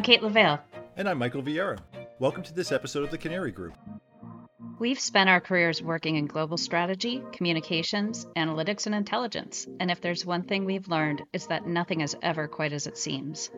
I'm 0.00 0.04
Kate 0.04 0.22
LaVail. 0.22 0.58
And 0.96 1.06
I'm 1.06 1.18
Michael 1.18 1.42
Vieira. 1.42 1.78
Welcome 2.18 2.42
to 2.44 2.54
this 2.54 2.72
episode 2.72 3.04
of 3.04 3.10
the 3.10 3.18
Canary 3.18 3.50
Group. 3.50 3.74
We've 4.78 4.98
spent 4.98 5.28
our 5.28 5.42
careers 5.42 5.82
working 5.82 6.16
in 6.16 6.26
global 6.26 6.56
strategy, 6.56 7.22
communications, 7.32 8.26
analytics, 8.34 8.86
and 8.86 8.94
intelligence. 8.94 9.68
And 9.78 9.90
if 9.90 10.00
there's 10.00 10.24
one 10.24 10.44
thing 10.44 10.64
we've 10.64 10.88
learned, 10.88 11.24
it's 11.34 11.48
that 11.48 11.66
nothing 11.66 12.00
is 12.00 12.16
ever 12.22 12.48
quite 12.48 12.72
as 12.72 12.86
it 12.86 12.96
seems. 12.96 13.50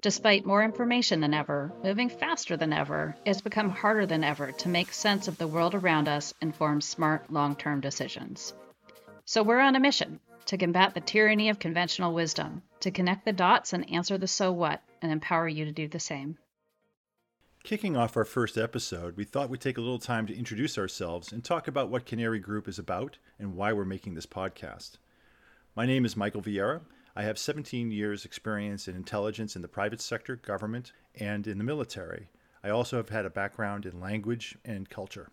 Despite 0.00 0.44
more 0.44 0.64
information 0.64 1.20
than 1.20 1.32
ever, 1.32 1.72
moving 1.84 2.08
faster 2.08 2.56
than 2.56 2.72
ever, 2.72 3.14
it's 3.24 3.40
become 3.40 3.70
harder 3.70 4.06
than 4.06 4.24
ever 4.24 4.50
to 4.50 4.68
make 4.68 4.92
sense 4.92 5.28
of 5.28 5.38
the 5.38 5.46
world 5.46 5.76
around 5.76 6.08
us 6.08 6.34
and 6.42 6.52
form 6.52 6.80
smart, 6.80 7.32
long 7.32 7.54
term 7.54 7.80
decisions. 7.80 8.54
So 9.24 9.44
we're 9.44 9.60
on 9.60 9.76
a 9.76 9.80
mission 9.80 10.18
to 10.46 10.58
combat 10.58 10.94
the 10.94 11.00
tyranny 11.00 11.48
of 11.48 11.58
conventional 11.58 12.14
wisdom, 12.14 12.62
to 12.80 12.90
connect 12.90 13.24
the 13.24 13.32
dots 13.32 13.72
and 13.72 13.90
answer 13.92 14.16
the 14.16 14.28
so 14.28 14.52
what, 14.52 14.80
and 15.06 15.12
empower 15.12 15.46
you 15.48 15.64
to 15.64 15.70
do 15.70 15.86
the 15.86 16.00
same. 16.00 16.36
Kicking 17.62 17.96
off 17.96 18.16
our 18.16 18.24
first 18.24 18.58
episode, 18.58 19.16
we 19.16 19.22
thought 19.22 19.50
we'd 19.50 19.60
take 19.60 19.78
a 19.78 19.80
little 19.80 20.00
time 20.00 20.26
to 20.26 20.36
introduce 20.36 20.76
ourselves 20.76 21.30
and 21.30 21.44
talk 21.44 21.68
about 21.68 21.90
what 21.90 22.06
Canary 22.06 22.40
Group 22.40 22.66
is 22.66 22.78
about 22.78 23.18
and 23.38 23.54
why 23.54 23.72
we're 23.72 23.84
making 23.84 24.14
this 24.14 24.26
podcast. 24.26 24.98
My 25.76 25.86
name 25.86 26.04
is 26.04 26.16
Michael 26.16 26.42
Vieira. 26.42 26.80
I 27.14 27.22
have 27.22 27.38
17 27.38 27.92
years' 27.92 28.24
experience 28.24 28.88
in 28.88 28.96
intelligence 28.96 29.54
in 29.54 29.62
the 29.62 29.68
private 29.68 30.00
sector, 30.00 30.34
government, 30.34 30.92
and 31.14 31.46
in 31.46 31.58
the 31.58 31.64
military. 31.64 32.30
I 32.64 32.70
also 32.70 32.96
have 32.96 33.10
had 33.10 33.24
a 33.24 33.30
background 33.30 33.86
in 33.86 34.00
language 34.00 34.58
and 34.64 34.90
culture. 34.90 35.30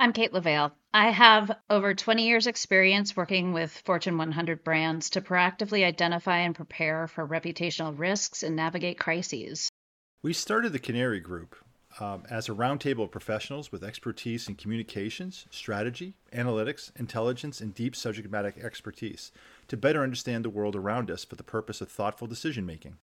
I'm 0.00 0.12
Kate 0.12 0.32
LaVail. 0.32 0.70
I 0.94 1.10
have 1.10 1.50
over 1.68 1.92
20 1.92 2.24
years' 2.24 2.46
experience 2.46 3.16
working 3.16 3.52
with 3.52 3.72
Fortune 3.84 4.16
100 4.16 4.62
brands 4.62 5.10
to 5.10 5.20
proactively 5.20 5.84
identify 5.84 6.38
and 6.38 6.54
prepare 6.54 7.08
for 7.08 7.26
reputational 7.26 7.98
risks 7.98 8.44
and 8.44 8.54
navigate 8.54 9.00
crises. 9.00 9.68
We 10.22 10.32
started 10.32 10.72
the 10.72 10.78
Canary 10.78 11.18
Group 11.18 11.56
um, 11.98 12.22
as 12.30 12.48
a 12.48 12.52
roundtable 12.52 13.04
of 13.04 13.10
professionals 13.10 13.72
with 13.72 13.82
expertise 13.82 14.48
in 14.48 14.54
communications, 14.54 15.46
strategy, 15.50 16.14
analytics, 16.32 16.92
intelligence, 16.94 17.60
and 17.60 17.74
deep 17.74 17.96
subject 17.96 18.30
matter 18.30 18.54
expertise 18.62 19.32
to 19.66 19.76
better 19.76 20.04
understand 20.04 20.44
the 20.44 20.50
world 20.50 20.76
around 20.76 21.10
us 21.10 21.24
for 21.24 21.34
the 21.34 21.42
purpose 21.42 21.80
of 21.80 21.90
thoughtful 21.90 22.28
decision 22.28 22.64
making. 22.64 22.98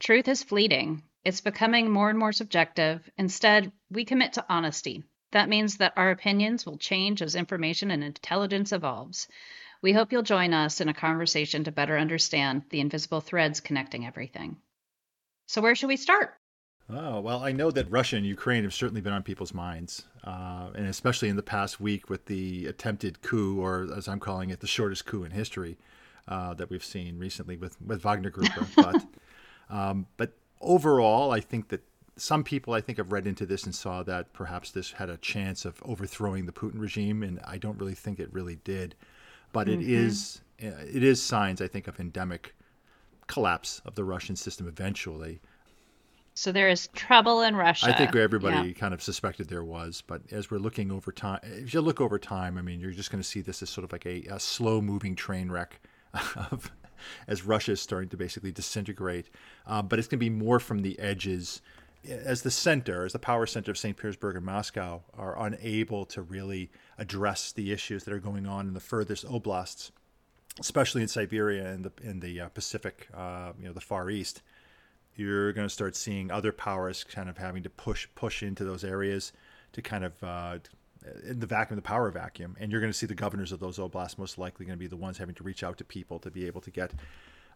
Truth 0.00 0.28
is 0.28 0.42
fleeting. 0.42 1.02
It's 1.24 1.40
becoming 1.40 1.90
more 1.90 2.10
and 2.10 2.18
more 2.18 2.32
subjective. 2.32 3.08
Instead, 3.16 3.72
we 3.90 4.04
commit 4.04 4.34
to 4.34 4.44
honesty. 4.50 5.02
That 5.36 5.50
means 5.50 5.76
that 5.76 5.92
our 5.98 6.10
opinions 6.10 6.64
will 6.64 6.78
change 6.78 7.20
as 7.20 7.34
information 7.34 7.90
and 7.90 8.02
intelligence 8.02 8.72
evolves. 8.72 9.28
We 9.82 9.92
hope 9.92 10.10
you'll 10.10 10.22
join 10.22 10.54
us 10.54 10.80
in 10.80 10.88
a 10.88 10.94
conversation 10.94 11.64
to 11.64 11.72
better 11.72 11.98
understand 11.98 12.62
the 12.70 12.80
invisible 12.80 13.20
threads 13.20 13.60
connecting 13.60 14.06
everything. 14.06 14.56
So, 15.44 15.60
where 15.60 15.74
should 15.74 15.88
we 15.88 15.98
start? 15.98 16.32
Oh, 16.88 17.20
well, 17.20 17.44
I 17.44 17.52
know 17.52 17.70
that 17.70 17.90
Russia 17.90 18.16
and 18.16 18.24
Ukraine 18.24 18.62
have 18.62 18.72
certainly 18.72 19.02
been 19.02 19.12
on 19.12 19.22
people's 19.22 19.52
minds, 19.52 20.06
uh, 20.24 20.70
and 20.74 20.86
especially 20.86 21.28
in 21.28 21.36
the 21.36 21.42
past 21.42 21.82
week 21.82 22.08
with 22.08 22.24
the 22.24 22.64
attempted 22.64 23.20
coup, 23.20 23.60
or 23.60 23.88
as 23.94 24.08
I'm 24.08 24.20
calling 24.20 24.48
it, 24.48 24.60
the 24.60 24.66
shortest 24.66 25.04
coup 25.04 25.24
in 25.24 25.32
history 25.32 25.76
uh, 26.28 26.54
that 26.54 26.70
we've 26.70 26.82
seen 26.82 27.18
recently 27.18 27.58
with, 27.58 27.76
with 27.82 28.00
Wagner 28.00 28.30
Group. 28.30 28.52
but, 28.74 29.04
um, 29.68 30.06
but 30.16 30.32
overall, 30.62 31.30
I 31.30 31.40
think 31.40 31.68
that 31.68 31.82
some 32.16 32.44
people, 32.44 32.72
I 32.72 32.80
think, 32.80 32.98
have 32.98 33.12
read 33.12 33.26
into 33.26 33.46
this 33.46 33.64
and 33.64 33.74
saw 33.74 34.02
that 34.04 34.32
perhaps 34.32 34.70
this 34.70 34.92
had 34.92 35.10
a 35.10 35.18
chance 35.18 35.64
of 35.64 35.82
overthrowing 35.84 36.46
the 36.46 36.52
Putin 36.52 36.80
regime, 36.80 37.22
and 37.22 37.40
I 37.44 37.58
don't 37.58 37.78
really 37.78 37.94
think 37.94 38.18
it 38.18 38.32
really 38.32 38.56
did. 38.56 38.94
But 39.52 39.68
mm-hmm. 39.68 39.82
it 39.82 39.88
is 39.88 40.40
it 40.58 41.02
is 41.02 41.22
signs, 41.22 41.60
I 41.60 41.68
think, 41.68 41.86
of 41.86 42.00
endemic 42.00 42.54
collapse 43.26 43.82
of 43.84 43.94
the 43.94 44.04
Russian 44.04 44.36
system 44.36 44.66
eventually. 44.68 45.40
So 46.34 46.52
there 46.52 46.68
is 46.68 46.88
trouble 46.88 47.40
in 47.42 47.56
Russia. 47.56 47.86
I 47.86 47.92
think 47.92 48.14
everybody 48.14 48.68
yeah. 48.68 48.74
kind 48.74 48.92
of 48.92 49.02
suspected 49.02 49.48
there 49.48 49.64
was, 49.64 50.02
but 50.06 50.20
as 50.30 50.50
we're 50.50 50.58
looking 50.58 50.92
over 50.92 51.10
time, 51.10 51.40
if 51.42 51.72
you 51.72 51.80
look 51.80 51.98
over 52.00 52.18
time, 52.18 52.58
I 52.58 52.62
mean, 52.62 52.78
you're 52.78 52.90
just 52.90 53.10
going 53.10 53.22
to 53.22 53.28
see 53.28 53.40
this 53.40 53.62
as 53.62 53.70
sort 53.70 53.84
of 53.86 53.92
like 53.92 54.04
a, 54.04 54.22
a 54.30 54.38
slow 54.38 54.82
moving 54.82 55.16
train 55.16 55.50
wreck 55.50 55.80
of 56.50 56.70
as 57.26 57.44
Russia 57.44 57.72
is 57.72 57.80
starting 57.80 58.10
to 58.10 58.18
basically 58.18 58.52
disintegrate. 58.52 59.30
Uh, 59.66 59.80
but 59.80 59.98
it's 59.98 60.08
going 60.08 60.18
to 60.18 60.24
be 60.24 60.30
more 60.30 60.60
from 60.60 60.82
the 60.82 60.98
edges 60.98 61.62
as 62.08 62.42
the 62.42 62.50
center, 62.50 63.04
as 63.04 63.12
the 63.12 63.18
power 63.18 63.46
center 63.46 63.70
of 63.70 63.78
St. 63.78 63.96
Petersburg 63.96 64.36
and 64.36 64.44
Moscow 64.44 65.02
are 65.16 65.40
unable 65.44 66.04
to 66.06 66.22
really 66.22 66.70
address 66.98 67.52
the 67.52 67.72
issues 67.72 68.04
that 68.04 68.14
are 68.14 68.20
going 68.20 68.46
on 68.46 68.68
in 68.68 68.74
the 68.74 68.80
furthest 68.80 69.24
oblasts, 69.26 69.90
especially 70.58 71.02
in 71.02 71.08
Siberia 71.08 71.66
and 71.70 71.84
the 71.84 71.92
in 72.02 72.20
the 72.20 72.42
uh, 72.42 72.48
Pacific, 72.48 73.08
uh, 73.14 73.52
you 73.58 73.66
know, 73.66 73.72
the 73.72 73.80
Far 73.80 74.10
East 74.10 74.42
you're 75.16 75.52
going 75.52 75.66
to 75.66 75.72
start 75.72 75.96
seeing 75.96 76.30
other 76.30 76.52
powers 76.52 77.02
kind 77.02 77.28
of 77.28 77.38
having 77.38 77.62
to 77.62 77.70
push 77.70 78.06
push 78.14 78.42
into 78.42 78.64
those 78.64 78.84
areas 78.84 79.32
to 79.72 79.82
kind 79.82 80.04
of 80.04 80.22
uh, 80.22 80.58
in 81.26 81.40
the 81.40 81.46
vacuum, 81.46 81.76
the 81.76 81.82
power 81.82 82.10
vacuum, 82.10 82.56
and 82.60 82.70
you're 82.70 82.80
going 82.80 82.92
to 82.92 82.98
see 82.98 83.06
the 83.06 83.14
governors 83.14 83.52
of 83.52 83.60
those 83.60 83.78
oblasts 83.78 84.18
most 84.18 84.38
likely 84.38 84.66
going 84.66 84.76
to 84.76 84.80
be 84.80 84.86
the 84.86 84.96
ones 84.96 85.18
having 85.18 85.34
to 85.34 85.44
reach 85.44 85.62
out 85.62 85.78
to 85.78 85.84
people 85.84 86.18
to 86.18 86.30
be 86.30 86.46
able 86.46 86.60
to 86.60 86.70
get 86.70 86.92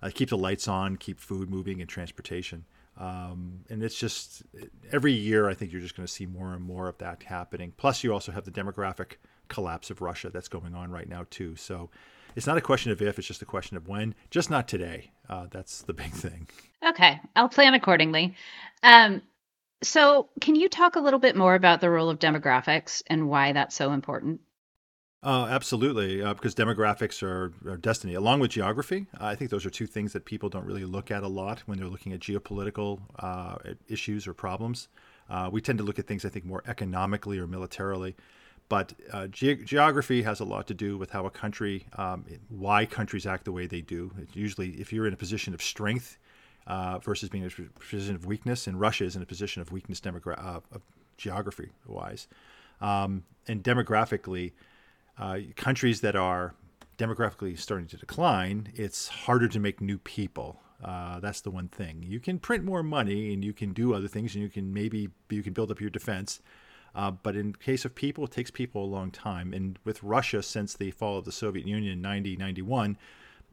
uh, 0.03 0.11
keep 0.13 0.31
the 0.31 0.39
lights 0.39 0.67
on, 0.67 0.97
keep 0.97 1.21
food 1.21 1.51
moving, 1.51 1.81
and 1.81 1.89
transportation. 1.89 2.65
Um, 3.01 3.61
and 3.71 3.83
it's 3.83 3.99
just 3.99 4.43
every 4.93 5.13
year, 5.13 5.49
I 5.49 5.55
think 5.55 5.73
you're 5.73 5.81
just 5.81 5.97
going 5.97 6.07
to 6.07 6.13
see 6.13 6.27
more 6.27 6.53
and 6.53 6.63
more 6.63 6.87
of 6.87 6.99
that 6.99 7.23
happening. 7.23 7.73
Plus, 7.77 8.05
you 8.05 8.13
also 8.13 8.31
have 8.31 8.45
the 8.45 8.51
demographic 8.51 9.13
collapse 9.49 9.91
of 9.91 10.03
Russia 10.03 10.29
that's 10.31 10.49
going 10.49 10.75
on 10.75 10.91
right 10.91 11.09
now 11.09 11.25
too. 11.31 11.57
So 11.57 11.89
it's 12.37 12.47
not 12.47 12.59
a 12.59 12.61
question 12.61 12.93
of 12.93 13.01
if, 13.01 13.19
it's 13.19 13.27
just 13.27 13.43
a 13.43 13.47
question 13.47 13.79
of 13.79 13.89
when. 13.89 14.15
Just 14.31 14.51
not 14.51 14.69
today. 14.69 15.13
Uh, 15.29 15.47
that's 15.51 15.81
the 15.83 15.93
big 15.95 16.13
thing. 16.13 16.47
Okay, 16.87 17.21
I'll 17.35 17.49
plan 17.49 17.73
accordingly. 17.73 18.35
Um, 18.83 19.23
so, 19.83 20.29
can 20.43 20.57
you 20.57 20.69
talk 20.69 20.97
a 20.97 21.01
little 21.01 21.19
bit 21.19 21.37
more 21.37 21.55
about 21.55 21.81
the 21.81 21.89
role 21.89 22.11
of 22.11 22.19
demographics 22.19 23.03
and 23.07 23.31
why 23.31 23.53
that's 23.53 23.75
so 23.75 23.93
important? 23.93 24.41
Uh, 25.23 25.47
absolutely, 25.51 26.23
uh, 26.23 26.33
because 26.33 26.55
demographics 26.55 27.23
are, 27.23 27.53
are, 27.71 27.77
destiny, 27.77 28.15
along 28.15 28.41
with 28.41 28.51
geography. 28.51 29.07
I 29.21 29.35
think 29.35 29.51
those 29.51 29.67
are 29.67 29.71
two 29.71 29.87
things 29.87 30.15
that 30.15 30.25
people 30.25 30.49
don't 30.49 30.65
really 30.65 30.87
look 30.87 31.11
at 31.11 31.23
a 31.23 31.29
lot 31.29 31.61
when 31.67 31.77
they're 31.79 31.89
looking 31.89 32.15
at 32.15 32.21
geopolitical 32.21 33.01
uh, 33.19 33.57
issues 33.87 34.27
or 34.27 34.33
problems. 34.33 34.89
Uh, 35.29 35.51
we 35.53 35.61
tend 35.61 35.79
to 35.79 35.85
look 35.85 35.99
at 35.99 36.07
things, 36.07 36.25
I 36.25 36.31
think, 36.31 36.47
more 36.47 36.63
economically 36.67 37.39
or 37.39 37.47
militarily. 37.47 38.17
But 38.71 38.95
uh, 39.13 39.27
ge- 39.27 39.63
geography 39.63 40.23
has 40.23 40.41
a 40.41 40.45
lot 40.45 40.67
to 40.69 40.75
do 40.75 40.97
with 40.97 41.11
how 41.11 41.27
a 41.27 41.31
country, 41.31 41.85
um, 41.99 42.25
why 42.49 42.87
countries 42.87 43.27
act 43.27 43.45
the 43.45 43.53
way 43.53 43.67
they 43.67 43.83
do. 43.83 44.13
It's 44.23 44.35
usually, 44.35 44.71
if 44.81 44.91
you're 44.91 45.07
in 45.07 45.13
a 45.13 45.19
position 45.19 45.53
of 45.53 45.61
strength 45.61 46.17
uh, 46.67 46.99
versus 46.99 47.29
being 47.29 47.45
in 47.45 47.51
a 47.51 47.79
position 47.79 48.15
of 48.15 48.25
weakness, 48.25 48.67
and 48.67 48.81
Russia 48.81 49.05
is 49.05 49.17
in 49.17 49.23
a 49.23 49.27
position 49.27 49.61
of 49.61 49.71
weakness 49.71 50.01
demogra- 50.01 50.43
uh, 50.43 50.79
geography 51.19 51.73
wise. 51.87 52.27
Um, 52.81 53.25
and 53.47 53.63
demographically, 53.63 54.53
uh, 55.21 55.39
countries 55.55 56.01
that 56.01 56.17
are 56.17 56.55
demographically 56.99 57.57
starting 57.59 57.87
to 57.89 57.97
decline, 57.97 58.73
it's 58.75 59.09
harder 59.09 59.49
to 59.49 59.61
make 59.61 59.81
new 59.81 59.99
people. 59.99 60.61
Uh, 60.83 61.21
that's 61.21 61.43
the 61.43 61.51
one 61.51 61.69
thing. 61.69 62.03
You 62.07 62.19
can 62.19 62.39
print 62.39 62.65
more 62.65 62.83
money 62.83 63.33
and 63.33 63.45
you 63.45 63.53
can 63.53 63.73
do 63.73 63.95
other 63.95 64.09
things, 64.09 64.35
and 64.35 64.43
you 64.43 64.51
can 64.51 64.73
maybe 64.73 65.11
you 65.29 65.43
can 65.43 65.53
build 65.53 65.71
up 65.71 65.81
your 65.81 65.91
defense 65.91 66.41
uh, 66.95 67.11
but 67.11 67.37
in 67.37 67.55
case 67.55 67.85
of 67.85 67.95
people, 67.95 68.25
it 68.25 68.31
takes 68.31 68.51
people 68.51 68.85
a 68.85 68.87
long 68.87 69.11
time. 69.11 69.53
And 69.53 69.79
with 69.85 70.03
Russia, 70.03 70.43
since 70.43 70.75
the 70.75 70.91
fall 70.91 71.19
of 71.19 71.25
the 71.25 71.33
Soviet 71.33 71.67
Union 71.67 71.93
in 71.93 72.03
1991, 72.03 72.97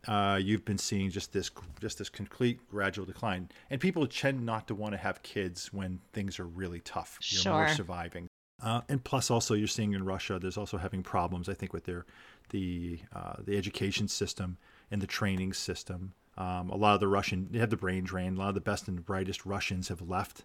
uh, 0.08 0.40
you've 0.42 0.64
been 0.64 0.78
seeing 0.78 1.10
just 1.10 1.34
this 1.34 1.52
just 1.82 1.98
this 1.98 2.10
complete 2.10 2.60
gradual 2.70 3.06
decline. 3.06 3.50
And 3.70 3.82
people 3.82 4.06
tend 4.08 4.46
not 4.46 4.68
to 4.68 4.76
want 4.76 4.94
to 4.94 4.98
have 4.98 5.22
kids 5.24 5.74
when 5.74 6.00
things 6.14 6.40
are 6.40 6.46
really 6.46 6.80
tough. 6.80 7.18
You're 7.22 7.42
sure. 7.42 7.54
more 7.54 7.70
surviving. 7.70 8.27
Uh, 8.62 8.82
and 8.90 9.04
plus, 9.04 9.30
also 9.30 9.54
you're 9.54 9.68
seeing 9.68 9.94
in 9.94 10.04
Russia, 10.04 10.40
there's 10.40 10.58
also 10.58 10.78
having 10.78 11.04
problems. 11.04 11.48
I 11.48 11.54
think 11.54 11.74
with 11.74 11.86
their 11.86 12.06
the 12.50 13.00
uh, 13.16 13.36
the 13.40 13.58
education 13.58 14.08
system 14.08 14.58
and 14.92 15.02
the 15.02 15.08
training 15.08 15.54
system. 15.54 16.14
Um, 16.38 16.70
a 16.70 16.76
lot 16.76 16.94
of 16.94 17.00
the 17.00 17.08
Russian, 17.08 17.48
they 17.50 17.58
have 17.58 17.72
the 17.72 17.78
brain 17.78 18.04
drain. 18.04 18.36
A 18.36 18.40
lot 18.40 18.50
of 18.50 18.56
the 18.56 18.62
best 18.62 18.88
and 18.88 19.04
brightest 19.04 19.46
Russians 19.46 19.88
have 19.88 20.02
left, 20.02 20.44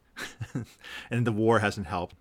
and 1.10 1.26
the 1.26 1.32
war 1.32 1.58
hasn't 1.58 1.86
helped. 1.86 2.16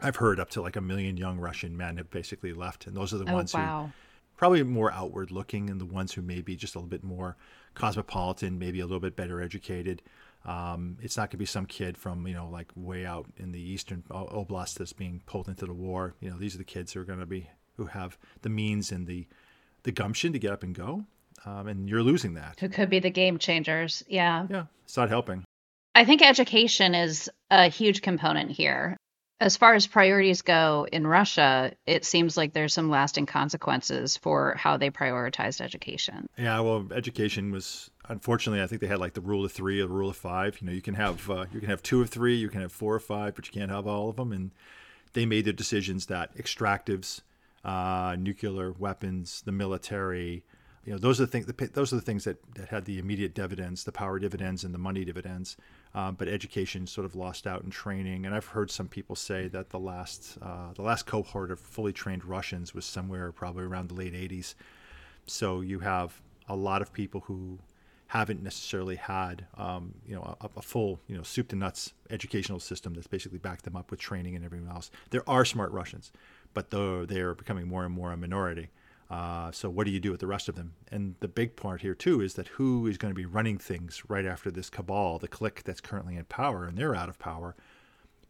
I've 0.00 0.16
heard 0.16 0.40
up 0.40 0.50
to 0.50 0.62
like 0.62 0.74
a 0.74 0.80
million 0.80 1.16
young 1.16 1.38
Russian 1.38 1.76
men 1.76 1.98
have 1.98 2.10
basically 2.10 2.52
left, 2.52 2.86
and 2.86 2.96
those 2.96 3.14
are 3.14 3.18
the 3.18 3.30
oh, 3.30 3.34
ones 3.34 3.54
wow. 3.54 3.84
who 3.86 3.92
probably 4.36 4.62
more 4.64 4.92
outward 4.92 5.30
looking, 5.30 5.70
and 5.70 5.80
the 5.80 5.86
ones 5.86 6.12
who 6.12 6.22
may 6.22 6.40
be 6.40 6.56
just 6.56 6.74
a 6.74 6.78
little 6.78 6.88
bit 6.88 7.04
more 7.04 7.36
cosmopolitan, 7.74 8.58
maybe 8.58 8.80
a 8.80 8.84
little 8.84 9.00
bit 9.00 9.14
better 9.14 9.40
educated. 9.40 10.02
Um, 10.44 10.98
it's 11.00 11.16
not 11.16 11.24
going 11.24 11.30
to 11.30 11.36
be 11.38 11.46
some 11.46 11.66
kid 11.66 11.96
from 11.96 12.26
you 12.26 12.34
know 12.34 12.48
like 12.48 12.72
way 12.74 13.06
out 13.06 13.26
in 13.36 13.52
the 13.52 13.60
eastern 13.60 14.02
oblast 14.10 14.74
that's 14.74 14.92
being 14.92 15.22
pulled 15.26 15.48
into 15.48 15.66
the 15.66 15.72
war. 15.72 16.14
You 16.20 16.30
know, 16.30 16.38
these 16.38 16.54
are 16.54 16.58
the 16.58 16.64
kids 16.64 16.92
who 16.92 17.00
are 17.00 17.04
going 17.04 17.20
to 17.20 17.26
be 17.26 17.48
who 17.76 17.86
have 17.86 18.18
the 18.42 18.48
means 18.48 18.90
and 18.92 19.06
the 19.06 19.26
the 19.84 19.92
gumption 19.92 20.32
to 20.32 20.38
get 20.38 20.52
up 20.52 20.62
and 20.62 20.74
go, 20.74 21.04
um, 21.44 21.68
and 21.68 21.88
you're 21.88 22.02
losing 22.02 22.34
that. 22.34 22.58
Who 22.60 22.68
could 22.68 22.90
be 22.90 22.98
the 22.98 23.10
game 23.10 23.38
changers? 23.38 24.02
Yeah, 24.08 24.46
yeah, 24.50 24.64
it's 24.84 24.96
not 24.96 25.08
helping. 25.08 25.44
I 25.94 26.04
think 26.04 26.22
education 26.22 26.94
is 26.94 27.30
a 27.50 27.68
huge 27.68 28.02
component 28.02 28.50
here 28.50 28.96
as 29.42 29.56
far 29.56 29.74
as 29.74 29.88
priorities 29.88 30.42
go 30.42 30.86
in 30.90 31.04
Russia, 31.04 31.72
it 31.84 32.04
seems 32.04 32.36
like 32.36 32.52
there's 32.52 32.72
some 32.72 32.88
lasting 32.88 33.26
consequences 33.26 34.16
for 34.16 34.54
how 34.56 34.76
they 34.76 34.90
prioritized 34.90 35.60
education. 35.60 36.28
Yeah, 36.38 36.60
well, 36.60 36.86
education 36.94 37.50
was 37.50 37.90
unfortunately, 38.08 38.62
I 38.62 38.66
think 38.66 38.80
they 38.80 38.86
had 38.86 38.98
like 38.98 39.14
the 39.14 39.20
rule 39.20 39.44
of 39.44 39.52
three 39.52 39.80
or 39.80 39.84
the 39.86 39.92
rule 39.92 40.10
of 40.10 40.16
five. 40.16 40.60
You 40.60 40.66
know, 40.66 40.72
you 40.72 40.82
can 40.82 40.94
have 40.94 41.28
uh, 41.30 41.46
you 41.52 41.60
can 41.60 41.68
have 41.68 41.82
two 41.82 42.00
of 42.00 42.10
three, 42.10 42.36
you 42.36 42.48
can 42.48 42.60
have 42.60 42.72
four 42.72 42.94
or 42.94 43.00
five, 43.00 43.34
but 43.34 43.46
you 43.46 43.52
can't 43.52 43.70
have 43.70 43.86
all 43.86 44.08
of 44.08 44.16
them. 44.16 44.32
And 44.32 44.50
they 45.12 45.26
made 45.26 45.44
their 45.44 45.52
decisions 45.52 46.06
that 46.06 46.36
extractives, 46.36 47.20
uh, 47.64 48.16
nuclear 48.18 48.72
weapons, 48.72 49.42
the 49.44 49.52
military, 49.52 50.42
you 50.84 50.92
know, 50.92 50.98
those 50.98 51.20
are 51.20 51.26
the 51.26 51.30
things. 51.30 51.46
Those 51.46 51.92
are 51.92 51.96
the 51.96 52.02
things 52.02 52.24
that, 52.24 52.38
that 52.54 52.68
had 52.68 52.86
the 52.86 52.98
immediate 52.98 53.34
dividends, 53.34 53.84
the 53.84 53.92
power 53.92 54.18
dividends, 54.18 54.64
and 54.64 54.74
the 54.74 54.78
money 54.78 55.04
dividends. 55.04 55.56
Um, 55.94 56.16
but 56.16 56.26
education 56.26 56.86
sort 56.86 57.04
of 57.04 57.14
lost 57.14 57.46
out 57.46 57.62
in 57.62 57.70
training. 57.70 58.26
And 58.26 58.34
I've 58.34 58.46
heard 58.46 58.70
some 58.70 58.88
people 58.88 59.14
say 59.14 59.46
that 59.48 59.70
the 59.70 59.78
last 59.78 60.38
uh, 60.42 60.72
the 60.74 60.82
last 60.82 61.06
cohort 61.06 61.52
of 61.52 61.60
fully 61.60 61.92
trained 61.92 62.24
Russians 62.24 62.74
was 62.74 62.84
somewhere 62.84 63.30
probably 63.30 63.62
around 63.62 63.90
the 63.90 63.94
late 63.94 64.14
80s. 64.14 64.54
So 65.26 65.60
you 65.60 65.78
have 65.80 66.20
a 66.48 66.56
lot 66.56 66.82
of 66.82 66.92
people 66.92 67.20
who 67.20 67.58
haven't 68.12 68.42
necessarily 68.42 68.96
had 68.96 69.46
um, 69.56 69.94
you 70.06 70.14
know 70.14 70.36
a, 70.42 70.48
a, 70.58 70.60
full 70.60 71.00
you 71.06 71.16
know 71.16 71.22
soup 71.22 71.48
to 71.48 71.56
nuts 71.56 71.94
educational 72.10 72.60
system 72.60 72.92
that's 72.92 73.06
basically 73.06 73.38
backed 73.38 73.64
them 73.64 73.74
up 73.74 73.90
with 73.90 73.98
training 73.98 74.36
and 74.36 74.44
everything 74.44 74.68
else. 74.68 74.90
There 75.08 75.26
are 75.26 75.46
smart 75.46 75.72
Russians, 75.72 76.12
but 76.52 76.68
though 76.68 77.06
they 77.06 77.20
are 77.20 77.34
becoming 77.34 77.66
more 77.66 77.86
and 77.86 77.94
more 77.94 78.12
a 78.12 78.16
minority. 78.18 78.68
Uh, 79.10 79.50
so 79.50 79.70
what 79.70 79.86
do 79.86 79.90
you 79.90 79.98
do 79.98 80.10
with 80.10 80.20
the 80.20 80.26
rest 80.26 80.46
of 80.50 80.56
them? 80.56 80.74
And 80.90 81.14
the 81.20 81.28
big 81.28 81.56
part 81.56 81.80
here 81.80 81.94
too 81.94 82.20
is 82.20 82.34
that 82.34 82.48
who 82.48 82.86
is 82.86 82.98
going 82.98 83.12
to 83.12 83.16
be 83.16 83.24
running 83.24 83.56
things 83.56 84.02
right 84.08 84.26
after 84.26 84.50
this 84.50 84.68
cabal, 84.68 85.18
the 85.18 85.26
clique 85.26 85.62
that's 85.64 85.80
currently 85.80 86.16
in 86.16 86.26
power, 86.26 86.66
and 86.66 86.76
they're 86.76 86.94
out 86.94 87.08
of 87.08 87.18
power. 87.18 87.56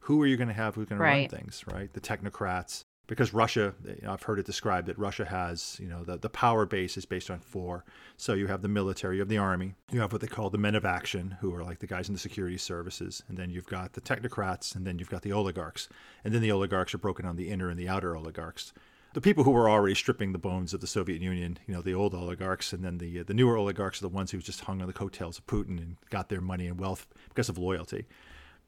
Who 0.07 0.23
are 0.23 0.27
you 0.27 0.37
going 0.37 0.49
to 0.49 0.55
have 0.55 0.77
who's 0.77 0.87
going 0.87 1.01
to 1.01 1.05
run 1.05 1.29
things, 1.29 1.65
right? 1.67 1.93
The 1.93 2.01
technocrats, 2.01 2.85
because 3.13 3.35
Russia, 3.35 3.75
you 3.85 3.99
know, 4.05 4.15
I've 4.15 4.23
heard 4.23 4.39
it 4.39 4.47
described 4.47 4.89
that 4.89 4.99
Russia 4.99 5.27
has, 5.27 5.77
you 5.79 5.87
know, 5.87 6.03
the, 6.03 6.17
the 6.17 6.31
power 6.31 6.65
base 6.65 6.97
is 6.97 7.05
based 7.05 7.31
on 7.31 7.41
four. 7.41 7.85
So 8.17 8.33
you 8.33 8.47
have 8.47 8.63
the 8.63 8.69
military, 8.69 9.17
you 9.17 9.21
have 9.21 9.29
the 9.29 9.37
army, 9.37 9.75
you 9.91 10.01
have 10.01 10.13
what 10.13 10.23
they 10.23 10.27
call 10.27 10.49
the 10.49 10.57
men 10.57 10.75
of 10.75 10.87
action, 10.87 11.37
who 11.43 11.55
are 11.55 11.63
like 11.63 11.81
the 11.81 11.87
guys 11.87 12.09
in 12.09 12.15
the 12.15 12.19
security 12.19 12.57
services, 12.57 13.23
and 13.29 13.37
then 13.37 13.51
you've 13.51 13.67
got 13.67 13.93
the 13.93 14.01
technocrats, 14.01 14.75
and 14.75 14.87
then 14.87 14.99
you've 14.99 15.11
got 15.11 15.21
the 15.21 15.33
oligarchs, 15.33 15.91
and 16.25 16.33
then 16.33 16.41
the 16.41 16.51
oligarchs 16.51 16.95
are 16.95 16.99
broken 16.99 17.27
on 17.27 17.37
the 17.37 17.51
inner 17.51 17.69
and 17.69 17.79
the 17.79 17.87
outer 17.87 18.17
oligarchs 18.17 18.73
the 19.13 19.21
people 19.21 19.45
who 19.45 19.51
were 19.51 19.69
already 19.69 19.95
stripping 19.95 20.33
the 20.33 20.39
bones 20.39 20.73
of 20.73 20.81
the 20.81 20.87
Soviet 20.87 21.21
Union, 21.21 21.59
you 21.67 21.75
know, 21.75 21.83
the 21.83 21.93
old 21.93 22.15
oligarchs, 22.15 22.73
and 22.73 22.83
then 22.83 22.97
the 22.97 23.21
uh, 23.21 23.25
the 23.27 23.35
newer 23.35 23.59
oligarchs 23.59 24.01
are 24.01 24.09
the 24.09 24.15
ones 24.15 24.31
who 24.31 24.39
just 24.39 24.63
hung 24.63 24.81
on 24.81 24.87
the 24.87 24.93
coattails 24.95 25.37
of 25.37 25.47
Putin 25.47 25.77
and 25.77 25.97
got 26.09 26.31
their 26.31 26.41
money 26.41 26.67
and 26.67 26.81
wealth 26.81 27.07
because 27.29 27.51
of 27.51 27.59
loyalty. 27.59 28.07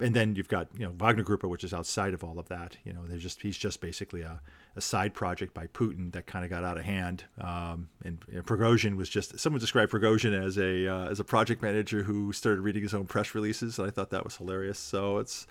And 0.00 0.14
then 0.14 0.35
you've 0.35 0.49
got 0.49 0.69
you 0.76 0.85
know 0.85 0.93
Wagner 0.96 1.23
Group, 1.23 1.44
which 1.44 1.64
is 1.64 1.73
outside 1.73 2.14
of 2.14 2.25
all 2.25 2.38
of 2.38 2.49
that. 2.49 2.76
You 2.85 2.93
know, 2.93 3.00
they're 3.06 3.19
just 3.19 3.43
he's 3.43 3.56
just 3.56 3.81
basically 3.81 4.23
a, 4.23 4.41
a 4.75 4.81
side 4.81 5.14
project 5.14 5.55
by 5.55 5.69
Putin 5.69 6.12
that 6.12 6.26
kind 6.26 6.44
of 6.44 6.50
got 6.50 6.64
out 6.64 6.76
of 6.76 6.85
hand. 6.85 7.25
Um, 7.41 7.88
and, 8.05 8.19
and 8.32 8.44
Prigozhin 8.44 8.96
was 8.96 9.08
just 9.08 9.38
someone 9.38 9.61
described 9.61 9.93
Prigozhin 9.93 10.35
as 10.35 10.58
a 10.58 10.88
uh, 10.88 11.08
as 11.08 11.20
a 11.20 11.25
project 11.25 11.62
manager 11.62 12.02
who 12.02 12.32
started 12.32 12.62
reading 12.62 12.82
his 12.82 12.93
own 12.93 13.06
press 13.06 13.35
releases, 13.35 13.79
and 13.79 13.87
I 13.87 13.91
thought 13.91 14.11
that 14.11 14.25
was 14.25 14.37
hilarious. 14.37 14.79
So 14.79 15.19
it's, 15.19 15.46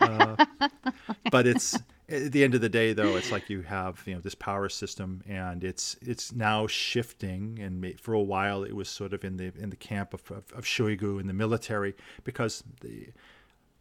uh, 0.00 0.44
but 1.30 1.46
it's 1.46 1.78
at 2.10 2.32
the 2.32 2.42
end 2.42 2.54
of 2.54 2.60
the 2.60 2.68
day 2.68 2.92
though 2.92 3.16
it's 3.16 3.30
like 3.30 3.48
you 3.48 3.62
have 3.62 4.02
you 4.04 4.14
know 4.14 4.20
this 4.20 4.34
power 4.34 4.68
system 4.68 5.22
and 5.28 5.62
it's 5.62 5.96
it's 6.02 6.32
now 6.32 6.66
shifting 6.66 7.58
and 7.60 8.00
for 8.00 8.14
a 8.14 8.20
while 8.20 8.64
it 8.64 8.74
was 8.74 8.88
sort 8.88 9.12
of 9.12 9.24
in 9.24 9.36
the 9.36 9.52
in 9.56 9.70
the 9.70 9.76
camp 9.76 10.12
of, 10.12 10.28
of, 10.30 10.44
of 10.52 10.64
Shoigu 10.64 11.20
in 11.20 11.26
the 11.26 11.32
military 11.32 11.94
because 12.24 12.64
the 12.80 13.08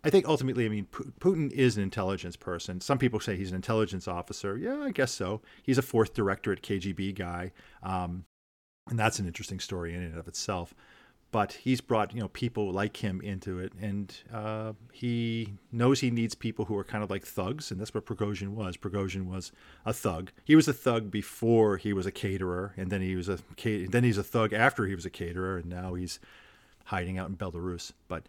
I 0.04 0.10
think 0.10 0.28
ultimately, 0.28 0.66
I 0.66 0.70
mean, 0.70 0.88
Putin 1.20 1.52
is 1.52 1.76
an 1.76 1.84
intelligence 1.84 2.38
person. 2.38 2.80
Some 2.80 2.98
people 2.98 3.20
say 3.20 3.36
he's 3.36 3.50
an 3.50 3.56
intelligence 3.56 4.08
officer. 4.08 4.58
Yeah, 4.58 4.78
I 4.78 4.92
guess 4.92 5.12
so. 5.12 5.42
He's 5.62 5.78
a 5.78 5.82
fourth 5.82 6.14
directorate 6.14 6.62
KGB 6.62 7.16
guy, 7.16 7.52
um, 7.84 8.24
and 8.90 8.98
that's 8.98 9.20
an 9.20 9.28
interesting 9.28 9.60
story 9.60 9.94
in 9.94 10.02
and 10.02 10.18
of 10.18 10.28
itself 10.28 10.74
but 11.32 11.54
he's 11.54 11.82
brought 11.82 12.14
you 12.14 12.20
know 12.20 12.28
people 12.30 12.72
like 12.72 12.98
him 12.98 13.22
into 13.22 13.60
it, 13.60 13.74
and 13.80 14.16
uh, 14.34 14.74
he 14.92 15.54
knows 15.72 16.00
he 16.00 16.10
needs 16.10 16.34
people 16.36 16.66
who 16.66 16.78
are 16.78 16.84
kind 16.84 17.04
of 17.04 17.10
like 17.10 17.26
thugs, 17.26 17.72
and 17.72 17.80
that's 17.80 17.94
what 17.94 18.06
Prigozhin 18.06 18.50
was. 18.50 18.78
Prigozhin 18.78 19.26
was 19.26 19.52
a 19.86 19.94
thug. 19.94 20.32
He 20.44 20.56
was 20.56 20.68
a 20.68 20.74
thug 20.74 21.12
before 21.12 21.78
he 21.78 21.94
was 21.94 22.06
a 22.06 22.12
caterer, 22.12 22.74
and 22.78 22.90
then 22.90 23.02
he 23.02 23.16
was 23.16 23.30
a 23.30 23.40
then 23.64 24.04
he's 24.04 24.18
a 24.18 24.24
thug 24.24 24.54
after 24.54 24.88
he 24.88 24.96
was 24.96 25.06
a 25.06 25.10
caterer, 25.10 25.58
and 25.58 25.68
now 25.68 25.94
he's 25.94 26.20
hiding 26.86 27.18
out 27.18 27.30
in 27.30 27.36
Belarus. 27.36 27.92
But 28.08 28.24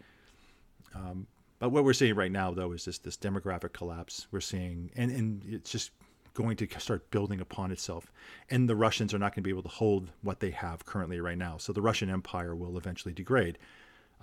um, 0.93 1.27
but 1.61 1.69
what 1.69 1.83
we're 1.83 1.93
seeing 1.93 2.15
right 2.15 2.31
now, 2.31 2.49
though, 2.49 2.71
is 2.71 2.85
this 2.85 2.97
this 2.97 3.15
demographic 3.15 3.71
collapse. 3.71 4.25
We're 4.31 4.39
seeing, 4.41 4.89
and 4.95 5.11
and 5.11 5.43
it's 5.47 5.69
just 5.69 5.91
going 6.33 6.57
to 6.57 6.67
start 6.79 7.11
building 7.11 7.39
upon 7.39 7.71
itself. 7.71 8.11
And 8.49 8.67
the 8.67 8.75
Russians 8.75 9.13
are 9.13 9.19
not 9.19 9.35
going 9.35 9.43
to 9.43 9.47
be 9.47 9.51
able 9.51 9.61
to 9.61 9.69
hold 9.69 10.09
what 10.23 10.39
they 10.39 10.49
have 10.49 10.87
currently 10.87 11.19
right 11.21 11.37
now. 11.37 11.57
So 11.57 11.71
the 11.71 11.81
Russian 11.83 12.09
Empire 12.09 12.55
will 12.55 12.79
eventually 12.79 13.13
degrade. 13.13 13.59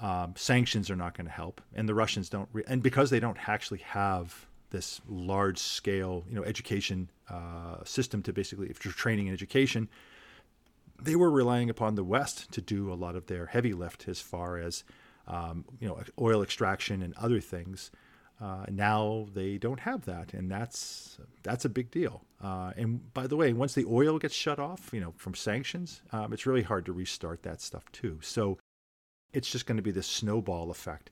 Um, 0.03 0.35
sanctions 0.37 0.91
are 0.91 0.97
not 0.97 1.17
going 1.17 1.27
to 1.27 1.33
help, 1.33 1.61
and 1.77 1.89
the 1.89 1.95
Russians 1.95 2.29
don't. 2.29 2.49
Re- 2.53 2.65
and 2.67 2.83
because 2.83 3.11
they 3.11 3.21
don't 3.21 3.49
actually 3.49 3.81
have 3.81 4.49
this 4.71 5.01
large 5.09 5.59
scale, 5.59 6.25
you 6.29 6.35
know, 6.35 6.43
education 6.43 7.09
uh, 7.31 7.85
system 7.85 8.21
to 8.25 8.33
basically, 8.33 8.69
if 8.69 8.85
you're 8.85 8.93
training 8.93 9.29
and 9.29 9.35
education, 9.35 9.89
they 11.01 11.15
were 11.15 11.31
relying 11.31 11.71
upon 11.71 11.95
the 11.95 12.03
West 12.03 12.51
to 12.51 12.61
do 12.61 12.93
a 12.93 12.95
lot 12.95 13.15
of 13.15 13.27
their 13.27 13.47
heavy 13.47 13.73
lift 13.73 14.09
as 14.09 14.21
far 14.21 14.59
as, 14.59 14.83
um, 15.29 15.65
you 15.79 15.87
know, 15.87 16.01
oil 16.19 16.43
extraction 16.43 17.03
and 17.03 17.15
other 17.15 17.41
things. 17.41 17.91
Uh, 18.41 18.65
now 18.71 19.27
they 19.35 19.59
don't 19.59 19.81
have 19.81 20.05
that, 20.05 20.33
and 20.33 20.51
that's 20.51 21.19
that's 21.43 21.65
a 21.65 21.69
big 21.69 21.91
deal. 21.91 22.23
Uh, 22.43 22.73
and 22.77 23.13
by 23.13 23.27
the 23.27 23.37
way, 23.37 23.53
once 23.53 23.75
the 23.75 23.85
oil 23.87 24.19
gets 24.19 24.35
shut 24.35 24.59
off, 24.61 24.91
you 24.93 25.01
know, 25.01 25.13
from 25.17 25.35
sanctions, 25.35 26.03
um, 26.13 26.33
it's 26.33 26.47
really 26.47 26.63
hard 26.63 26.87
to 26.87 26.93
restart 26.93 27.43
that 27.43 27.61
stuff 27.61 27.91
too. 27.91 28.19
So 28.23 28.59
it's 29.33 29.51
just 29.51 29.67
going 29.67 29.77
to 29.77 29.83
be 29.83 29.91
this 29.91 30.07
snowball 30.07 30.71
effect, 30.71 31.11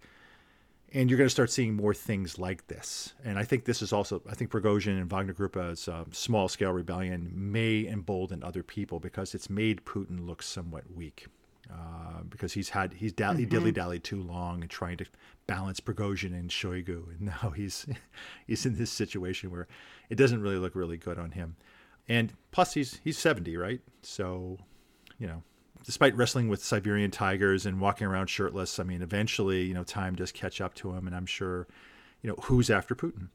and 0.92 1.10
you're 1.10 1.18
going 1.18 1.26
to 1.26 1.30
start 1.34 1.50
seeing 1.50 1.74
more 1.74 1.94
things 1.94 2.38
like 2.38 2.68
this. 2.68 3.14
And 3.24 3.40
I 3.40 3.44
think 3.44 3.64
this 3.64 3.82
is 3.82 3.92
also, 3.92 4.22
I 4.30 4.34
think 4.34 4.52
Prigozhin 4.52 4.96
and 4.96 5.10
Wagner 5.10 5.34
Gruppe's 5.34 5.88
uh, 5.88 6.04
small 6.12 6.48
scale 6.48 6.72
rebellion 6.72 7.32
may 7.34 7.88
embolden 7.88 8.44
other 8.44 8.62
people 8.62 9.00
because 9.00 9.34
it's 9.34 9.50
made 9.50 9.84
Putin 9.84 10.26
look 10.26 10.44
somewhat 10.44 10.84
weak. 10.94 11.26
Uh, 11.72 12.22
because 12.28 12.52
he's 12.52 12.68
had 12.68 12.92
he's 12.94 13.12
dally, 13.12 13.42
mm-hmm. 13.42 13.50
dilly 13.50 13.72
dallied 13.72 14.04
too 14.04 14.22
long 14.22 14.60
and 14.60 14.70
trying 14.70 14.96
to 14.96 15.04
balance 15.46 15.80
Prigozhin 15.80 16.32
and 16.32 16.50
Shoigu, 16.50 17.08
and 17.10 17.20
now 17.42 17.50
he's 17.50 17.86
he's 18.46 18.64
in 18.66 18.76
this 18.76 18.90
situation 18.90 19.50
where 19.50 19.66
it 20.08 20.14
doesn't 20.14 20.40
really 20.40 20.58
look 20.58 20.74
really 20.74 20.96
good 20.96 21.18
on 21.18 21.32
him. 21.32 21.56
And 22.08 22.32
plus, 22.52 22.74
he's 22.74 23.00
he's 23.02 23.18
seventy, 23.18 23.56
right? 23.56 23.80
So, 24.02 24.58
you 25.18 25.26
know, 25.26 25.42
despite 25.84 26.16
wrestling 26.16 26.48
with 26.48 26.62
Siberian 26.62 27.10
tigers 27.10 27.66
and 27.66 27.80
walking 27.80 28.06
around 28.06 28.28
shirtless, 28.28 28.78
I 28.78 28.84
mean, 28.84 29.02
eventually, 29.02 29.62
you 29.62 29.74
know, 29.74 29.84
time 29.84 30.14
does 30.14 30.30
catch 30.30 30.60
up 30.60 30.74
to 30.74 30.92
him, 30.92 31.06
and 31.06 31.16
I'm 31.16 31.26
sure, 31.26 31.66
you 32.22 32.30
know, 32.30 32.36
who's 32.42 32.70
after 32.70 32.94
Putin? 32.94 33.28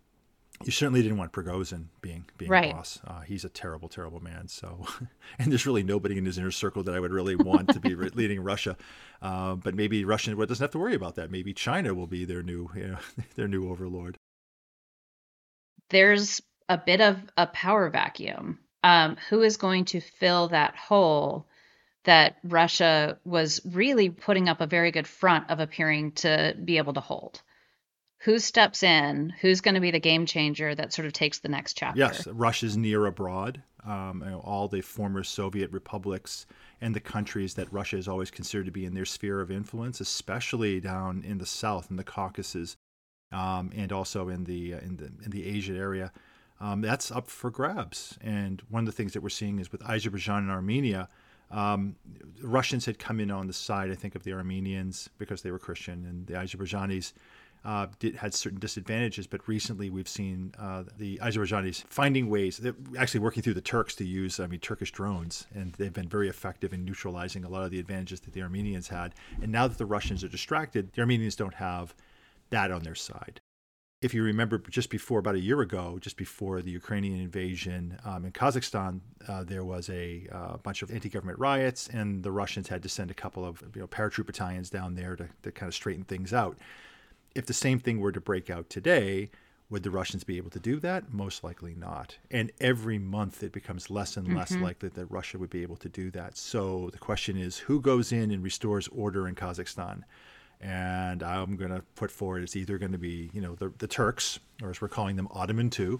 You 0.65 0.71
certainly 0.71 1.01
didn't 1.01 1.17
want 1.17 1.31
Prigozhin 1.31 1.85
being 2.01 2.25
being 2.37 2.51
right. 2.51 2.73
boss. 2.73 2.99
Uh, 3.05 3.21
he's 3.21 3.45
a 3.45 3.49
terrible, 3.49 3.89
terrible 3.89 4.19
man. 4.19 4.47
So, 4.47 4.85
and 5.39 5.51
there's 5.51 5.65
really 5.65 5.83
nobody 5.83 6.17
in 6.17 6.25
his 6.25 6.37
inner 6.37 6.51
circle 6.51 6.83
that 6.83 6.95
I 6.95 6.99
would 6.99 7.11
really 7.11 7.35
want 7.35 7.69
to 7.73 7.79
be 7.79 7.95
leading 7.95 8.41
Russia. 8.41 8.77
Uh, 9.21 9.55
but 9.55 9.75
maybe 9.75 10.05
Russia 10.05 10.35
doesn't 10.35 10.63
have 10.63 10.71
to 10.71 10.79
worry 10.79 10.95
about 10.95 11.15
that. 11.15 11.31
Maybe 11.31 11.53
China 11.53 11.93
will 11.93 12.07
be 12.07 12.25
their 12.25 12.43
new, 12.43 12.69
you 12.75 12.87
know, 12.87 12.97
their 13.35 13.47
new 13.47 13.69
overlord. 13.69 14.17
There's 15.89 16.41
a 16.69 16.77
bit 16.77 17.01
of 17.01 17.17
a 17.37 17.47
power 17.47 17.89
vacuum. 17.89 18.59
Um, 18.83 19.17
who 19.29 19.43
is 19.43 19.57
going 19.57 19.85
to 19.85 20.01
fill 20.01 20.47
that 20.49 20.75
hole? 20.75 21.47
That 22.05 22.37
Russia 22.43 23.19
was 23.25 23.61
really 23.63 24.09
putting 24.09 24.49
up 24.49 24.59
a 24.59 24.65
very 24.65 24.89
good 24.89 25.05
front 25.05 25.51
of 25.51 25.59
appearing 25.59 26.13
to 26.13 26.55
be 26.65 26.79
able 26.79 26.93
to 26.93 26.99
hold 26.99 27.43
who 28.23 28.39
steps 28.39 28.83
in 28.83 29.33
who's 29.41 29.61
going 29.61 29.75
to 29.75 29.81
be 29.81 29.91
the 29.91 29.99
game 29.99 30.25
changer 30.25 30.75
that 30.75 30.93
sort 30.93 31.05
of 31.05 31.13
takes 31.13 31.39
the 31.39 31.49
next 31.49 31.77
chapter. 31.77 31.99
Yes 31.99 32.27
russia's 32.27 32.77
near 32.77 33.05
abroad. 33.05 33.61
Um, 33.83 34.21
you 34.23 34.31
know, 34.31 34.39
all 34.45 34.67
the 34.67 34.81
former 34.81 35.23
soviet 35.23 35.71
republics 35.71 36.45
and 36.81 36.95
the 36.95 36.99
countries 36.99 37.55
that 37.55 37.71
russia 37.73 37.97
is 37.97 38.07
always 38.07 38.29
considered 38.29 38.67
to 38.67 38.71
be 38.71 38.85
in 38.85 38.93
their 38.93 39.05
sphere 39.05 39.41
of 39.41 39.49
influence 39.49 39.99
especially 39.99 40.79
down 40.79 41.23
in 41.25 41.39
the 41.39 41.47
south 41.47 41.89
in 41.89 41.97
the 41.97 42.03
caucasus 42.03 42.77
um, 43.31 43.71
and 43.75 43.91
also 43.91 44.29
in 44.29 44.43
the 44.43 44.75
uh, 44.75 44.79
in 44.79 44.97
the 44.97 45.11
in 45.23 45.31
the 45.31 45.45
asia 45.45 45.73
area. 45.73 46.11
Um, 46.59 46.81
that's 46.81 47.09
up 47.09 47.27
for 47.27 47.49
grabs. 47.49 48.19
And 48.21 48.61
one 48.69 48.81
of 48.81 48.85
the 48.85 48.91
things 48.91 49.13
that 49.13 49.23
we're 49.23 49.29
seeing 49.29 49.57
is 49.57 49.71
with 49.71 49.81
azerbaijan 49.83 50.43
and 50.43 50.51
armenia 50.51 51.09
um, 51.51 51.95
Russians 52.41 52.85
had 52.85 52.97
come 52.97 53.19
in 53.19 53.29
on 53.29 53.47
the 53.47 53.53
side, 53.53 53.91
I 53.91 53.95
think, 53.95 54.15
of 54.15 54.23
the 54.23 54.33
Armenians 54.33 55.09
because 55.17 55.41
they 55.41 55.51
were 55.51 55.59
Christian, 55.59 56.05
and 56.05 56.25
the 56.25 56.33
Azerbaijanis 56.33 57.13
uh, 57.63 57.87
did, 57.99 58.15
had 58.15 58.33
certain 58.33 58.59
disadvantages, 58.59 59.27
but 59.27 59.47
recently 59.47 59.89
we've 59.89 60.07
seen 60.07 60.53
uh, 60.57 60.83
the 60.97 61.19
Azerbaijanis 61.21 61.83
finding 61.87 62.29
ways, 62.29 62.59
actually 62.97 63.19
working 63.19 63.43
through 63.43 63.53
the 63.53 63.61
Turks 63.61 63.93
to 63.95 64.05
use, 64.05 64.39
I 64.39 64.47
mean, 64.47 64.59
Turkish 64.59 64.91
drones, 64.91 65.45
and 65.53 65.73
they've 65.73 65.93
been 65.93 66.09
very 66.09 66.27
effective 66.29 66.73
in 66.73 66.83
neutralizing 66.83 67.43
a 67.43 67.49
lot 67.49 67.63
of 67.63 67.71
the 67.71 67.79
advantages 67.79 68.19
that 68.21 68.33
the 68.33 68.41
Armenians 68.41 68.87
had. 68.87 69.13
And 69.41 69.51
now 69.51 69.67
that 69.67 69.77
the 69.77 69.85
Russians 69.85 70.23
are 70.23 70.27
distracted, 70.27 70.93
the 70.93 71.01
Armenians 71.01 71.35
don't 71.35 71.53
have 71.53 71.93
that 72.49 72.71
on 72.71 72.83
their 72.83 72.95
side. 72.95 73.39
if 74.01 74.15
you 74.15 74.23
remember, 74.23 74.57
just 74.57 74.89
before 74.89 75.19
about 75.19 75.35
a 75.35 75.39
year 75.39 75.61
ago, 75.61 75.99
just 76.01 76.17
before 76.17 76.63
the 76.63 76.71
Ukrainian 76.71 77.19
invasion 77.21 77.99
um, 78.03 78.25
in 78.25 78.31
Kazakhstan, 78.31 78.99
uh, 79.27 79.43
there 79.43 79.63
was 79.63 79.89
a 79.89 80.27
uh, 80.31 80.57
bunch 80.57 80.81
of 80.81 80.89
anti-government 80.89 81.37
riots, 81.37 81.87
and 81.89 82.23
the 82.23 82.31
Russians 82.31 82.67
had 82.67 82.81
to 82.81 82.89
send 82.89 83.11
a 83.11 83.13
couple 83.13 83.45
of 83.45 83.61
you 83.75 83.81
know, 83.81 83.87
paratroop 83.87 84.25
battalions 84.25 84.71
down 84.71 84.95
there 84.95 85.15
to, 85.15 85.27
to 85.43 85.51
kind 85.51 85.67
of 85.67 85.75
straighten 85.75 86.03
things 86.03 86.33
out. 86.33 86.57
If 87.35 87.45
the 87.45 87.53
same 87.53 87.79
thing 87.79 87.99
were 87.99 88.11
to 88.11 88.21
break 88.21 88.49
out 88.49 88.69
today, 88.69 89.31
would 89.69 89.83
the 89.83 89.91
Russians 89.91 90.23
be 90.23 90.37
able 90.37 90.49
to 90.51 90.59
do 90.59 90.79
that? 90.81 91.13
Most 91.13 91.43
likely 91.43 91.73
not. 91.75 92.17
And 92.29 92.51
every 92.59 92.99
month 92.99 93.41
it 93.41 93.53
becomes 93.53 93.89
less 93.89 94.17
and 94.17 94.35
less 94.35 94.51
mm-hmm. 94.51 94.63
likely 94.63 94.89
that 94.89 95.05
Russia 95.05 95.37
would 95.37 95.49
be 95.49 95.61
able 95.61 95.77
to 95.77 95.89
do 95.89 96.11
that. 96.11 96.37
So 96.37 96.89
the 96.91 96.97
question 96.97 97.37
is 97.37 97.57
who 97.57 97.79
goes 97.79 98.11
in 98.11 98.31
and 98.31 98.43
restores 98.43 98.87
order 98.89 99.27
in 99.27 99.35
Kazakhstan? 99.35 100.03
and 100.61 101.23
I'm 101.23 101.55
going 101.55 101.71
to 101.71 101.81
put 101.95 102.11
forward 102.11 102.43
it's 102.43 102.55
either 102.55 102.77
going 102.77 102.91
to 102.91 102.97
be 102.97 103.29
you 103.33 103.41
know 103.41 103.55
the, 103.55 103.71
the 103.79 103.87
Turks, 103.87 104.39
or 104.61 104.69
as 104.69 104.81
we're 104.81 104.87
calling 104.87 105.15
them, 105.15 105.27
Ottoman 105.31 105.69
too, 105.69 105.99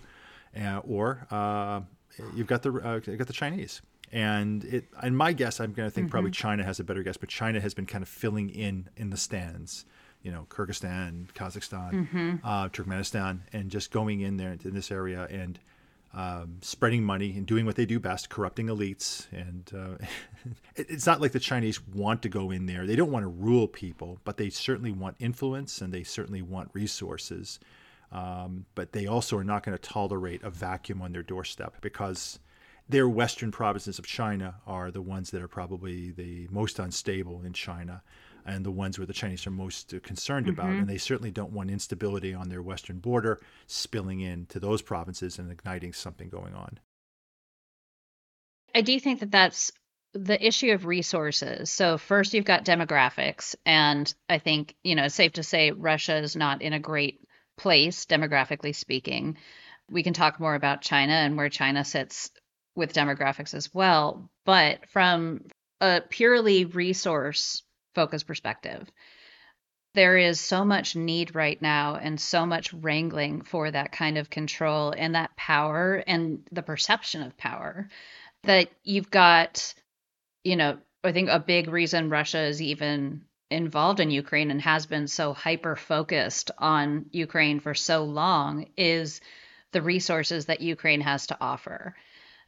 uh, 0.60 0.82
or 0.88 1.26
uh, 1.32 1.82
you've 2.36 2.48
got 2.48 2.62
the 2.62 2.72
uh, 2.74 3.00
you've 3.06 3.18
got 3.18 3.28
the 3.28 3.34
Chinese. 3.34 3.82
And 4.14 4.66
it, 4.66 4.86
and 5.02 5.18
my 5.18 5.32
guess, 5.32 5.62
I'm 5.62 5.72
going 5.72 5.88
to 5.88 5.92
think 5.92 6.08
mm-hmm. 6.08 6.12
probably 6.12 6.32
China 6.32 6.66
has 6.66 6.82
a 6.82 6.84
better 6.84 7.02
guess, 7.02 7.16
but 7.16 7.30
China 7.30 7.62
has 7.62 7.74
been 7.74 7.86
kind 7.86 8.02
of 8.02 8.10
filling 8.10 8.50
in 8.50 8.90
in 8.98 9.10
the 9.10 9.18
Stans, 9.18 9.86
you 10.24 10.32
know, 10.32 10.46
Kyrgyzstan, 10.50 11.32
Kazakhstan, 11.34 11.92
mm-hmm. 11.92 12.36
uh, 12.44 12.70
Turkmenistan, 12.70 13.40
and 13.54 13.70
just 13.70 13.92
going 13.92 14.22
in 14.22 14.38
there 14.38 14.56
in 14.64 14.74
this 14.74 14.92
area 14.92 15.28
and 15.30 15.60
um, 16.14 16.58
spreading 16.62 17.04
money 17.04 17.32
and 17.38 17.46
doing 17.46 17.66
what 17.66 17.76
they 17.76 17.86
do 17.86 18.00
best, 18.00 18.30
corrupting 18.30 18.68
elites. 18.68 19.28
And 19.32 19.72
uh, 19.74 20.06
it's 20.76 21.06
not 21.06 21.22
like 21.22 21.32
the 21.32 21.40
Chinese 21.40 21.86
want 21.88 22.22
to 22.24 22.30
go 22.30 22.52
in 22.52 22.66
there. 22.66 22.86
They 22.86 22.96
don't 22.96 23.12
want 23.12 23.24
to 23.24 23.30
rule 23.30 23.68
people, 23.68 24.20
but 24.24 24.38
they 24.38 24.50
certainly 24.50 24.92
want 24.92 25.16
influence 25.20 25.82
and 25.82 25.94
they 25.94 26.04
certainly 26.04 26.42
want 26.42 26.70
resources. 26.74 27.60
Um, 28.12 28.66
but 28.76 28.92
they 28.92 29.08
also 29.08 29.38
are 29.38 29.44
not 29.44 29.64
going 29.64 29.78
to 29.78 29.82
tolerate 29.82 30.44
a 30.44 30.50
vacuum 30.50 31.02
on 31.02 31.14
their 31.14 31.24
doorstep 31.24 31.78
because 31.82 32.40
their 32.90 33.08
western 33.08 33.52
provinces 33.52 33.98
of 33.98 34.06
China 34.06 34.56
are 34.68 34.92
the 34.92 35.02
ones 35.02 35.32
that 35.32 35.42
are 35.42 35.48
probably 35.48 36.12
the 36.12 36.48
most 36.52 36.78
unstable 36.78 37.42
in 37.46 37.54
China 37.54 38.04
and 38.46 38.66
the 38.66 38.72
ones 38.72 38.98
where 38.98 39.06
the 39.06 39.14
Chinese 39.14 39.46
are 39.48 39.52
most 39.52 39.94
concerned 40.04 40.48
mm-hmm. 40.48 40.60
about. 40.60 40.72
And 40.72 40.88
they 40.88 40.98
certainly 40.98 41.32
don't 41.32 41.52
want 41.52 41.72
instability 41.72 42.34
on 42.34 42.50
their 42.50 42.62
western 42.62 43.00
border 43.00 43.40
spilling 43.68 44.22
into 44.22 44.60
those 44.60 44.82
provinces 44.82 45.40
and 45.40 45.52
igniting 45.52 45.94
something 45.94 46.30
going 46.30 46.54
on. 46.54 46.80
I 48.74 48.82
do 48.82 49.00
think 49.00 49.20
that 49.20 49.32
that's 49.32 49.72
the 50.14 50.46
issue 50.46 50.72
of 50.72 50.86
resources. 50.86 51.70
So, 51.72 51.98
first, 51.98 52.34
you've 52.34 52.46
got 52.46 52.66
demographics. 52.66 53.56
And 53.66 54.14
I 54.30 54.40
think, 54.40 54.76
you 54.84 54.96
know, 54.96 55.06
it's 55.06 55.16
safe 55.16 55.34
to 55.34 55.44
say 55.44 55.72
Russia 55.72 56.18
is 56.18 56.36
not 56.36 56.62
in 56.62 56.74
a 56.74 56.80
great 56.80 57.22
place, 57.58 58.06
demographically 58.06 58.76
speaking. 58.76 59.38
We 59.90 60.04
can 60.04 60.14
talk 60.14 60.40
more 60.40 60.56
about 60.56 60.82
China 60.82 61.14
and 61.14 61.38
where 61.38 61.50
China 61.50 61.84
sits 61.84 62.32
with 62.76 62.94
demographics 62.94 63.54
as 63.54 63.74
well. 63.74 64.30
But 64.46 64.90
from 64.90 65.42
a 65.80 66.02
purely 66.02 66.66
resource 66.66 67.64
focus 67.94 68.24
perspective. 68.24 68.90
There 69.94 70.18
is 70.18 70.40
so 70.40 70.64
much 70.64 70.96
need 70.96 71.36
right 71.36 71.62
now 71.62 71.96
and 71.96 72.20
so 72.20 72.46
much 72.46 72.74
wrangling 72.74 73.42
for 73.42 73.70
that 73.70 73.92
kind 73.92 74.18
of 74.18 74.30
control 74.30 74.94
and 74.98 75.16
that 75.16 75.36
power 75.36 76.02
and 76.08 76.48
the 76.52 76.64
perception 76.64 77.24
of 77.24 77.38
power 77.38 77.90
that 78.44 78.70
you've 78.84 79.12
got, 79.12 79.74
you 80.44 80.56
know, 80.56 80.78
I 81.04 81.12
think 81.12 81.30
a 81.30 81.40
big 81.40 81.68
reason 81.68 82.10
Russia 82.10 82.40
is 82.40 82.62
even 82.62 83.26
involved 83.50 84.00
in 84.00 84.12
Ukraine 84.12 84.50
and 84.50 84.62
has 84.62 84.86
been 84.86 85.08
so 85.08 85.34
hyper 85.34 85.76
focused 85.76 86.52
on 86.58 87.08
Ukraine 87.12 87.60
for 87.60 87.74
so 87.74 88.06
long 88.06 88.68
is 88.78 89.20
the 89.72 89.82
resources 89.82 90.46
that 90.46 90.62
Ukraine 90.62 91.02
has 91.02 91.28
to 91.28 91.38
offer. 91.42 91.96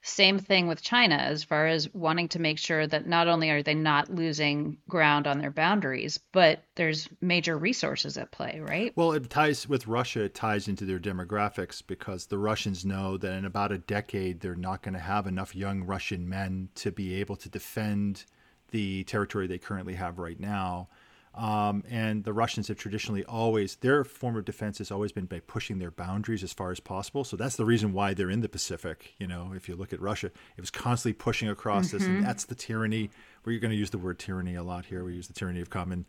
Same 0.05 0.37
thing 0.37 0.67
with 0.67 0.81
China 0.81 1.15
as 1.15 1.45
far 1.45 1.65
as 1.65 1.91
wanting 1.93 2.27
to 2.29 2.39
make 2.39 2.57
sure 2.57 2.85
that 2.85 3.07
not 3.07 3.29
only 3.29 3.49
are 3.49 3.63
they 3.63 3.73
not 3.73 4.13
losing 4.13 4.77
ground 4.89 5.27
on 5.27 5.39
their 5.39 5.49
boundaries, 5.49 6.19
but 6.33 6.61
there's 6.75 7.07
major 7.21 7.57
resources 7.57 8.17
at 8.17 8.29
play, 8.29 8.59
right? 8.59 8.91
Well, 8.97 9.13
it 9.13 9.29
ties 9.29 9.67
with 9.67 9.87
Russia, 9.87 10.23
it 10.23 10.35
ties 10.35 10.67
into 10.67 10.83
their 10.83 10.99
demographics 10.99 11.81
because 11.85 12.25
the 12.25 12.37
Russians 12.37 12.83
know 12.83 13.15
that 13.15 13.33
in 13.33 13.45
about 13.45 13.71
a 13.71 13.77
decade, 13.77 14.41
they're 14.41 14.55
not 14.55 14.81
going 14.83 14.93
to 14.93 14.99
have 14.99 15.25
enough 15.25 15.55
young 15.55 15.83
Russian 15.83 16.27
men 16.27 16.67
to 16.75 16.91
be 16.91 17.15
able 17.15 17.37
to 17.37 17.47
defend 17.47 18.25
the 18.71 19.05
territory 19.05 19.47
they 19.47 19.57
currently 19.57 19.93
have 19.93 20.19
right 20.19 20.39
now. 20.39 20.89
Um, 21.35 21.83
and 21.89 22.23
the 22.23 22.33
Russians 22.33 22.67
have 22.67 22.77
traditionally 22.77 23.23
always, 23.25 23.75
their 23.77 24.03
form 24.03 24.35
of 24.35 24.45
defense 24.45 24.77
has 24.77 24.91
always 24.91 25.11
been 25.11 25.25
by 25.25 25.39
pushing 25.39 25.79
their 25.79 25.89
boundaries 25.89 26.43
as 26.43 26.53
far 26.53 26.71
as 26.71 26.79
possible. 26.79 27.23
So 27.23 27.35
that's 27.35 27.55
the 27.55 27.65
reason 27.65 27.91
why 27.91 28.13
they're 28.13 28.29
in 28.29 28.41
the 28.41 28.49
Pacific. 28.49 29.15
You 29.17 29.27
know, 29.27 29.51
if 29.55 29.67
you 29.67 29.75
look 29.75 29.93
at 29.93 30.01
Russia, 30.01 30.27
it 30.27 30.61
was 30.61 30.69
constantly 30.69 31.13
pushing 31.13 31.49
across 31.49 31.87
mm-hmm. 31.87 31.97
this, 31.97 32.05
and 32.05 32.15
mm-hmm. 32.17 32.25
that's 32.25 32.45
the 32.45 32.55
tyranny. 32.55 33.09
We're 33.45 33.59
going 33.59 33.71
to 33.71 33.77
use 33.77 33.89
the 33.89 33.97
word 33.97 34.19
tyranny 34.19 34.55
a 34.55 34.63
lot 34.63 34.85
here. 34.85 35.03
We 35.03 35.15
use 35.15 35.27
the 35.27 35.33
tyranny 35.33 35.61
of 35.61 35.71
common, 35.71 36.05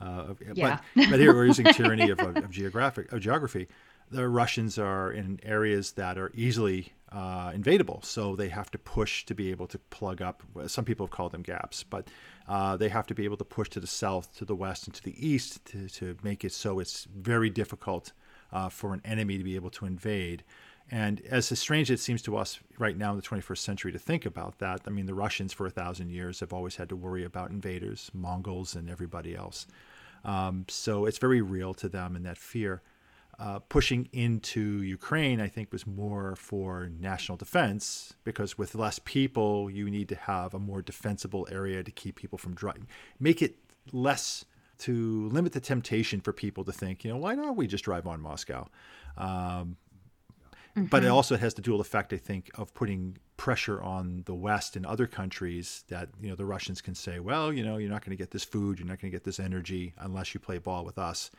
uh, 0.00 0.34
yeah. 0.54 0.80
but, 0.96 1.10
but 1.10 1.20
here 1.20 1.34
we're 1.34 1.46
using 1.46 1.66
tyranny 1.72 2.08
of, 2.08 2.18
of, 2.20 2.50
geographic 2.50 3.12
of 3.12 3.20
geography. 3.20 3.68
The 4.10 4.26
Russians 4.26 4.78
are 4.78 5.12
in 5.12 5.38
areas 5.42 5.92
that 5.92 6.16
are 6.16 6.32
easily 6.34 6.92
uh, 7.10 7.52
invadable, 7.54 8.02
so 8.02 8.36
they 8.36 8.48
have 8.48 8.70
to 8.70 8.78
push 8.78 9.26
to 9.26 9.34
be 9.34 9.50
able 9.50 9.66
to 9.68 9.78
plug 9.78 10.22
up. 10.22 10.42
Some 10.66 10.86
people 10.86 11.06
have 11.06 11.12
called 11.12 11.32
them 11.32 11.42
gaps, 11.42 11.82
but 11.82 12.08
uh, 12.48 12.76
they 12.76 12.88
have 12.88 13.06
to 13.06 13.14
be 13.14 13.24
able 13.24 13.36
to 13.36 13.44
push 13.44 13.68
to 13.70 13.80
the 13.80 13.86
south, 13.86 14.34
to 14.36 14.44
the 14.44 14.54
west, 14.54 14.86
and 14.86 14.94
to 14.94 15.02
the 15.02 15.26
east 15.26 15.64
to, 15.66 15.88
to 15.88 16.16
make 16.22 16.44
it 16.44 16.52
so 16.52 16.78
it's 16.78 17.04
very 17.04 17.50
difficult 17.50 18.12
uh, 18.52 18.68
for 18.68 18.92
an 18.92 19.02
enemy 19.04 19.38
to 19.38 19.44
be 19.44 19.54
able 19.54 19.70
to 19.70 19.86
invade. 19.86 20.44
And 20.90 21.22
as 21.26 21.46
strange 21.58 21.90
as 21.90 22.00
it 22.00 22.02
seems 22.02 22.22
to 22.22 22.36
us 22.36 22.58
right 22.78 22.96
now 22.96 23.12
in 23.12 23.16
the 23.16 23.22
21st 23.22 23.58
century 23.58 23.92
to 23.92 23.98
think 23.98 24.26
about 24.26 24.58
that, 24.58 24.82
I 24.86 24.90
mean, 24.90 25.06
the 25.06 25.14
Russians 25.14 25.52
for 25.52 25.66
a 25.66 25.70
thousand 25.70 26.10
years 26.10 26.40
have 26.40 26.52
always 26.52 26.76
had 26.76 26.88
to 26.90 26.96
worry 26.96 27.24
about 27.24 27.50
invaders, 27.50 28.10
Mongols, 28.12 28.74
and 28.74 28.90
everybody 28.90 29.34
else. 29.34 29.66
Um, 30.24 30.66
so 30.68 31.06
it's 31.06 31.18
very 31.18 31.40
real 31.40 31.72
to 31.74 31.88
them 31.88 32.14
and 32.14 32.26
that 32.26 32.36
fear 32.36 32.82
uh, 33.42 33.58
pushing 33.58 34.08
into 34.12 34.82
Ukraine, 34.82 35.40
I 35.40 35.48
think, 35.48 35.72
was 35.72 35.84
more 35.84 36.36
for 36.36 36.88
national 37.00 37.36
defense 37.36 38.14
because 38.22 38.56
with 38.56 38.76
less 38.76 39.00
people, 39.00 39.68
you 39.68 39.90
need 39.90 40.08
to 40.10 40.14
have 40.14 40.54
a 40.54 40.60
more 40.60 40.80
defensible 40.80 41.48
area 41.50 41.82
to 41.82 41.90
keep 41.90 42.14
people 42.14 42.38
from 42.38 42.54
driving. 42.54 42.86
Make 43.18 43.42
it 43.42 43.56
less 43.90 44.44
to 44.78 45.28
limit 45.30 45.54
the 45.54 45.60
temptation 45.60 46.20
for 46.20 46.32
people 46.32 46.62
to 46.62 46.72
think, 46.72 47.02
you 47.02 47.10
know, 47.10 47.16
why 47.16 47.34
don't 47.34 47.56
we 47.56 47.66
just 47.66 47.82
drive 47.82 48.06
on 48.06 48.20
Moscow? 48.20 48.68
Um, 49.16 49.76
mm-hmm. 50.76 50.84
But 50.84 51.02
it 51.02 51.06
mm-hmm. 51.06 51.16
also 51.16 51.36
has 51.36 51.54
the 51.54 51.62
dual 51.62 51.80
effect, 51.80 52.12
I 52.12 52.18
think, 52.18 52.48
of 52.54 52.72
putting 52.74 53.18
pressure 53.36 53.82
on 53.82 54.22
the 54.26 54.34
West 54.34 54.76
and 54.76 54.86
other 54.86 55.08
countries 55.08 55.82
that, 55.88 56.10
you 56.20 56.28
know, 56.28 56.36
the 56.36 56.44
Russians 56.44 56.80
can 56.80 56.94
say, 56.94 57.18
well, 57.18 57.52
you 57.52 57.64
know, 57.64 57.78
you're 57.78 57.90
not 57.90 58.04
going 58.04 58.16
to 58.16 58.22
get 58.22 58.30
this 58.30 58.44
food, 58.44 58.78
you're 58.78 58.86
not 58.86 59.00
going 59.00 59.10
to 59.10 59.16
get 59.16 59.24
this 59.24 59.40
energy 59.40 59.94
unless 59.98 60.32
you 60.32 60.38
play 60.38 60.58
ball 60.58 60.84
with 60.84 60.96
us 60.96 61.32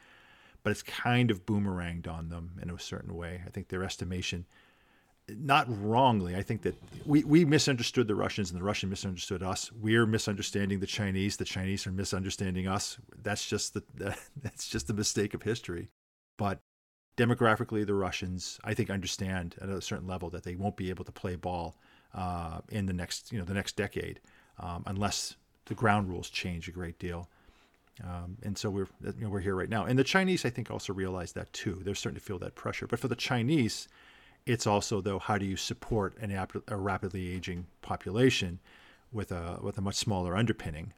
but 0.64 0.72
it's 0.72 0.84
kind 0.84 1.30
of 1.30 1.46
boomeranged 1.46 2.08
on 2.08 2.30
them 2.30 2.60
in 2.62 2.70
a 2.70 2.80
certain 2.80 3.16
way. 3.16 3.42
I 3.46 3.50
think 3.50 3.68
their 3.68 3.84
estimation, 3.84 4.46
not 5.28 5.68
wrongly, 5.70 6.36
I 6.36 6.42
think 6.42 6.62
that 6.64 6.76
we, 7.06 7.24
we 7.24 7.46
misunderstood 7.46 8.08
the 8.08 8.16
Russians 8.16 8.52
and 8.52 8.60
the 8.60 8.64
Russian 8.64 8.90
misunderstood 8.90 9.44
us. 9.44 9.72
We're 9.72 10.06
misunderstanding 10.06 10.80
the 10.80 10.88
Chinese. 10.88 11.38
The 11.38 11.46
Chinese 11.46 11.86
are 11.86 11.92
misunderstanding 11.92 12.68
us. 12.68 12.98
That's 13.22 13.46
just 13.46 13.74
the 13.74 13.84
that's 14.42 14.68
just 14.68 14.88
the 14.88 14.94
mistake 14.94 15.34
of 15.34 15.44
history. 15.44 15.90
But 16.38 16.60
demographically, 17.18 17.86
the 17.86 17.94
Russians, 17.94 18.60
I 18.64 18.74
think, 18.74 18.90
understand 18.90 19.56
at 19.62 19.70
a 19.70 19.82
certain 19.82 20.08
level 20.08 20.30
that 20.32 20.44
they 20.44 20.56
won't 20.56 20.78
be 20.78 20.90
able 20.90 21.06
to 21.06 21.12
play 21.12 21.36
ball 21.36 21.76
uh, 22.14 22.62
in 22.70 22.86
the 22.86 22.94
next 22.94 23.32
you 23.32 23.40
know 23.40 23.46
the 23.46 23.54
next 23.54 23.76
decade 23.76 24.20
um, 24.60 24.84
unless 24.86 25.36
the 25.66 25.76
ground 25.76 26.10
rules 26.10 26.30
change 26.30 26.68
a 26.68 26.72
great 26.72 27.00
deal. 27.00 27.30
Um, 28.04 28.38
and 28.44 28.58
so 28.58 28.70
we're 28.70 28.88
you 29.02 29.14
know, 29.20 29.30
we're 29.30 29.40
here 29.40 29.56
right 29.56 29.70
now. 29.70 29.86
And 29.86 30.00
the 30.00 30.04
Chinese, 30.04 30.46
I 30.46 30.50
think, 30.50 30.72
also 30.72 30.94
realize 30.94 31.34
that 31.34 31.52
too. 31.54 31.82
They're 31.84 31.96
starting 31.96 32.20
to 32.20 32.26
feel 32.26 32.40
that 32.40 32.56
pressure. 32.56 32.88
But 32.88 33.00
for 33.00 33.08
the 33.08 33.16
Chinese, 33.16 33.88
it's 34.46 34.66
also 34.66 35.00
though 35.02 35.20
how 35.20 35.38
do 35.38 35.46
you 35.46 35.56
support 35.56 36.18
an, 36.20 36.32
a 36.68 36.76
rapidly 36.76 37.34
aging 37.34 37.68
population 37.82 38.60
with 39.12 39.32
a 39.32 39.60
with 39.62 39.78
a 39.78 39.82
much 39.82 39.96
smaller 39.96 40.36
underpinning. 40.36 40.94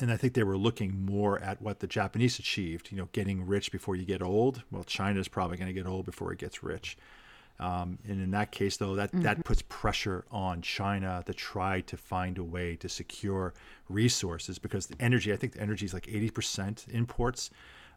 And 0.00 0.12
I 0.12 0.16
think 0.16 0.34
they 0.34 0.44
were 0.44 0.56
looking 0.56 1.04
more 1.04 1.40
at 1.40 1.60
what 1.60 1.80
the 1.80 1.86
Japanese 1.86 2.38
achieved. 2.38 2.92
You 2.92 2.98
know, 2.98 3.08
getting 3.12 3.46
rich 3.46 3.72
before 3.72 3.96
you 3.96 4.04
get 4.04 4.22
old. 4.22 4.62
Well, 4.70 4.84
China's 4.84 5.28
probably 5.28 5.56
going 5.56 5.68
to 5.68 5.72
get 5.72 5.86
old 5.86 6.04
before 6.04 6.32
it 6.32 6.38
gets 6.38 6.62
rich. 6.62 6.96
Um, 7.60 7.98
and 8.06 8.22
in 8.22 8.30
that 8.32 8.52
case, 8.52 8.76
though, 8.76 8.94
that, 8.94 9.10
mm-hmm. 9.10 9.22
that 9.22 9.44
puts 9.44 9.62
pressure 9.62 10.24
on 10.30 10.62
China 10.62 11.22
to 11.26 11.34
try 11.34 11.80
to 11.82 11.96
find 11.96 12.38
a 12.38 12.44
way 12.44 12.76
to 12.76 12.88
secure 12.88 13.52
resources 13.88 14.58
because 14.58 14.86
the 14.86 15.00
energy, 15.00 15.32
I 15.32 15.36
think 15.36 15.54
the 15.54 15.60
energy 15.60 15.84
is 15.84 15.92
like 15.92 16.06
80% 16.06 16.88
imports, 16.88 17.50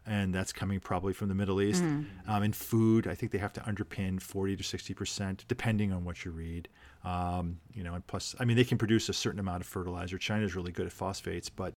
and 0.04 0.34
that's 0.34 0.52
coming 0.52 0.80
probably 0.80 1.12
from 1.12 1.28
the 1.28 1.34
Middle 1.34 1.62
East. 1.62 1.82
Mm-hmm. 1.82 2.30
Um, 2.30 2.42
and 2.42 2.56
food, 2.56 3.06
I 3.06 3.14
think 3.14 3.30
they 3.30 3.38
have 3.38 3.52
to 3.52 3.60
underpin 3.60 4.20
40 4.20 4.56
to 4.56 4.62
60%, 4.64 5.44
depending 5.46 5.92
on 5.92 6.04
what 6.04 6.24
you 6.24 6.32
read. 6.32 6.68
Um, 7.04 7.58
you 7.72 7.84
know, 7.84 7.94
and 7.94 8.04
plus, 8.06 8.34
I 8.40 8.44
mean, 8.44 8.56
they 8.56 8.64
can 8.64 8.78
produce 8.78 9.08
a 9.08 9.12
certain 9.12 9.38
amount 9.38 9.60
of 9.60 9.68
fertilizer. 9.68 10.18
China's 10.18 10.56
really 10.56 10.72
good 10.72 10.86
at 10.86 10.92
phosphates, 10.92 11.48
but 11.48 11.72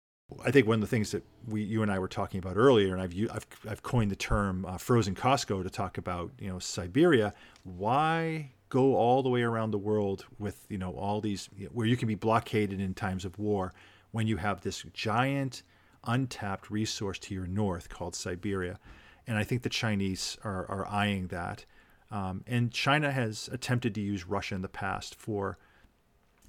I 0.45 0.51
think 0.51 0.67
one 0.67 0.75
of 0.75 0.81
the 0.81 0.87
things 0.87 1.11
that 1.11 1.23
we, 1.47 1.61
you 1.61 1.81
and 1.81 1.91
I 1.91 1.99
were 1.99 2.07
talking 2.07 2.37
about 2.39 2.57
earlier, 2.57 2.93
and 2.93 3.01
I've 3.01 3.13
I've, 3.31 3.47
I've 3.69 3.83
coined 3.83 4.11
the 4.11 4.15
term 4.15 4.65
uh, 4.65 4.77
"frozen 4.77 5.15
Costco" 5.15 5.63
to 5.63 5.69
talk 5.69 5.97
about 5.97 6.31
you 6.39 6.49
know 6.49 6.59
Siberia. 6.59 7.33
Why 7.63 8.51
go 8.69 8.95
all 8.95 9.21
the 9.21 9.29
way 9.29 9.43
around 9.43 9.71
the 9.71 9.77
world 9.77 10.25
with 10.39 10.65
you 10.69 10.77
know 10.77 10.91
all 10.93 11.21
these 11.21 11.49
where 11.71 11.87
you 11.87 11.97
can 11.97 12.07
be 12.07 12.15
blockaded 12.15 12.79
in 12.79 12.93
times 12.93 13.25
of 13.25 13.37
war 13.39 13.73
when 14.11 14.27
you 14.27 14.37
have 14.37 14.61
this 14.61 14.83
giant 14.93 15.63
untapped 16.05 16.69
resource 16.69 17.17
to 17.17 17.33
your 17.33 17.47
north 17.47 17.89
called 17.89 18.15
Siberia, 18.15 18.79
and 19.27 19.37
I 19.37 19.43
think 19.43 19.61
the 19.61 19.69
Chinese 19.69 20.37
are 20.43 20.69
are 20.69 20.87
eyeing 20.87 21.27
that, 21.27 21.65
um, 22.11 22.43
and 22.47 22.71
China 22.71 23.11
has 23.11 23.49
attempted 23.51 23.95
to 23.95 24.01
use 24.01 24.25
Russia 24.25 24.55
in 24.55 24.61
the 24.61 24.69
past 24.69 25.15
for 25.15 25.57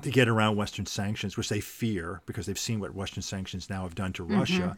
to 0.04 0.10
get 0.10 0.28
around 0.28 0.56
Western 0.56 0.86
sanctions, 0.86 1.36
which 1.36 1.48
they 1.48 1.60
fear 1.60 2.22
because 2.26 2.46
they've 2.46 2.58
seen 2.58 2.80
what 2.80 2.94
Western 2.94 3.22
sanctions 3.22 3.68
now 3.68 3.82
have 3.82 3.94
done 3.94 4.12
to 4.12 4.22
mm-hmm. 4.22 4.38
Russia. 4.38 4.76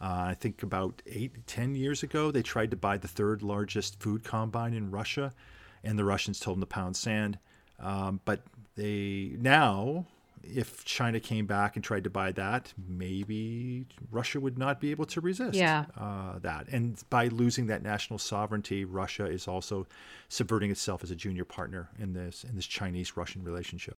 Uh, 0.00 0.30
I 0.30 0.34
think 0.34 0.62
about 0.62 1.02
eight, 1.06 1.46
ten 1.46 1.74
years 1.74 2.02
ago, 2.02 2.30
they 2.30 2.42
tried 2.42 2.70
to 2.70 2.76
buy 2.76 2.96
the 2.98 3.08
third 3.08 3.42
largest 3.42 4.00
food 4.00 4.22
combine 4.24 4.72
in 4.72 4.90
Russia, 4.90 5.32
and 5.82 5.98
the 5.98 6.04
Russians 6.04 6.40
told 6.40 6.56
them 6.56 6.62
to 6.62 6.66
pound 6.66 6.96
sand. 6.96 7.38
Um, 7.80 8.20
but 8.24 8.42
they 8.76 9.32
now, 9.38 10.06
if 10.44 10.84
China 10.84 11.18
came 11.18 11.46
back 11.46 11.74
and 11.74 11.84
tried 11.84 12.04
to 12.04 12.10
buy 12.10 12.30
that, 12.32 12.72
maybe 12.88 13.86
Russia 14.10 14.38
would 14.38 14.56
not 14.56 14.80
be 14.80 14.92
able 14.92 15.06
to 15.06 15.20
resist 15.20 15.56
yeah. 15.56 15.86
uh, 15.96 16.38
that. 16.40 16.68
And 16.68 17.02
by 17.10 17.26
losing 17.26 17.66
that 17.66 17.82
national 17.82 18.20
sovereignty, 18.20 18.84
Russia 18.84 19.26
is 19.26 19.48
also 19.48 19.86
subverting 20.28 20.70
itself 20.70 21.02
as 21.02 21.10
a 21.10 21.16
junior 21.16 21.44
partner 21.44 21.88
in 21.98 22.12
this 22.12 22.44
in 22.44 22.54
this 22.54 22.66
Chinese-Russian 22.66 23.42
relationship. 23.42 23.96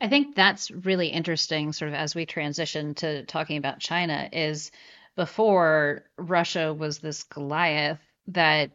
I 0.00 0.08
think 0.08 0.34
that's 0.34 0.70
really 0.70 1.08
interesting, 1.08 1.72
sort 1.72 1.88
of 1.88 1.94
as 1.94 2.14
we 2.14 2.26
transition 2.26 2.94
to 2.96 3.24
talking 3.24 3.56
about 3.56 3.78
China, 3.78 4.28
is 4.32 4.70
before 5.16 6.04
Russia 6.18 6.74
was 6.74 6.98
this 6.98 7.22
Goliath 7.24 8.00
that 8.28 8.72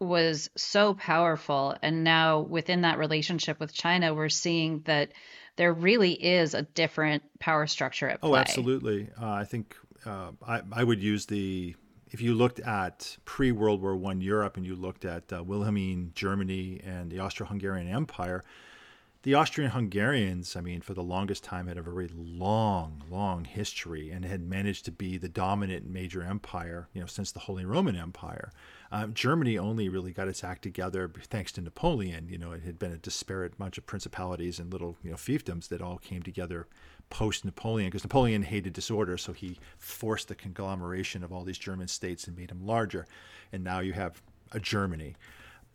was 0.00 0.50
so 0.56 0.94
powerful. 0.94 1.76
And 1.82 2.04
now 2.04 2.40
within 2.40 2.82
that 2.82 2.98
relationship 2.98 3.60
with 3.60 3.72
China, 3.72 4.14
we're 4.14 4.28
seeing 4.28 4.82
that 4.84 5.12
there 5.56 5.72
really 5.72 6.12
is 6.12 6.54
a 6.54 6.62
different 6.62 7.22
power 7.38 7.66
structure 7.66 8.08
at 8.08 8.18
oh, 8.22 8.28
play. 8.28 8.38
Oh, 8.38 8.40
absolutely. 8.40 9.08
Uh, 9.20 9.30
I 9.30 9.44
think 9.44 9.76
uh, 10.04 10.32
I, 10.46 10.62
I 10.72 10.84
would 10.84 11.02
use 11.02 11.26
the 11.26 11.74
if 12.10 12.20
you 12.20 12.34
looked 12.34 12.60
at 12.60 13.16
pre 13.24 13.52
World 13.52 13.82
War 13.82 13.96
One 13.96 14.20
Europe 14.20 14.56
and 14.56 14.66
you 14.66 14.76
looked 14.76 15.04
at 15.04 15.32
uh, 15.32 15.42
Wilhelmine 15.42 16.12
Germany 16.14 16.80
and 16.84 17.10
the 17.10 17.20
Austro-Hungarian 17.20 17.88
Empire, 17.88 18.44
the 19.26 19.34
Austrian 19.34 19.72
Hungarians, 19.72 20.54
I 20.54 20.60
mean, 20.60 20.80
for 20.82 20.94
the 20.94 21.02
longest 21.02 21.42
time 21.42 21.66
had 21.66 21.76
a 21.76 21.82
very 21.82 22.08
long, 22.14 23.02
long 23.10 23.44
history 23.44 24.12
and 24.12 24.24
had 24.24 24.40
managed 24.40 24.84
to 24.84 24.92
be 24.92 25.18
the 25.18 25.28
dominant 25.28 25.84
major 25.84 26.22
empire, 26.22 26.86
you 26.92 27.00
know, 27.00 27.08
since 27.08 27.32
the 27.32 27.40
Holy 27.40 27.64
Roman 27.64 27.96
Empire. 27.96 28.52
Um, 28.92 29.14
Germany 29.14 29.58
only 29.58 29.88
really 29.88 30.12
got 30.12 30.28
its 30.28 30.44
act 30.44 30.62
together 30.62 31.10
thanks 31.24 31.50
to 31.52 31.60
Napoleon. 31.60 32.28
You 32.28 32.38
know, 32.38 32.52
it 32.52 32.62
had 32.62 32.78
been 32.78 32.92
a 32.92 32.98
disparate 32.98 33.58
bunch 33.58 33.78
of 33.78 33.84
principalities 33.84 34.60
and 34.60 34.72
little, 34.72 34.96
you 35.02 35.10
know, 35.10 35.16
fiefdoms 35.16 35.66
that 35.70 35.82
all 35.82 35.98
came 35.98 36.22
together 36.22 36.68
post 37.10 37.44
Napoleon 37.44 37.88
because 37.88 38.04
Napoleon 38.04 38.44
hated 38.44 38.74
disorder, 38.74 39.18
so 39.18 39.32
he 39.32 39.58
forced 39.76 40.28
the 40.28 40.36
conglomeration 40.36 41.24
of 41.24 41.32
all 41.32 41.42
these 41.42 41.58
German 41.58 41.88
states 41.88 42.28
and 42.28 42.36
made 42.36 42.50
them 42.50 42.64
larger. 42.64 43.08
And 43.52 43.64
now 43.64 43.80
you 43.80 43.92
have 43.92 44.22
a 44.52 44.60
Germany 44.60 45.16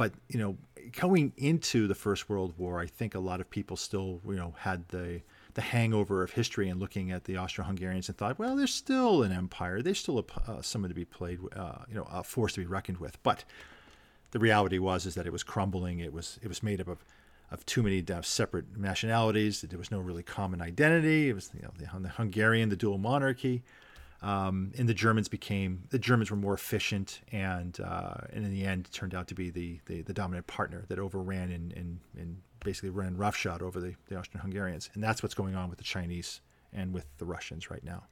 but 0.02 0.14
you 0.30 0.40
know, 0.40 0.58
going 1.00 1.32
into 1.38 1.88
the 1.88 1.94
First 1.94 2.28
World 2.28 2.56
War, 2.58 2.80
I 2.80 2.88
think 2.88 3.14
a 3.14 3.20
lot 3.20 3.40
of 3.40 3.48
people 3.48 3.78
still 3.78 4.20
you 4.26 4.36
know 4.36 4.56
had 4.58 4.88
the 4.88 5.22
the 5.54 5.62
hangover 5.62 6.24
of 6.24 6.32
history 6.32 6.70
and 6.70 6.80
looking 6.80 7.12
at 7.12 7.26
the 7.26 7.38
Austro-Hungarians 7.38 8.10
and 8.10 8.18
thought, 8.18 8.40
well, 8.40 8.56
they're 8.56 8.66
still 8.66 9.22
an 9.22 9.32
empire. 9.32 9.84
They're 9.84 9.94
still 9.94 10.18
a, 10.18 10.50
uh, 10.50 10.62
someone 10.64 10.90
to 10.90 10.96
be 10.96 11.06
played, 11.06 11.38
uh, 11.56 11.84
you 11.88 11.94
know, 11.94 12.08
a 12.12 12.24
force 12.24 12.54
to 12.54 12.62
be 12.62 12.66
reckoned 12.66 12.98
with. 12.98 13.22
But 13.22 13.44
the 14.32 14.40
reality 14.40 14.80
was 14.80 15.06
is 15.06 15.14
that 15.14 15.28
it 15.28 15.32
was 15.32 15.44
crumbling. 15.44 16.00
It 16.00 16.14
was 16.14 16.40
it 16.42 16.48
was 16.48 16.64
made 16.64 16.82
up 16.82 16.88
of 16.88 17.06
of 17.52 17.64
too 17.68 17.84
many 17.84 18.04
uh, 18.12 18.24
separate 18.24 18.76
nationalities. 18.76 19.62
There 19.62 19.78
was 19.78 19.92
no 19.92 20.00
really 20.00 20.24
common 20.24 20.64
identity. 20.64 21.30
It 21.30 21.36
was 21.36 21.52
you 21.54 21.62
know, 21.62 21.74
the, 21.78 22.00
the 22.00 22.10
Hungarian, 22.10 22.70
the 22.70 22.76
dual 22.76 22.98
monarchy. 22.98 23.62
Um, 24.24 24.72
and 24.78 24.88
the 24.88 24.94
Germans 24.94 25.28
became 25.28 25.84
the 25.90 25.98
Germans 25.98 26.30
were 26.30 26.38
more 26.38 26.54
efficient, 26.54 27.22
and 27.32 27.80
uh, 27.80 28.18
and 28.32 28.46
in 28.46 28.52
the 28.52 28.64
end 28.66 28.92
turned 28.92 29.16
out 29.16 29.28
to 29.30 29.36
be 29.36 29.50
the, 29.50 29.80
the, 29.88 30.04
the 30.04 30.14
dominant 30.14 30.46
partner 30.46 30.86
that 30.90 31.00
overran 31.00 31.52
and, 31.52 31.74
and, 31.74 32.00
and 32.16 32.38
basically 32.64 32.92
ran 32.92 33.18
roughshod 33.18 33.64
over 33.64 33.80
the, 33.80 33.96
the 34.10 34.16
Austrian-Hungarians, 34.16 34.92
and 34.94 35.04
that's 35.04 35.24
what's 35.24 35.34
going 35.34 35.56
on 35.56 35.70
with 35.70 35.80
the 35.80 35.84
Chinese 35.84 36.42
and 36.72 36.94
with 36.94 37.06
the 37.18 37.26
Russians 37.26 37.72
right 37.72 37.84
now. 37.84 38.04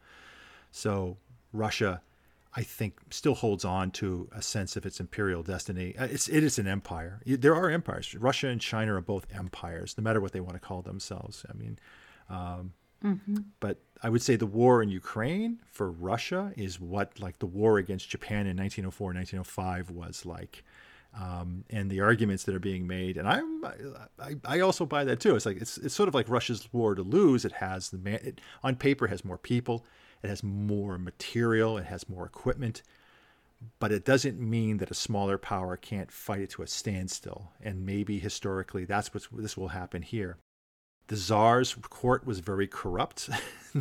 So 0.72 1.18
Russia, 1.54 2.02
I 2.56 2.64
think, 2.64 2.98
still 3.12 3.36
holds 3.36 3.64
on 3.64 3.92
to 3.92 4.30
a 4.32 4.42
sense 4.42 4.76
of 4.76 4.88
its 4.88 5.00
imperial 5.00 5.44
destiny. 5.44 5.96
Uh, 5.96 6.06
it's 6.06 6.28
it 6.28 6.44
is 6.44 6.58
an 6.58 6.68
empire. 6.68 7.22
There 7.24 7.56
are 7.56 7.70
empires. 7.70 8.16
Russia 8.16 8.48
and 8.48 8.60
China 8.60 8.96
are 8.96 9.02
both 9.02 9.28
empires, 9.32 9.96
no 9.96 10.04
matter 10.04 10.20
what 10.20 10.32
they 10.32 10.42
want 10.42 10.56
to 10.56 10.60
call 10.60 10.82
themselves. 10.82 11.46
I 11.48 11.54
mean. 11.56 11.78
Um, 12.32 12.74
Mm-hmm. 13.04 13.38
But 13.60 13.78
I 14.04 14.10
would 14.10 14.22
say 14.22 14.36
the 14.36 14.46
war 14.46 14.82
in 14.82 14.90
Ukraine 14.90 15.60
for 15.66 15.92
Russia 15.92 16.54
is 16.56 16.80
what 16.80 17.20
like 17.20 17.40
the 17.40 17.46
war 17.46 17.78
against 17.78 18.10
Japan 18.10 18.48
in 18.48 18.58
1904, 18.58 19.14
1905 19.14 19.90
was 19.92 20.26
like. 20.26 20.64
Um, 21.20 21.66
and 21.72 21.90
the 21.90 22.02
arguments 22.02 22.44
that 22.44 22.54
are 22.54 22.60
being 22.60 22.86
made, 22.86 23.18
and 23.18 23.28
I'm, 23.28 23.66
I, 23.66 24.36
I 24.46 24.60
also 24.60 24.86
buy 24.86 25.04
that 25.06 25.20
too. 25.20 25.36
It's 25.36 25.46
like 25.46 25.58
it's, 25.60 25.80
it's 25.80 25.96
sort 25.96 26.08
of 26.08 26.14
like 26.14 26.30
Russia's 26.30 26.70
war 26.72 26.94
to 26.94 27.02
lose. 27.02 27.46
It 27.46 27.54
has 27.54 27.90
the 27.90 27.98
man, 27.98 28.20
it, 28.24 28.42
on 28.64 28.76
paper 28.76 29.08
has 29.08 29.26
more 29.26 29.40
people, 29.40 29.84
it 30.22 30.28
has 30.30 30.44
more 30.44 31.00
material, 31.00 31.80
it 31.80 31.86
has 31.86 32.08
more 32.08 32.28
equipment, 32.28 32.84
but 33.80 33.92
it 33.92 34.06
doesn't 34.06 34.40
mean 34.40 34.78
that 34.78 34.92
a 34.92 34.94
smaller 34.94 35.40
power 35.40 35.76
can't 35.76 36.12
fight 36.12 36.42
it 36.42 36.52
to 36.52 36.62
a 36.62 36.68
standstill. 36.68 37.54
And 37.60 37.88
maybe 37.88 38.20
historically, 38.20 38.86
that's 38.86 39.12
what 39.12 39.26
this 39.34 39.58
will 39.58 39.70
happen 39.70 40.04
here. 40.04 40.38
The 41.10 41.18
czar's 41.18 41.74
court 41.90 42.26
was 42.26 42.40
very 42.40 42.68
corrupt. 42.68 43.30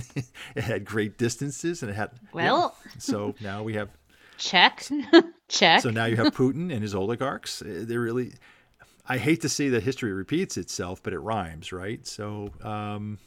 it 0.55 0.65
had 0.65 0.85
great 0.85 1.19
distances 1.19 1.83
and 1.83 1.91
it 1.91 1.95
had. 1.95 2.11
Well. 2.33 2.75
Yeah. 2.85 2.93
So 2.99 3.35
now 3.41 3.63
we 3.63 3.75
have. 3.75 3.91
Check. 4.39 4.87
Check. 5.49 5.83
So 5.83 5.91
now 5.91 6.07
you 6.07 6.17
have 6.17 6.35
Putin 6.35 6.73
and 6.73 6.81
his 6.83 6.95
oligarchs. 6.95 7.61
Uh, 7.63 7.85
They're 7.87 8.01
really. 8.01 8.33
I 9.07 9.19
hate 9.19 9.41
to 9.43 9.49
say 9.49 9.69
that 9.71 9.83
history 9.83 10.13
repeats 10.13 10.57
itself, 10.57 11.03
but 11.03 11.13
it 11.13 11.19
rhymes, 11.19 11.73
right? 11.73 12.07
So 12.07 12.51
um, 12.63 13.19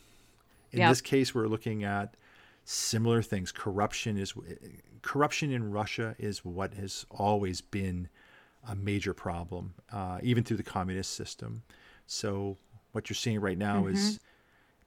in 0.72 0.80
this 0.88 1.02
case, 1.02 1.34
we're 1.34 1.48
looking 1.48 1.84
at 1.84 2.16
similar 2.64 3.22
things. 3.22 3.52
Corruption 3.52 4.18
is 4.18 4.34
corruption 5.02 5.52
in 5.52 5.72
Russia 5.72 6.16
is 6.18 6.46
what 6.46 6.74
has 6.76 7.06
always 7.12 7.62
been 7.62 8.10
a 8.68 8.76
major 8.76 9.14
problem, 9.14 9.74
uh, 9.92 10.20
even 10.22 10.44
through 10.44 10.58
the 10.58 10.64
communist 10.64 11.14
system. 11.14 11.64
So 12.06 12.58
what 12.92 13.10
you're 13.10 13.16
seeing 13.16 13.40
right 13.40 13.58
now 13.58 13.84
mm-hmm. 13.84 13.94
is 13.94 14.20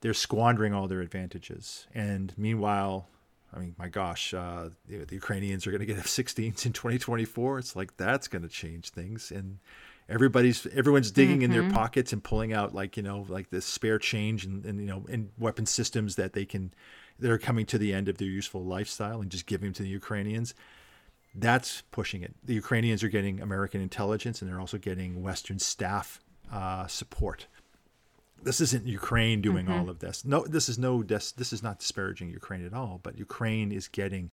they're 0.01 0.15
squandering 0.15 0.75
all 0.75 0.87
their 0.87 1.01
advantages. 1.01 1.87
And 1.95 2.33
meanwhile, 2.37 3.09
I 3.55 3.59
mean, 3.59 3.75
my 3.79 3.89
gosh, 3.89 4.35
uh, 4.35 4.71
the, 4.89 5.05
the, 5.05 5.15
Ukrainians 5.15 5.67
are 5.67 5.71
going 5.71 5.81
to 5.81 5.87
get 5.87 5.99
F-16s 5.99 6.67
in 6.67 6.73
2024. 6.73 7.59
It's 7.59 7.77
like 7.77 7.97
that's 7.97 8.29
going 8.29 8.43
to 8.43 8.49
change 8.49 8.91
things, 8.91 9.31
and 9.31 9.59
everybody's 10.09 10.67
everyone's 10.67 11.11
digging 11.11 11.37
mm-hmm. 11.37 11.45
in 11.45 11.51
their 11.53 11.63
mm-hmm. 11.63 11.73
pockets 11.73 12.13
and 12.13 12.23
pulling 12.23 12.53
out 12.53 12.75
like 12.75 12.97
you 12.97 13.03
know 13.03 13.25
like 13.29 13.51
the 13.51 13.61
spare 13.61 13.99
change 13.99 14.45
and, 14.45 14.65
and 14.67 14.81
you 14.81 14.87
know 14.87 15.07
and 15.09 15.31
weapon 15.39 15.67
systems 15.67 16.17
that 16.17 16.33
they 16.33 16.45
can 16.45 16.75
that 17.19 17.31
are 17.31 17.39
coming 17.39 17.65
to 17.65 17.79
the 17.79 17.95
end 17.95 18.09
of 18.09 18.19
their 18.19 18.29
useful 18.29 18.65
lifestyle 18.65 19.21
and 19.21 19.31
just 19.31 19.47
giving 19.47 19.69
them 19.69 19.75
to 19.75 19.83
the 19.83 19.89
Ukrainians. 19.89 20.55
That's 21.35 21.83
pushing 21.91 22.23
it. 22.23 22.35
The 22.45 22.55
Ukrainians 22.55 23.03
are 23.03 23.09
getting 23.09 23.41
American 23.41 23.81
intelligence, 23.81 24.43
and 24.43 24.51
they're 24.51 24.61
also 24.61 24.79
getting 24.79 25.23
Western 25.23 25.59
staff 25.59 26.21
uh, 26.53 26.87
support 26.87 27.47
this 28.45 28.61
isn't 28.61 28.87
Ukraine 28.87 29.41
doing 29.41 29.67
mm-hmm. 29.67 29.75
all 29.81 29.91
of 29.91 29.99
this. 29.99 30.25
No, 30.25 30.45
this 30.45 30.69
is 30.69 30.79
no 30.79 31.03
this 31.03 31.53
is 31.53 31.63
not 31.63 31.79
disparaging 31.79 32.31
Ukraine 32.31 32.65
at 32.65 32.75
all, 32.75 33.01
but 33.03 33.19
Ukraine 33.19 33.73
is 33.73 33.89
getting 33.89 34.31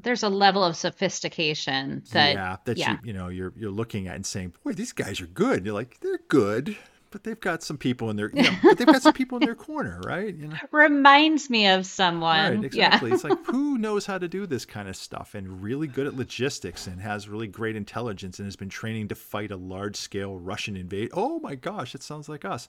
but 0.00 0.04
there's 0.04 0.22
a 0.22 0.28
level 0.28 0.64
of 0.64 0.76
sophistication 0.76 2.02
that 2.12 2.34
yeah, 2.34 2.56
that 2.64 2.78
yeah. 2.78 2.92
you 2.92 2.98
you 3.04 3.12
know 3.12 3.28
you're 3.28 3.52
you're 3.56 3.70
looking 3.70 4.08
at 4.08 4.16
and 4.16 4.24
saying, 4.24 4.54
"Boy, 4.64 4.72
these 4.72 4.92
guys 4.92 5.20
are 5.20 5.26
good." 5.26 5.64
You're 5.64 5.74
like, 5.74 5.98
"They're 6.00 6.20
good." 6.28 6.76
But 7.10 7.24
they've 7.24 7.40
got 7.40 7.64
some 7.64 7.76
people 7.76 8.08
in 8.08 8.14
their, 8.14 8.30
you 8.32 8.44
know, 8.44 8.56
but 8.62 8.78
they've 8.78 8.86
got 8.86 9.02
some 9.02 9.12
people 9.12 9.38
in 9.38 9.44
their 9.44 9.56
corner, 9.56 10.00
right? 10.06 10.32
You 10.32 10.46
know? 10.46 10.56
Reminds 10.70 11.50
me 11.50 11.66
of 11.66 11.84
someone. 11.84 12.54
Right, 12.54 12.64
exactly. 12.64 13.08
Yeah. 13.08 13.14
it's 13.16 13.24
like 13.24 13.36
who 13.46 13.78
knows 13.78 14.06
how 14.06 14.16
to 14.16 14.28
do 14.28 14.46
this 14.46 14.64
kind 14.64 14.88
of 14.88 14.94
stuff 14.94 15.34
and 15.34 15.60
really 15.60 15.88
good 15.88 16.06
at 16.06 16.14
logistics 16.14 16.86
and 16.86 17.00
has 17.00 17.28
really 17.28 17.48
great 17.48 17.74
intelligence 17.74 18.38
and 18.38 18.46
has 18.46 18.54
been 18.54 18.68
training 18.68 19.08
to 19.08 19.16
fight 19.16 19.50
a 19.50 19.56
large 19.56 19.96
scale 19.96 20.38
Russian 20.38 20.76
invade. 20.76 21.10
Oh 21.12 21.40
my 21.40 21.56
gosh, 21.56 21.96
it 21.96 22.04
sounds 22.04 22.28
like 22.28 22.44
us. 22.44 22.68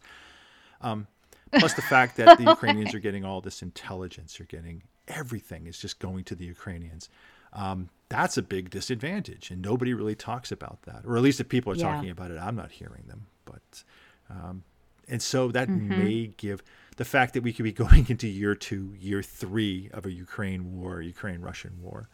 Um, 0.81 1.07
plus 1.51 1.73
the 1.73 1.81
fact 1.81 2.17
that 2.17 2.37
the 2.37 2.43
Ukrainians 2.49 2.93
are 2.93 2.99
getting 2.99 3.25
all 3.25 3.41
this 3.41 3.61
intelligence, 3.61 4.39
you're 4.39 4.45
getting 4.47 4.83
everything 5.07 5.67
is 5.67 5.77
just 5.77 5.99
going 5.99 6.23
to 6.25 6.35
the 6.35 6.45
Ukrainians. 6.45 7.09
Um, 7.53 7.89
that's 8.09 8.37
a 8.37 8.41
big 8.41 8.69
disadvantage, 8.69 9.51
and 9.51 9.61
nobody 9.61 9.93
really 9.93 10.15
talks 10.15 10.51
about 10.51 10.83
that, 10.83 11.03
or 11.05 11.17
at 11.17 11.23
least 11.23 11.39
if 11.39 11.49
people 11.49 11.71
are 11.73 11.75
yeah. 11.75 11.93
talking 11.93 12.09
about 12.09 12.31
it, 12.31 12.37
I'm 12.37 12.55
not 12.55 12.71
hearing 12.71 13.03
them. 13.07 13.27
But 13.45 13.83
um, 14.29 14.63
and 15.07 15.21
so 15.21 15.49
that 15.49 15.67
mm-hmm. 15.67 15.89
may 15.89 16.31
give 16.37 16.63
the 16.97 17.05
fact 17.05 17.33
that 17.33 17.43
we 17.43 17.51
could 17.53 17.63
be 17.63 17.71
going 17.85 18.07
into 18.09 18.27
year 18.27 18.55
two, 18.55 18.95
year 18.99 19.21
three 19.21 19.89
of 19.93 20.05
a 20.05 20.11
Ukraine 20.11 20.79
war, 20.79 21.01
Ukraine 21.01 21.41
Russian 21.41 21.77
war. 21.81 22.09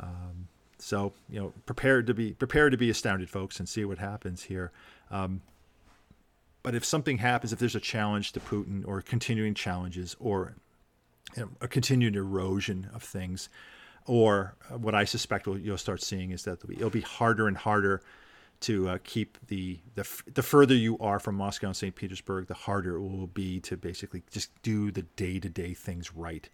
Um, 0.00 0.48
so 0.78 1.12
you 1.28 1.40
know, 1.40 1.52
prepared 1.66 2.06
to 2.06 2.14
be 2.14 2.32
prepared 2.32 2.72
to 2.72 2.78
be 2.78 2.90
astounded, 2.90 3.28
folks, 3.28 3.58
and 3.58 3.68
see 3.68 3.84
what 3.84 3.98
happens 3.98 4.44
here. 4.44 4.70
Um, 5.10 5.40
but 6.68 6.74
if 6.74 6.84
something 6.84 7.16
happens, 7.16 7.50
if 7.50 7.58
there's 7.58 7.74
a 7.74 7.80
challenge 7.80 8.32
to 8.32 8.40
Putin 8.40 8.86
or 8.86 9.00
continuing 9.00 9.54
challenges 9.54 10.14
or 10.20 10.54
you 11.34 11.44
know, 11.44 11.48
a 11.62 11.66
continued 11.66 12.14
erosion 12.14 12.90
of 12.92 13.02
things, 13.02 13.48
or 14.04 14.54
what 14.76 14.94
I 14.94 15.04
suspect 15.04 15.46
what 15.46 15.62
you'll 15.62 15.78
start 15.78 16.02
seeing 16.02 16.30
is 16.30 16.42
that 16.42 16.58
it'll 16.68 16.90
be 16.90 17.00
harder 17.00 17.48
and 17.48 17.56
harder 17.56 18.02
to 18.60 18.86
uh, 18.86 18.98
keep 19.02 19.38
the, 19.46 19.78
the 19.94 20.06
the 20.34 20.42
further 20.42 20.74
you 20.74 20.98
are 20.98 21.18
from 21.18 21.36
Moscow 21.36 21.68
and 21.68 21.76
St. 21.76 21.94
Petersburg, 21.94 22.48
the 22.48 22.52
harder 22.52 22.96
it 22.96 23.00
will 23.00 23.28
be 23.28 23.60
to 23.60 23.78
basically 23.78 24.22
just 24.30 24.50
do 24.60 24.90
the 24.90 25.04
day 25.16 25.40
to 25.40 25.48
day 25.48 25.72
things 25.72 26.14
right. 26.14 26.50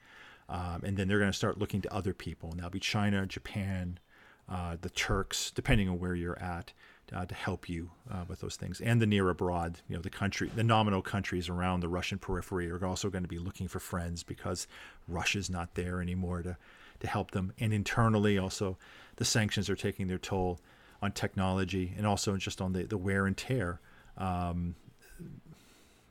Um, 0.48 0.82
and 0.84 0.96
then 0.96 1.08
they're 1.08 1.18
going 1.18 1.32
to 1.32 1.36
start 1.36 1.58
looking 1.58 1.80
to 1.80 1.92
other 1.92 2.14
people, 2.14 2.50
and 2.50 2.60
that'll 2.60 2.70
be 2.70 2.78
China, 2.78 3.26
Japan, 3.26 3.98
uh, 4.48 4.76
the 4.80 4.90
Turks, 4.90 5.50
depending 5.50 5.88
on 5.88 5.98
where 5.98 6.14
you're 6.14 6.38
at, 6.38 6.72
uh, 7.12 7.26
to 7.26 7.34
help 7.34 7.68
you 7.68 7.90
uh, 8.10 8.24
with 8.28 8.40
those 8.40 8.56
things. 8.56 8.80
And 8.80 9.00
the 9.00 9.06
near 9.06 9.28
abroad, 9.28 9.80
you 9.88 9.96
know, 9.96 10.02
the 10.02 10.10
country, 10.10 10.50
the 10.54 10.64
nominal 10.64 11.02
countries 11.02 11.48
around 11.48 11.80
the 11.80 11.88
Russian 11.88 12.18
periphery 12.18 12.70
are 12.70 12.84
also 12.84 13.10
going 13.10 13.24
to 13.24 13.28
be 13.28 13.38
looking 13.38 13.68
for 13.68 13.80
friends 13.80 14.22
because 14.22 14.66
Russia's 15.08 15.50
not 15.50 15.74
there 15.74 16.00
anymore 16.00 16.42
to 16.42 16.56
to 17.00 17.06
help 17.06 17.32
them. 17.32 17.52
And 17.58 17.72
internally, 17.72 18.38
also, 18.38 18.78
the 19.16 19.24
sanctions 19.24 19.68
are 19.68 19.76
taking 19.76 20.06
their 20.06 20.18
toll 20.18 20.60
on 21.02 21.12
technology 21.12 21.92
and 21.96 22.06
also 22.06 22.36
just 22.36 22.60
on 22.60 22.72
the, 22.72 22.84
the 22.84 22.96
wear 22.96 23.26
and 23.26 23.36
tear. 23.36 23.80
Um, 24.16 24.76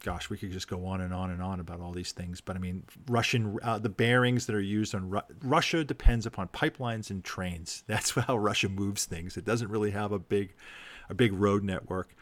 gosh, 0.03 0.29
we 0.29 0.37
could 0.37 0.51
just 0.51 0.67
go 0.67 0.85
on 0.85 1.01
and 1.01 1.13
on 1.13 1.31
and 1.31 1.41
on 1.41 1.59
about 1.59 1.79
all 1.79 1.91
these 1.91 2.11
things. 2.11 2.41
But 2.41 2.55
I 2.55 2.59
mean, 2.59 2.83
Russian 3.07 3.57
uh, 3.63 3.79
the 3.79 3.89
bearings 3.89 4.45
that 4.45 4.55
are 4.55 4.61
used 4.61 4.93
on 4.93 5.09
Ru- 5.09 5.21
Russia 5.41 5.83
depends 5.83 6.25
upon 6.25 6.49
pipelines 6.49 7.09
and 7.09 7.23
trains. 7.23 7.83
That's 7.87 8.11
how 8.11 8.37
Russia 8.37 8.69
moves 8.69 9.05
things. 9.05 9.35
It 9.37 9.45
doesn't 9.45 9.69
really 9.69 9.91
have 9.91 10.11
a 10.11 10.19
big 10.19 10.53
a 11.09 11.13
big 11.15 11.33
road 11.33 11.63
network. 11.63 12.15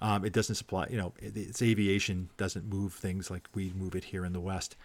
Um, 0.00 0.24
it 0.24 0.32
doesn't 0.32 0.56
supply, 0.56 0.88
you 0.90 0.98
know, 0.98 1.14
its 1.18 1.62
aviation 1.62 2.28
doesn't 2.36 2.66
move 2.66 2.92
things 2.92 3.30
like 3.30 3.48
we 3.54 3.72
move 3.74 3.94
it 3.94 4.04
here 4.04 4.26
in 4.26 4.34
the 4.34 4.40
West. 4.40 4.76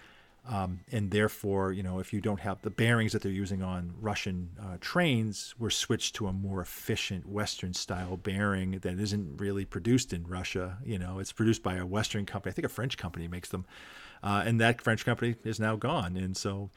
Um, 0.48 0.80
and 0.92 1.12
therefore, 1.12 1.72
you 1.72 1.84
know, 1.84 2.00
if 2.00 2.12
you 2.12 2.20
don't 2.20 2.40
have 2.40 2.62
the 2.64 2.72
bearings 2.72 3.12
that 3.12 3.22
they're 3.22 3.32
using 3.32 3.62
on 3.62 3.94
Russian 4.02 4.50
uh, 4.60 4.78
trains, 4.82 5.54
we're 5.60 5.70
switched 5.70 6.16
to 6.16 6.28
a 6.28 6.34
more 6.34 6.62
efficient 6.62 7.30
Western 7.30 7.74
style 7.74 8.18
bearing 8.18 8.80
that 8.80 9.00
isn't 9.00 9.40
really 9.40 9.66
produced 9.66 10.14
in 10.14 10.26
Russia. 10.26 10.80
You 10.84 10.98
know, 10.98 11.20
it's 11.20 11.32
produced 11.32 11.62
by 11.62 11.76
a 11.76 11.86
Western 11.86 12.26
company. 12.26 12.52
I 12.52 12.54
think 12.56 12.66
a 12.66 12.70
French 12.70 12.98
company 12.98 13.28
makes 13.28 13.50
them, 13.50 13.66
uh, 14.24 14.44
and 14.44 14.60
that 14.60 14.82
French 14.82 15.06
company 15.06 15.36
is 15.44 15.60
now 15.60 15.76
gone. 15.76 16.18
And 16.18 16.36
so, 16.36 16.72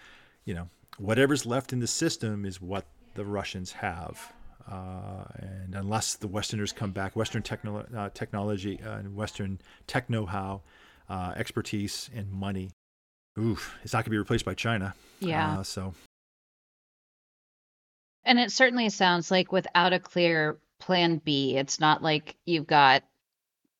you 0.44 0.52
know, 0.52 0.68
whatever's 0.98 1.46
left 1.46 1.72
in 1.72 1.80
the 1.80 1.86
system 1.86 2.44
is 2.44 2.60
what 2.60 2.84
the 3.14 3.24
Russians 3.24 3.72
have. 3.72 4.32
Uh, 4.70 5.24
and 5.36 5.74
unless 5.74 6.16
the 6.16 6.28
Westerners 6.28 6.72
come 6.72 6.92
back, 6.92 7.16
Western 7.16 7.42
techno- 7.42 7.86
uh, 7.96 8.10
technology 8.12 8.78
and 8.82 9.16
Western 9.16 9.58
tech 9.86 10.10
know-how, 10.10 10.60
uh, 11.08 11.32
expertise, 11.36 12.10
and 12.14 12.30
money 12.30 12.70
oof, 13.38 13.74
it's 13.82 13.92
not 13.92 13.98
going 13.98 14.04
to 14.04 14.10
be 14.10 14.18
replaced 14.18 14.44
by 14.44 14.54
China. 14.54 14.94
Yeah. 15.20 15.58
Uh, 15.58 15.62
so. 15.62 15.94
And 18.24 18.38
it 18.38 18.52
certainly 18.52 18.88
sounds 18.88 19.30
like 19.30 19.52
without 19.52 19.92
a 19.92 20.00
clear 20.00 20.58
plan 20.80 21.18
B, 21.18 21.56
it's 21.56 21.78
not 21.78 22.02
like 22.02 22.36
you've 22.46 22.66
got, 22.66 23.02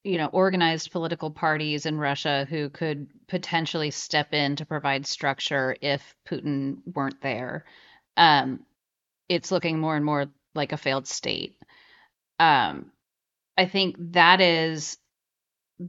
you 0.03 0.19
know, 0.19 0.27
organized 0.27 0.93
political 0.93 1.31
parties 1.31 1.87
in 1.87 1.99
Russia 1.99 2.47
who 2.49 2.69
could 2.69 3.09
potentially 3.27 3.91
step 3.91 4.35
in 4.35 4.57
to 4.57 4.67
provide 4.67 5.07
structure 5.07 5.77
if 5.81 6.15
Putin 6.29 6.79
weren't 6.95 7.21
there. 7.23 7.65
Um, 8.17 8.61
it's 9.29 9.51
looking 9.51 9.79
more 9.79 9.97
and 9.97 10.05
more 10.05 10.27
like 10.55 10.73
a 10.73 10.77
failed 10.77 11.07
state. 11.07 11.57
Um, 12.39 12.91
I 13.57 13.67
think 13.67 13.97
that 14.13 14.41
is 14.41 14.99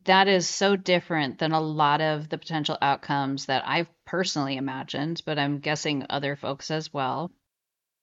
that 0.06 0.28
is 0.28 0.50
so 0.50 0.76
different 0.76 1.38
than 1.38 1.52
a 1.52 1.62
lot 1.62 2.02
of 2.02 2.30
the 2.30 2.38
potential 2.38 2.78
outcomes 2.82 3.46
that 3.46 3.68
I've 3.68 3.90
personally 4.06 4.58
imagined, 4.58 5.22
but 5.26 5.38
I'm 5.38 5.60
guessing 5.60 6.06
other 6.10 6.36
folks 6.36 6.72
as 6.72 6.94
well. 6.94 7.32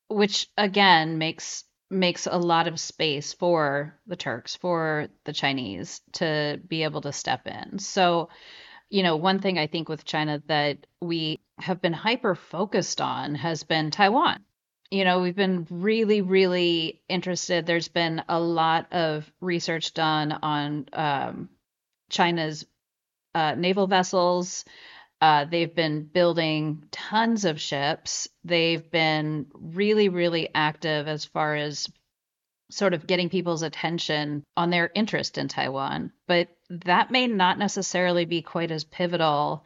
Which 0.08 0.48
again 0.56 1.18
makes 1.18 1.64
makes 1.90 2.26
a 2.26 2.38
lot 2.38 2.68
of 2.68 2.80
space 2.80 3.32
for 3.34 3.98
the 4.06 4.16
Turks, 4.16 4.56
for 4.56 5.08
the 5.24 5.32
Chinese 5.32 6.00
to 6.12 6.60
be 6.66 6.84
able 6.84 7.02
to 7.02 7.12
step 7.12 7.46
in. 7.46 7.78
So, 7.78 8.30
you 8.88 9.02
know, 9.02 9.16
one 9.16 9.40
thing 9.40 9.58
I 9.58 9.66
think 9.66 9.88
with 9.88 10.04
China 10.04 10.42
that 10.46 10.86
we 11.00 11.40
have 11.58 11.82
been 11.82 11.92
hyper 11.92 12.34
focused 12.34 13.00
on 13.00 13.34
has 13.34 13.62
been 13.62 13.90
Taiwan. 13.90 14.42
You 14.90 15.04
know, 15.04 15.20
we've 15.20 15.36
been 15.36 15.66
really, 15.70 16.20
really 16.20 17.02
interested. 17.08 17.64
There's 17.64 17.88
been 17.88 18.22
a 18.28 18.40
lot 18.40 18.92
of 18.92 19.30
research 19.40 19.94
done 19.94 20.32
on 20.32 20.86
um, 20.92 21.48
China's 22.12 22.64
uh, 23.35 23.57
naval 23.57 23.88
vessels. 23.88 24.64
Uh, 25.20 25.44
they've 25.44 25.75
been 25.75 26.05
building 26.05 26.85
tons 26.90 27.44
of 27.44 27.61
ships. 27.61 28.29
They've 28.44 28.88
been 28.90 29.46
really, 29.55 30.09
really 30.09 30.48
active 30.55 31.09
as 31.09 31.25
far 31.25 31.57
as 31.57 31.88
sort 32.70 32.94
of 32.94 33.07
getting 33.07 33.29
people's 33.29 33.62
attention 33.62 34.44
on 34.57 34.70
their 34.70 34.90
interest 34.94 35.38
in 35.38 35.48
Taiwan. 35.48 36.12
But 36.27 36.48
that 36.70 37.11
may 37.11 37.27
not 37.27 37.59
necessarily 37.59 38.25
be 38.25 38.42
quite 38.42 38.70
as 38.70 38.85
pivotal 38.85 39.64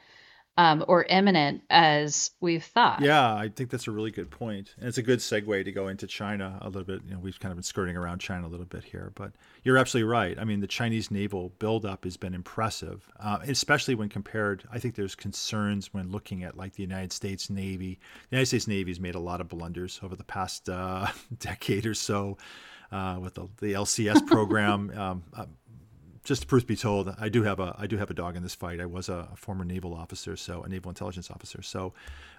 um, 0.58 0.84
or 0.88 1.04
imminent 1.04 1.62
as 1.68 2.30
we've 2.40 2.64
thought. 2.64 3.00
Yeah, 3.02 3.34
I 3.34 3.48
think 3.48 3.70
that's 3.70 3.86
a 3.86 3.90
really 3.90 4.10
good 4.10 4.30
point, 4.30 4.74
and 4.78 4.88
it's 4.88 4.98
a 4.98 5.02
good 5.02 5.18
segue 5.18 5.64
to 5.64 5.72
go 5.72 5.88
into 5.88 6.06
China 6.06 6.58
a 6.62 6.68
little 6.68 6.84
bit. 6.84 7.02
You 7.06 7.14
know, 7.14 7.20
we've 7.20 7.38
kind 7.38 7.52
of 7.52 7.56
been 7.56 7.62
skirting 7.62 7.96
around 7.96 8.20
China 8.20 8.46
a 8.46 8.48
little 8.48 8.66
bit 8.66 8.84
here, 8.84 9.12
but 9.14 9.32
you're 9.64 9.76
absolutely 9.76 10.10
right. 10.10 10.38
I 10.38 10.44
mean, 10.44 10.60
the 10.60 10.66
Chinese 10.66 11.10
naval 11.10 11.50
buildup 11.58 12.04
has 12.04 12.16
been 12.16 12.34
impressive, 12.34 13.08
uh, 13.20 13.38
especially 13.46 13.94
when 13.94 14.08
compared. 14.08 14.64
I 14.72 14.78
think 14.78 14.94
there's 14.94 15.14
concerns 15.14 15.92
when 15.92 16.10
looking 16.10 16.42
at 16.42 16.56
like 16.56 16.74
the 16.74 16.82
United 16.82 17.12
States 17.12 17.50
Navy. 17.50 17.98
The 18.30 18.36
United 18.36 18.46
States 18.46 18.66
Navy 18.66 18.90
has 18.90 19.00
made 19.00 19.14
a 19.14 19.20
lot 19.20 19.40
of 19.40 19.48
blunders 19.48 20.00
over 20.02 20.16
the 20.16 20.24
past 20.24 20.68
uh, 20.68 21.08
decade 21.38 21.86
or 21.86 21.94
so. 21.94 22.38
Uh, 22.92 23.18
with 23.20 23.34
the, 23.34 23.48
the 23.60 23.72
LCS 23.72 24.24
program, 24.28 24.90
um, 24.96 25.24
uh, 25.36 25.44
just 26.26 26.48
truth 26.48 26.66
be 26.66 26.76
told, 26.76 27.14
I 27.18 27.28
do 27.28 27.44
have 27.44 27.60
a 27.60 27.74
I 27.78 27.86
do 27.86 27.96
have 27.96 28.10
a 28.10 28.14
dog 28.14 28.36
in 28.36 28.42
this 28.42 28.54
fight. 28.54 28.80
I 28.80 28.86
was 28.86 29.08
a, 29.08 29.28
a 29.32 29.36
former 29.36 29.64
naval 29.64 29.94
officer, 29.94 30.36
so 30.36 30.62
a 30.62 30.68
naval 30.68 30.88
intelligence 30.88 31.30
officer. 31.30 31.62
So, 31.62 31.94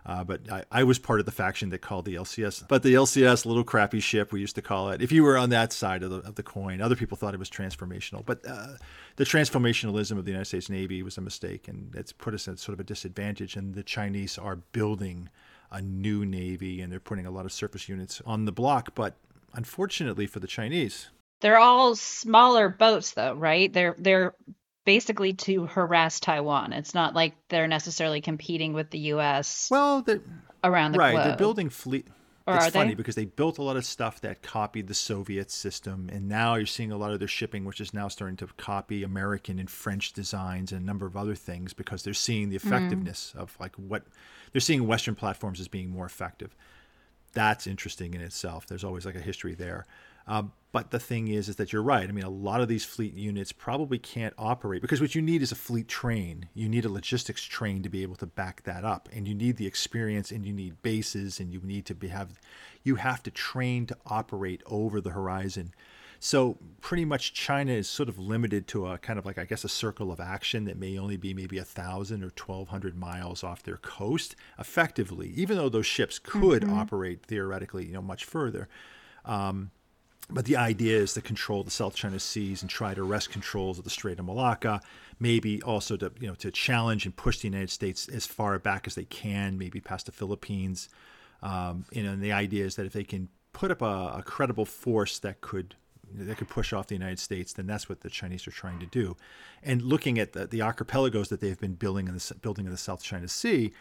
uh, 0.05 0.25
but 0.25 0.51
I, 0.51 0.65
I, 0.71 0.83
was 0.83 0.99
part 0.99 1.21
of 1.21 1.25
the 1.25 1.31
faction 1.31 1.69
that 1.69 1.79
called 1.79 2.03
the 2.03 2.15
LCS. 2.15 2.67
But 2.67 2.83
the 2.83 2.93
LCS, 2.93 3.45
little 3.45 3.63
crappy 3.63 4.01
ship, 4.01 4.33
we 4.33 4.41
used 4.41 4.55
to 4.55 4.61
call 4.61 4.89
it. 4.89 5.01
If 5.01 5.13
you 5.13 5.23
were 5.23 5.37
on 5.37 5.49
that 5.51 5.71
side 5.71 6.03
of 6.03 6.11
the 6.11 6.17
of 6.17 6.35
the 6.35 6.43
coin, 6.43 6.81
other 6.81 6.97
people 6.97 7.17
thought 7.17 7.33
it 7.33 7.39
was 7.39 7.49
transformational. 7.49 8.25
But 8.25 8.45
uh, 8.45 8.73
the 9.15 9.23
transformationalism 9.23 10.17
of 10.17 10.25
the 10.25 10.31
United 10.31 10.45
States 10.45 10.69
Navy 10.69 11.01
was 11.01 11.17
a 11.17 11.21
mistake, 11.21 11.69
and 11.69 11.95
it's 11.95 12.11
put 12.11 12.33
us 12.33 12.47
at 12.49 12.59
sort 12.59 12.73
of 12.73 12.81
a 12.81 12.83
disadvantage. 12.83 13.55
And 13.55 13.73
the 13.73 13.83
Chinese 13.83 14.37
are 14.37 14.57
building 14.57 15.29
a 15.71 15.81
new 15.81 16.25
navy, 16.25 16.81
and 16.81 16.91
they're 16.91 16.99
putting 16.99 17.25
a 17.25 17.31
lot 17.31 17.45
of 17.45 17.53
surface 17.53 17.87
units 17.87 18.21
on 18.25 18.43
the 18.43 18.51
block. 18.51 18.95
But 18.95 19.15
unfortunately 19.53 20.27
for 20.27 20.39
the 20.39 20.47
Chinese, 20.47 21.09
they're 21.41 21.59
all 21.59 21.95
smaller 21.95 22.69
boats 22.69 23.11
though, 23.11 23.33
right? 23.33 23.71
They're 23.71 23.95
they're 23.97 24.35
basically 24.85 25.33
to 25.33 25.65
harass 25.65 26.19
Taiwan. 26.19 26.73
It's 26.73 26.93
not 26.93 27.13
like 27.13 27.33
they're 27.49 27.67
necessarily 27.67 28.21
competing 28.21 28.73
with 28.73 28.89
the 28.89 28.99
US. 28.99 29.67
Well, 29.69 30.01
they're 30.01 30.21
around 30.63 30.93
the 30.93 30.99
right, 30.99 31.11
globe. 31.11 31.25
they're 31.25 31.37
building 31.37 31.69
fleet 31.69 32.07
or 32.47 32.55
it's 32.55 32.69
funny 32.69 32.91
they? 32.91 32.95
because 32.95 33.15
they 33.15 33.25
built 33.25 33.57
a 33.57 33.61
lot 33.61 33.75
of 33.75 33.85
stuff 33.85 34.21
that 34.21 34.41
copied 34.41 34.87
the 34.87 34.93
Soviet 34.93 35.51
system, 35.51 36.09
and 36.11 36.29
now 36.29 36.55
you're 36.55 36.65
seeing 36.65 36.93
a 36.93 36.97
lot 36.97 37.11
of 37.11 37.19
their 37.19 37.27
shipping, 37.27 37.65
which 37.65 37.81
is 37.81 37.93
now 37.93 38.07
starting 38.07 38.37
to 38.37 38.47
copy 38.55 39.03
American 39.03 39.59
and 39.59 39.69
French 39.69 40.13
designs 40.13 40.71
and 40.71 40.81
a 40.81 40.85
number 40.85 41.05
of 41.05 41.17
other 41.17 41.35
things 41.35 41.73
because 41.73 42.03
they're 42.03 42.13
seeing 42.13 42.49
the 42.49 42.57
mm. 42.57 42.65
effectiveness 42.65 43.33
mm. 43.35 43.41
of 43.41 43.57
like 43.59 43.75
what 43.75 44.05
they're 44.53 44.61
seeing 44.61 44.87
Western 44.87 45.13
platforms 45.13 45.59
as 45.59 45.67
being 45.67 45.89
more 45.89 46.05
effective. 46.05 46.55
That's 47.33 47.67
interesting 47.67 48.13
in 48.13 48.21
itself. 48.21 48.65
There's 48.65 48.85
always 48.85 49.05
like 49.05 49.15
a 49.15 49.19
history 49.19 49.53
there. 49.53 49.85
Um, 50.27 50.51
but 50.73 50.91
the 50.91 50.99
thing 50.99 51.29
is, 51.29 51.49
is 51.49 51.55
that 51.55 51.71
you're 51.71 51.81
right. 51.81 52.07
I 52.07 52.11
mean, 52.11 52.25
a 52.25 52.29
lot 52.29 52.61
of 52.61 52.67
these 52.67 52.83
fleet 52.83 53.13
units 53.13 53.51
probably 53.51 53.97
can't 53.97 54.33
operate 54.37 54.81
because 54.81 55.01
what 55.01 55.15
you 55.15 55.21
need 55.21 55.41
is 55.41 55.51
a 55.51 55.55
fleet 55.55 55.87
train. 55.87 56.49
You 56.53 56.67
need 56.67 56.85
a 56.85 56.89
logistics 56.89 57.41
train 57.43 57.81
to 57.83 57.89
be 57.89 58.03
able 58.03 58.15
to 58.17 58.27
back 58.27 58.63
that 58.63 58.83
up, 58.83 59.07
and 59.13 59.27
you 59.27 59.33
need 59.33 59.57
the 59.57 59.65
experience, 59.65 60.29
and 60.29 60.45
you 60.45 60.53
need 60.53 60.81
bases, 60.83 61.39
and 61.39 61.51
you 61.51 61.61
need 61.63 61.85
to 61.85 61.95
be 61.95 62.09
have, 62.09 62.39
you 62.83 62.95
have 62.95 63.23
to 63.23 63.31
train 63.31 63.85
to 63.87 63.97
operate 64.05 64.61
over 64.65 64.99
the 64.99 65.11
horizon. 65.11 65.73
So 66.19 66.57
pretty 66.81 67.05
much 67.05 67.33
China 67.33 67.71
is 67.71 67.89
sort 67.89 68.09
of 68.09 68.19
limited 68.19 68.67
to 68.69 68.87
a 68.87 68.97
kind 68.97 69.19
of 69.19 69.25
like 69.25 69.37
I 69.37 69.45
guess 69.45 69.63
a 69.63 69.69
circle 69.69 70.11
of 70.11 70.19
action 70.19 70.65
that 70.65 70.77
may 70.77 70.97
only 70.97 71.17
be 71.17 71.33
maybe 71.33 71.57
a 71.59 71.63
thousand 71.63 72.23
or 72.23 72.31
twelve 72.31 72.69
hundred 72.69 72.95
miles 72.95 73.43
off 73.43 73.63
their 73.63 73.77
coast 73.77 74.35
effectively, 74.59 75.29
even 75.35 75.57
though 75.57 75.69
those 75.69 75.85
ships 75.85 76.19
could 76.19 76.63
mm-hmm. 76.63 76.73
operate 76.73 77.25
theoretically, 77.25 77.85
you 77.85 77.93
know, 77.93 78.01
much 78.01 78.25
further. 78.25 78.67
Um, 79.25 79.71
but 80.29 80.45
the 80.45 80.57
idea 80.57 80.97
is 80.97 81.13
to 81.13 81.21
control 81.21 81.63
the 81.63 81.71
South 81.71 81.95
China 81.95 82.19
Seas 82.19 82.61
and 82.61 82.69
try 82.69 82.93
to 82.93 83.03
wrest 83.03 83.31
controls 83.31 83.77
of 83.77 83.83
the 83.85 83.89
Strait 83.89 84.19
of 84.19 84.25
Malacca. 84.25 84.81
Maybe 85.19 85.61
also 85.61 85.95
to 85.97 86.11
you 86.19 86.27
know 86.27 86.35
to 86.35 86.51
challenge 86.51 87.05
and 87.05 87.15
push 87.15 87.39
the 87.39 87.47
United 87.47 87.69
States 87.69 88.07
as 88.09 88.25
far 88.25 88.57
back 88.59 88.87
as 88.87 88.95
they 88.95 89.05
can, 89.05 89.57
maybe 89.57 89.79
past 89.79 90.05
the 90.05 90.11
Philippines. 90.11 90.89
Um, 91.41 91.85
you 91.91 92.03
know, 92.03 92.11
and 92.11 92.21
the 92.21 92.33
idea 92.33 92.65
is 92.65 92.75
that 92.75 92.85
if 92.85 92.93
they 92.93 93.03
can 93.03 93.29
put 93.53 93.71
up 93.71 93.81
a, 93.81 94.15
a 94.17 94.23
credible 94.25 94.65
force 94.65 95.19
that 95.19 95.41
could 95.41 95.75
that 96.13 96.37
could 96.37 96.49
push 96.49 96.73
off 96.73 96.87
the 96.87 96.95
United 96.95 97.19
States, 97.19 97.53
then 97.53 97.67
that's 97.67 97.89
what 97.89 98.01
the 98.01 98.09
Chinese 98.09 98.47
are 98.47 98.51
trying 98.51 98.79
to 98.79 98.85
do. 98.85 99.15
And 99.63 99.81
looking 99.81 100.19
at 100.19 100.33
the, 100.33 100.47
the 100.47 100.61
archipelagos 100.61 101.29
that 101.29 101.41
they've 101.41 101.59
been 101.59 101.73
building 101.73 102.07
in 102.07 102.13
the 102.13 102.35
building 102.41 102.65
in 102.65 102.71
the 102.71 102.77
South 102.77 103.03
China 103.03 103.27
Sea, 103.27 103.73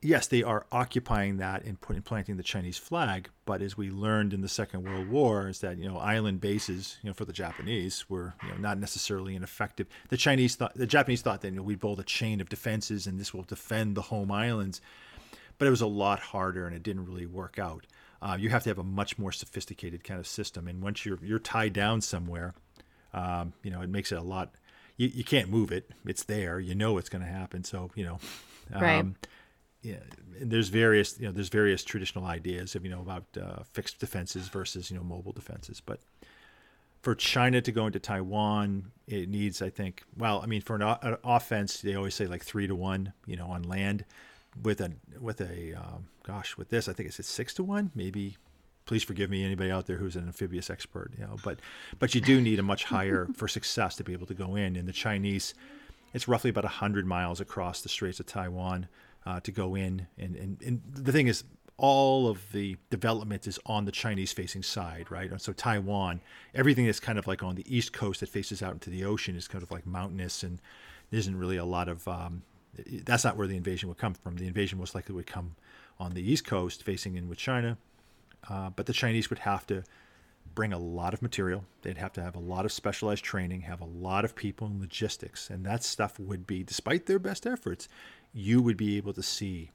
yes, 0.00 0.26
they 0.26 0.42
are 0.42 0.66
occupying 0.70 1.38
that 1.38 1.64
and 1.64 1.80
putting 1.80 2.02
planting 2.02 2.36
the 2.36 2.42
Chinese 2.42 2.78
flag. 2.78 3.30
But 3.44 3.62
as 3.62 3.76
we 3.76 3.90
learned 3.90 4.32
in 4.32 4.40
the 4.40 4.48
Second 4.48 4.84
World 4.84 5.08
War, 5.08 5.48
is 5.48 5.60
that 5.60 5.78
you 5.78 5.88
know 5.88 5.98
island 5.98 6.40
bases, 6.40 6.98
you 7.02 7.10
know, 7.10 7.14
for 7.14 7.24
the 7.24 7.32
Japanese 7.32 8.08
were 8.08 8.34
you 8.42 8.50
know, 8.50 8.56
not 8.56 8.78
necessarily 8.78 9.34
an 9.36 9.42
effective. 9.42 9.86
The 10.08 10.16
Chinese 10.16 10.56
thought, 10.56 10.74
the 10.74 10.86
Japanese 10.86 11.22
thought 11.22 11.40
that 11.42 11.50
you 11.50 11.56
know, 11.56 11.62
we 11.62 11.74
build 11.74 12.00
a 12.00 12.04
chain 12.04 12.40
of 12.40 12.48
defenses 12.48 13.06
and 13.06 13.18
this 13.18 13.34
will 13.34 13.42
defend 13.42 13.96
the 13.96 14.02
home 14.02 14.30
islands, 14.30 14.80
but 15.58 15.66
it 15.66 15.70
was 15.70 15.80
a 15.80 15.86
lot 15.86 16.20
harder 16.20 16.66
and 16.66 16.74
it 16.74 16.82
didn't 16.82 17.06
really 17.06 17.26
work 17.26 17.58
out. 17.58 17.86
Uh, 18.20 18.36
you 18.38 18.48
have 18.48 18.64
to 18.64 18.70
have 18.70 18.78
a 18.78 18.84
much 18.84 19.16
more 19.16 19.30
sophisticated 19.30 20.02
kind 20.02 20.18
of 20.18 20.26
system, 20.26 20.66
and 20.66 20.82
once 20.82 21.06
you're 21.06 21.18
you're 21.22 21.38
tied 21.38 21.72
down 21.72 22.00
somewhere, 22.00 22.54
um, 23.14 23.52
you 23.62 23.70
know, 23.70 23.80
it 23.80 23.88
makes 23.88 24.10
it 24.12 24.18
a 24.18 24.22
lot. 24.22 24.54
You, 24.96 25.06
you 25.06 25.22
can't 25.22 25.48
move 25.48 25.70
it; 25.70 25.88
it's 26.04 26.24
there. 26.24 26.58
You 26.58 26.74
know 26.74 26.98
it's 26.98 27.08
going 27.08 27.22
to 27.22 27.30
happen. 27.30 27.62
So 27.62 27.92
you 27.94 28.04
know, 28.04 28.18
um, 28.74 28.82
right 28.82 29.06
yeah, 29.82 29.96
there's 30.40 30.68
various 30.68 31.18
you 31.18 31.26
know 31.26 31.32
there's 31.32 31.48
various 31.48 31.84
traditional 31.84 32.26
ideas 32.26 32.74
of 32.74 32.84
you 32.84 32.90
know 32.90 33.00
about 33.00 33.24
uh, 33.40 33.62
fixed 33.72 33.98
defenses 33.98 34.48
versus 34.48 34.90
you 34.90 34.96
know 34.96 35.04
mobile 35.04 35.32
defenses, 35.32 35.80
but 35.84 36.00
for 37.00 37.14
China 37.14 37.60
to 37.60 37.70
go 37.70 37.86
into 37.86 38.00
Taiwan, 38.00 38.90
it 39.06 39.28
needs 39.28 39.62
I 39.62 39.70
think 39.70 40.02
well 40.16 40.40
I 40.42 40.46
mean 40.46 40.60
for 40.60 40.76
an, 40.76 40.82
an 40.82 41.16
offense 41.22 41.80
they 41.80 41.94
always 41.94 42.14
say 42.14 42.26
like 42.26 42.44
three 42.44 42.66
to 42.66 42.74
one 42.74 43.12
you 43.26 43.36
know 43.36 43.46
on 43.46 43.62
land 43.62 44.04
with 44.62 44.80
a 44.80 44.92
with 45.20 45.40
a 45.40 45.74
um, 45.74 46.08
gosh 46.24 46.56
with 46.56 46.70
this 46.70 46.88
I 46.88 46.92
think 46.92 47.08
it's 47.08 47.26
six 47.26 47.54
to 47.54 47.64
one 47.64 47.90
maybe. 47.94 48.36
Please 48.84 49.04
forgive 49.04 49.28
me 49.28 49.44
anybody 49.44 49.70
out 49.70 49.86
there 49.86 49.98
who's 49.98 50.16
an 50.16 50.26
amphibious 50.26 50.70
expert 50.70 51.12
you 51.18 51.24
know 51.24 51.36
but 51.44 51.60
but 51.98 52.14
you 52.14 52.20
do 52.22 52.40
need 52.40 52.58
a 52.58 52.62
much 52.62 52.84
higher 52.84 53.28
for 53.34 53.46
success 53.46 53.94
to 53.96 54.04
be 54.04 54.12
able 54.12 54.26
to 54.26 54.34
go 54.34 54.56
in. 54.56 54.76
And 54.76 54.88
the 54.88 54.92
Chinese 54.92 55.54
it's 56.14 56.26
roughly 56.26 56.50
about 56.50 56.64
100 56.64 57.06
miles 57.06 57.38
across 57.38 57.82
the 57.82 57.88
Straits 57.88 58.18
of 58.18 58.26
Taiwan 58.26 58.88
uh, 59.28 59.40
to 59.40 59.52
go 59.52 59.74
in. 59.74 60.06
And, 60.16 60.34
and, 60.36 60.62
and 60.62 60.80
the 60.90 61.12
thing 61.12 61.28
is, 61.28 61.44
all 61.76 62.26
of 62.26 62.40
the 62.52 62.76
development 62.90 63.46
is 63.46 63.60
on 63.66 63.84
the 63.84 63.92
Chinese 63.92 64.32
facing 64.32 64.62
side, 64.62 65.10
right? 65.10 65.30
And 65.30 65.40
so 65.40 65.52
Taiwan, 65.52 66.22
everything 66.54 66.86
that's 66.86 66.98
kind 66.98 67.18
of 67.18 67.26
like 67.26 67.42
on 67.42 67.54
the 67.54 67.76
east 67.76 67.92
coast 67.92 68.20
that 68.20 68.30
faces 68.30 68.62
out 68.62 68.72
into 68.72 68.90
the 68.90 69.04
ocean 69.04 69.36
is 69.36 69.46
kind 69.46 69.62
of 69.62 69.70
like 69.70 69.86
mountainous 69.86 70.42
and 70.42 70.60
there 71.10 71.20
isn't 71.20 71.38
really 71.38 71.58
a 71.58 71.64
lot 71.64 71.88
of, 71.88 72.08
um, 72.08 72.42
that's 73.04 73.22
not 73.22 73.36
where 73.36 73.46
the 73.46 73.56
invasion 73.56 73.88
would 73.88 73.98
come 73.98 74.14
from. 74.14 74.36
The 74.36 74.46
invasion 74.46 74.78
most 74.78 74.94
likely 74.94 75.14
would 75.14 75.26
come 75.26 75.54
on 76.00 76.14
the 76.14 76.32
east 76.32 76.46
coast 76.46 76.82
facing 76.82 77.14
in 77.16 77.28
with 77.28 77.38
China. 77.38 77.76
Uh, 78.48 78.70
but 78.70 78.86
the 78.86 78.92
Chinese 78.92 79.30
would 79.30 79.40
have 79.40 79.66
to 79.66 79.84
bring 80.54 80.72
a 80.72 80.78
lot 80.78 81.14
of 81.14 81.22
material. 81.22 81.64
They'd 81.82 81.98
have 81.98 82.12
to 82.14 82.22
have 82.22 82.34
a 82.34 82.40
lot 82.40 82.64
of 82.64 82.72
specialized 82.72 83.24
training, 83.24 83.60
have 83.60 83.80
a 83.80 83.84
lot 83.84 84.24
of 84.24 84.34
people 84.34 84.66
and 84.66 84.80
logistics. 84.80 85.50
And 85.50 85.64
that 85.66 85.84
stuff 85.84 86.18
would 86.18 86.46
be, 86.46 86.64
despite 86.64 87.06
their 87.06 87.18
best 87.18 87.46
efforts, 87.46 87.88
you 88.38 88.62
would 88.62 88.76
be 88.76 88.96
able 88.96 89.12
to 89.12 89.22
see 89.22 89.72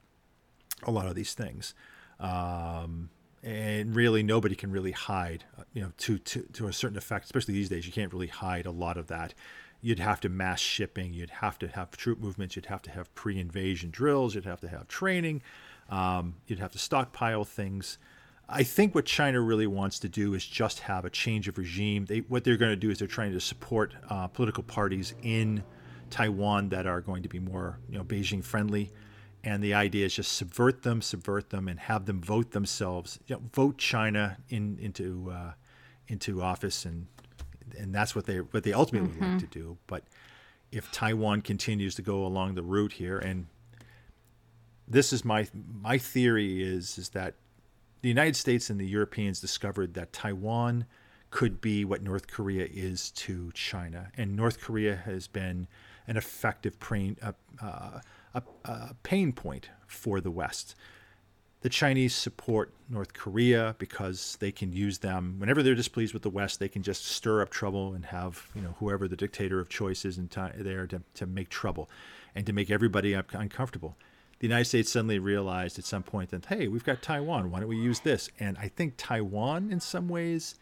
a 0.84 0.92
lot 0.92 1.06
of 1.06 1.16
these 1.16 1.34
things. 1.34 1.74
Um, 2.20 3.10
and 3.44 3.94
really, 3.94 4.24
nobody 4.24 4.56
can 4.56 4.72
really 4.72 4.94
hide, 4.94 5.44
uh, 5.60 5.64
you 5.74 5.82
know, 5.82 5.92
to, 5.98 6.18
to, 6.18 6.44
to 6.54 6.68
a 6.68 6.74
certain 6.74 6.98
effect, 6.98 7.26
especially 7.26 7.54
these 7.54 7.68
days, 7.68 7.86
you 7.86 7.92
can't 7.92 8.14
really 8.14 8.28
hide 8.28 8.66
a 8.66 8.72
lot 8.72 8.96
of 8.96 9.08
that. 9.08 9.34
You'd 9.82 10.00
have 10.00 10.22
to 10.22 10.30
mass 10.30 10.62
shipping, 10.62 11.14
you'd 11.14 11.30
have 11.30 11.60
to 11.60 11.68
have 11.68 11.92
troop 11.92 12.20
movements, 12.20 12.56
you'd 12.56 12.68
have 12.68 12.82
to 12.84 12.92
have 12.92 13.14
pre 13.16 13.38
invasion 13.38 13.90
drills, 13.90 14.34
you'd 14.34 14.46
have 14.46 14.62
to 14.62 14.70
have 14.70 14.88
training, 14.88 15.42
um, 15.90 16.36
you'd 16.48 16.60
have 16.60 16.72
to 16.72 16.80
stockpile 16.80 17.44
things. 17.44 17.98
I 18.48 18.64
think 18.64 18.96
what 18.96 19.06
China 19.06 19.42
really 19.42 19.68
wants 19.68 20.00
to 20.00 20.10
do 20.10 20.34
is 20.36 20.46
just 20.46 20.80
have 20.82 21.04
a 21.04 21.10
change 21.10 21.50
of 21.50 21.58
regime. 21.58 22.06
They, 22.06 22.20
what 22.20 22.46
they're 22.46 22.58
going 22.58 22.72
to 22.72 22.78
do 22.78 22.90
is 22.90 23.00
they're 23.00 23.08
trying 23.10 23.34
to 23.34 23.42
support 23.42 23.94
uh, 24.10 24.28
political 24.28 24.64
parties 24.64 25.14
in 25.22 25.64
Taiwan 26.14 26.70
that 26.70 26.86
are 26.86 27.02
going 27.02 27.24
to 27.24 27.30
be 27.30 27.40
more, 27.40 27.80
you 27.90 27.98
know, 27.98 28.04
Beijing 28.04 28.44
friendly. 28.44 28.92
And 29.44 29.64
the 29.64 29.74
idea 29.74 30.06
is 30.06 30.16
just 30.16 30.34
subvert 30.34 30.84
them, 30.84 31.02
subvert 31.02 31.50
them, 31.50 31.68
and 31.68 31.80
have 31.80 32.06
them 32.06 32.22
vote 32.22 32.52
themselves, 32.52 33.20
you 33.28 33.36
know, 33.36 33.42
vote 33.52 33.78
China 33.78 34.38
in, 34.50 34.78
into 34.80 35.32
uh, 35.32 35.54
into 36.08 36.42
office, 36.42 36.86
and 36.86 37.08
and 37.78 37.94
that's 37.94 38.16
what 38.16 38.26
they 38.26 38.38
what 38.38 38.64
they 38.64 38.72
ultimately 38.72 39.10
mm-hmm. 39.10 39.20
would 39.20 39.42
like 39.42 39.52
to 39.52 39.60
do. 39.60 39.78
But 39.88 40.04
if 40.72 40.92
Taiwan 40.92 41.42
continues 41.42 41.96
to 41.96 42.02
go 42.02 42.26
along 42.26 42.56
the 42.56 42.64
route 42.64 42.94
here, 42.94 43.18
and 43.18 43.48
this 44.88 45.12
is 45.12 45.26
my 45.26 45.48
my 45.82 45.98
theory 45.98 46.64
is 46.64 46.98
is 46.98 47.10
that 47.10 47.34
the 48.02 48.10
United 48.10 48.36
States 48.36 48.70
and 48.70 48.80
the 48.80 48.88
Europeans 48.88 49.42
discovered 49.42 49.94
that 49.96 50.14
Taiwan 50.14 50.86
could 51.32 51.60
be 51.60 51.84
what 51.84 52.02
North 52.04 52.28
Korea 52.28 52.68
is 52.72 53.12
to 53.12 53.52
China, 53.54 54.10
and 54.16 54.36
North 54.36 54.62
Korea 54.62 54.96
has 54.96 55.28
been 55.28 55.68
an 56.08 56.18
effective 56.18 56.80
pain, 56.80 57.18
uh, 57.22 57.32
uh, 57.62 58.00
a, 58.34 58.96
pain 59.04 59.32
point 59.32 59.70
for 59.88 60.20
the 60.22 60.32
West. 60.32 60.76
The 61.62 61.70
Chinese 61.70 62.14
support 62.14 62.74
North 62.90 63.14
Korea 63.14 63.76
because 63.78 64.38
they 64.42 64.52
can 64.52 64.74
use 64.74 64.98
them 64.98 65.36
whenever 65.38 65.64
they're 65.64 65.76
displeased 65.76 66.14
with 66.14 66.24
the 66.24 66.30
West. 66.30 66.60
They 66.60 66.68
can 66.68 66.84
just 66.84 67.06
stir 67.06 67.42
up 67.42 67.52
trouble 67.52 67.94
and 67.94 68.06
have 68.06 68.50
you 68.54 68.62
know 68.62 68.76
whoever 68.80 69.08
the 69.08 69.16
dictator 69.16 69.62
of 69.62 69.70
choice 69.70 70.04
is 70.04 70.18
in 70.18 70.30
there 70.58 70.88
to, 70.88 71.02
to 71.14 71.26
make 71.26 71.50
trouble, 71.50 71.90
and 72.36 72.46
to 72.46 72.54
make 72.54 72.70
everybody 72.70 73.14
uncomfortable. 73.14 73.96
The 74.40 74.48
United 74.48 74.66
States 74.66 74.92
suddenly 74.92 75.20
realized 75.20 75.80
at 75.80 75.86
some 75.86 76.04
point 76.04 76.32
that 76.32 76.48
hey, 76.48 76.68
we've 76.68 76.84
got 76.84 77.02
Taiwan. 77.02 77.50
Why 77.50 77.62
don't 77.62 77.70
we 77.70 77.78
use 77.78 78.02
this? 78.02 78.30
And 78.42 78.58
I 78.58 78.68
think 78.68 78.96
Taiwan, 78.98 79.72
in 79.72 79.80
some 79.80 80.10
ways, 80.10 80.56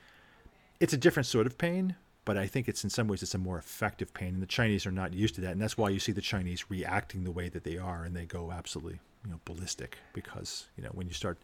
it's 0.79 0.93
a 0.93 0.97
different 0.97 1.25
sort 1.25 1.47
of 1.47 1.57
pain, 1.57 1.95
but 2.25 2.37
I 2.37 2.47
think 2.47 2.67
it's 2.67 2.83
in 2.83 2.89
some 2.89 3.07
ways 3.07 3.23
it's 3.23 3.33
a 3.33 3.39
more 3.39 3.57
effective 3.57 4.13
pain, 4.13 4.33
and 4.33 4.41
the 4.41 4.47
Chinese 4.47 4.85
are 4.85 4.91
not 4.91 5.13
used 5.13 5.35
to 5.35 5.41
that, 5.41 5.51
and 5.51 5.61
that's 5.61 5.77
why 5.77 5.89
you 5.89 5.99
see 5.99 6.11
the 6.11 6.21
Chinese 6.21 6.69
reacting 6.69 7.23
the 7.23 7.31
way 7.31 7.49
that 7.49 7.63
they 7.63 7.77
are, 7.77 8.03
and 8.03 8.15
they 8.15 8.25
go 8.25 8.51
absolutely 8.51 8.99
you 9.25 9.31
know 9.31 9.39
ballistic 9.45 9.97
because 10.13 10.67
you 10.77 10.83
know 10.83 10.89
when 10.93 11.07
you 11.07 11.13
start 11.13 11.37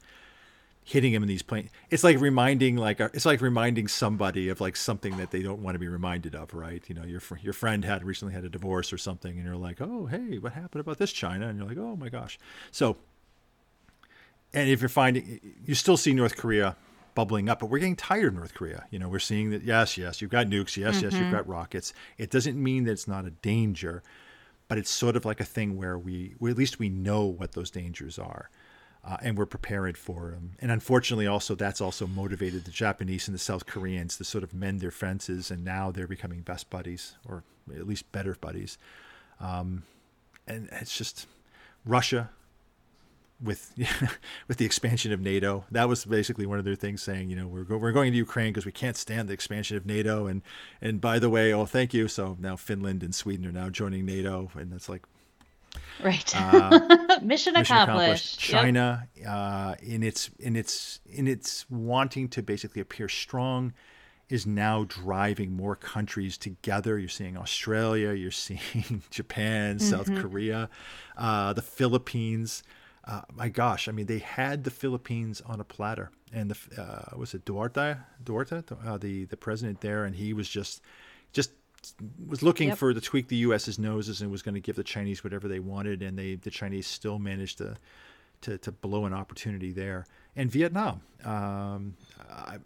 hitting 0.84 1.12
them 1.12 1.22
in 1.22 1.28
these 1.28 1.42
planes, 1.42 1.70
it's 1.90 2.04
like 2.04 2.20
reminding 2.20 2.78
like 2.78 3.02
uh, 3.02 3.10
it's 3.14 3.26
like 3.26 3.42
reminding 3.42 3.88
somebody 3.88 4.50
of 4.50 4.62
like 4.62 4.76
something 4.76 5.18
that 5.18 5.32
they 5.32 5.42
don't 5.42 5.62
want 5.62 5.76
to 5.76 5.80
be 5.80 5.88
reminded 5.88 6.36
of, 6.36 6.54
right? 6.54 6.84
You 6.88 6.96
know, 6.96 7.04
your 7.04 7.22
your 7.42 7.54
friend 7.54 7.84
had 7.84 8.04
recently 8.04 8.34
had 8.34 8.46
a 8.46 8.50
divorce 8.50 8.94
or 8.94 8.98
something, 8.98 9.36
and 9.36 9.46
you're 9.46 9.58
like, 9.58 9.82
oh 9.82 10.06
hey, 10.06 10.38
what 10.38 10.54
happened 10.54 10.82
about 10.82 10.98
this 10.98 11.12
China? 11.12 11.48
And 11.48 11.60
you're 11.60 11.68
like, 11.68 11.78
oh 11.78 11.96
my 11.96 12.10
gosh, 12.10 12.40
so. 12.72 12.98
And 14.54 14.70
if 14.70 14.80
you're 14.82 14.88
finding, 14.88 15.42
you 15.66 15.76
still 15.76 15.98
see 15.98 16.14
North 16.14 16.38
Korea 16.38 16.78
bubbling 17.18 17.50
up, 17.50 17.58
but 17.58 17.66
we're 17.66 17.80
getting 17.80 17.96
tired 17.96 18.28
of 18.28 18.36
North 18.36 18.54
Korea. 18.54 18.86
You 18.92 19.00
know, 19.00 19.10
we're 19.10 19.18
seeing 19.18 19.50
that 19.50 19.64
yes, 19.64 19.98
yes, 19.98 20.22
you've 20.22 20.30
got 20.30 20.46
nukes, 20.46 20.78
yes, 20.78 20.98
mm-hmm. 20.98 21.06
yes, 21.06 21.14
you've 21.14 21.24
mm-hmm. 21.24 21.32
got 21.32 21.48
rockets. 21.48 21.92
It 22.20 22.30
doesn't 22.30 22.62
mean 22.62 22.84
that 22.84 22.92
it's 22.92 23.08
not 23.08 23.26
a 23.26 23.32
danger, 23.32 24.04
but 24.68 24.78
it's 24.78 24.92
sort 24.92 25.16
of 25.16 25.26
like 25.26 25.40
a 25.40 25.44
thing 25.44 25.78
where 25.78 25.98
we, 25.98 26.36
we 26.38 26.52
at 26.52 26.58
least 26.58 26.78
we 26.78 26.90
know 26.90 27.26
what 27.26 27.54
those 27.54 27.72
dangers 27.72 28.20
are. 28.20 28.52
Uh, 29.04 29.18
and 29.24 29.36
we're 29.36 29.48
prepared 29.48 29.98
for 29.98 30.30
them. 30.30 30.52
And 30.60 30.70
unfortunately, 30.70 31.26
also 31.26 31.56
that's 31.56 31.82
also 31.82 32.06
motivated 32.06 32.66
the 32.66 32.72
Japanese 32.72 33.28
and 33.28 33.34
the 33.34 33.40
South 33.40 33.66
Koreans 33.66 34.18
to 34.18 34.24
sort 34.24 34.44
of 34.44 34.54
mend 34.54 34.80
their 34.82 34.92
fences, 34.92 35.50
and 35.50 35.66
now 35.66 35.90
they're 35.90 36.08
becoming 36.08 36.42
best 36.42 36.70
buddies, 36.70 37.16
or 37.28 37.44
at 37.74 37.88
least 37.88 38.12
better 38.12 38.36
buddies. 38.40 38.78
Um, 39.40 39.84
and 40.46 40.70
it's 40.72 40.96
just 40.96 41.26
Russia 41.84 42.30
with 43.42 43.74
with 44.48 44.58
the 44.58 44.66
expansion 44.66 45.12
of 45.12 45.22
NATO. 45.22 45.66
That 45.72 45.88
was 45.88 46.06
basically 46.06 46.46
one 46.46 46.60
of 46.60 46.66
their 46.66 46.76
things, 46.76 47.02
saying, 47.02 47.30
you 47.30 47.36
know, 47.36 47.48
we're 47.48 47.64
go- 47.64 47.78
we're 47.78 47.92
going 47.92 48.12
to 48.12 48.18
Ukraine 48.18 48.52
because 48.52 48.66
we 48.66 48.72
can't 48.72 48.98
stand 48.98 49.30
the 49.30 49.34
expansion 49.34 49.78
of 49.78 49.86
NATO. 49.86 50.28
And 50.28 50.42
and 50.82 51.00
by 51.00 51.20
the 51.20 51.30
way, 51.30 51.54
oh, 51.54 51.66
thank 51.66 51.94
you. 51.94 52.08
So 52.08 52.38
now 52.40 52.56
Finland 52.56 53.04
and 53.04 53.14
Sweden 53.14 53.46
are 53.46 53.52
now 53.52 53.70
joining 53.70 54.06
NATO, 54.06 54.52
and 54.56 54.74
it's 54.74 54.90
like, 54.90 55.04
right, 56.04 56.36
uh, 56.36 56.70
mission, 57.22 57.28
mission, 57.28 57.56
accomplished. 57.56 57.70
accomplished. 57.70 58.40
China, 58.40 59.08
yep. 59.16 59.28
uh, 59.28 59.76
in 59.82 60.04
its 60.04 60.30
in 60.40 60.56
its 60.56 61.00
in 61.06 61.28
its 61.28 61.70
wanting 61.70 62.30
to 62.30 62.42
basically 62.42 62.82
appear 62.82 63.10
strong. 63.10 63.74
Is 64.30 64.46
now 64.46 64.84
driving 64.84 65.56
more 65.56 65.78
countries 65.78 66.38
together. 66.38 67.00
You're 67.00 67.08
seeing 67.08 67.38
Australia, 67.38 68.12
you're 68.12 68.30
seeing 68.48 69.02
Japan, 69.10 69.78
mm-hmm. 69.78 69.88
South 69.88 70.14
Korea, 70.16 70.70
uh, 71.16 71.54
the 71.54 71.62
Philippines 71.62 72.62
uh, 73.08 73.22
my 73.34 73.48
gosh, 73.48 73.88
I 73.88 73.92
mean, 73.94 74.06
they 74.06 74.20
had 74.20 74.66
the 74.66 74.72
Philippines 74.72 75.42
on 75.46 75.62
a 75.62 75.64
platter, 75.64 76.12
and 76.34 76.52
the 76.52 76.82
uh, 76.82 77.18
was 77.18 77.34
it 77.34 77.46
Duarte, 77.46 77.96
Duarte, 78.24 78.64
uh, 78.86 78.98
the 78.98 79.26
the 79.26 79.38
president 79.38 79.80
there, 79.82 80.04
and 80.04 80.16
he 80.16 80.34
was 80.34 80.50
just 80.50 80.82
just 81.32 81.52
was 82.28 82.44
looking 82.44 82.70
yep. 82.70 82.78
for 82.78 82.94
to 82.94 83.00
tweak 83.00 83.30
the 83.30 83.38
U.S.'s 83.38 83.80
noses 83.80 84.22
and 84.22 84.30
was 84.30 84.42
going 84.42 84.56
to 84.56 84.62
give 84.62 84.76
the 84.76 84.84
Chinese 84.84 85.24
whatever 85.24 85.48
they 85.48 85.60
wanted, 85.60 86.02
and 86.04 86.20
they 86.20 86.36
the 86.36 86.52
Chinese 86.52 86.86
still 86.86 87.18
managed 87.18 87.60
to 87.60 87.78
to, 88.42 88.58
to 88.58 88.72
blow 88.72 89.06
an 89.06 89.14
opportunity 89.14 89.72
there. 89.72 90.06
And 90.36 90.52
Vietnam, 90.52 91.02
um, 91.24 91.96
I, 92.30 92.58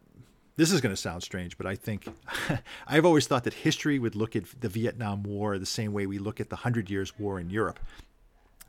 this 0.57 0.71
is 0.71 0.81
going 0.81 0.93
to 0.93 0.99
sound 0.99 1.23
strange, 1.23 1.57
but 1.57 1.65
I 1.65 1.75
think 1.75 2.07
I've 2.87 3.05
always 3.05 3.27
thought 3.27 3.43
that 3.45 3.53
history 3.53 3.99
would 3.99 4.15
look 4.15 4.35
at 4.35 4.43
the 4.59 4.69
Vietnam 4.69 5.23
War 5.23 5.57
the 5.59 5.65
same 5.65 5.93
way 5.93 6.07
we 6.07 6.17
look 6.17 6.41
at 6.41 6.49
the 6.49 6.57
Hundred 6.57 6.89
Years' 6.89 7.17
War 7.19 7.39
in 7.39 7.49
Europe. 7.49 7.79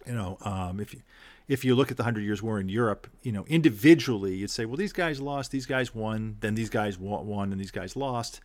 You 0.06 0.14
know, 0.14 0.38
um, 0.42 0.80
if 0.80 0.94
you 0.94 1.00
if 1.48 1.64
you 1.64 1.74
look 1.74 1.90
at 1.90 1.96
the 1.96 2.04
Hundred 2.04 2.22
Years' 2.22 2.42
War 2.42 2.58
in 2.60 2.68
Europe, 2.68 3.06
you 3.22 3.32
know, 3.32 3.44
individually, 3.46 4.34
you'd 4.36 4.50
say, 4.50 4.64
well, 4.64 4.76
these 4.76 4.92
guys 4.92 5.20
lost, 5.20 5.50
these 5.50 5.66
guys 5.66 5.94
won, 5.94 6.36
then 6.40 6.54
these 6.54 6.70
guys 6.70 6.98
won, 6.98 7.52
and 7.52 7.60
these 7.60 7.70
guys 7.70 7.96
lost. 7.96 8.40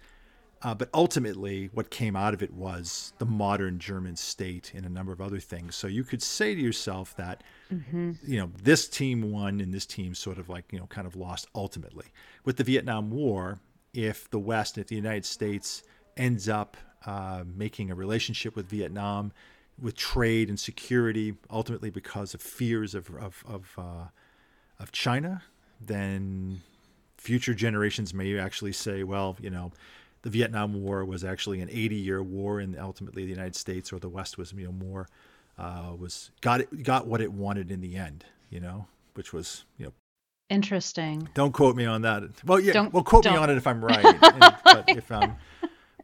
Uh, 0.64 0.74
but 0.74 0.90
ultimately, 0.94 1.70
what 1.74 1.92
came 1.92 2.16
out 2.16 2.34
of 2.34 2.42
it 2.42 2.52
was 2.52 3.14
the 3.20 3.26
modern 3.26 3.78
German 3.78 4.16
state 4.16 4.72
and 4.76 4.86
a 4.86 4.90
number 4.90 5.12
of 5.12 5.22
other 5.22 5.40
things. 5.40 5.76
So 5.76 5.86
you 5.86 6.04
could 6.04 6.24
say 6.24 6.56
to 6.56 6.62
yourself 6.62 7.16
that, 7.18 7.44
mm-hmm. 7.72 8.14
you 8.26 8.40
know, 8.40 8.50
this 8.64 8.88
team 8.88 9.32
won 9.32 9.62
and 9.62 9.72
this 9.72 9.86
team 9.86 10.16
sort 10.16 10.40
of 10.40 10.50
like, 10.50 10.74
you 10.74 10.80
know, 10.80 10.88
kind 10.88 11.06
of 11.06 11.16
lost 11.16 11.48
ultimately. 11.54 12.08
With 12.44 12.58
the 12.58 12.64
Vietnam 12.64 13.12
War, 13.12 13.60
if 13.94 14.30
the 14.32 14.40
West, 14.40 14.80
if 14.80 14.88
the 14.88 14.96
United 14.96 15.26
States 15.26 15.84
ends 16.16 16.50
up 16.50 16.76
uh, 17.06 17.44
making 17.56 17.92
a 17.92 17.96
relationship 17.96 18.56
with 18.56 18.68
Vietnam, 18.68 19.32
with 19.82 19.96
trade 19.96 20.50
and 20.50 20.60
security, 20.60 21.36
ultimately 21.50 21.90
because 21.90 22.34
of 22.34 22.42
fears 22.42 22.96
of 22.96 23.10
of 23.16 23.44
of, 23.48 23.74
uh, 23.78 24.08
of 24.80 24.92
China, 24.92 25.44
then 25.80 26.62
future 27.18 27.54
generations 27.54 28.14
may 28.14 28.38
actually 28.38 28.74
say, 28.74 29.04
well, 29.04 29.38
you 29.40 29.50
know, 29.50 29.72
the 30.22 30.30
Vietnam 30.30 30.82
War 30.82 31.06
was 31.06 31.24
actually 31.24 31.62
an 31.62 31.70
80 31.72 31.96
year 31.96 32.24
war, 32.24 32.60
and 32.60 32.78
ultimately 32.78 33.24
the 33.24 33.32
United 33.32 33.56
States 33.56 33.94
or 33.94 34.00
the 34.00 34.10
West 34.10 34.38
was 34.38 34.54
you 34.54 34.66
know 34.66 34.72
more 34.72 35.08
uh, 35.58 35.94
was 35.98 36.32
got 36.42 36.62
it 36.62 36.84
got 36.84 37.08
what 37.08 37.22
it 37.22 37.32
wanted 37.32 37.72
in 37.72 37.82
the 37.82 37.96
end, 37.96 38.26
you 38.50 38.60
know, 38.60 38.88
which 39.14 39.34
was 39.34 39.66
you 39.78 39.86
know. 39.86 39.94
Interesting. 40.50 41.28
Don't 41.34 41.52
quote 41.52 41.76
me 41.76 41.86
on 41.86 42.04
that. 42.04 42.24
Well, 42.46 42.60
yeah. 42.60 42.72
Don't, 42.72 42.94
well, 42.94 43.04
quote 43.04 43.24
don't. 43.24 43.34
me 43.34 43.40
on 43.40 43.50
it 43.50 43.58
if 43.58 43.68
I'm 43.68 43.84
right. 43.86 44.06
and, 44.06 44.56
but 44.64 44.86
if 44.88 45.12
I'm, 45.12 45.36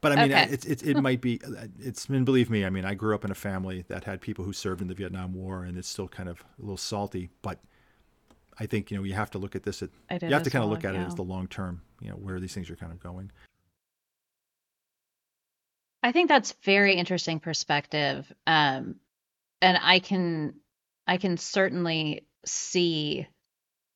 but 0.04 0.12
I 0.12 0.16
mean, 0.22 0.34
okay. 0.34 0.48
it's 0.52 0.66
it, 0.66 0.84
it 0.84 1.02
might 1.02 1.22
be. 1.22 1.39
It's 1.80 2.08
and 2.10 2.26
believe 2.26 2.50
me, 2.50 2.66
I 2.66 2.70
mean, 2.70 2.84
I 2.84 2.94
grew 2.94 3.16
up 3.16 3.24
in 3.24 3.32
a 3.32 3.36
family 3.36 3.86
that 3.88 4.04
had 4.04 4.20
people 4.22 4.44
who 4.44 4.52
served 4.52 4.82
in 4.82 4.88
the 4.88 4.94
Vietnam 4.94 5.34
War, 5.34 5.63
and 5.63 5.78
it's 5.78 5.88
still 5.88 6.10
kind 6.10 6.28
of 6.28 6.44
a 6.60 6.62
little 6.62 6.78
salty. 6.78 7.30
But 7.42 7.60
I 8.60 8.66
think 8.66 8.92
you 8.92 8.98
know 8.98 9.04
you 9.04 9.13
have 9.13 9.32
to 9.32 9.38
look 9.38 9.56
at 9.56 9.63
this. 9.63 9.82
At, 9.82 9.89
you 10.22 10.30
have 10.30 10.44
to 10.44 10.50
kind 10.50 10.63
well, 10.63 10.74
of 10.74 10.78
look 10.78 10.86
at 10.86 10.94
yeah. 10.94 11.04
it 11.04 11.08
as 11.08 11.16
the 11.16 11.24
long 11.24 11.48
term. 11.48 11.82
You 12.02 12.10
know 12.10 12.16
where 12.16 12.39
these 12.39 12.54
things 12.54 12.70
are 12.70 12.76
kind 12.76 12.92
of 12.92 13.02
going. 13.02 13.32
I 16.04 16.12
think 16.12 16.28
that's 16.28 16.54
very 16.63 16.96
interesting 16.96 17.39
perspective. 17.39 18.32
Um, 18.46 18.96
and 19.62 19.80
I 19.82 20.00
can 20.00 20.56
I 21.08 21.18
can 21.18 21.38
certainly 21.38 22.28
see 22.46 23.26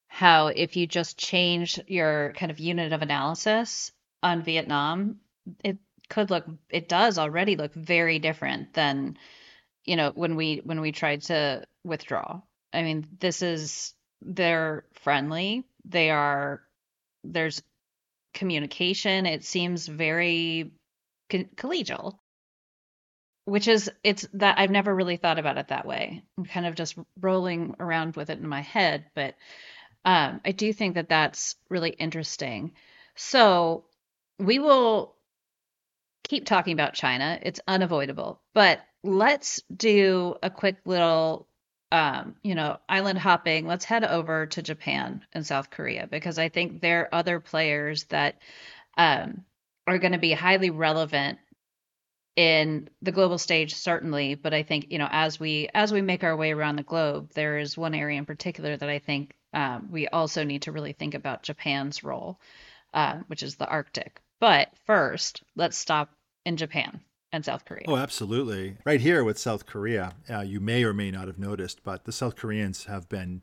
how 0.08 0.48
if 0.48 0.78
you 0.78 0.88
just 0.88 1.17
change 1.17 1.80
your 1.86 2.34
kind 2.38 2.50
of 2.50 2.60
unit 2.60 2.93
of 2.93 3.02
analysis 3.02 3.91
on 4.24 4.41
Vietnam, 4.41 5.17
it 5.63 5.78
could 6.10 6.30
look 6.30 6.46
it 6.70 6.89
does 6.89 7.17
already 7.17 7.56
look 7.56 7.74
very 7.74 8.20
different 8.20 8.74
than 8.74 9.17
you 9.86 9.96
know 9.96 10.12
when 10.15 10.36
we 10.36 10.62
when 10.63 10.82
we 10.82 10.91
tried 10.91 11.22
to 11.24 11.65
withdraw. 11.84 12.41
I 12.74 12.84
mean, 12.84 13.08
this 13.20 13.41
is 13.41 13.93
they're 14.22 14.86
friendly. 14.93 15.65
They 15.86 16.10
are 16.12 16.62
there's 17.24 17.62
communication. 18.34 19.26
It 19.26 19.43
seems 19.43 19.88
very 19.88 20.72
co- 21.30 21.46
collegial 21.56 22.20
which 23.48 23.70
is 23.70 23.89
it's 24.04 24.28
that 24.34 24.60
I've 24.60 24.72
never 24.72 24.93
really 24.93 25.15
thought 25.15 25.39
about 25.39 25.58
it 25.58 25.70
that 25.70 25.86
way. 25.86 26.22
I'm 26.38 26.43
kind 26.43 26.65
of 26.65 26.76
just 26.76 26.98
rolling 27.22 27.76
around 27.80 28.17
with 28.17 28.30
it 28.30 28.39
in 28.39 28.48
my 28.48 28.60
head, 28.60 29.06
but 29.15 29.36
um, 30.04 30.41
I 30.46 30.52
do 30.52 30.74
think 30.74 30.96
that 30.96 31.10
that's 31.10 31.56
really 31.70 31.91
interesting. 31.91 32.74
So 33.15 33.86
we 34.39 34.60
will 34.60 35.16
keep 36.27 36.45
talking 36.45 36.73
about 36.73 36.93
China. 36.93 37.39
It's 37.41 37.59
unavoidable, 37.67 38.41
but 38.53 38.81
let's 39.03 39.61
do 39.75 40.35
a 40.43 40.49
quick 40.49 40.77
little, 40.85 41.47
um, 41.91 42.35
you 42.43 42.55
know, 42.55 42.77
island 42.89 43.19
hopping. 43.19 43.65
Let's 43.67 43.85
head 43.85 44.03
over 44.03 44.47
to 44.47 44.61
Japan 44.61 45.25
and 45.33 45.45
South 45.45 45.69
Korea 45.69 46.07
because 46.09 46.37
I 46.37 46.49
think 46.49 46.81
there 46.81 47.01
are 47.01 47.15
other 47.15 47.39
players 47.39 48.05
that 48.05 48.39
um, 48.97 49.45
are 49.87 49.97
going 49.97 50.11
to 50.11 50.17
be 50.17 50.33
highly 50.33 50.69
relevant 50.69 51.39
in 52.35 52.87
the 53.01 53.11
global 53.11 53.39
stage 53.39 53.73
certainly 53.73 54.35
but 54.35 54.53
i 54.53 54.61
think 54.61 54.85
you 54.91 54.99
know 54.99 55.07
as 55.09 55.39
we 55.39 55.67
as 55.73 55.91
we 55.91 56.01
make 56.01 56.23
our 56.23 56.37
way 56.37 56.51
around 56.51 56.75
the 56.75 56.83
globe 56.83 57.31
there 57.33 57.57
is 57.57 57.75
one 57.75 57.95
area 57.95 58.17
in 58.19 58.25
particular 58.25 58.77
that 58.77 58.89
i 58.89 58.99
think 58.99 59.35
um, 59.53 59.89
we 59.91 60.07
also 60.07 60.43
need 60.43 60.61
to 60.61 60.71
really 60.71 60.93
think 60.93 61.15
about 61.15 61.41
japan's 61.41 62.03
role 62.03 62.39
uh, 62.93 63.17
which 63.25 63.41
is 63.41 63.55
the 63.55 63.67
arctic 63.67 64.21
but 64.39 64.69
first 64.85 65.41
let's 65.55 65.77
stop 65.77 66.13
in 66.47 66.57
japan 66.57 67.01
and 67.31 67.45
south 67.45 67.65
korea 67.65 67.83
oh 67.88 67.97
absolutely 67.97 68.77
right 68.86 69.01
here 69.01 69.23
with 69.23 69.38
south 69.38 69.65
korea 69.65 70.13
uh, 70.29 70.41
you 70.41 70.60
may 70.60 70.83
or 70.83 70.93
may 70.93 71.12
not 71.12 71.27
have 71.27 71.38
noticed 71.38 71.83
but 71.83 72.05
the 72.05 72.12
south 72.12 72.36
koreans 72.36 72.86
have 72.86 73.07
been 73.10 73.41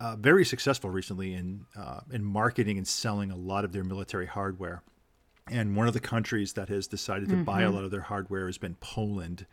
uh, 0.00 0.16
very 0.16 0.44
successful 0.44 0.90
recently 0.90 1.34
in 1.34 1.66
uh, 1.76 2.00
in 2.10 2.24
marketing 2.24 2.78
and 2.78 2.88
selling 2.88 3.30
a 3.30 3.36
lot 3.36 3.64
of 3.64 3.72
their 3.72 3.84
military 3.84 4.26
hardware 4.26 4.82
and 5.50 5.76
one 5.76 5.88
of 5.88 5.94
the 5.94 6.00
countries 6.00 6.52
that 6.54 6.68
has 6.68 6.86
decided 6.86 7.28
to 7.28 7.34
mm-hmm. 7.34 7.44
buy 7.44 7.62
a 7.62 7.66
mm-hmm. 7.66 7.76
lot 7.76 7.84
of 7.84 7.90
their 7.90 8.02
hardware 8.02 8.46
has 8.46 8.58
been 8.58 8.76
Poland. 8.76 9.46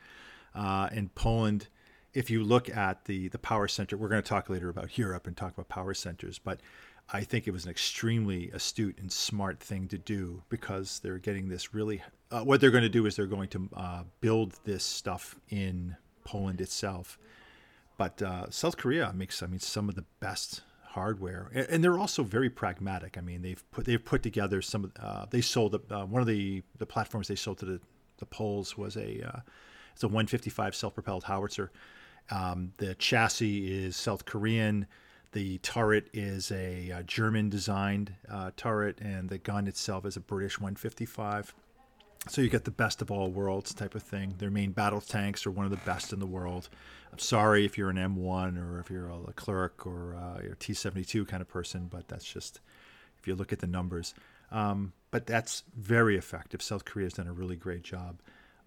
Uh, 0.54 0.90
and 0.92 1.14
Poland, 1.16 1.68
if 2.14 2.30
you 2.30 2.44
look 2.44 2.70
at 2.70 3.06
the 3.06 3.28
the 3.30 3.40
power 3.40 3.68
center, 3.68 3.98
we're 3.98 4.10
going 4.10 4.22
to 4.22 4.28
talk 4.28 4.50
later 4.50 4.70
about 4.70 4.98
Europe 4.98 5.28
and 5.28 5.36
talk 5.36 5.54
about 5.54 5.70
power 5.70 5.94
centers, 5.94 6.40
but 6.40 6.60
I 7.12 7.22
think 7.22 7.48
it 7.48 7.52
was 7.52 7.66
an 7.66 7.72
extremely 7.72 8.52
astute 8.52 9.00
and 9.00 9.12
smart 9.12 9.60
thing 9.60 9.88
to 9.88 9.98
do 9.98 10.44
because 10.50 11.00
they're 11.00 11.18
getting 11.18 11.50
this 11.50 11.74
really. 11.74 12.04
Uh, 12.32 12.42
what 12.42 12.62
they're 12.62 12.72
going 12.72 12.84
to 12.84 12.90
do 12.90 13.06
is 13.06 13.16
they're 13.16 13.26
going 13.26 13.50
to 13.50 13.70
uh, 13.76 14.04
build 14.22 14.60
this 14.64 14.84
stuff 14.84 15.40
in 15.50 15.96
Poland 16.24 16.62
itself. 16.62 17.18
But 17.98 18.22
uh, 18.22 18.50
South 18.50 18.78
Korea 18.78 19.12
makes, 19.14 19.42
I 19.42 19.48
mean, 19.48 19.60
some 19.60 19.90
of 19.90 19.96
the 19.96 20.06
best 20.20 20.62
hardware, 20.84 21.50
and, 21.54 21.68
and, 21.70 21.84
they're 21.84 21.98
also 21.98 22.24
very 22.24 22.50
pragmatic. 22.50 23.18
I 23.18 23.22
mean, 23.22 23.42
they've 23.42 23.64
put 23.72 23.86
they've 23.86 24.04
put 24.04 24.24
together 24.24 24.62
some. 24.62 24.92
Uh, 25.00 25.26
they 25.30 25.42
sold 25.42 25.76
uh, 25.92 26.06
one 26.06 26.22
of 26.22 26.28
the 26.28 26.64
the 26.78 26.86
platforms 26.86 27.28
they 27.28 27.36
sold 27.36 27.58
to 27.60 27.66
the 27.66 27.82
the 28.18 28.26
Poles 28.26 28.78
was 28.78 28.96
a 28.96 29.22
uh, 29.28 29.40
it's 29.94 30.04
a 30.04 30.08
155 30.08 30.76
self-propelled 30.76 31.26
howitzer. 31.26 31.72
Um, 32.32 32.74
the 32.78 32.96
chassis 32.96 33.86
is 33.86 33.96
South 33.96 34.26
Korean. 34.26 34.88
The 35.32 35.60
turret 35.60 36.10
is 36.12 36.52
a, 36.52 36.90
a 36.90 36.98
uh, 36.98 37.04
German 37.04 37.50
designed 37.50 38.16
uh, 38.30 38.52
turret, 38.58 39.00
and 39.00 39.30
the 39.30 39.38
gun 39.38 39.68
itself 39.68 40.06
is 40.06 40.18
a 40.18 40.20
British 40.20 40.60
155. 40.60 41.54
So 42.28 42.42
you 42.42 42.50
get 42.50 42.66
the 42.66 42.72
best 42.72 43.02
of 43.02 43.12
all 43.12 43.30
worlds 43.30 43.74
type 43.74 43.96
of 43.96 44.04
thing. 44.04 44.36
Their 44.40 44.50
main 44.50 44.72
battle 44.72 45.02
tanks 45.02 45.46
are 45.46 45.52
one 45.52 45.66
of 45.66 45.72
the 45.72 45.78
best 45.78 46.12
in 46.12 46.20
the 46.20 46.26
world. 46.26 46.68
I'm 47.12 47.20
sorry 47.20 47.66
if 47.66 47.78
you're 47.78 47.90
an 47.90 47.96
M1 47.96 48.58
or 48.58 48.80
if 48.80 48.90
you're 48.92 49.08
a 49.08 49.18
Leclerc 49.18 49.86
or 49.88 50.16
uh, 50.16 50.52
a 50.52 50.56
T72 50.56 51.28
kind 51.28 51.42
of 51.42 51.48
person, 51.48 51.88
but 51.90 52.08
that's 52.08 52.26
just 52.26 52.60
if 53.20 53.28
you 53.28 53.36
look 53.36 53.54
at 53.54 53.60
the 53.60 53.68
numbers. 53.68 54.14
Um, 54.52 54.94
but 55.12 55.26
that's 55.26 55.64
very 55.76 56.18
effective. 56.18 56.62
South 56.62 56.86
Korea 56.86 57.06
has 57.06 57.14
done 57.14 57.28
a 57.28 57.34
really 57.34 57.56
great 57.56 57.84
job. 57.84 58.20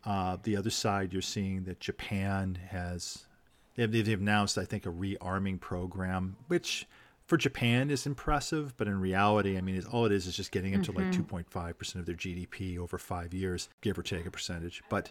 Uh, 0.05 0.39
the 0.43 0.57
other 0.57 0.71
side, 0.71 1.13
you're 1.13 1.23
seeing 1.23 1.65
that 1.65 1.79
Japan 1.79 2.59
has 2.71 3.27
they've, 3.77 4.21
announced, 4.21 4.59
I 4.59 4.65
think, 4.65 4.87
a 4.87 4.91
rearming 4.91 5.61
program, 5.61 6.37
which 6.49 6.87
for 7.27 7.37
Japan 7.37 7.91
is 7.91 8.07
impressive, 8.07 8.77
but 8.77 8.87
in 8.87 9.01
reality, 9.01 9.57
I 9.57 9.61
mean, 9.61 9.83
all 9.91 10.07
it 10.07 10.13
is 10.13 10.27
is 10.27 10.37
just 10.37 10.51
getting 10.51 10.75
into 10.75 10.93
mm-hmm. 10.93 11.33
like 11.33 11.47
2.5 11.49 11.79
percent 11.79 12.01
of 12.01 12.07
their 12.07 12.15
GDP 12.15 12.79
over 12.79 12.99
five 12.99 13.33
years, 13.33 13.69
give 13.81 13.99
or 13.99 14.03
take 14.03 14.27
a 14.27 14.31
percentage. 14.31 14.83
But 14.89 15.11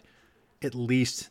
at 0.62 0.74
least 0.74 1.30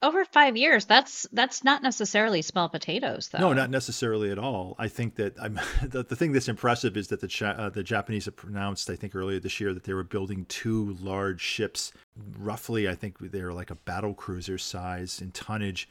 over 0.00 0.24
five 0.24 0.56
years 0.56 0.84
that's 0.84 1.26
that's 1.32 1.64
not 1.64 1.82
necessarily 1.82 2.40
small 2.40 2.68
potatoes 2.68 3.28
though 3.30 3.38
no 3.38 3.52
not 3.52 3.68
necessarily 3.68 4.30
at 4.30 4.38
all 4.38 4.76
i 4.78 4.86
think 4.86 5.16
that 5.16 5.34
i'm 5.40 5.58
the, 5.82 6.04
the 6.04 6.14
thing 6.14 6.32
that's 6.32 6.48
impressive 6.48 6.96
is 6.96 7.08
that 7.08 7.20
the 7.20 7.46
uh, 7.46 7.68
the 7.70 7.82
japanese 7.82 8.26
have 8.26 8.34
announced 8.44 8.88
i 8.90 8.96
think 8.96 9.16
earlier 9.16 9.40
this 9.40 9.60
year 9.60 9.74
that 9.74 9.84
they 9.84 9.92
were 9.92 10.04
building 10.04 10.44
two 10.48 10.96
large 11.00 11.40
ships 11.40 11.92
roughly 12.38 12.88
i 12.88 12.94
think 12.94 13.18
they're 13.18 13.52
like 13.52 13.70
a 13.70 13.74
battle 13.74 14.14
cruiser 14.14 14.58
size 14.58 15.20
in 15.20 15.32
tonnage 15.32 15.88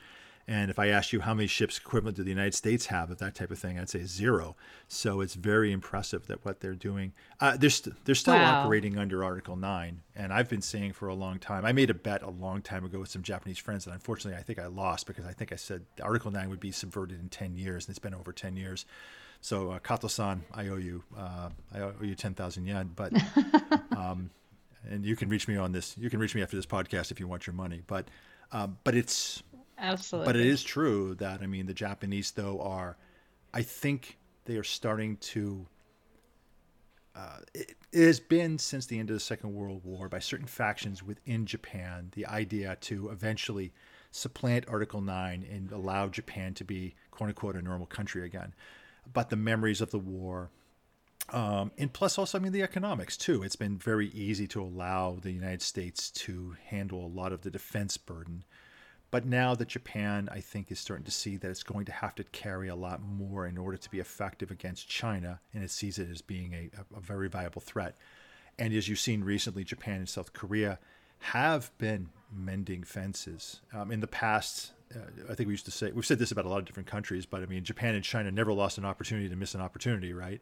and 0.49 0.71
if 0.71 0.79
I 0.79 0.87
asked 0.87 1.11
you 1.11 1.19
how 1.19 1.33
many 1.33 1.47
ships 1.47 1.77
equivalent 1.77 2.15
to 2.17 2.23
the 2.23 2.29
United 2.29 2.53
States 2.53 2.85
have 2.85 3.11
of 3.11 3.17
that 3.17 3.35
type 3.35 3.51
of 3.51 3.59
thing, 3.59 3.77
I'd 3.77 3.89
say 3.89 4.05
zero. 4.05 4.55
So 4.87 5.19
it's 5.19 5.33
very 5.33 5.73
impressive 5.73 6.27
that 6.27 6.45
what 6.45 6.61
they're 6.61 6.73
doing. 6.73 7.11
Uh, 7.41 7.57
they're, 7.57 7.69
st- 7.69 7.95
they're 8.05 8.15
still 8.15 8.35
wow. 8.35 8.61
operating 8.61 8.97
under 8.97 9.25
Article 9.25 9.57
9. 9.57 10.01
And 10.15 10.31
I've 10.31 10.47
been 10.47 10.61
saying 10.61 10.93
for 10.93 11.09
a 11.09 11.13
long 11.13 11.37
time, 11.39 11.65
I 11.65 11.73
made 11.73 11.89
a 11.89 11.93
bet 11.93 12.21
a 12.21 12.29
long 12.29 12.61
time 12.61 12.85
ago 12.85 12.99
with 12.99 13.09
some 13.09 13.23
Japanese 13.23 13.57
friends, 13.57 13.87
and 13.87 13.93
unfortunately, 13.93 14.39
I 14.39 14.43
think 14.43 14.57
I 14.57 14.67
lost 14.67 15.05
because 15.05 15.25
I 15.25 15.33
think 15.33 15.51
I 15.51 15.57
said 15.57 15.83
Article 16.01 16.31
9 16.31 16.49
would 16.49 16.61
be 16.61 16.71
subverted 16.71 17.19
in 17.19 17.27
10 17.27 17.57
years, 17.57 17.85
and 17.85 17.91
it's 17.91 17.99
been 17.99 18.15
over 18.15 18.31
10 18.31 18.55
years. 18.55 18.85
So, 19.41 19.71
uh, 19.71 19.79
Kato-san, 19.79 20.45
I 20.53 20.69
owe 20.69 20.77
you, 20.77 21.03
uh, 21.17 21.49
I 21.75 21.79
owe 21.81 21.93
you 22.01 22.15
10,000 22.15 22.65
yen. 22.65 22.91
But, 22.95 23.11
um, 23.97 24.29
and 24.89 25.05
you 25.05 25.17
can 25.17 25.27
reach 25.27 25.49
me 25.49 25.57
on 25.57 25.73
this. 25.73 25.97
You 25.97 26.09
can 26.09 26.21
reach 26.21 26.35
me 26.35 26.41
after 26.41 26.55
this 26.55 26.65
podcast 26.65 27.11
if 27.11 27.19
you 27.19 27.27
want 27.27 27.45
your 27.45 27.53
money. 27.53 27.81
But, 27.85 28.07
um, 28.51 28.77
but 28.83 28.95
it's 28.95 29.43
Absolutely. 29.77 30.25
But 30.25 30.35
it 30.35 30.45
is 30.45 30.63
true 30.63 31.15
that 31.15 31.41
I 31.41 31.47
mean 31.47 31.65
the 31.65 31.73
Japanese 31.73 32.31
though 32.31 32.61
are, 32.61 32.97
I 33.53 33.61
think 33.61 34.17
they 34.45 34.57
are 34.57 34.63
starting 34.63 35.17
to 35.17 35.67
uh, 37.15 37.39
it, 37.53 37.75
it, 37.91 38.05
has 38.05 38.19
been 38.19 38.59
since 38.59 38.85
the 38.85 38.99
end 38.99 39.09
of 39.09 39.15
the 39.15 39.19
Second 39.19 39.53
World 39.53 39.81
War 39.83 40.07
by 40.07 40.19
certain 40.19 40.45
factions 40.45 41.01
within 41.01 41.47
Japan 41.47 42.11
the 42.15 42.27
idea 42.27 42.77
to 42.81 43.09
eventually 43.09 43.73
supplant 44.11 44.67
Article 44.67 45.01
9 45.01 45.45
and 45.51 45.71
allow 45.71 46.07
Japan 46.07 46.53
to 46.53 46.63
be, 46.63 46.93
quote 47.09 47.29
unquote, 47.29 47.55
a 47.55 47.61
normal 47.61 47.87
country 47.87 48.23
again. 48.23 48.53
But 49.11 49.29
the 49.29 49.35
memories 49.35 49.81
of 49.81 49.89
the 49.89 49.99
war, 49.99 50.51
um, 51.29 51.71
and 51.77 51.91
plus 51.91 52.17
also, 52.17 52.37
I 52.37 52.41
mean, 52.41 52.51
the 52.51 52.63
economics 52.63 53.17
too. 53.17 53.43
It's 53.43 53.55
been 53.55 53.77
very 53.77 54.09
easy 54.09 54.47
to 54.47 54.61
allow 54.61 55.17
the 55.21 55.31
United 55.31 55.61
States 55.61 56.09
to 56.11 56.55
handle 56.67 57.05
a 57.05 57.07
lot 57.07 57.33
of 57.33 57.41
the 57.41 57.51
defense 57.51 57.97
burden. 57.97 58.43
But 59.09 59.25
now 59.25 59.55
that 59.55 59.69
Japan, 59.69 60.27
I 60.31 60.41
think, 60.41 60.71
is 60.71 60.79
starting 60.79 61.05
to 61.05 61.11
see 61.11 61.37
that 61.37 61.49
it's 61.49 61.63
going 61.63 61.85
to 61.85 61.91
have 61.93 62.15
to 62.15 62.23
carry 62.25 62.67
a 62.67 62.75
lot 62.75 63.01
more 63.01 63.47
in 63.47 63.57
order 63.57 63.77
to 63.77 63.89
be 63.89 63.99
effective 63.99 64.51
against 64.51 64.89
China, 64.89 65.39
and 65.53 65.63
it 65.63 65.71
sees 65.71 65.97
it 65.97 66.09
as 66.09 66.21
being 66.21 66.53
a, 66.53 66.69
a 66.95 66.99
very 66.99 67.29
viable 67.29 67.61
threat. 67.61 67.95
And 68.59 68.73
as 68.73 68.89
you've 68.89 68.99
seen 68.99 69.23
recently, 69.23 69.63
Japan 69.63 69.97
and 69.97 70.09
South 70.09 70.33
Korea 70.33 70.79
have 71.19 71.71
been 71.77 72.09
mending 72.35 72.83
fences. 72.83 73.61
Um, 73.73 73.91
in 73.91 74.01
the 74.01 74.07
past, 74.07 74.73
uh, 74.93 74.99
I 75.29 75.35
think 75.35 75.47
we 75.47 75.53
used 75.53 75.65
to 75.65 75.71
say, 75.71 75.91
we've 75.91 76.05
said 76.05 76.19
this 76.19 76.31
about 76.31 76.45
a 76.45 76.49
lot 76.49 76.59
of 76.59 76.65
different 76.65 76.87
countries, 76.87 77.25
but 77.25 77.41
I 77.41 77.45
mean, 77.45 77.63
Japan 77.63 77.95
and 77.95 78.03
China 78.03 78.29
never 78.29 78.51
lost 78.51 78.77
an 78.77 78.85
opportunity 78.85 79.29
to 79.29 79.35
miss 79.35 79.55
an 79.55 79.61
opportunity, 79.61 80.11
right? 80.11 80.41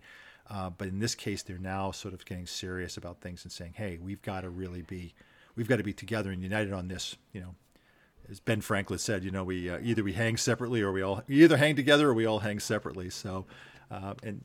Uh, 0.49 0.69
but 0.69 0.87
in 0.87 0.99
this 0.99 1.15
case, 1.15 1.43
they're 1.43 1.57
now 1.57 1.91
sort 1.91 2.13
of 2.13 2.25
getting 2.25 2.45
serious 2.45 2.97
about 2.97 3.21
things 3.21 3.43
and 3.43 3.51
saying, 3.51 3.73
hey, 3.75 3.99
we've 4.01 4.21
got 4.21 4.41
to 4.41 4.49
really 4.49 4.81
be, 4.81 5.13
we've 5.55 5.67
got 5.67 5.77
to 5.77 5.83
be 5.83 5.93
together 5.93 6.31
and 6.31 6.41
united 6.41 6.73
on 6.73 6.87
this, 6.87 7.15
you 7.31 7.41
know, 7.41 7.55
as 8.29 8.39
Ben 8.39 8.61
Franklin 8.61 8.99
said, 8.99 9.23
you 9.23 9.31
know, 9.31 9.43
we 9.43 9.69
uh, 9.69 9.79
either 9.81 10.03
we 10.03 10.13
hang 10.13 10.37
separately 10.37 10.81
or 10.81 10.91
we 10.91 11.01
all 11.01 11.21
we 11.27 11.43
either 11.43 11.57
hang 11.57 11.75
together 11.75 12.09
or 12.09 12.13
we 12.13 12.25
all 12.25 12.39
hang 12.39 12.59
separately. 12.59 13.09
So, 13.09 13.45
uh, 13.91 14.13
and 14.23 14.43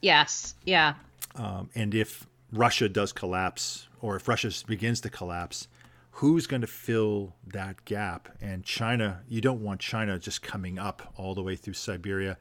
yes, 0.00 0.54
yeah. 0.64 0.94
Um, 1.36 1.70
and 1.74 1.94
if 1.94 2.26
Russia 2.52 2.88
does 2.88 3.12
collapse, 3.12 3.88
or 4.00 4.16
if 4.16 4.26
Russia 4.26 4.50
begins 4.66 5.00
to 5.02 5.10
collapse, 5.10 5.68
who's 6.12 6.46
going 6.46 6.62
to 6.62 6.66
fill 6.66 7.34
that 7.46 7.84
gap? 7.84 8.28
And 8.40 8.64
China, 8.64 9.22
you 9.28 9.40
don't 9.40 9.62
want 9.62 9.80
China 9.80 10.18
just 10.18 10.42
coming 10.42 10.78
up 10.78 11.12
all 11.16 11.34
the 11.34 11.42
way 11.42 11.56
through 11.56 11.74
Siberia, 11.74 12.36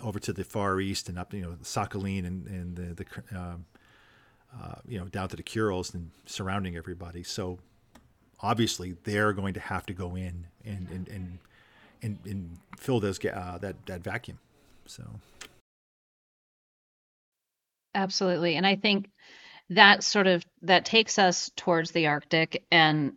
over 0.00 0.18
to 0.20 0.32
the 0.32 0.44
Far 0.44 0.80
East 0.80 1.08
and 1.08 1.18
up, 1.18 1.34
you 1.34 1.42
know, 1.42 1.56
Sakhalin 1.62 2.26
and, 2.26 2.46
and 2.46 2.76
the, 2.76 3.04
the 3.04 3.38
um, 3.38 3.66
uh, 4.56 4.76
you 4.86 4.98
know, 4.98 5.06
down 5.06 5.28
to 5.28 5.36
the 5.36 5.42
Kurils 5.42 5.92
and 5.92 6.10
surrounding 6.24 6.76
everybody. 6.76 7.22
So 7.22 7.58
obviously 8.40 8.96
they're 9.04 9.32
going 9.32 9.54
to 9.54 9.60
have 9.60 9.86
to 9.86 9.92
go 9.92 10.16
in 10.16 10.46
and 10.64 10.88
and 10.90 11.08
and 11.08 11.38
and, 12.02 12.18
and 12.24 12.58
fill 12.76 13.00
those 13.00 13.24
uh, 13.24 13.58
that 13.60 13.74
that 13.86 14.02
vacuum. 14.02 14.38
So 14.86 15.02
absolutely, 17.94 18.56
and 18.56 18.66
I 18.66 18.76
think 18.76 19.10
that 19.70 20.02
sort 20.02 20.26
of 20.26 20.44
that 20.62 20.84
takes 20.84 21.18
us 21.18 21.50
towards 21.56 21.90
the 21.90 22.06
Arctic, 22.06 22.64
and 22.70 23.14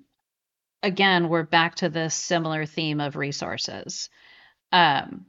again, 0.84 1.30
we're 1.30 1.44
back 1.44 1.76
to 1.76 1.90
this 1.90 2.16
similar 2.16 2.66
theme 2.66 3.00
of 3.00 3.16
resources. 3.16 4.10
Um, 4.72 5.26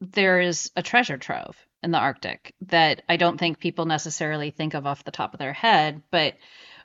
there 0.00 0.40
is 0.40 0.70
a 0.76 0.82
treasure 0.82 1.16
trove 1.16 1.56
in 1.82 1.90
the 1.90 1.98
Arctic 1.98 2.54
that 2.62 3.02
I 3.08 3.16
don't 3.16 3.38
think 3.38 3.58
people 3.58 3.86
necessarily 3.86 4.50
think 4.50 4.74
of 4.74 4.86
off 4.86 5.04
the 5.04 5.10
top 5.10 5.32
of 5.32 5.38
their 5.38 5.52
head, 5.52 6.02
but 6.10 6.34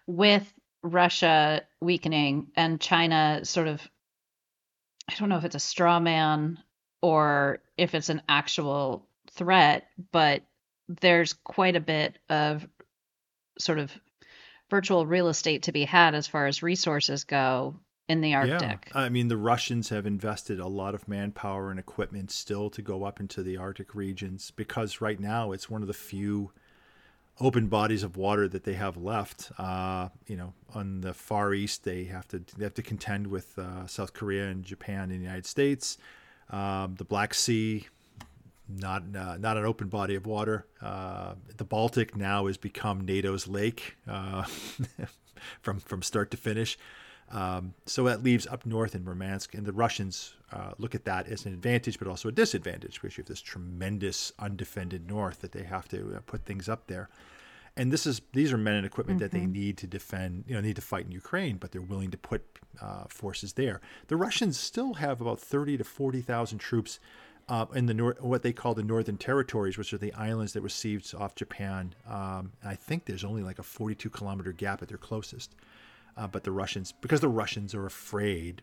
with 0.08 0.52
Russia 0.84 1.62
weakening 1.80 2.48
and 2.56 2.82
China 2.82 3.42
sort 3.44 3.68
of 3.68 3.82
I 5.10 5.16
don't 5.16 5.30
know 5.30 5.38
if 5.38 5.46
it's 5.46 5.56
a 5.56 5.60
straw 5.60 6.00
man 6.00 6.60
or 7.02 7.60
if 7.78 7.96
it's 7.96 8.10
an 8.10 8.22
actual 8.30 9.08
threat, 9.32 9.88
but 10.12 10.44
there's 10.88 11.34
quite 11.34 11.76
a 11.76 11.82
bit 11.82 12.18
of 12.30 12.68
sort 13.58 13.80
of 13.80 13.92
virtual 14.70 15.06
real 15.06 15.28
estate 15.28 15.64
to 15.64 15.72
be 15.72 15.84
had 15.84 16.16
as 16.16 16.28
far 16.28 16.48
as 16.48 16.64
resources 16.64 17.24
go 17.24 17.76
in 18.08 18.22
the 18.22 18.36
Arctic. 18.36 18.92
Yeah. 18.94 19.02
I 19.02 19.10
mean, 19.10 19.28
the 19.28 19.38
Russians 19.38 19.90
have 19.90 20.06
invested 20.06 20.60
a 20.60 20.68
lot 20.68 20.96
of 20.96 21.08
manpower 21.08 21.72
and 21.72 21.80
equipment 21.80 22.32
still 22.32 22.70
to 22.72 22.82
go 22.82 23.04
up 23.04 23.20
into 23.20 23.44
the 23.44 23.58
Arctic 23.58 23.96
regions 23.96 24.52
because 24.52 25.02
right 25.02 25.20
now 25.20 25.52
it's 25.52 25.70
one 25.70 25.82
of 25.82 25.88
the 25.88 25.94
few 25.94 26.52
open 27.42 27.68
bodies 27.68 28.04
of 28.04 28.16
water 28.16 28.48
that 28.48 28.64
they 28.64 28.74
have 28.74 28.96
left. 28.96 29.52
Uh, 29.58 30.10
you 30.28 30.38
know, 30.38 30.54
on 30.74 31.02
the 31.02 31.14
Far 31.14 31.54
East, 31.54 31.84
they 31.84 32.06
have 32.06 32.28
to 32.30 32.42
they 32.58 32.64
have 32.64 32.76
to 32.76 32.82
contend 32.82 33.28
with 33.28 33.58
uh, 33.58 33.88
South 33.88 34.14
Korea 34.14 34.48
and 34.48 34.64
Japan 34.64 35.12
and 35.12 35.20
the 35.20 35.26
United 35.26 35.46
States. 35.46 35.98
Um, 36.50 36.96
the 36.96 37.04
Black 37.04 37.34
Sea, 37.34 37.88
not 38.70 39.04
uh, 39.16 39.38
not 39.38 39.58
an 39.58 39.66
open 39.66 39.90
body 39.90 40.16
of 40.16 40.26
water. 40.26 40.68
Uh, 40.82 41.34
the 41.58 41.64
Baltic 41.64 42.16
now 42.16 42.48
has 42.48 42.58
become 42.58 43.02
NATO's 43.06 43.48
lake 43.48 43.98
uh, 44.08 44.44
from 45.62 45.80
from 45.80 46.02
start 46.02 46.32
to 46.32 46.38
finish. 46.38 46.78
Um, 47.34 47.74
so 47.86 48.04
that 48.04 48.24
leaves 48.24 48.46
up 48.46 48.66
north 48.66 48.94
in 48.94 49.06
Murmansk, 49.06 49.54
and 49.54 49.66
the 49.66 49.72
Russians 49.72 50.34
uh, 50.52 50.72
look 50.78 50.94
at 50.96 51.06
that 51.06 51.28
as 51.28 51.46
an 51.46 51.54
advantage, 51.54 51.98
but 51.98 52.08
also 52.08 52.28
a 52.28 52.32
disadvantage 52.32 53.00
because 53.02 53.18
you 53.18 53.22
have 53.22 53.30
this 53.30 53.42
tremendous 53.42 54.34
undefended 54.38 55.08
north 55.08 55.40
that 55.40 55.54
they 55.54 55.64
have 55.64 55.88
to 55.90 56.16
uh, 56.16 56.20
put 56.26 56.46
things 56.46 56.68
up 56.68 56.88
there. 56.88 57.10
And 57.78 57.92
this 57.92 58.06
is 58.06 58.22
these 58.34 58.52
are 58.52 58.58
men 58.58 58.76
and 58.76 58.86
equipment 58.86 59.20
mm-hmm. 59.20 59.24
that 59.26 59.32
they 59.32 59.44
mm-hmm. 59.44 59.54
need 59.54 59.78
to 59.78 59.88
defend, 59.88 60.44
you 60.48 60.56
know, 60.56 60.62
need 60.62 60.76
to 60.76 60.82
fight 60.82 61.06
in 61.06 61.12
Ukraine, 61.12 61.58
but 61.58 61.72
they're 61.72 61.82
willing 61.82 62.12
to 62.12 62.18
put 62.18 62.44
uh, 62.82 63.06
forces 63.08 63.54
there. 63.54 63.80
The 64.08 64.18
Russians 64.18 64.60
still 64.60 64.96
have 64.96 65.22
about 65.22 65.40
thirty 65.40 65.78
to 65.78 65.84
forty 65.84 66.22
thousand 66.22 66.60
troops 66.60 67.00
uh, 67.48 67.66
in 67.74 67.86
the 67.86 67.94
nor- 67.94 68.18
what 68.20 68.44
they 68.44 68.54
call 68.54 68.74
the 68.74 68.84
Northern 68.84 69.18
Territories, 69.18 69.78
which 69.78 69.94
are 69.94 69.98
the 69.98 70.14
islands 70.14 70.54
that 70.54 70.62
received 70.62 71.14
off 71.16 71.36
Japan. 71.36 71.94
Um, 72.08 72.54
I 72.64 72.76
think 72.76 73.06
there's 73.06 73.24
only 73.24 73.44
like 73.44 73.60
a 73.60 73.64
42 73.64 74.10
kilometer 74.10 74.52
gap 74.52 74.82
at 74.82 74.88
their 74.88 74.98
closest. 74.98 75.56
Uh, 76.16 76.28
but 76.28 76.44
the 76.44 76.52
Russians, 76.52 76.92
because 76.92 77.22
the 77.22 77.30
Russians 77.30 77.74
are 77.74 77.86
afraid 77.86 78.62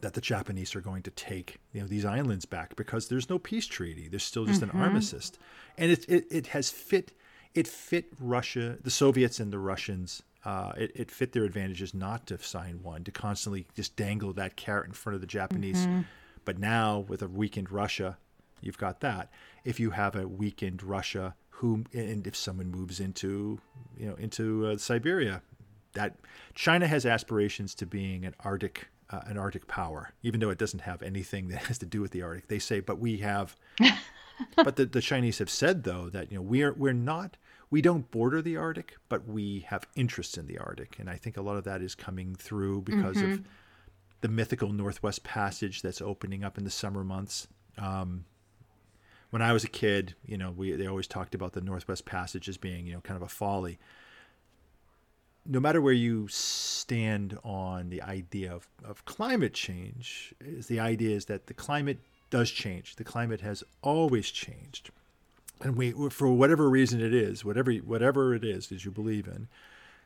that 0.00 0.14
the 0.14 0.20
Japanese 0.20 0.74
are 0.74 0.80
going 0.80 1.02
to 1.02 1.10
take 1.10 1.58
you 1.72 1.80
know 1.80 1.86
these 1.86 2.04
islands 2.04 2.46
back 2.46 2.74
because 2.76 3.08
there's 3.08 3.28
no 3.28 3.38
peace 3.38 3.66
treaty. 3.66 4.08
There's 4.08 4.24
still 4.24 4.46
just 4.46 4.62
mm-hmm. 4.62 4.76
an 4.76 4.82
armistice, 4.82 5.32
and 5.76 5.90
it, 5.90 6.08
it 6.08 6.26
it 6.30 6.46
has 6.48 6.70
fit 6.70 7.12
it 7.54 7.66
fit 7.66 8.12
Russia, 8.20 8.78
the 8.82 8.90
Soviets 8.90 9.40
and 9.40 9.52
the 9.52 9.58
Russians. 9.58 10.22
Uh, 10.44 10.72
it, 10.76 10.92
it 10.94 11.10
fit 11.10 11.32
their 11.32 11.44
advantages 11.44 11.92
not 11.92 12.26
to 12.26 12.38
sign 12.38 12.82
one, 12.82 13.04
to 13.04 13.10
constantly 13.10 13.66
just 13.74 13.94
dangle 13.96 14.32
that 14.32 14.56
carrot 14.56 14.86
in 14.86 14.92
front 14.92 15.14
of 15.14 15.20
the 15.20 15.26
Japanese. 15.26 15.86
Mm-hmm. 15.86 16.00
But 16.44 16.58
now 16.58 17.00
with 17.00 17.22
a 17.22 17.28
weakened 17.28 17.70
Russia, 17.70 18.16
you've 18.60 18.78
got 18.78 19.00
that. 19.00 19.30
If 19.64 19.78
you 19.78 19.90
have 19.90 20.16
a 20.16 20.26
weakened 20.26 20.82
Russia, 20.82 21.34
who 21.50 21.84
and 21.92 22.26
if 22.26 22.34
someone 22.34 22.70
moves 22.70 23.00
into 23.00 23.60
you 23.98 24.06
know 24.06 24.14
into 24.14 24.66
uh, 24.66 24.76
Siberia, 24.78 25.42
that 25.92 26.16
China 26.54 26.86
has 26.86 27.04
aspirations 27.04 27.74
to 27.74 27.86
being 27.86 28.24
an 28.24 28.34
Arctic 28.40 28.88
uh, 29.10 29.20
an 29.26 29.36
Arctic 29.36 29.66
power, 29.66 30.12
even 30.22 30.40
though 30.40 30.50
it 30.50 30.58
doesn't 30.58 30.80
have 30.80 31.02
anything 31.02 31.48
that 31.48 31.64
has 31.64 31.76
to 31.78 31.86
do 31.86 32.00
with 32.00 32.12
the 32.12 32.22
Arctic. 32.22 32.48
They 32.48 32.58
say, 32.58 32.80
but 32.80 32.98
we 32.98 33.18
have. 33.18 33.56
but 34.56 34.76
the, 34.76 34.86
the 34.86 35.00
Chinese 35.00 35.38
have 35.38 35.50
said 35.50 35.84
though 35.84 36.08
that 36.10 36.30
you 36.30 36.38
know 36.38 36.42
we're 36.42 36.72
we're 36.72 36.92
not 36.92 37.36
we 37.70 37.80
don't 37.80 38.10
border 38.10 38.42
the 38.42 38.56
Arctic, 38.56 38.96
but 39.08 39.28
we 39.28 39.60
have 39.68 39.86
interests 39.94 40.36
in 40.36 40.46
the 40.46 40.58
Arctic, 40.58 40.98
and 40.98 41.08
I 41.08 41.16
think 41.16 41.36
a 41.36 41.42
lot 41.42 41.56
of 41.56 41.64
that 41.64 41.82
is 41.82 41.94
coming 41.94 42.34
through 42.34 42.82
because 42.82 43.16
mm-hmm. 43.16 43.32
of 43.32 43.42
the 44.22 44.28
mythical 44.28 44.72
Northwest 44.72 45.22
Passage 45.22 45.82
that's 45.82 46.02
opening 46.02 46.42
up 46.42 46.58
in 46.58 46.64
the 46.64 46.70
summer 46.70 47.04
months. 47.04 47.46
Um, 47.78 48.24
when 49.30 49.42
I 49.42 49.52
was 49.52 49.62
a 49.62 49.68
kid, 49.68 50.14
you 50.26 50.36
know, 50.36 50.50
we 50.50 50.72
they 50.72 50.86
always 50.86 51.06
talked 51.06 51.34
about 51.34 51.52
the 51.52 51.60
Northwest 51.60 52.04
Passage 52.04 52.48
as 52.48 52.56
being 52.56 52.86
you 52.86 52.94
know 52.94 53.00
kind 53.00 53.16
of 53.16 53.22
a 53.22 53.28
folly 53.28 53.78
no 55.46 55.60
matter 55.60 55.80
where 55.80 55.92
you 55.92 56.28
stand 56.28 57.38
on 57.42 57.88
the 57.90 58.02
idea 58.02 58.52
of, 58.52 58.68
of 58.84 59.04
climate 59.04 59.54
change, 59.54 60.34
is 60.40 60.66
the 60.66 60.80
idea 60.80 61.16
is 61.16 61.26
that 61.26 61.46
the 61.46 61.54
climate 61.54 61.98
does 62.30 62.50
change. 62.50 62.96
The 62.96 63.04
climate 63.04 63.40
has 63.40 63.62
always 63.82 64.30
changed, 64.30 64.90
and 65.60 65.76
we, 65.76 65.92
for 66.10 66.32
whatever 66.32 66.70
reason 66.70 67.00
it 67.00 67.12
is, 67.12 67.44
whatever 67.44 67.72
whatever 67.72 68.34
it 68.34 68.44
is 68.44 68.68
that 68.68 68.84
you 68.84 68.90
believe 68.90 69.26
in, 69.26 69.48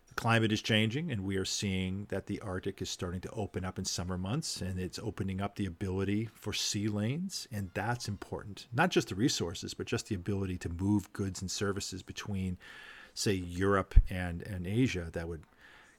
the 0.09 0.15
climate 0.15 0.53
is 0.53 0.63
changing, 0.63 1.11
and 1.11 1.25
we 1.25 1.37
are 1.37 1.45
seeing 1.45 2.07
that 2.09 2.27
the 2.27 2.41
Arctic 2.41 2.81
is 2.83 2.91
starting 2.91 3.21
to 3.21 3.31
open 3.31 3.65
up 3.65 3.79
in 3.79 3.85
summer 3.85 4.19
months, 4.19 4.61
and 4.61 4.79
it's 4.79 4.99
opening 4.99 5.41
up 5.41 5.57
the 5.57 5.67
ability 5.67 6.29
for 6.35 6.53
sea 6.53 6.89
lanes, 6.89 7.47
and 7.53 7.71
that's 7.75 8.09
important. 8.09 8.67
Not 8.73 8.91
just 8.91 9.09
the 9.09 9.15
resources, 9.15 9.75
but 9.75 9.87
just 9.87 10.09
the 10.09 10.15
ability 10.15 10.59
to 10.59 10.69
move 10.69 11.13
goods 11.13 11.41
and 11.41 11.51
services 11.51 12.03
between 12.03 12.59
say 13.15 13.33
Europe 13.33 13.95
and 14.11 14.43
and 14.43 14.67
Asia, 14.67 15.09
that 15.13 15.29
would 15.29 15.43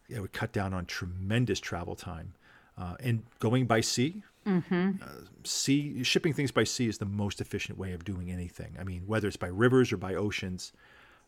it 0.10 0.22
would 0.22 0.34
cut 0.34 0.52
down 0.52 0.74
on 0.74 0.86
tremendous 0.86 1.60
travel 1.60 1.96
time. 1.96 2.34
Uh, 2.78 2.96
and 3.00 3.24
going 3.40 3.66
by 3.66 3.80
sea, 3.82 4.24
mm-hmm. 4.48 4.92
uh, 5.02 5.08
sea 5.44 6.04
shipping 6.04 6.34
things 6.34 6.52
by 6.52 6.64
sea 6.64 6.88
is 6.88 6.98
the 6.98 7.06
most 7.06 7.42
efficient 7.42 7.78
way 7.78 7.94
of 7.94 8.04
doing 8.04 8.32
anything. 8.32 8.76
I 8.80 8.84
mean, 8.84 9.04
whether 9.06 9.28
it's 9.28 9.38
by 9.38 9.48
rivers 9.48 9.92
or 9.92 9.98
by 9.98 10.16
oceans. 10.16 10.74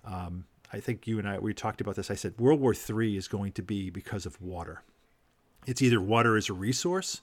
Um, 0.05 0.45
I 0.71 0.79
think 0.79 1.07
you 1.07 1.17
and 1.19 1.27
I 1.27 1.39
we 1.39 1.53
talked 1.53 1.81
about 1.81 1.95
this. 1.95 2.11
I 2.11 2.15
said 2.15 2.37
World 2.37 2.59
War 2.59 2.73
III 2.73 3.17
is 3.17 3.27
going 3.27 3.53
to 3.53 3.61
be 3.61 3.89
because 3.89 4.25
of 4.25 4.41
water. 4.41 4.83
It's 5.65 5.81
either 5.81 5.99
water 6.01 6.37
as 6.37 6.49
a 6.49 6.53
resource, 6.53 7.21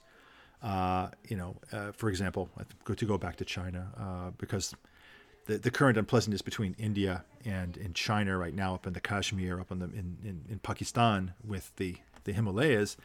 uh, 0.61 1.09
you 1.27 1.37
know, 1.37 1.55
uh, 1.71 1.91
for 1.91 2.09
example, 2.09 2.49
to 2.95 3.05
go 3.05 3.17
back 3.17 3.37
to 3.37 3.45
China, 3.45 3.87
uh, 3.97 4.31
because 4.37 4.73
the, 5.45 5.57
the 5.57 5.71
current 5.71 5.97
unpleasantness 5.97 6.41
between 6.41 6.75
India 6.77 7.23
and 7.43 7.77
in 7.77 7.93
China 7.93 8.37
right 8.37 8.53
now, 8.53 8.75
up 8.75 8.87
in 8.87 8.93
the 8.93 9.01
Kashmir, 9.01 9.59
up 9.59 9.71
in 9.71 9.79
the 9.79 9.85
in, 9.85 10.17
in, 10.23 10.41
in 10.49 10.59
Pakistan 10.59 11.33
with 11.43 11.75
the 11.77 11.97
the 12.23 12.33
Himalayas, 12.33 12.97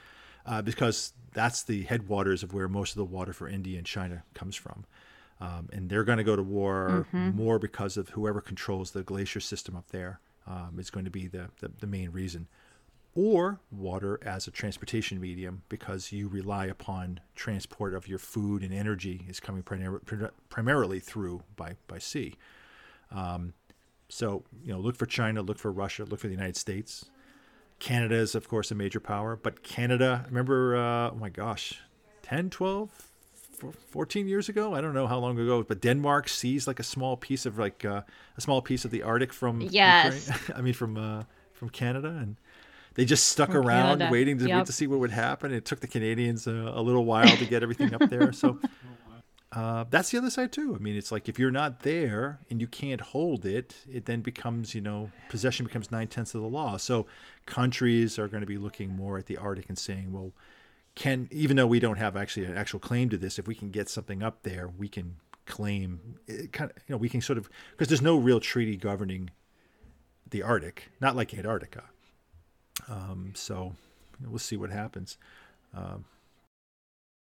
uh, 0.46 0.62
because 0.62 1.12
that's 1.32 1.62
the 1.62 1.82
headwaters 1.84 2.42
of 2.42 2.52
where 2.52 2.68
most 2.68 2.90
of 2.92 2.96
the 2.96 3.04
water 3.04 3.32
for 3.32 3.48
India 3.48 3.78
and 3.78 3.86
China 3.86 4.24
comes 4.34 4.56
from. 4.56 4.84
Um, 5.40 5.68
and 5.72 5.88
they're 5.88 6.04
going 6.04 6.18
to 6.18 6.24
go 6.24 6.36
to 6.36 6.42
war 6.42 7.06
mm-hmm. 7.12 7.36
more 7.36 7.58
because 7.58 7.96
of 7.96 8.10
whoever 8.10 8.40
controls 8.40 8.90
the 8.90 9.02
glacier 9.02 9.40
system 9.40 9.74
up 9.74 9.88
there 9.90 10.20
um, 10.46 10.76
is 10.78 10.90
going 10.90 11.04
to 11.04 11.10
be 11.10 11.28
the, 11.28 11.48
the, 11.60 11.70
the 11.80 11.86
main 11.86 12.10
reason. 12.10 12.48
Or 13.14 13.60
water 13.72 14.20
as 14.22 14.46
a 14.46 14.50
transportation 14.50 15.20
medium 15.20 15.62
because 15.68 16.12
you 16.12 16.28
rely 16.28 16.66
upon 16.66 17.20
transport 17.34 17.94
of 17.94 18.06
your 18.06 18.18
food 18.18 18.62
and 18.62 18.72
energy 18.72 19.24
is 19.28 19.40
coming 19.40 19.62
primar- 19.62 20.30
primarily 20.48 21.00
through 21.00 21.42
by, 21.56 21.74
by 21.88 21.98
sea. 21.98 22.36
Um, 23.10 23.54
so, 24.08 24.44
you 24.64 24.72
know, 24.72 24.78
look 24.78 24.96
for 24.96 25.06
China, 25.06 25.42
look 25.42 25.58
for 25.58 25.72
Russia, 25.72 26.04
look 26.04 26.20
for 26.20 26.28
the 26.28 26.34
United 26.34 26.56
States. 26.56 27.10
Canada 27.80 28.14
is, 28.14 28.34
of 28.34 28.48
course, 28.48 28.70
a 28.70 28.74
major 28.74 29.00
power, 29.00 29.36
but 29.36 29.62
Canada, 29.62 30.24
remember, 30.28 30.76
uh, 30.76 31.10
oh 31.10 31.16
my 31.18 31.30
gosh, 31.30 31.80
10, 32.22 32.50
12, 32.50 32.90
14 33.90 34.28
years 34.28 34.48
ago. 34.48 34.74
I 34.74 34.80
don't 34.80 34.94
know 34.94 35.06
how 35.06 35.18
long 35.18 35.38
ago, 35.38 35.62
but 35.62 35.80
Denmark 35.80 36.28
seized 36.28 36.66
like 36.66 36.78
a 36.78 36.84
small 36.84 37.16
piece 37.16 37.46
of 37.46 37.58
like 37.58 37.84
uh, 37.84 38.02
a 38.36 38.40
small 38.40 38.62
piece 38.62 38.84
of 38.84 38.90
the 38.90 39.02
Arctic 39.02 39.32
from 39.32 39.60
yes, 39.60 40.30
I 40.54 40.60
mean 40.60 40.74
from 40.74 40.96
uh, 40.96 41.24
from 41.52 41.70
Canada, 41.70 42.08
and 42.08 42.36
they 42.94 43.04
just 43.04 43.28
stuck 43.28 43.52
from 43.52 43.66
around 43.66 43.98
Canada. 43.98 44.12
waiting 44.12 44.38
to, 44.38 44.48
yep. 44.48 44.66
to 44.66 44.72
see 44.72 44.86
what 44.86 44.98
would 45.00 45.10
happen. 45.10 45.52
It 45.52 45.64
took 45.64 45.80
the 45.80 45.86
Canadians 45.86 46.46
a, 46.46 46.52
a 46.52 46.82
little 46.82 47.04
while 47.04 47.36
to 47.36 47.44
get 47.44 47.62
everything 47.62 47.94
up 47.94 48.08
there. 48.08 48.32
So 48.32 48.58
uh, 49.52 49.84
that's 49.90 50.10
the 50.10 50.18
other 50.18 50.30
side 50.30 50.52
too. 50.52 50.74
I 50.74 50.78
mean, 50.78 50.96
it's 50.96 51.10
like 51.10 51.28
if 51.28 51.38
you're 51.38 51.50
not 51.50 51.80
there 51.80 52.38
and 52.50 52.60
you 52.60 52.66
can't 52.66 53.00
hold 53.00 53.44
it, 53.44 53.76
it 53.90 54.04
then 54.06 54.20
becomes 54.20 54.74
you 54.74 54.80
know 54.80 55.10
possession 55.28 55.66
becomes 55.66 55.90
nine 55.90 56.08
tenths 56.08 56.34
of 56.34 56.42
the 56.42 56.48
law. 56.48 56.76
So 56.76 57.06
countries 57.46 58.18
are 58.18 58.28
going 58.28 58.42
to 58.42 58.46
be 58.46 58.58
looking 58.58 58.90
more 58.90 59.18
at 59.18 59.26
the 59.26 59.36
Arctic 59.36 59.68
and 59.68 59.78
saying, 59.78 60.12
well 60.12 60.32
can 60.94 61.28
even 61.30 61.56
though 61.56 61.66
we 61.66 61.80
don't 61.80 61.96
have 61.98 62.16
actually 62.16 62.46
an 62.46 62.56
actual 62.56 62.80
claim 62.80 63.08
to 63.10 63.16
this, 63.16 63.38
if 63.38 63.46
we 63.46 63.54
can 63.54 63.70
get 63.70 63.88
something 63.88 64.22
up 64.22 64.42
there, 64.42 64.68
we 64.68 64.88
can 64.88 65.16
claim 65.46 66.16
it 66.28 66.52
kind 66.52 66.70
of 66.70 66.76
you 66.86 66.92
know 66.92 66.98
we 66.98 67.08
can 67.08 67.20
sort 67.20 67.38
of 67.38 67.48
because 67.72 67.88
there's 67.88 68.02
no 68.02 68.16
real 68.16 68.40
treaty 68.40 68.76
governing 68.76 69.30
the 70.28 70.42
Arctic, 70.42 70.90
not 71.00 71.16
like 71.16 71.32
Antarctica. 71.34 71.84
Um, 72.88 73.32
so 73.34 73.74
we'll 74.24 74.38
see 74.38 74.56
what 74.56 74.70
happens. 74.70 75.16
Um, 75.74 76.04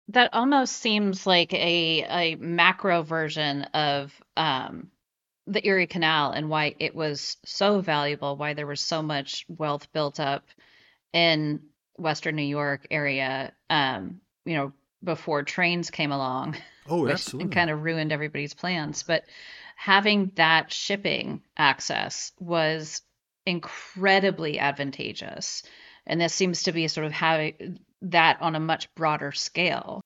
that 0.08 0.30
almost 0.32 0.76
seems 0.76 1.26
like 1.26 1.52
a 1.52 2.04
a 2.08 2.34
macro 2.36 3.02
version 3.02 3.62
of 3.74 4.12
um, 4.36 4.90
the 5.46 5.66
Erie 5.66 5.86
Canal 5.86 6.32
and 6.32 6.48
why 6.48 6.74
it 6.78 6.94
was 6.94 7.36
so 7.44 7.80
valuable, 7.80 8.36
why 8.36 8.54
there 8.54 8.66
was 8.66 8.80
so 8.80 9.02
much 9.02 9.44
wealth 9.48 9.92
built 9.92 10.20
up 10.20 10.44
in 11.12 11.60
Western 11.96 12.36
New 12.36 12.42
York 12.42 12.86
area, 12.90 13.52
um, 13.70 14.20
you 14.44 14.56
know, 14.56 14.72
before 15.02 15.42
trains 15.42 15.90
came 15.90 16.12
along. 16.12 16.56
Oh, 16.88 17.02
which 17.02 17.12
absolutely. 17.12 17.54
kind 17.54 17.70
of 17.70 17.82
ruined 17.82 18.12
everybody's 18.12 18.54
plans. 18.54 19.02
But 19.02 19.24
having 19.76 20.32
that 20.36 20.72
shipping 20.72 21.42
access 21.56 22.32
was 22.40 23.02
incredibly 23.44 24.58
advantageous. 24.58 25.62
And 26.06 26.18
this 26.18 26.34
seems 26.34 26.62
to 26.62 26.72
be 26.72 26.88
sort 26.88 27.06
of 27.06 27.12
having 27.12 27.80
that 28.02 28.40
on 28.40 28.54
a 28.54 28.60
much 28.60 28.92
broader 28.94 29.32
scale. 29.32 30.00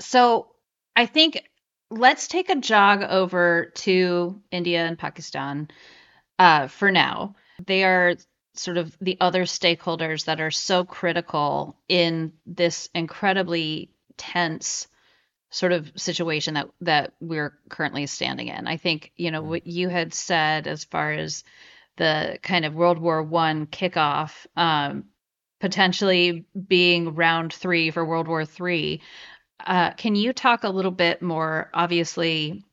So 0.00 0.48
I 0.94 1.06
think 1.06 1.42
let's 1.90 2.28
take 2.28 2.50
a 2.50 2.56
jog 2.56 3.02
over 3.02 3.72
to 3.76 4.40
India 4.50 4.84
and 4.84 4.98
Pakistan 4.98 5.68
uh, 6.38 6.68
for 6.68 6.90
now. 6.90 7.36
They 7.64 7.84
are 7.84 8.16
sort 8.54 8.78
of 8.78 8.96
the 9.00 9.18
other 9.20 9.44
stakeholders 9.44 10.24
that 10.24 10.40
are 10.40 10.50
so 10.50 10.84
critical 10.84 11.76
in 11.88 12.32
this 12.46 12.88
incredibly 12.94 13.90
tense 14.16 14.88
sort 15.50 15.72
of 15.72 15.90
situation 15.96 16.54
that 16.54 16.68
that 16.80 17.12
we're 17.20 17.56
currently 17.68 18.06
standing 18.06 18.48
in. 18.48 18.66
I 18.66 18.76
think 18.76 19.12
you 19.16 19.30
know 19.30 19.42
what 19.42 19.66
you 19.66 19.88
had 19.88 20.12
said 20.12 20.66
as 20.66 20.84
far 20.84 21.12
as 21.12 21.44
the 21.96 22.38
kind 22.42 22.64
of 22.64 22.74
World 22.74 22.98
War 22.98 23.22
One 23.22 23.66
kickoff, 23.66 24.46
um, 24.56 25.04
potentially 25.60 26.46
being 26.68 27.14
round 27.14 27.52
three 27.52 27.90
for 27.90 28.04
World 28.04 28.28
War 28.28 28.44
Three. 28.44 29.02
Uh, 29.64 29.92
can 29.92 30.14
you 30.14 30.32
talk 30.32 30.64
a 30.64 30.68
little 30.68 30.90
bit 30.90 31.22
more? 31.22 31.70
Obviously, 31.72 32.64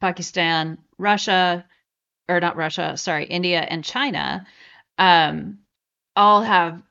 Pakistan, 0.00 0.78
Russia, 0.98 1.66
or 2.28 2.40
not 2.40 2.56
Russia, 2.56 2.96
sorry, 2.96 3.26
India 3.26 3.60
and 3.60 3.84
China 3.84 4.46
um, 4.98 5.58
all 6.14 6.42
have 6.42 6.82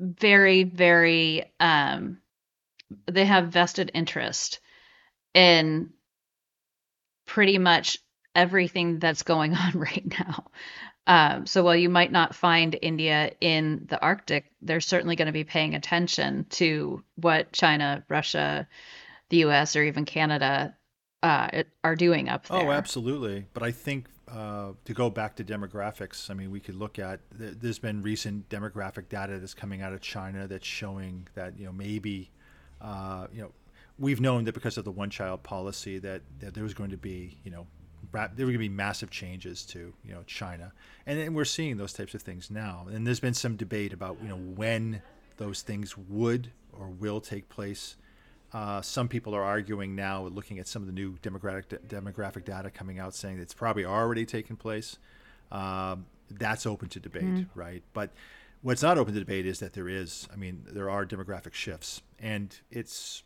very, 0.00 0.64
very, 0.64 1.52
um, 1.60 2.18
they 3.10 3.24
have 3.24 3.48
vested 3.48 3.90
interest 3.94 4.60
in 5.34 5.90
pretty 7.26 7.58
much 7.58 7.98
everything 8.34 8.98
that's 8.98 9.22
going 9.22 9.54
on 9.56 9.72
right 9.72 10.06
now. 10.18 10.46
Um, 11.08 11.46
so 11.46 11.64
while 11.64 11.74
you 11.74 11.88
might 11.88 12.12
not 12.12 12.34
find 12.34 12.78
India 12.82 13.32
in 13.40 13.86
the 13.88 13.98
Arctic, 14.00 14.44
they're 14.60 14.82
certainly 14.82 15.16
going 15.16 15.26
to 15.26 15.32
be 15.32 15.42
paying 15.42 15.74
attention 15.74 16.44
to 16.50 17.02
what 17.16 17.50
China, 17.52 18.04
Russia, 18.10 18.68
the 19.30 19.38
U.S., 19.38 19.74
or 19.74 19.82
even 19.82 20.04
Canada 20.04 20.76
uh, 21.22 21.62
are 21.82 21.96
doing 21.96 22.28
up 22.28 22.46
oh, 22.50 22.58
there. 22.58 22.68
Oh, 22.68 22.72
absolutely. 22.72 23.46
But 23.54 23.62
I 23.62 23.72
think 23.72 24.06
uh, 24.30 24.72
to 24.84 24.92
go 24.92 25.08
back 25.08 25.36
to 25.36 25.44
demographics, 25.44 26.30
I 26.30 26.34
mean, 26.34 26.50
we 26.50 26.60
could 26.60 26.74
look 26.74 26.98
at 26.98 27.20
there's 27.32 27.78
been 27.78 28.02
recent 28.02 28.50
demographic 28.50 29.08
data 29.08 29.38
that's 29.38 29.54
coming 29.54 29.80
out 29.80 29.94
of 29.94 30.02
China 30.02 30.46
that's 30.46 30.66
showing 30.66 31.26
that 31.34 31.58
you 31.58 31.64
know 31.64 31.72
maybe 31.72 32.30
uh, 32.82 33.28
you 33.32 33.40
know 33.40 33.52
we've 33.98 34.20
known 34.20 34.44
that 34.44 34.52
because 34.52 34.76
of 34.76 34.84
the 34.84 34.92
one-child 34.92 35.42
policy 35.42 35.98
that, 35.98 36.22
that 36.38 36.54
there 36.54 36.62
was 36.62 36.74
going 36.74 36.90
to 36.90 36.98
be 36.98 37.38
you 37.42 37.50
know 37.50 37.66
there 38.12 38.46
were 38.46 38.52
going 38.52 38.52
to 38.54 38.58
be 38.58 38.68
massive 38.68 39.10
changes 39.10 39.64
to 39.66 39.92
you 40.04 40.14
know 40.14 40.22
China, 40.26 40.72
and, 41.06 41.18
and 41.18 41.34
we're 41.34 41.44
seeing 41.44 41.76
those 41.76 41.92
types 41.92 42.14
of 42.14 42.22
things 42.22 42.50
now. 42.50 42.86
And 42.90 43.06
there's 43.06 43.20
been 43.20 43.34
some 43.34 43.56
debate 43.56 43.92
about 43.92 44.18
you 44.22 44.28
know 44.28 44.36
when 44.36 45.02
those 45.36 45.62
things 45.62 45.96
would 45.96 46.50
or 46.72 46.88
will 46.88 47.20
take 47.20 47.48
place. 47.48 47.96
Uh, 48.52 48.80
some 48.80 49.08
people 49.08 49.34
are 49.34 49.42
arguing 49.42 49.94
now, 49.94 50.22
looking 50.22 50.58
at 50.58 50.66
some 50.66 50.82
of 50.82 50.86
the 50.86 50.92
new 50.92 51.16
demographic 51.18 51.78
demographic 51.88 52.44
data 52.44 52.70
coming 52.70 52.98
out, 52.98 53.14
saying 53.14 53.38
it's 53.38 53.54
probably 53.54 53.84
already 53.84 54.24
taken 54.24 54.56
place. 54.56 54.98
Um, 55.52 56.06
that's 56.30 56.66
open 56.66 56.88
to 56.90 57.00
debate, 57.00 57.24
mm. 57.24 57.46
right? 57.54 57.82
But 57.92 58.10
what's 58.62 58.82
not 58.82 58.98
open 58.98 59.14
to 59.14 59.20
debate 59.20 59.46
is 59.46 59.60
that 59.60 59.72
there 59.72 59.88
is, 59.88 60.28
I 60.32 60.36
mean, 60.36 60.64
there 60.66 60.90
are 60.90 61.06
demographic 61.06 61.54
shifts, 61.54 62.02
and 62.18 62.58
it's 62.70 63.22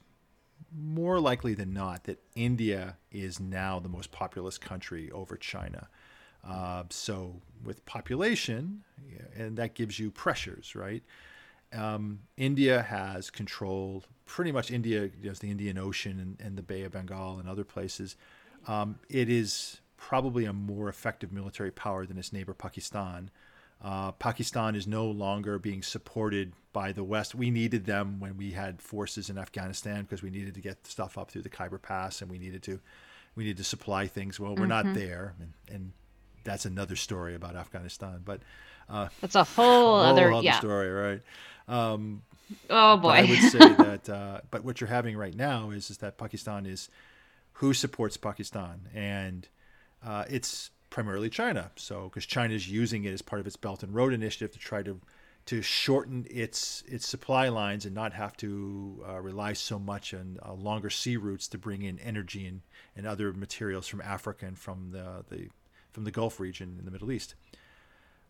more 0.76 1.20
likely 1.20 1.54
than 1.54 1.72
not 1.72 2.04
that 2.04 2.22
India 2.34 2.96
is 3.10 3.40
now 3.40 3.78
the 3.78 3.88
most 3.88 4.12
populous 4.12 4.58
country 4.58 5.10
over 5.10 5.36
China. 5.36 5.88
Uh, 6.46 6.84
so 6.90 7.40
with 7.64 7.84
population, 7.86 8.82
and 9.36 9.56
that 9.56 9.74
gives 9.74 9.98
you 9.98 10.10
pressures, 10.10 10.74
right? 10.74 11.02
Um, 11.72 12.20
India 12.36 12.82
has 12.82 13.30
control 13.30 14.04
pretty 14.26 14.52
much 14.52 14.70
India, 14.70 15.10
has 15.24 15.38
the 15.38 15.50
Indian 15.50 15.78
Ocean 15.78 16.18
and, 16.20 16.40
and, 16.40 16.58
the 16.58 16.62
Bay 16.62 16.82
of 16.82 16.92
Bengal 16.92 17.38
and 17.38 17.48
other 17.48 17.64
places. 17.64 18.16
Um, 18.66 18.98
it 19.08 19.30
is 19.30 19.80
probably 19.96 20.44
a 20.44 20.52
more 20.52 20.88
effective 20.88 21.32
military 21.32 21.70
power 21.70 22.04
than 22.04 22.18
its 22.18 22.32
neighbor 22.32 22.52
Pakistan. 22.52 23.30
Uh, 23.82 24.12
Pakistan 24.12 24.76
is 24.76 24.86
no 24.86 25.06
longer 25.06 25.58
being 25.58 25.82
supported 25.82 26.52
by 26.72 26.92
the 26.92 27.02
West. 27.02 27.34
We 27.34 27.50
needed 27.50 27.84
them 27.84 28.20
when 28.20 28.36
we 28.36 28.52
had 28.52 28.80
forces 28.80 29.28
in 29.28 29.38
Afghanistan 29.38 30.02
because 30.02 30.22
we 30.22 30.30
needed 30.30 30.54
to 30.54 30.60
get 30.60 30.86
stuff 30.86 31.18
up 31.18 31.30
through 31.30 31.42
the 31.42 31.48
Khyber 31.48 31.78
Pass 31.78 32.22
and 32.22 32.30
we 32.30 32.38
needed 32.38 32.62
to 32.64 32.80
we 33.34 33.44
needed 33.44 33.56
to 33.58 33.64
supply 33.64 34.06
things. 34.06 34.38
Well, 34.38 34.50
we're 34.50 34.66
mm-hmm. 34.66 34.88
not 34.88 34.94
there, 34.94 35.34
and, 35.40 35.52
and, 35.70 35.92
that's 36.44 36.64
another 36.64 36.96
story 36.96 37.36
about 37.36 37.54
Afghanistan. 37.54 38.20
But 38.24 38.40
uh, 38.88 39.08
that's 39.20 39.36
a 39.36 39.44
whole, 39.44 39.64
whole 39.64 39.94
other, 40.00 40.32
other 40.32 40.44
yeah. 40.44 40.58
story, 40.58 40.90
right? 40.90 41.20
Um, 41.68 42.22
oh 42.68 42.96
boy! 42.96 43.10
I 43.10 43.22
would 43.22 43.38
say 43.38 43.58
that. 43.58 44.08
Uh, 44.08 44.40
but 44.50 44.64
what 44.64 44.80
you're 44.80 44.88
having 44.88 45.16
right 45.16 45.36
now 45.36 45.70
is 45.70 45.88
is 45.88 45.98
that 45.98 46.18
Pakistan 46.18 46.66
is 46.66 46.88
who 47.54 47.74
supports 47.74 48.16
Pakistan, 48.16 48.88
and 48.92 49.48
uh, 50.04 50.24
it's 50.28 50.70
primarily 50.92 51.30
China. 51.30 51.72
So 51.74 52.04
because 52.04 52.26
China 52.26 52.54
is 52.54 52.68
using 52.68 53.04
it 53.04 53.12
as 53.12 53.22
part 53.22 53.40
of 53.40 53.46
its 53.46 53.56
Belt 53.56 53.82
and 53.82 53.94
Road 53.94 54.12
Initiative 54.12 54.52
to 54.52 54.58
try 54.58 54.82
to 54.82 55.00
to 55.46 55.60
shorten 55.60 56.24
its 56.30 56.84
its 56.86 57.08
supply 57.08 57.48
lines 57.48 57.84
and 57.84 57.94
not 57.94 58.12
have 58.12 58.36
to 58.36 59.02
uh, 59.08 59.20
rely 59.20 59.54
so 59.54 59.78
much 59.78 60.14
on 60.14 60.38
uh, 60.46 60.52
longer 60.52 60.90
sea 60.90 61.16
routes 61.16 61.48
to 61.48 61.58
bring 61.58 61.82
in 61.82 61.98
energy 61.98 62.46
and, 62.46 62.60
and 62.94 63.06
other 63.06 63.32
materials 63.32 63.88
from 63.88 64.00
Africa 64.02 64.46
and 64.46 64.56
from 64.56 64.90
the, 64.92 65.24
the 65.30 65.48
from 65.90 66.04
the 66.04 66.12
Gulf 66.12 66.38
region 66.38 66.76
in 66.78 66.84
the 66.84 66.90
Middle 66.90 67.10
East. 67.10 67.34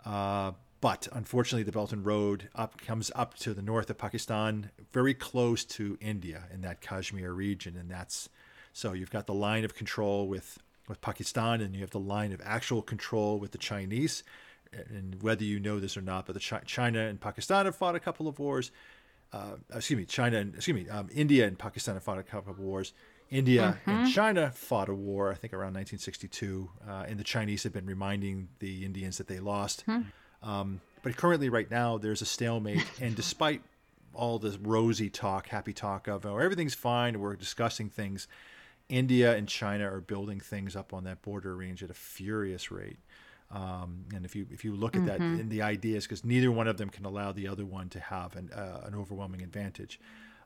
Uh, 0.07 0.53
but 0.81 1.07
unfortunately, 1.13 1.63
the 1.63 1.73
Belt 1.73 1.93
and 1.93 2.07
Road 2.07 2.49
up 2.55 2.81
comes 2.81 3.13
up 3.15 3.35
to 3.39 3.55
the 3.55 3.63
north 3.63 3.91
of 3.91 3.99
Pakistan, 3.99 4.71
very 4.93 5.15
close 5.15 5.65
to 5.65 5.99
India 6.01 6.45
in 6.53 6.61
that 6.63 6.81
Kashmir 6.81 7.33
region, 7.33 7.77
and 7.77 7.91
that's 7.91 8.29
so 8.73 8.93
you've 8.93 9.11
got 9.11 9.27
the 9.27 9.35
line 9.35 9.65
of 9.65 9.75
control 9.75 10.27
with 10.27 10.59
with 10.89 11.01
Pakistan, 11.01 11.61
and 11.61 11.75
you 11.75 11.81
have 11.81 11.91
the 11.91 12.01
line 12.01 12.33
of 12.33 12.41
actual 12.45 12.83
control 12.83 13.39
with 13.39 13.53
the 13.53 13.59
Chinese. 13.59 14.23
And 14.73 15.23
whether 15.23 15.45
you 15.45 15.61
know 15.61 15.81
this 15.81 15.99
or 15.99 16.01
not, 16.01 16.25
but 16.25 16.33
the 16.33 16.41
Chi- 16.41 16.63
China 16.65 17.01
and 17.01 17.21
Pakistan 17.21 17.67
have 17.67 17.77
fought 17.77 17.95
a 17.95 18.01
couple 18.01 18.27
of 18.27 18.39
wars. 18.39 18.71
Uh, 19.31 19.57
excuse 19.75 19.99
me, 19.99 20.05
China 20.07 20.39
and 20.39 20.55
excuse 20.55 20.75
me, 20.75 20.89
um, 20.89 21.09
India 21.15 21.47
and 21.47 21.59
Pakistan 21.59 21.95
have 21.95 22.03
fought 22.03 22.19
a 22.19 22.23
couple 22.23 22.53
of 22.53 22.59
wars. 22.59 22.95
India 23.33 23.79
mm-hmm. 23.81 23.91
and 23.91 24.13
China 24.13 24.51
fought 24.51 24.91
a 24.91 24.95
war, 24.95 25.31
I 25.31 25.35
think 25.35 25.55
around 25.55 25.75
1962, 25.75 26.71
uh, 26.87 27.05
and 27.09 27.19
the 27.19 27.25
Chinese 27.25 27.63
have 27.63 27.73
been 27.73 27.87
reminding 27.87 28.49
the 28.59 28.85
Indians 28.85 29.17
that 29.19 29.27
they 29.27 29.41
lost. 29.41 29.87
Mm-hmm. 29.87 30.49
Um, 30.49 30.81
but 31.03 31.17
currently, 31.17 31.49
right 31.49 31.71
now, 31.71 31.97
there's 31.97 32.21
a 32.21 32.27
stalemate, 32.27 32.85
and 33.01 33.17
despite 33.17 33.63
all 34.13 34.39
this 34.39 34.59
rosy 34.59 35.09
talk, 35.09 35.49
happy 35.49 35.73
talk 35.73 36.09
of 36.09 36.27
oh, 36.27 36.37
everything's 36.37 36.75
fine, 36.75 37.19
we're 37.21 37.35
discussing 37.37 37.89
things, 37.89 38.29
India 38.93 39.35
and 39.35 39.49
China 39.49 39.91
are 39.91 40.03
building 40.03 40.39
things 40.39 40.77
up 40.77 40.93
on 40.93 41.05
that 41.05 41.23
border 41.23 41.57
range 41.57 41.83
at 41.83 41.91
a 41.91 41.95
furious 41.95 42.71
rate. 42.71 42.99
Um, 43.51 44.05
and 44.15 44.25
if 44.25 44.37
you 44.37 44.47
if 44.51 44.65
you 44.65 44.75
look 44.75 44.95
at 44.95 45.03
mm-hmm. 45.03 45.35
that 45.35 45.41
in 45.41 45.49
the 45.49 45.63
ideas, 45.63 46.05
because 46.05 46.25
neither 46.25 46.53
one 46.53 46.69
of 46.69 46.77
them 46.77 46.91
can 46.91 47.07
allow 47.07 47.33
the 47.33 47.49
other 47.49 47.65
one 47.65 47.89
to 47.89 48.01
have 48.01 48.37
an, 48.37 48.51
uh, 48.55 48.83
an 48.85 48.95
overwhelming 48.95 49.43
advantage. 49.43 49.99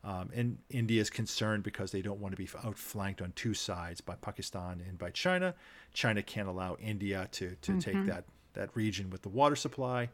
Um, 0.05 0.31
and 0.33 0.59
India 0.71 1.01
is 1.01 1.11
concerned 1.11 1.65
because 1.65 1.91
they 1.91 2.03
don't 2.03 2.21
want 2.21 2.37
to 2.37 2.37
be 2.37 2.49
outflanked 2.65 3.21
on 3.21 3.33
two 3.33 3.55
sides 3.55 4.01
by 4.01 4.15
Pakistan 4.15 4.81
and 4.89 4.97
by 4.97 5.11
China. 5.11 5.53
China 5.93 6.23
can't 6.23 6.47
allow 6.47 6.77
India 6.77 7.29
to, 7.33 7.57
to 7.63 7.73
mm-hmm. 7.73 7.79
take 7.81 8.07
that, 8.07 8.25
that 8.53 8.71
region 8.77 9.11
with 9.11 9.23
the 9.23 9.29
water 9.29 9.57
supply. 9.57 10.09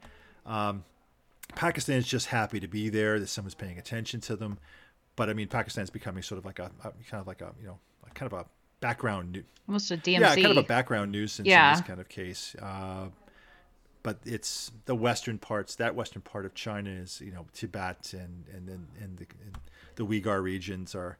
Um, 0.46 0.84
Pakistan 1.54 1.98
is 1.98 2.06
just 2.06 2.28
happy 2.28 2.58
to 2.60 2.68
be 2.68 2.88
there, 2.88 3.20
that 3.20 3.26
someone's 3.26 3.54
paying 3.54 3.78
attention 3.78 4.20
to 4.22 4.36
them. 4.36 4.58
But 5.14 5.28
I 5.28 5.34
mean, 5.34 5.48
Pakistan 5.48 5.84
is 5.84 5.90
becoming 5.90 6.22
sort 6.22 6.38
of 6.38 6.46
like 6.46 6.58
a, 6.58 6.70
a 6.84 6.92
kind 7.10 7.20
of 7.20 7.26
like 7.26 7.42
a, 7.42 7.52
you 7.60 7.66
know, 7.66 7.78
kind 8.14 8.32
of 8.32 8.38
a 8.38 8.46
background, 8.80 9.42
almost 9.68 9.90
a 9.90 9.96
DMZ. 9.96 10.20
Yeah, 10.20 10.34
kind 10.34 10.46
of 10.46 10.56
a 10.56 10.62
background 10.62 11.12
nuisance 11.12 11.48
yeah. 11.48 11.70
in 11.70 11.78
this 11.78 11.86
kind 11.86 12.00
of 12.00 12.08
case. 12.08 12.54
Uh, 12.60 13.06
but 14.02 14.18
it's 14.24 14.72
the 14.86 14.94
western 14.94 15.38
parts. 15.38 15.76
That 15.76 15.94
western 15.94 16.22
part 16.22 16.44
of 16.44 16.54
China 16.54 16.90
is, 16.90 17.20
you 17.24 17.32
know, 17.32 17.46
Tibet 17.54 18.12
and 18.12 18.44
and 18.52 18.68
and, 18.68 18.86
and 19.00 19.18
the 19.18 19.26
and 19.44 19.58
the 19.96 20.06
Uyghur 20.06 20.42
regions 20.42 20.94
are 20.94 21.18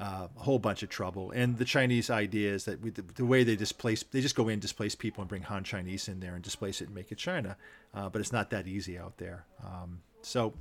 uh, 0.00 0.28
a 0.34 0.40
whole 0.40 0.58
bunch 0.58 0.82
of 0.82 0.88
trouble. 0.88 1.30
And 1.30 1.58
the 1.58 1.64
Chinese 1.64 2.10
idea 2.10 2.52
is 2.52 2.64
that 2.64 2.82
the, 2.82 3.02
the, 3.02 3.24
way 3.24 3.44
they 3.44 3.54
displace, 3.54 4.02
they 4.02 4.22
just 4.22 4.34
go 4.34 4.48
in, 4.48 4.58
displace 4.58 4.94
people, 4.94 5.20
and 5.20 5.28
bring 5.28 5.42
Han 5.42 5.62
Chinese 5.62 6.08
in 6.08 6.20
there 6.20 6.34
and 6.34 6.42
displace 6.42 6.80
it 6.80 6.86
and 6.86 6.94
make 6.94 7.12
it 7.12 7.18
China. 7.18 7.56
Uh, 7.94 8.08
but 8.08 8.20
it's 8.20 8.32
not 8.32 8.50
that 8.50 8.66
easy 8.66 8.98
out 8.98 9.18
there. 9.18 9.44
Um, 9.62 10.00
so 10.22 10.54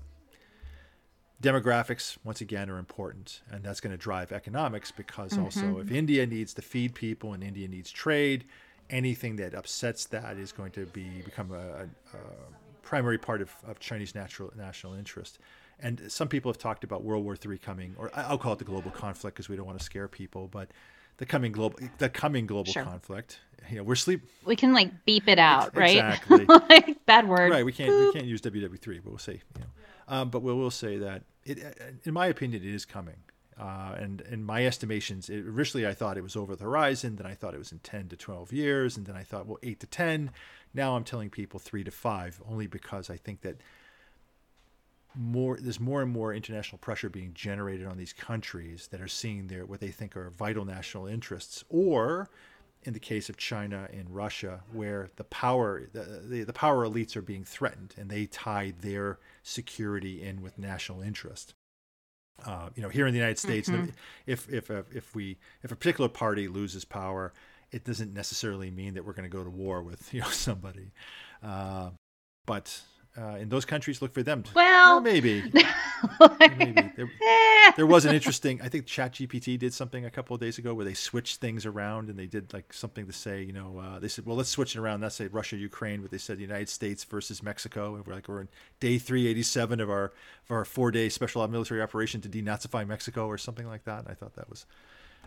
demographics 1.41 2.17
once 2.23 2.41
again 2.41 2.69
are 2.69 2.77
important 2.77 3.41
and 3.49 3.63
that's 3.63 3.79
going 3.79 3.91
to 3.91 3.97
drive 3.97 4.31
economics 4.31 4.91
because 4.91 5.31
mm-hmm. 5.31 5.43
also 5.43 5.79
if 5.79 5.89
india 5.89 6.25
needs 6.25 6.53
to 6.53 6.61
feed 6.61 6.93
people 6.93 7.33
and 7.33 7.43
india 7.43 7.67
needs 7.67 7.91
trade 7.91 8.43
anything 8.89 9.35
that 9.37 9.53
upsets 9.53 10.05
that 10.05 10.37
is 10.37 10.51
going 10.51 10.71
to 10.71 10.85
be 10.87 11.21
become 11.23 11.51
a, 11.51 11.83
a 12.15 12.19
primary 12.81 13.17
part 13.17 13.41
of, 13.41 13.51
of 13.67 13.79
chinese 13.79 14.15
natural 14.15 14.51
national 14.57 14.93
interest. 14.93 15.39
And 15.81 16.11
some 16.11 16.27
people 16.27 16.51
have 16.51 16.57
talked 16.57 16.83
about 16.83 17.03
world 17.03 17.23
war 17.23 17.37
iii 17.45 17.57
coming 17.57 17.95
or 17.97 18.11
i'll 18.13 18.37
call 18.37 18.53
it 18.53 18.59
the 18.59 18.65
global 18.65 18.91
conflict 18.91 19.35
because 19.35 19.47
we 19.47 19.55
don't 19.55 19.65
want 19.65 19.79
to 19.79 19.85
scare 19.85 20.09
people 20.09 20.49
but 20.49 20.69
the 21.17 21.25
coming 21.25 21.53
global 21.53 21.79
the 21.99 22.09
coming 22.09 22.45
global 22.45 22.71
sure. 22.71 22.83
conflict 22.83 23.39
you 23.69 23.77
know 23.77 23.83
we're 23.83 23.95
sleep 23.95 24.23
we 24.43 24.57
can 24.57 24.73
like 24.73 25.05
beep 25.05 25.29
it 25.29 25.39
out 25.39 25.75
right? 25.77 25.91
exactly. 25.97 26.45
Like 26.45 27.05
bad 27.05 27.29
word. 27.29 27.51
Right 27.51 27.63
we 27.63 27.71
can't 27.71 27.91
we 27.91 28.11
can't 28.11 28.25
use 28.25 28.41
ww3 28.41 29.01
but 29.03 29.09
we'll 29.09 29.17
say 29.17 29.41
you 29.55 29.61
know 29.61 29.67
um, 30.09 30.29
but 30.29 30.41
we 30.41 30.53
will 30.53 30.71
say 30.71 30.97
that 30.97 31.23
it, 31.45 31.59
in 32.03 32.13
my 32.13 32.27
opinion, 32.27 32.63
it 32.63 32.73
is 32.73 32.83
coming. 32.83 33.15
Uh, 33.57 33.93
and 33.97 34.21
in 34.21 34.43
my 34.43 34.65
estimations, 34.65 35.29
it, 35.29 35.45
originally 35.45 35.85
I 35.85 35.93
thought 35.93 36.17
it 36.17 36.23
was 36.23 36.35
over 36.35 36.55
the 36.55 36.63
horizon. 36.63 37.15
Then 37.17 37.27
I 37.27 37.33
thought 37.33 37.53
it 37.53 37.59
was 37.59 37.71
in 37.71 37.79
10 37.79 38.09
to 38.09 38.15
12 38.15 38.51
years. 38.51 38.97
And 38.97 39.05
then 39.05 39.15
I 39.15 39.23
thought, 39.23 39.47
well, 39.47 39.59
8 39.61 39.79
to 39.81 39.87
10. 39.87 40.31
Now 40.73 40.95
I'm 40.95 41.03
telling 41.03 41.29
people 41.29 41.59
3 41.59 41.83
to 41.83 41.91
5, 41.91 42.41
only 42.49 42.67
because 42.67 43.09
I 43.09 43.17
think 43.17 43.41
that 43.41 43.61
more 45.15 45.57
there's 45.59 45.79
more 45.79 46.01
and 46.01 46.11
more 46.11 46.33
international 46.33 46.77
pressure 46.77 47.09
being 47.09 47.33
generated 47.33 47.87
on 47.87 47.97
these 47.97 48.13
countries 48.13 48.87
that 48.91 49.01
are 49.01 49.07
seeing 49.07 49.47
their 49.47 49.65
what 49.65 49.79
they 49.79 49.89
think 49.89 50.15
are 50.15 50.29
vital 50.29 50.65
national 50.65 51.07
interests 51.07 51.63
or 51.67 52.29
in 52.83 52.93
the 52.93 52.99
case 52.99 53.29
of 53.29 53.37
China 53.37 53.89
and 53.91 54.09
Russia, 54.09 54.61
where 54.71 55.09
the 55.17 55.23
power 55.25 55.89
the, 55.91 56.21
the, 56.23 56.43
the, 56.43 56.53
power 56.53 56.87
elites 56.87 57.15
are 57.15 57.21
being 57.21 57.43
threatened, 57.43 57.93
and 57.97 58.09
they 58.09 58.25
tie 58.25 58.73
their 58.79 59.19
security 59.43 60.21
in 60.21 60.41
with 60.41 60.57
national 60.57 61.01
interest. 61.01 61.53
Uh, 62.45 62.69
you 62.75 62.81
know, 62.81 62.89
here 62.89 63.05
in 63.05 63.13
the 63.13 63.19
United 63.19 63.37
States, 63.37 63.69
mm-hmm. 63.69 63.89
if 64.25 64.51
if 64.51 64.69
if 64.69 65.13
we 65.13 65.37
if 65.61 65.71
a 65.71 65.75
particular 65.75 66.09
party 66.09 66.47
loses 66.47 66.85
power, 66.85 67.33
it 67.71 67.83
doesn't 67.83 68.13
necessarily 68.13 68.71
mean 68.71 68.93
that 68.93 69.05
we're 69.05 69.13
going 69.13 69.29
to 69.29 69.37
go 69.37 69.43
to 69.43 69.49
war 69.49 69.81
with 69.81 70.13
you 70.13 70.21
know 70.21 70.29
somebody. 70.29 70.91
Uh, 71.43 71.89
but 72.45 72.81
uh, 73.19 73.35
in 73.35 73.49
those 73.49 73.65
countries, 73.65 74.01
look 74.01 74.13
for 74.13 74.23
them. 74.23 74.43
Well, 74.53 75.01
maybe. 75.01 75.43
maybe. 76.39 76.91
There, 76.95 77.11
there, 77.75 77.85
was 77.85 78.05
an 78.05 78.15
interesting. 78.15 78.61
I 78.61 78.69
think 78.69 78.85
ChatGPT 78.85 79.59
did 79.59 79.73
something 79.73 80.05
a 80.05 80.09
couple 80.09 80.33
of 80.33 80.39
days 80.39 80.57
ago 80.57 80.73
where 80.73 80.85
they 80.85 80.93
switched 80.93 81.41
things 81.41 81.65
around 81.65 82.09
and 82.09 82.17
they 82.17 82.27
did 82.27 82.53
like 82.53 82.71
something 82.71 83.05
to 83.07 83.13
say, 83.13 83.41
you 83.43 83.51
know, 83.51 83.79
uh, 83.79 83.99
they 83.99 84.07
said, 84.07 84.25
well, 84.25 84.37
let's 84.37 84.49
switch 84.49 84.75
it 84.75 84.79
around. 84.79 85.01
Let's 85.01 85.15
say 85.15 85.27
Russia, 85.27 85.57
Ukraine, 85.57 86.01
but 86.01 86.11
they 86.11 86.17
said 86.17 86.37
the 86.37 86.43
United 86.43 86.69
States 86.69 87.03
versus 87.03 87.43
Mexico, 87.43 87.95
and 87.95 88.05
we're 88.05 88.13
like 88.13 88.27
we're 88.27 88.41
in 88.41 88.47
day 88.79 88.97
387 88.97 89.79
of 89.79 89.89
our 89.89 90.05
of 90.05 90.51
our 90.51 90.65
four 90.65 90.91
day 90.91 91.09
special 91.09 91.45
military 91.47 91.81
operation 91.81 92.21
to 92.21 92.29
denazify 92.29 92.87
Mexico 92.87 93.27
or 93.27 93.37
something 93.37 93.67
like 93.67 93.83
that. 93.85 93.99
And 93.99 94.07
I 94.07 94.13
thought 94.13 94.35
that 94.35 94.49
was 94.49 94.65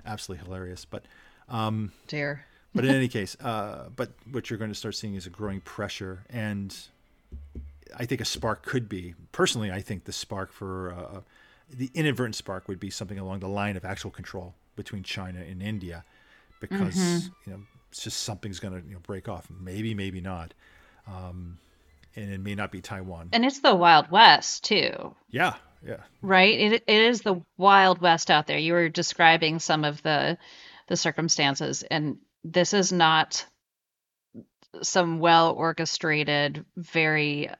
absolutely 0.06 0.44
hilarious. 0.46 0.84
But 0.84 1.04
um, 1.48 1.92
dear. 2.06 2.46
but 2.74 2.84
in 2.84 2.94
any 2.94 3.08
case, 3.08 3.36
uh, 3.40 3.88
but 3.94 4.10
what 4.30 4.48
you're 4.48 4.58
going 4.58 4.70
to 4.70 4.78
start 4.78 4.94
seeing 4.94 5.14
is 5.14 5.26
a 5.26 5.30
growing 5.30 5.60
pressure 5.60 6.24
and 6.30 6.74
I 7.96 8.06
think 8.06 8.20
a 8.20 8.24
spark 8.24 8.64
could 8.64 8.88
be 8.88 9.14
personally. 9.32 9.70
I 9.70 9.80
think 9.80 10.04
the 10.04 10.12
spark 10.12 10.52
for 10.52 10.92
uh, 10.92 11.20
the 11.70 11.90
inadvertent 11.94 12.34
spark 12.34 12.68
would 12.68 12.80
be 12.80 12.90
something 12.90 13.18
along 13.18 13.40
the 13.40 13.48
line 13.48 13.76
of 13.76 13.84
actual 13.84 14.10
control 14.10 14.54
between 14.76 15.02
China 15.02 15.40
and 15.40 15.62
India, 15.62 16.04
because 16.60 16.96
mm-hmm. 16.96 17.50
you 17.50 17.56
know 17.56 17.62
it's 17.90 18.02
just 18.02 18.22
something's 18.22 18.60
going 18.60 18.80
to 18.80 18.88
you 18.88 18.94
know 18.94 19.00
break 19.00 19.28
off. 19.28 19.48
Maybe, 19.50 19.94
maybe 19.94 20.20
not, 20.20 20.54
um, 21.06 21.58
and 22.16 22.32
it 22.32 22.40
may 22.40 22.54
not 22.54 22.70
be 22.70 22.80
Taiwan. 22.80 23.30
And 23.32 23.44
it's 23.44 23.60
the 23.60 23.74
Wild 23.74 24.10
West 24.10 24.64
too. 24.64 25.14
Yeah, 25.30 25.54
yeah. 25.86 26.00
Right. 26.20 26.58
It 26.58 26.84
it 26.86 27.00
is 27.00 27.22
the 27.22 27.42
Wild 27.56 28.00
West 28.00 28.30
out 28.30 28.46
there. 28.46 28.58
You 28.58 28.74
were 28.74 28.88
describing 28.88 29.58
some 29.58 29.84
of 29.84 30.02
the 30.02 30.38
the 30.88 30.96
circumstances, 30.96 31.82
and 31.82 32.18
this 32.44 32.74
is 32.74 32.92
not 32.92 33.46
some 34.82 35.18
well 35.20 35.52
orchestrated, 35.52 36.64
very 36.76 37.50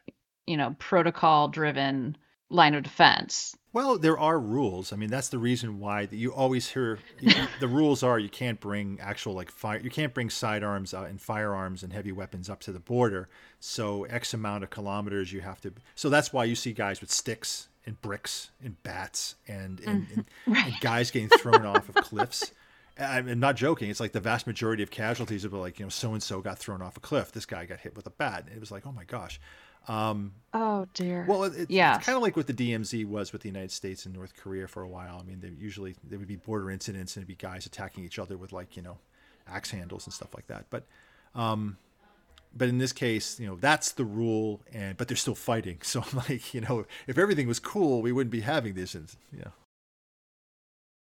you 0.52 0.58
know, 0.58 0.76
protocol 0.78 1.48
driven 1.48 2.14
line 2.50 2.74
of 2.74 2.82
defense. 2.82 3.56
Well, 3.72 3.96
there 3.96 4.18
are 4.18 4.38
rules. 4.38 4.92
I 4.92 4.96
mean, 4.96 5.08
that's 5.08 5.30
the 5.30 5.38
reason 5.38 5.80
why 5.80 6.04
that 6.04 6.14
you 6.14 6.30
always 6.30 6.68
hear 6.68 6.98
you, 7.20 7.32
the 7.58 7.68
rules 7.68 8.02
are 8.02 8.18
you 8.18 8.28
can't 8.28 8.60
bring 8.60 8.98
actual 9.00 9.32
like 9.32 9.50
fire, 9.50 9.80
you 9.80 9.88
can't 9.88 10.12
bring 10.12 10.28
sidearms 10.28 10.92
uh, 10.92 11.04
and 11.08 11.18
firearms 11.18 11.82
and 11.82 11.90
heavy 11.90 12.12
weapons 12.12 12.50
up 12.50 12.60
to 12.60 12.72
the 12.72 12.80
border. 12.80 13.30
So 13.60 14.04
X 14.04 14.34
amount 14.34 14.62
of 14.62 14.68
kilometers 14.68 15.32
you 15.32 15.40
have 15.40 15.62
to. 15.62 15.72
So 15.94 16.10
that's 16.10 16.34
why 16.34 16.44
you 16.44 16.54
see 16.54 16.74
guys 16.74 17.00
with 17.00 17.10
sticks 17.10 17.68
and 17.86 17.98
bricks 18.02 18.50
and 18.62 18.80
bats 18.82 19.36
and 19.48 19.80
and, 19.80 20.06
and, 20.14 20.24
right. 20.46 20.66
and 20.66 20.80
guys 20.82 21.10
getting 21.10 21.30
thrown 21.30 21.64
off 21.64 21.88
of 21.88 21.94
cliffs. 21.94 22.52
I'm 22.98 23.40
not 23.40 23.56
joking. 23.56 23.88
It's 23.88 24.00
like 24.00 24.12
the 24.12 24.20
vast 24.20 24.46
majority 24.46 24.82
of 24.82 24.90
casualties 24.90 25.46
are 25.46 25.48
like, 25.48 25.78
you 25.78 25.86
know, 25.86 25.90
so 25.90 26.12
and 26.12 26.22
so 26.22 26.42
got 26.42 26.58
thrown 26.58 26.82
off 26.82 26.98
a 26.98 27.00
cliff. 27.00 27.32
This 27.32 27.46
guy 27.46 27.64
got 27.64 27.80
hit 27.80 27.96
with 27.96 28.06
a 28.06 28.10
bat. 28.10 28.44
And 28.46 28.54
It 28.54 28.60
was 28.60 28.70
like, 28.70 28.86
oh 28.86 28.92
my 28.92 29.04
gosh. 29.04 29.40
Um, 29.88 30.32
oh 30.52 30.86
dear. 30.94 31.24
Well, 31.28 31.44
it, 31.44 31.70
yeah. 31.70 31.96
it's 31.96 32.06
kind 32.06 32.16
of 32.16 32.22
like 32.22 32.36
what 32.36 32.46
the 32.46 32.54
DMZ 32.54 33.06
was 33.06 33.32
with 33.32 33.42
the 33.42 33.48
United 33.48 33.72
States 33.72 34.06
and 34.06 34.14
North 34.14 34.34
Korea 34.36 34.68
for 34.68 34.82
a 34.82 34.88
while. 34.88 35.18
I 35.20 35.24
mean, 35.24 35.40
they 35.40 35.50
usually 35.62 35.96
there 36.04 36.18
would 36.18 36.28
be 36.28 36.36
border 36.36 36.70
incidents 36.70 37.16
and 37.16 37.22
it'd 37.22 37.28
be 37.28 37.34
guys 37.34 37.66
attacking 37.66 38.04
each 38.04 38.18
other 38.18 38.36
with 38.36 38.52
like 38.52 38.76
you 38.76 38.82
know 38.82 38.98
axe 39.48 39.70
handles 39.70 40.06
and 40.06 40.14
stuff 40.14 40.34
like 40.34 40.46
that. 40.46 40.66
But 40.70 40.84
um, 41.34 41.78
but 42.54 42.68
in 42.68 42.78
this 42.78 42.92
case, 42.92 43.40
you 43.40 43.46
know 43.46 43.56
that's 43.56 43.92
the 43.92 44.04
rule, 44.04 44.60
and 44.72 44.96
but 44.96 45.08
they're 45.08 45.16
still 45.16 45.34
fighting. 45.34 45.78
So 45.82 46.02
I'm 46.02 46.18
like 46.28 46.54
you 46.54 46.60
know, 46.60 46.86
if 47.06 47.18
everything 47.18 47.48
was 47.48 47.58
cool, 47.58 48.02
we 48.02 48.12
wouldn't 48.12 48.32
be 48.32 48.40
having 48.40 48.74
this. 48.74 48.94
And 48.94 49.08
you 49.32 49.40
know. 49.40 49.52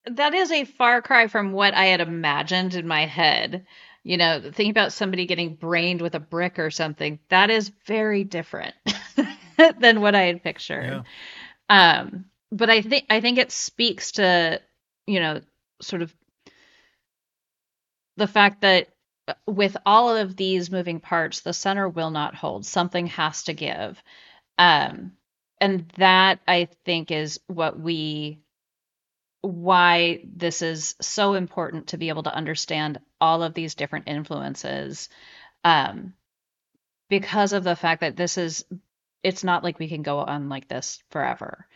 That 0.06 0.32
is 0.32 0.50
a 0.50 0.64
far 0.64 1.02
cry 1.02 1.26
from 1.26 1.52
what 1.52 1.74
I 1.74 1.86
had 1.86 2.00
imagined 2.00 2.74
in 2.74 2.86
my 2.86 3.04
head 3.04 3.66
you 4.02 4.16
know, 4.16 4.50
think 4.52 4.70
about 4.70 4.92
somebody 4.92 5.26
getting 5.26 5.54
brained 5.54 6.00
with 6.00 6.14
a 6.14 6.20
brick 6.20 6.58
or 6.58 6.70
something. 6.70 7.18
That 7.28 7.50
is 7.50 7.72
very 7.86 8.24
different 8.24 8.74
than 9.78 10.00
what 10.00 10.14
I 10.14 10.22
had 10.22 10.42
pictured. 10.42 11.04
Yeah. 11.70 12.00
Um, 12.00 12.26
but 12.50 12.70
I 12.70 12.82
think 12.82 13.04
I 13.10 13.20
think 13.20 13.38
it 13.38 13.52
speaks 13.52 14.12
to, 14.12 14.60
you 15.06 15.20
know, 15.20 15.40
sort 15.82 16.02
of 16.02 16.14
the 18.16 18.26
fact 18.26 18.62
that 18.62 18.88
uh, 19.28 19.34
with 19.46 19.76
all 19.84 20.16
of 20.16 20.36
these 20.36 20.70
moving 20.70 21.00
parts, 21.00 21.40
the 21.40 21.52
center 21.52 21.88
will 21.88 22.10
not 22.10 22.34
hold. 22.34 22.66
Something 22.66 23.06
has 23.08 23.44
to 23.44 23.52
give. 23.52 24.02
Um, 24.56 25.12
and 25.60 25.88
that 25.96 26.40
I 26.46 26.68
think 26.84 27.10
is 27.10 27.40
what 27.46 27.78
we 27.78 28.40
why 29.40 30.20
this 30.24 30.62
is 30.62 30.96
so 31.00 31.34
important 31.34 31.88
to 31.88 31.98
be 31.98 32.08
able 32.08 32.24
to 32.24 32.34
understand 32.34 32.98
all 33.20 33.42
of 33.42 33.54
these 33.54 33.74
different 33.74 34.08
influences 34.08 35.08
um, 35.64 36.14
because 37.08 37.52
of 37.52 37.64
the 37.64 37.76
fact 37.76 38.00
that 38.02 38.16
this 38.16 38.38
is 38.38 38.64
it's 39.22 39.42
not 39.42 39.64
like 39.64 39.78
we 39.78 39.88
can 39.88 40.02
go 40.02 40.18
on 40.18 40.48
like 40.48 40.68
this 40.68 41.02
forever. 41.10 41.66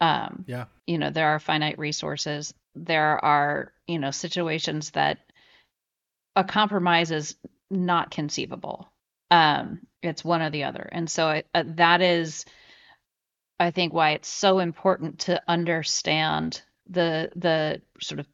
Um, 0.00 0.44
yeah. 0.46 0.66
you 0.86 0.98
know 0.98 1.10
there 1.10 1.28
are 1.28 1.40
finite 1.40 1.78
resources. 1.78 2.54
There 2.74 3.22
are 3.24 3.72
you 3.86 3.98
know 3.98 4.10
situations 4.10 4.90
that 4.90 5.18
a 6.36 6.44
compromise 6.44 7.10
is 7.10 7.34
not 7.70 8.10
conceivable. 8.10 8.88
Um, 9.30 9.80
it's 10.02 10.24
one 10.24 10.40
or 10.40 10.50
the 10.50 10.64
other. 10.64 10.88
And 10.90 11.10
so 11.10 11.30
it, 11.30 11.46
uh, 11.54 11.64
that 11.66 12.00
is 12.00 12.44
i 13.60 13.70
think 13.70 13.92
why 13.92 14.10
it's 14.10 14.28
so 14.28 14.58
important 14.58 15.20
to 15.20 15.42
understand 15.48 16.62
the 16.88 17.30
the 17.36 17.80
sort 18.00 18.20
of 18.20 18.26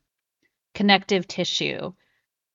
connective 0.74 1.26
tissue 1.26 1.92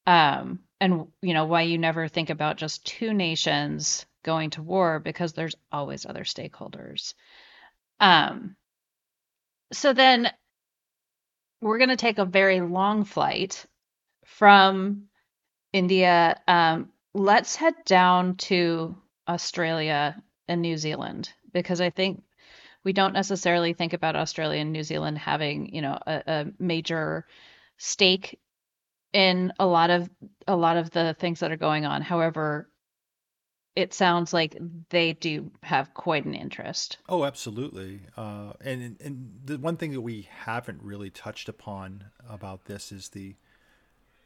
um, 0.09 0.59
and 0.81 1.05
you 1.21 1.35
know 1.35 1.45
why 1.45 1.61
you 1.61 1.77
never 1.77 2.07
think 2.07 2.31
about 2.31 2.57
just 2.57 2.83
two 2.83 3.13
nations 3.13 4.07
going 4.23 4.49
to 4.49 4.63
war 4.63 4.99
because 4.99 5.33
there's 5.33 5.55
always 5.71 6.05
other 6.05 6.23
stakeholders. 6.23 7.13
Um, 7.99 8.55
so 9.71 9.93
then 9.93 10.31
we're 11.61 11.77
going 11.77 11.91
to 11.91 11.95
take 11.95 12.17
a 12.17 12.25
very 12.25 12.59
long 12.59 13.05
flight 13.05 13.65
from 14.25 15.03
india. 15.73 16.41
Um, 16.47 16.89
let's 17.13 17.55
head 17.55 17.75
down 17.85 18.35
to 18.37 18.95
australia 19.27 20.19
and 20.47 20.61
new 20.61 20.77
zealand 20.77 21.31
because 21.53 21.81
i 21.81 21.89
think 21.91 22.23
we 22.83 22.93
don't 22.93 23.13
necessarily 23.13 23.73
think 23.73 23.93
about 23.93 24.15
australia 24.15 24.61
and 24.61 24.71
new 24.71 24.83
zealand 24.83 25.17
having 25.17 25.73
you 25.75 25.81
know 25.81 25.99
a, 26.07 26.23
a 26.27 26.45
major 26.57 27.25
stake 27.77 28.39
in 29.13 29.51
a 29.59 29.65
lot 29.65 29.89
of 29.89 30.09
a 30.47 30.55
lot 30.55 30.77
of 30.77 30.91
the 30.91 31.15
things 31.19 31.39
that 31.39 31.51
are 31.51 31.57
going 31.57 31.85
on. 31.85 32.01
However, 32.01 32.69
it 33.75 33.93
sounds 33.93 34.33
like 34.33 34.57
they 34.89 35.13
do 35.13 35.51
have 35.63 35.93
quite 35.93 36.25
an 36.25 36.33
interest. 36.33 36.97
Oh, 37.07 37.23
absolutely. 37.23 38.01
Uh, 38.17 38.53
and 38.61 38.97
and 38.99 39.39
the 39.45 39.57
one 39.57 39.77
thing 39.77 39.91
that 39.91 40.01
we 40.01 40.27
haven't 40.31 40.81
really 40.81 41.09
touched 41.09 41.49
upon 41.49 42.05
about 42.27 42.65
this 42.65 42.91
is 42.91 43.09
the 43.09 43.35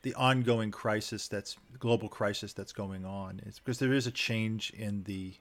the 0.01 0.13
ongoing 0.15 0.69
crisis 0.69 1.27
that's 1.27 1.57
global 1.79 2.09
crisis 2.09 2.53
that's 2.53 2.73
going 2.73 3.05
on. 3.05 3.41
It's 3.45 3.59
because 3.59 3.79
there 3.79 3.93
is 3.93 4.07
a 4.07 4.11
change 4.11 4.71
in 4.71 5.03
the 5.03 5.33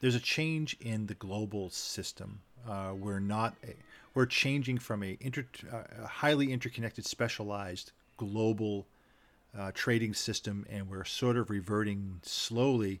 there's 0.00 0.14
a 0.14 0.20
change 0.20 0.76
in 0.80 1.06
the 1.06 1.14
global 1.14 1.68
system. 1.70 2.40
Uh, 2.66 2.92
we're 2.98 3.20
not 3.20 3.54
a, 3.64 3.74
we're 4.14 4.26
changing 4.26 4.78
from 4.78 5.02
a, 5.02 5.16
inter, 5.20 5.46
uh, 5.72 5.82
a 6.02 6.06
highly 6.06 6.52
interconnected, 6.52 7.04
specialized 7.04 7.92
global 8.20 8.86
uh, 9.58 9.70
trading 9.72 10.14
system, 10.14 10.66
and 10.70 10.88
we're 10.90 11.04
sort 11.04 11.36
of 11.36 11.48
reverting 11.48 12.20
slowly 12.22 13.00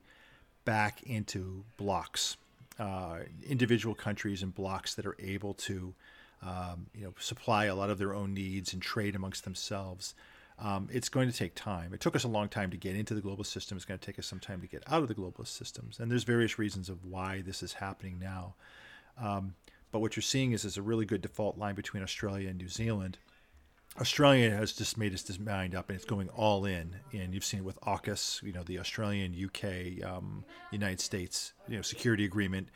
back 0.64 1.02
into 1.02 1.64
blocks, 1.76 2.36
uh, 2.78 3.18
individual 3.46 3.94
countries 3.94 4.42
and 4.42 4.54
blocks 4.54 4.94
that 4.94 5.04
are 5.06 5.16
able 5.18 5.52
to, 5.54 5.94
um, 6.42 6.86
you 6.94 7.04
know, 7.04 7.14
supply 7.18 7.66
a 7.66 7.74
lot 7.74 7.90
of 7.90 7.98
their 7.98 8.14
own 8.14 8.32
needs 8.32 8.72
and 8.72 8.82
trade 8.82 9.14
amongst 9.14 9.44
themselves. 9.44 10.14
Um, 10.58 10.88
it's 10.90 11.08
going 11.08 11.30
to 11.30 11.36
take 11.36 11.54
time. 11.54 11.94
It 11.94 12.00
took 12.00 12.16
us 12.16 12.24
a 12.24 12.28
long 12.28 12.48
time 12.48 12.70
to 12.70 12.76
get 12.76 12.96
into 12.96 13.14
the 13.14 13.20
global 13.20 13.44
system. 13.44 13.76
It's 13.76 13.86
going 13.86 14.00
to 14.00 14.06
take 14.06 14.18
us 14.18 14.26
some 14.26 14.40
time 14.40 14.60
to 14.60 14.66
get 14.66 14.82
out 14.86 15.02
of 15.02 15.08
the 15.08 15.14
globalist 15.14 15.56
systems. 15.56 15.98
And 15.98 16.10
there's 16.10 16.24
various 16.24 16.58
reasons 16.58 16.88
of 16.88 17.04
why 17.04 17.42
this 17.42 17.62
is 17.62 17.74
happening 17.74 18.18
now. 18.18 18.54
Um, 19.18 19.54
but 19.92 20.00
what 20.00 20.16
you're 20.16 20.22
seeing 20.22 20.52
is, 20.52 20.64
is 20.64 20.76
a 20.76 20.82
really 20.82 21.06
good 21.06 21.22
default 21.22 21.58
line 21.58 21.74
between 21.74 22.02
Australia 22.02 22.48
and 22.48 22.58
New 22.58 22.68
Zealand. 22.68 23.18
Australia 24.00 24.50
has 24.50 24.72
just 24.72 24.96
made 24.96 25.12
its 25.12 25.38
mind 25.38 25.74
up 25.74 25.88
and 25.88 25.96
it's 25.96 26.04
going 26.04 26.28
all 26.30 26.64
in. 26.64 26.96
And 27.12 27.34
you've 27.34 27.44
seen 27.44 27.60
it 27.60 27.66
with 27.66 27.80
AUKUS, 27.82 28.42
you 28.42 28.52
know, 28.52 28.62
the 28.62 28.78
Australian, 28.78 29.34
UK, 29.34 30.04
um, 30.08 30.44
United 30.70 31.00
States, 31.00 31.52
you 31.68 31.76
know, 31.76 31.82
security 31.82 32.24
agreement. 32.24 32.68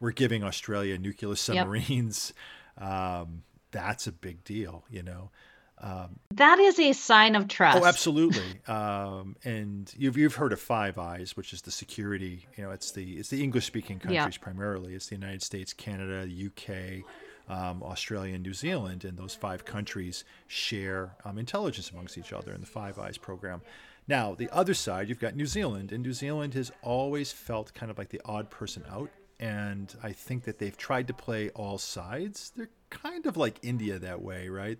We're 0.00 0.10
giving 0.12 0.44
Australia 0.44 0.98
nuclear 0.98 1.36
submarines. 1.36 2.32
Yep. 2.36 2.42
Um, 2.78 3.42
that's 3.70 4.06
a 4.06 4.12
big 4.12 4.44
deal, 4.44 4.84
you 4.90 5.02
know. 5.02 5.30
Um, 5.78 6.18
that 6.34 6.58
is 6.58 6.78
a 6.78 6.92
sign 6.92 7.36
of 7.36 7.48
trust. 7.48 7.78
Oh, 7.78 7.86
absolutely. 7.86 8.60
um, 8.66 9.36
and 9.44 9.90
you've 9.96 10.16
you've 10.16 10.34
heard 10.34 10.52
of 10.52 10.60
Five 10.60 10.98
Eyes, 10.98 11.36
which 11.36 11.52
is 11.52 11.62
the 11.62 11.70
security. 11.70 12.46
You 12.56 12.64
know, 12.64 12.70
it's 12.70 12.92
the 12.92 13.14
it's 13.14 13.30
the 13.30 13.42
English 13.42 13.64
speaking 13.66 13.98
countries 13.98 14.14
yeah. 14.14 14.42
primarily. 14.44 14.94
It's 14.94 15.06
the 15.06 15.14
United 15.14 15.42
States, 15.42 15.72
Canada, 15.72 16.26
UK, 16.26 17.04
um, 17.48 17.82
Australia, 17.82 18.34
and 18.34 18.42
New 18.42 18.54
Zealand, 18.54 19.04
and 19.04 19.16
those 19.16 19.34
five 19.34 19.64
countries 19.64 20.24
share 20.46 21.16
um, 21.24 21.38
intelligence 21.38 21.90
amongst 21.90 22.18
each 22.18 22.32
other 22.32 22.52
in 22.52 22.60
the 22.60 22.66
Five 22.66 22.98
Eyes 22.98 23.18
program. 23.18 23.62
Now, 24.08 24.34
the 24.34 24.48
other 24.52 24.74
side, 24.74 25.08
you've 25.08 25.18
got 25.20 25.34
New 25.34 25.46
Zealand, 25.46 25.92
and 25.92 26.02
New 26.02 26.12
Zealand 26.12 26.54
has 26.54 26.70
always 26.82 27.32
felt 27.32 27.74
kind 27.74 27.90
of 27.90 27.98
like 27.98 28.10
the 28.10 28.20
odd 28.24 28.50
person 28.50 28.84
out. 28.90 29.10
And 29.38 29.94
I 30.02 30.12
think 30.12 30.44
that 30.44 30.58
they've 30.58 30.76
tried 30.76 31.08
to 31.08 31.14
play 31.14 31.50
all 31.50 31.76
sides. 31.76 32.52
They're 32.56 32.70
kind 32.88 33.26
of 33.26 33.36
like 33.36 33.58
India 33.62 33.98
that 33.98 34.22
way, 34.22 34.48
right? 34.48 34.78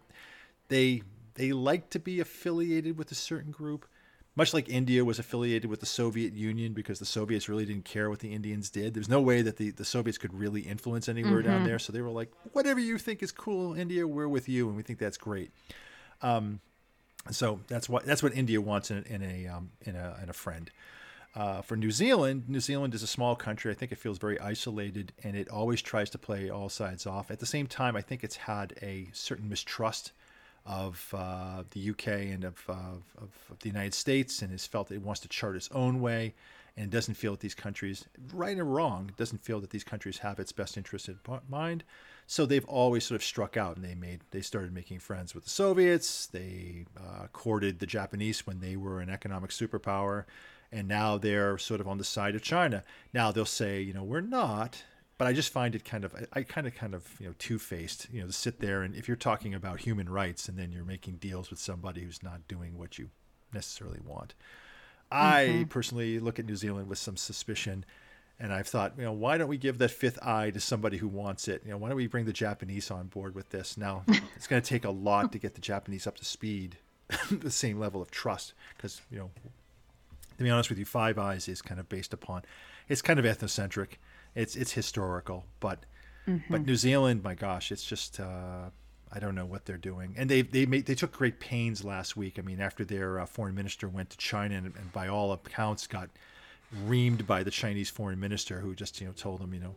They 0.69 1.03
they 1.35 1.53
like 1.53 1.91
to 1.91 1.99
be 1.99 2.21
affiliated 2.21 2.97
with 2.97 3.11
a 3.13 3.15
certain 3.15 3.53
group, 3.53 3.87
much 4.37 4.53
like 4.53 4.69
India 4.69 5.05
was 5.05 5.19
affiliated 5.19 5.69
with 5.69 5.81
the 5.81 5.87
Soviet 5.87 6.35
Union 6.35 6.75
because 6.75 6.99
the 6.99 7.07
Soviets 7.07 7.49
really 7.49 7.65
didn't 7.65 7.87
care 7.87 8.11
what 8.11 8.21
the 8.21 8.33
Indians 8.33 8.69
did. 8.69 8.93
There's 8.93 9.09
no 9.09 9.21
way 9.21 9.41
that 9.43 9.57
the, 9.57 9.71
the 9.71 9.85
Soviets 9.85 10.19
could 10.19 10.35
really 10.35 10.61
influence 10.61 11.09
anywhere 11.09 11.41
mm-hmm. 11.41 11.51
down 11.51 11.65
there. 11.65 11.79
So 11.79 11.93
they 11.93 12.03
were 12.03 12.11
like, 12.11 12.31
whatever 12.53 12.79
you 12.79 12.99
think 12.99 13.23
is 13.23 13.33
cool, 13.33 13.75
India, 13.75 14.07
we're 14.07 14.29
with 14.29 14.49
you, 14.49 14.69
and 14.69 14.77
we 14.77 14.83
think 14.83 14.99
that's 14.99 15.17
great. 15.17 15.51
Um, 16.21 16.61
so 17.31 17.61
that's 17.67 17.89
what 17.89 18.05
that's 18.05 18.23
what 18.23 18.35
India 18.35 18.61
wants 18.61 18.91
in, 18.91 19.03
in 19.05 19.23
a 19.23 19.47
um, 19.49 19.71
in 19.83 19.97
a 19.97 20.17
in 20.23 20.29
a 20.29 20.33
friend. 20.35 20.71
Uh, 21.35 21.61
for 21.61 21.77
New 21.77 21.91
Zealand, 21.91 22.45
New 22.49 22.61
Zealand 22.61 22.95
is 22.95 23.03
a 23.03 23.07
small 23.07 23.37
country. 23.37 23.71
I 23.71 23.75
think 23.75 23.93
it 23.93 23.99
feels 23.99 24.19
very 24.19 24.41
isolated, 24.41 25.13
and 25.23 25.37
it 25.37 25.51
always 25.51 25.83
tries 25.83 26.09
to 26.11 26.19
play 26.19 26.49
all 26.49 26.69
sides 26.69 27.07
off. 27.07 27.31
At 27.31 27.41
the 27.41 27.47
same 27.47 27.67
time, 27.67 27.95
I 27.95 28.01
think 28.01 28.25
it's 28.25 28.37
had 28.37 28.75
a 28.81 29.09
certain 29.13 29.49
mistrust 29.49 30.13
of 30.67 31.15
uh, 31.17 31.63
the 31.71 31.91
UK 31.91 32.09
and 32.33 32.45
of, 32.45 32.63
uh, 32.69 32.73
of, 33.19 33.33
of, 33.51 33.59
the 33.61 33.69
United 33.69 33.95
States 33.95 34.43
and 34.43 34.51
has 34.51 34.67
felt 34.67 34.89
that 34.89 34.97
it 34.97 35.03
wants 35.03 35.21
to 35.21 35.29
chart 35.29 35.55
its 35.55 35.69
own 35.73 36.01
way 36.01 36.35
and 36.77 36.91
doesn't 36.91 37.15
feel 37.15 37.33
that 37.33 37.41
these 37.41 37.55
countries, 37.55 38.05
right 38.35 38.59
or 38.59 38.65
wrong, 38.65 39.13
doesn't 39.17 39.43
feel 39.43 39.61
that 39.61 39.71
these 39.71 39.85
countries 39.85 40.19
have 40.19 40.39
its 40.39 40.53
best 40.53 40.77
interest 40.77 41.09
in 41.09 41.19
mind. 41.49 41.85
So 42.27 42.45
they've 42.45 42.65
always 42.67 43.05
sort 43.05 43.17
of 43.17 43.25
struck 43.25 43.57
out 43.57 43.77
and 43.77 43.85
they 43.85 43.95
made 43.95 44.21
they 44.33 44.41
started 44.41 44.75
making 44.75 44.99
friends 44.99 45.35
with 45.35 45.45
the 45.45 45.51
Soviets. 45.51 46.27
They 46.27 46.85
uh, 46.99 47.29
courted 47.33 47.79
the 47.79 47.87
Japanese 47.87 48.47
when 48.47 48.61
they 48.61 48.77
were 48.77 49.01
an 49.01 49.09
economic 49.09 49.51
superpower, 49.51 50.25
and 50.73 50.89
now 50.89 51.17
they're 51.17 51.57
sort 51.57 51.81
of 51.81 51.87
on 51.87 51.99
the 51.99 52.05
side 52.05 52.35
of 52.35 52.43
China. 52.43 52.83
Now 53.15 53.31
they'll 53.31 53.45
say, 53.45 53.81
you 53.81 53.95
know, 53.95 54.03
we're 54.03 54.21
not, 54.21 54.83
but 55.19 55.27
I 55.27 55.33
just 55.33 55.53
find 55.53 55.75
it 55.75 55.85
kind 55.85 56.05
of 56.05 56.15
I, 56.33 56.43
kind 56.43 56.67
of 56.67 56.75
kind 56.75 56.95
of 56.95 57.09
you 57.19 57.27
know 57.27 57.35
two 57.39 57.59
faced 57.59 58.09
you 58.13 58.21
know 58.21 58.27
to 58.27 58.33
sit 58.33 58.61
there 58.61 58.83
and 58.83 58.95
if 58.95 59.09
you're 59.09 59.17
talking 59.17 59.55
about 59.55 59.81
human 59.81 60.09
rights 60.09 60.49
and 60.49 60.59
then 60.59 60.73
you're 60.73 60.85
making 60.85 61.17
deals 61.17 61.51
with 61.51 61.59
somebody 61.59 62.03
who's 62.03 62.23
not 62.23 62.47
doing 62.49 62.79
what 62.79 62.99
you 62.99 63.11
necessarily 63.53 64.01
want. 64.05 64.35
Mm-hmm. 65.13 65.61
I 65.61 65.67
personally 65.69 66.19
look 66.19 66.39
at 66.39 66.47
New 66.47 66.57
Zealand 66.57 66.89
with 66.89 66.99
some 66.99 67.17
suspicion, 67.17 67.85
and 68.41 68.53
I've 68.53 68.67
thought 68.67 68.95
you 68.99 69.05
know 69.05 69.13
why 69.13 69.39
don't 69.39 69.49
we 69.49 69.57
give 69.57 69.79
that 69.79 69.91
fifth 69.91 70.19
eye 70.23 70.51
to 70.51 70.61
somebody 70.61 70.99
who 70.99 71.09
wants 71.09 71.49
it? 71.49 71.63
You 71.65 71.73
know 71.73 71.79
why 71.79 71.89
don't 71.89 71.97
we 71.97 72.07
bring 72.07 72.27
the 72.27 72.33
Japanese 72.33 72.91
on 72.91 73.07
board 73.07 73.35
with 73.35 73.51
this? 73.51 73.77
Now 73.77 74.05
it's 74.37 74.47
going 74.47 74.61
to 74.61 74.69
take 74.69 74.85
a 74.85 74.91
lot 74.91 75.33
to 75.33 75.39
get 75.39 75.55
the 75.55 75.61
Japanese 75.61 76.07
up 76.07 76.17
to 76.17 76.25
speed, 76.25 76.77
the 77.31 77.51
same 77.51 77.79
level 77.79 78.03
of 78.03 78.11
trust 78.11 78.53
because 78.77 79.01
you 79.11 79.19
know 79.19 79.31
to 80.37 80.45
be 80.45 80.51
honest 80.51 80.69
with 80.69 80.79
you, 80.79 80.85
Five 80.85 81.19
Eyes 81.19 81.49
is 81.49 81.63
kind 81.63 81.81
of 81.81 81.89
based 81.89 82.13
upon 82.13 82.43
it's 82.89 83.03
kind 83.03 83.19
of 83.19 83.25
ethnocentric 83.25 83.97
it's 84.37 84.55
it's 84.55 84.73
historical, 84.73 85.47
but 85.59 85.81
mm-hmm. 86.29 86.53
but 86.53 86.65
New 86.65 86.77
Zealand, 86.77 87.25
my 87.25 87.35
gosh, 87.35 87.73
it's 87.73 87.85
just 87.85 88.21
uh, 88.21 88.71
I 89.11 89.19
don't 89.19 89.35
know 89.35 89.47
what 89.47 89.65
they're 89.65 89.79
doing, 89.79 90.15
and 90.17 90.31
they 90.31 90.43
they 90.43 90.67
made 90.67 90.87
they 90.87 90.95
took 90.95 91.11
great 91.11 91.41
pains 91.41 91.85
last 91.85 92.17
week. 92.17 92.39
I 92.39 92.43
mean, 92.43 92.61
after 92.61 92.85
their 92.85 93.19
uh, 93.19 93.27
foreign 93.27 93.55
minister 93.55 93.89
went 93.89 94.11
to 94.11 94.17
China 94.19 94.57
and, 94.57 94.67
and 94.67 94.93
by 94.93 95.09
all 95.09 95.33
accounts 95.33 95.87
got 95.87 96.11
reamed 96.87 97.27
by 97.27 97.43
the 97.43 97.51
Chinese 97.51 97.89
foreign 97.89 98.21
minister, 98.21 98.61
who 98.61 98.75
just 98.75 99.01
you 99.01 99.07
know 99.07 99.13
told 99.15 99.41
them 99.41 99.55
you 99.55 99.61
know 99.61 99.75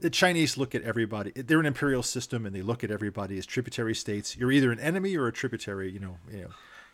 the 0.00 0.10
Chinese 0.10 0.58
look 0.58 0.74
at 0.74 0.82
everybody. 0.82 1.30
They're 1.30 1.60
an 1.60 1.66
imperial 1.66 2.02
system, 2.02 2.44
and 2.44 2.54
they 2.54 2.62
look 2.62 2.82
at 2.82 2.90
everybody 2.90 3.38
as 3.38 3.46
tributary 3.46 3.94
states. 3.94 4.36
You're 4.36 4.50
either 4.50 4.72
an 4.72 4.80
enemy 4.80 5.16
or 5.16 5.28
a 5.28 5.32
tributary. 5.32 5.90
You 5.92 6.00
know, 6.00 6.16
you 6.32 6.42
know, 6.42 6.50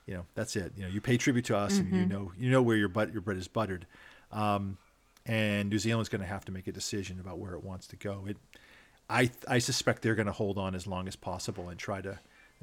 you 0.06 0.14
know. 0.14 0.26
That's 0.34 0.54
it. 0.54 0.72
You 0.76 0.82
know, 0.82 0.88
you 0.90 1.00
pay 1.00 1.16
tribute 1.16 1.46
to 1.46 1.56
us, 1.56 1.74
mm-hmm. 1.74 1.80
and 1.80 1.92
you 1.94 2.02
mm-hmm. 2.02 2.24
know, 2.24 2.32
you 2.38 2.50
know 2.50 2.60
where 2.62 2.76
your 2.76 2.88
butt 2.88 3.12
your 3.12 3.22
bread 3.22 3.38
is 3.38 3.48
buttered. 3.48 3.86
Um, 4.32 4.76
and 5.26 5.68
New 5.68 5.78
Zealand's 5.78 6.08
going 6.08 6.20
to 6.20 6.26
have 6.26 6.44
to 6.44 6.52
make 6.52 6.68
a 6.68 6.72
decision 6.72 7.18
about 7.20 7.38
where 7.38 7.54
it 7.54 7.64
wants 7.64 7.86
to 7.88 7.96
go. 7.96 8.24
It, 8.28 8.36
I, 9.10 9.30
I 9.48 9.58
suspect 9.58 10.02
they're 10.02 10.14
going 10.14 10.26
to 10.26 10.32
hold 10.32 10.56
on 10.56 10.74
as 10.74 10.86
long 10.86 11.08
as 11.08 11.16
possible 11.16 11.68
and 11.68 11.78
try 11.78 12.00
to 12.00 12.18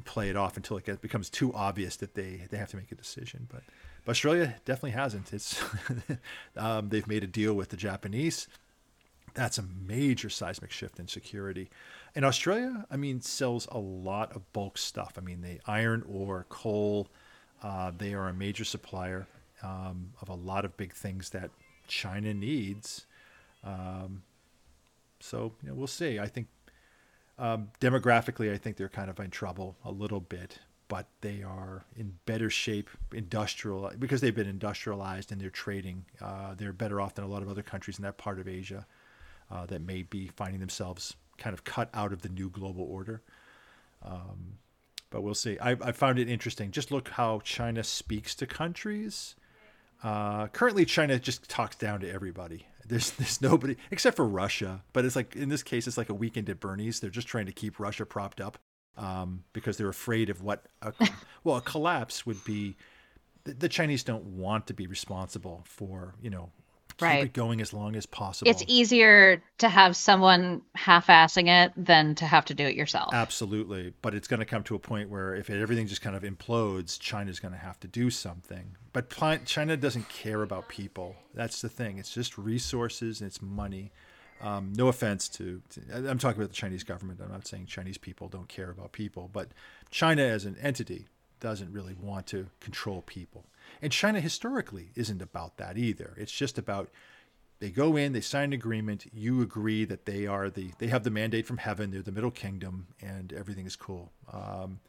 play 0.06 0.30
it 0.30 0.36
off 0.36 0.58
until 0.58 0.78
it 0.78 1.02
becomes 1.02 1.30
too 1.30 1.54
obvious 1.54 1.98
that 1.98 2.16
they, 2.16 2.42
they 2.50 2.58
have 2.58 2.70
to 2.72 2.78
make 2.78 2.92
a 2.92 2.96
decision. 2.96 3.48
But, 3.52 3.64
but 4.06 4.12
Australia 4.12 4.56
definitely 4.66 4.92
hasn't. 4.92 5.32
It's 5.34 5.62
um, 6.58 6.90
they've 6.90 7.08
made 7.08 7.24
a 7.24 7.28
deal 7.28 7.54
with 7.54 7.70
the 7.70 7.78
Japanese. 7.78 8.48
That's 9.34 9.58
a 9.58 9.64
major 9.64 10.30
seismic 10.30 10.72
shift 10.72 11.00
in 11.00 11.08
security. 11.08 11.70
And 12.16 12.24
Australia, 12.24 12.86
I 12.90 12.98
mean, 12.98 13.22
sells 13.22 13.68
a 13.72 13.80
lot 13.80 14.36
of 14.36 14.52
bulk 14.54 14.78
stuff. 14.78 15.14
I 15.18 15.22
mean, 15.22 15.42
they 15.42 15.60
iron 15.66 16.04
ore, 16.08 16.46
coal, 16.50 17.08
Uh, 17.62 17.92
they 17.98 18.14
are 18.14 18.28
a 18.28 18.34
major 18.34 18.66
supplier 18.66 19.26
um, 19.64 20.12
of 20.22 20.30
a 20.30 20.34
lot 20.34 20.66
of 20.66 20.76
big 20.76 20.94
things 20.94 21.30
that 21.30 21.50
China 21.88 22.34
needs. 22.34 23.06
Um, 23.64 24.24
so 25.20 25.54
you 25.62 25.70
know, 25.70 25.76
we'll 25.76 25.88
see. 25.88 26.20
I 26.20 26.28
think 26.28 26.48
um, 27.40 27.70
demographically, 27.80 28.54
I 28.54 28.58
think 28.58 28.78
they're 28.78 28.90
kind 28.90 29.10
of 29.10 29.20
in 29.20 29.32
trouble 29.32 29.78
a 29.84 29.92
little 29.92 30.20
bit, 30.20 30.60
but 30.88 31.08
they 31.22 31.44
are 31.44 31.86
in 31.96 32.18
better 32.26 32.50
shape 32.50 32.90
industrial 33.14 33.92
because 33.98 34.22
they've 34.22 34.36
been 34.36 34.48
industrialized 34.50 35.32
and 35.32 35.40
they're 35.40 35.50
trading. 35.50 36.06
Uh, 36.22 36.54
they're 36.56 36.74
better 36.74 37.02
off 37.02 37.16
than 37.16 37.26
a 37.26 37.28
lot 37.28 37.42
of 37.42 37.50
other 37.50 37.64
countries 37.64 37.98
in 37.98 38.04
that 38.04 38.18
part 38.18 38.40
of 38.40 38.48
Asia 38.48 38.86
uh, 39.50 39.66
that 39.68 39.82
may 39.82 40.04
be 40.04 40.28
finding 40.28 40.60
themselves 40.60 41.16
kind 41.38 41.54
of 41.54 41.64
cut 41.64 41.90
out 41.94 42.14
of 42.14 42.22
the 42.22 42.30
new 42.30 42.50
global 42.50 42.84
order. 42.84 43.22
Um, 44.04 44.58
but 45.10 45.22
we'll 45.22 45.36
see. 45.36 45.58
I, 45.60 45.72
I, 45.72 45.92
found 45.92 46.20
it 46.20 46.28
interesting. 46.28 46.72
Just 46.72 46.92
look 46.92 47.10
how 47.10 47.40
China 47.44 47.84
speaks 47.84 48.36
to 48.36 48.48
countries. 48.48 49.36
Uh, 50.04 50.48
currently, 50.48 50.84
China 50.86 51.18
just 51.18 51.50
talks 51.50 51.78
down 51.78 52.02
to 52.02 52.12
everybody. 52.12 52.68
There's 52.86 53.12
there's 53.18 53.42
nobody 53.42 53.78
except 53.90 54.18
for 54.18 54.26
Russia. 54.26 54.84
But 54.92 55.06
it's 55.06 55.16
like 55.16 55.36
in 55.36 55.50
this 55.50 55.64
case, 55.64 55.88
it's 55.88 55.98
like 55.98 56.10
a 56.10 56.14
weekend 56.14 56.50
at 56.50 56.60
Bernie's. 56.60 57.00
They're 57.00 57.10
just 57.10 57.28
trying 57.28 57.46
to 57.46 57.54
keep 57.54 57.80
Russia 57.80 58.06
propped 58.06 58.42
up 58.42 58.58
um, 58.98 59.44
because 59.54 59.78
they're 59.78 59.90
afraid 59.90 60.30
of 60.30 60.42
what 60.42 60.66
a, 60.82 60.94
well 61.44 61.58
a 61.58 61.62
collapse 61.62 62.26
would 62.26 62.44
be. 62.44 62.76
The, 63.46 63.54
the 63.54 63.70
Chinese 63.70 64.04
don't 64.04 64.24
want 64.24 64.68
to 64.68 64.74
be 64.74 64.88
responsible 64.88 65.64
for 65.66 66.16
you 66.22 66.30
know 66.30 66.52
keep 66.98 67.08
right. 67.08 67.24
it 67.24 67.34
going 67.34 67.62
as 67.62 67.74
long 67.74 67.96
as 67.96 68.06
possible. 68.06 68.50
It's 68.50 68.64
easier 68.68 69.44
to 69.60 69.70
have 69.70 69.96
someone 69.96 70.62
half-assing 70.76 71.48
it 71.48 71.74
than 71.78 72.16
to 72.16 72.26
have 72.26 72.46
to 72.46 72.54
do 72.54 72.66
it 72.66 72.76
yourself. 72.76 73.14
Absolutely, 73.14 73.94
but 74.02 74.14
it's 74.14 74.28
going 74.28 74.40
to 74.40 74.46
come 74.46 74.64
to 74.64 74.76
a 74.76 74.80
point 74.80 75.10
where 75.10 75.36
if 75.36 75.50
everything 75.50 75.88
just 75.88 76.02
kind 76.02 76.16
of 76.16 76.24
implodes, 76.24 77.00
China's 77.00 77.40
going 77.40 77.54
to 77.54 77.60
have 77.60 77.80
to 77.82 77.88
do 77.88 78.10
something. 78.10 78.76
But 78.92 79.12
China 79.46 79.76
doesn't 79.76 80.10
care 80.10 80.44
about 80.44 80.70
people. 80.70 81.16
That's 81.34 81.62
the 81.62 81.70
thing. 81.70 81.98
It's 81.98 82.14
just 82.14 82.38
resources 82.38 83.22
and 83.22 83.28
it's 83.28 83.42
money. 83.42 83.92
Um, 84.42 84.74
no 84.76 84.90
offense 84.90 85.30
to, 85.30 85.62
to, 85.70 86.10
I'm 86.10 86.18
talking 86.18 86.42
about 86.42 86.50
the 86.50 86.56
Chinese 86.56 86.84
government. 86.84 87.22
I'm 87.24 87.32
not 87.32 87.48
saying 87.48 87.68
Chinese 87.68 87.98
people 87.98 88.28
don't 88.28 88.50
care 88.50 88.70
about 88.70 88.92
people, 88.92 89.30
but 89.32 89.50
China 89.90 90.22
as 90.22 90.44
an 90.44 90.58
entity 90.62 91.08
doesn't 91.44 91.74
really 91.74 91.94
want 91.94 92.26
to 92.28 92.48
control 92.62 93.04
people. 93.04 93.46
And 93.82 93.92
China 93.92 94.22
historically 94.22 94.90
isn't 94.96 95.22
about 95.22 95.58
that 95.58 95.78
either. 95.78 96.16
It's 96.18 96.32
just 96.32 96.58
about 96.58 96.90
they 97.60 97.70
go 97.70 97.98
in, 97.98 98.14
they 98.14 98.22
sign 98.22 98.46
an 98.46 98.54
agreement, 98.54 99.06
you 99.14 99.42
agree 99.42 99.86
that 99.86 100.06
they 100.06 100.26
are 100.26 100.50
the 100.50 100.72
they 100.80 100.88
have 100.88 101.04
the 101.04 101.12
mandate 101.12 101.46
from 101.46 101.58
heaven, 101.58 101.92
they're 101.92 102.02
the 102.02 102.14
middle 102.14 102.32
kingdom, 102.32 102.88
and 103.02 103.32
everything 103.34 103.66
is 103.66 103.76
cool. 103.76 104.12
Um, 104.32 104.80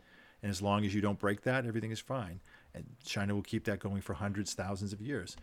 and 0.42 0.50
as 0.50 0.62
long 0.62 0.84
as 0.84 0.94
you 0.94 1.00
don't 1.00 1.18
break 1.18 1.42
that, 1.42 1.66
everything 1.66 1.90
is 1.90 2.00
fine. 2.00 2.40
And 2.72 2.84
China 3.04 3.34
will 3.34 3.42
keep 3.42 3.64
that 3.64 3.80
going 3.80 4.00
for 4.00 4.14
hundreds, 4.14 4.54
thousands 4.54 4.92
of 4.92 5.00
years. 5.00 5.36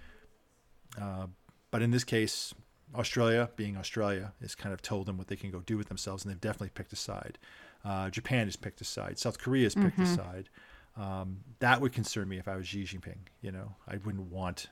Uh, 1.02 1.28
but 1.72 1.82
in 1.82 1.92
this 1.92 2.04
case, 2.04 2.54
Australia, 2.96 3.50
being 3.56 3.76
Australia, 3.78 4.34
has 4.42 4.56
kind 4.56 4.74
of 4.74 4.82
told 4.82 5.08
them 5.08 5.18
what 5.18 5.28
they 5.28 5.36
can 5.36 5.52
go 5.52 5.60
do 5.60 5.78
with 5.78 5.88
themselves, 5.88 6.24
and 6.24 6.32
they've 6.32 6.42
definitely 6.42 6.70
picked 6.70 6.94
a 6.94 6.98
side. 6.98 7.38
Uh, 7.84 8.10
Japan 8.10 8.46
has 8.48 8.56
picked 8.56 8.80
a 8.82 8.86
side. 8.86 9.18
South 9.18 9.40
Korea 9.40 9.64
has 9.64 9.76
picked 9.76 9.98
mm-hmm. 9.98 10.14
a 10.14 10.16
side. 10.16 10.50
Um, 10.98 11.40
that 11.60 11.82
would 11.82 11.94
concern 11.94 12.28
me 12.28 12.38
if 12.38 12.48
I 12.48 12.56
was 12.56 12.68
Xi 12.68 12.84
Jinping. 12.84 13.28
You 13.42 13.52
know, 13.52 13.76
I 13.88 13.98
wouldn't 13.98 14.32
want. 14.32 14.68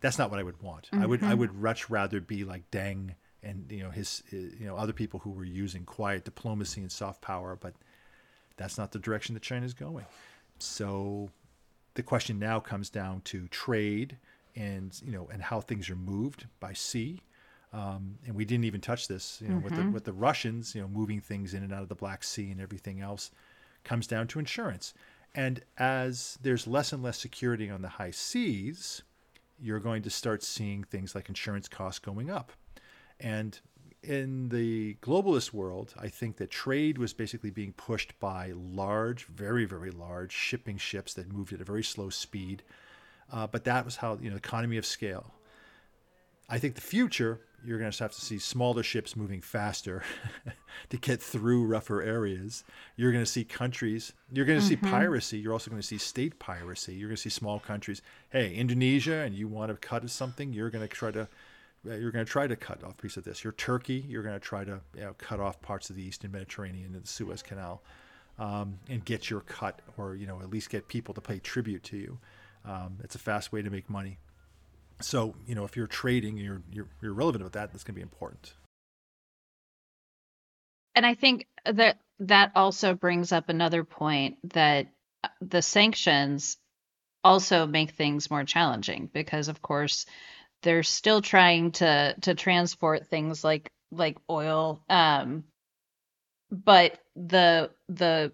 That's 0.00 0.18
not 0.18 0.30
what 0.30 0.40
I 0.40 0.42
would 0.42 0.62
want. 0.62 0.86
Mm-hmm. 0.86 1.02
I 1.02 1.06
would. 1.06 1.22
I 1.22 1.26
mm-hmm. 1.30 1.38
would 1.40 1.54
much 1.54 1.90
rather 1.90 2.20
be 2.20 2.44
like 2.44 2.70
Deng 2.70 3.14
and 3.42 3.70
you 3.70 3.82
know 3.82 3.90
his, 3.90 4.22
his, 4.30 4.54
you 4.58 4.66
know 4.66 4.76
other 4.76 4.92
people 4.92 5.20
who 5.20 5.30
were 5.30 5.44
using 5.44 5.84
quiet 5.84 6.24
diplomacy 6.24 6.80
and 6.80 6.90
soft 6.90 7.20
power, 7.20 7.56
but 7.60 7.74
that's 8.56 8.78
not 8.78 8.92
the 8.92 8.98
direction 8.98 9.34
that 9.34 9.42
China 9.42 9.64
is 9.64 9.74
going. 9.74 10.06
So 10.58 11.30
the 11.94 12.02
question 12.02 12.38
now 12.38 12.60
comes 12.60 12.90
down 12.90 13.20
to 13.22 13.46
trade 13.48 14.16
and 14.56 14.98
you 15.04 15.12
know 15.12 15.28
and 15.32 15.42
how 15.42 15.60
things 15.60 15.90
are 15.90 15.96
moved 15.96 16.46
by 16.60 16.72
sea. 16.72 17.22
Um, 17.70 18.16
and 18.26 18.34
we 18.34 18.46
didn't 18.46 18.64
even 18.64 18.80
touch 18.80 19.08
this, 19.08 19.40
you 19.42 19.48
know, 19.48 19.56
mm-hmm. 19.56 19.64
with 19.64 19.74
the 19.74 19.82
mm-hmm. 19.82 19.92
with 19.92 20.04
the 20.04 20.12
Russians, 20.12 20.74
you 20.74 20.80
know, 20.80 20.88
moving 20.88 21.20
things 21.20 21.52
in 21.52 21.62
and 21.62 21.72
out 21.72 21.82
of 21.82 21.88
the 21.88 21.94
Black 21.94 22.24
Sea 22.24 22.50
and 22.50 22.60
everything 22.60 23.00
else, 23.00 23.30
comes 23.84 24.06
down 24.06 24.26
to 24.28 24.38
insurance. 24.38 24.94
And 25.34 25.62
as 25.76 26.38
there's 26.42 26.66
less 26.66 26.92
and 26.92 27.02
less 27.02 27.18
security 27.18 27.70
on 27.70 27.82
the 27.82 27.88
high 27.88 28.10
seas, 28.10 29.02
you're 29.60 29.80
going 29.80 30.02
to 30.02 30.10
start 30.10 30.42
seeing 30.42 30.84
things 30.84 31.14
like 31.14 31.28
insurance 31.28 31.68
costs 31.68 31.98
going 31.98 32.30
up. 32.30 32.52
And 33.20 33.58
in 34.02 34.48
the 34.48 34.94
globalist 35.02 35.52
world, 35.52 35.94
I 35.98 36.08
think 36.08 36.36
that 36.36 36.50
trade 36.50 36.98
was 36.98 37.12
basically 37.12 37.50
being 37.50 37.72
pushed 37.72 38.18
by 38.20 38.52
large, 38.54 39.26
very, 39.26 39.64
very 39.64 39.90
large 39.90 40.32
shipping 40.32 40.78
ships 40.78 41.14
that 41.14 41.32
moved 41.32 41.52
at 41.52 41.60
a 41.60 41.64
very 41.64 41.82
slow 41.82 42.08
speed. 42.08 42.62
Uh, 43.32 43.46
but 43.46 43.64
that 43.64 43.84
was 43.84 43.96
how, 43.96 44.18
you 44.22 44.30
know, 44.30 44.36
economy 44.36 44.76
of 44.76 44.86
scale. 44.86 45.34
I 46.48 46.58
think 46.58 46.74
the 46.74 46.80
future 46.80 47.40
you're 47.64 47.78
going 47.78 47.90
to 47.90 48.04
have 48.04 48.12
to 48.12 48.20
see 48.20 48.38
smaller 48.38 48.82
ships 48.82 49.16
moving 49.16 49.40
faster 49.40 50.02
to 50.90 50.96
get 50.96 51.20
through 51.20 51.64
rougher 51.64 52.00
areas. 52.00 52.64
You're 52.96 53.12
going 53.12 53.24
to 53.24 53.30
see 53.30 53.44
countries, 53.44 54.12
you're 54.32 54.44
going 54.46 54.60
to 54.60 54.64
mm-hmm. 54.64 54.84
see 54.84 54.90
piracy. 54.90 55.38
You're 55.38 55.52
also 55.52 55.70
going 55.70 55.82
to 55.82 55.86
see 55.86 55.98
state 55.98 56.38
piracy. 56.38 56.94
You're 56.94 57.08
going 57.08 57.16
to 57.16 57.22
see 57.22 57.30
small 57.30 57.58
countries. 57.58 58.00
Hey, 58.30 58.54
Indonesia, 58.54 59.20
and 59.20 59.34
you 59.34 59.48
want 59.48 59.70
to 59.70 59.76
cut 59.76 60.08
something, 60.08 60.52
you're 60.52 60.70
going 60.70 60.86
to 60.86 60.94
try 60.94 61.10
to. 61.10 61.28
Uh, 61.88 61.94
you're 61.94 62.10
going 62.10 62.24
to 62.24 62.30
try 62.30 62.46
to 62.46 62.56
cut 62.56 62.82
off 62.82 62.94
a 62.98 63.02
piece 63.02 63.16
of 63.16 63.22
this. 63.22 63.44
You're 63.44 63.52
Turkey. 63.52 64.04
You're 64.08 64.24
going 64.24 64.34
to 64.34 64.40
try 64.40 64.64
to 64.64 64.80
you 64.96 65.00
know, 65.00 65.14
cut 65.16 65.38
off 65.38 65.62
parts 65.62 65.90
of 65.90 65.96
the 65.96 66.02
Eastern 66.02 66.32
Mediterranean 66.32 66.92
and 66.92 67.04
the 67.04 67.06
Suez 67.06 67.40
Canal, 67.40 67.80
um, 68.36 68.80
and 68.88 69.04
get 69.04 69.30
your 69.30 69.40
cut, 69.42 69.80
or 69.96 70.16
you 70.16 70.26
know 70.26 70.40
at 70.40 70.50
least 70.50 70.70
get 70.70 70.88
people 70.88 71.14
to 71.14 71.20
pay 71.20 71.38
tribute 71.38 71.84
to 71.84 71.96
you. 71.96 72.18
Um, 72.64 72.98
it's 73.04 73.14
a 73.14 73.18
fast 73.18 73.52
way 73.52 73.62
to 73.62 73.70
make 73.70 73.88
money. 73.88 74.18
So, 75.00 75.34
you 75.46 75.54
know, 75.54 75.64
if 75.64 75.76
you're 75.76 75.86
trading, 75.86 76.36
you're 76.36 76.62
you're, 76.72 76.88
you're 77.00 77.12
relevant 77.12 77.44
with 77.44 77.52
that. 77.52 77.72
That's 77.72 77.84
going 77.84 77.94
to 77.94 77.98
be 77.98 78.02
important. 78.02 78.54
And 80.94 81.06
I 81.06 81.14
think 81.14 81.46
that 81.64 81.98
that 82.20 82.52
also 82.56 82.94
brings 82.94 83.30
up 83.30 83.48
another 83.48 83.84
point 83.84 84.38
that 84.54 84.88
uh, 85.22 85.28
the 85.40 85.62
sanctions 85.62 86.56
also 87.22 87.66
make 87.66 87.92
things 87.92 88.30
more 88.30 88.44
challenging 88.44 89.08
because, 89.12 89.48
of 89.48 89.62
course, 89.62 90.06
they're 90.62 90.82
still 90.82 91.22
trying 91.22 91.72
to 91.72 92.16
to 92.22 92.34
transport 92.34 93.06
things 93.06 93.44
like 93.44 93.70
like 93.92 94.18
oil, 94.28 94.82
um, 94.88 95.44
but 96.50 96.98
the 97.14 97.70
the 97.88 98.32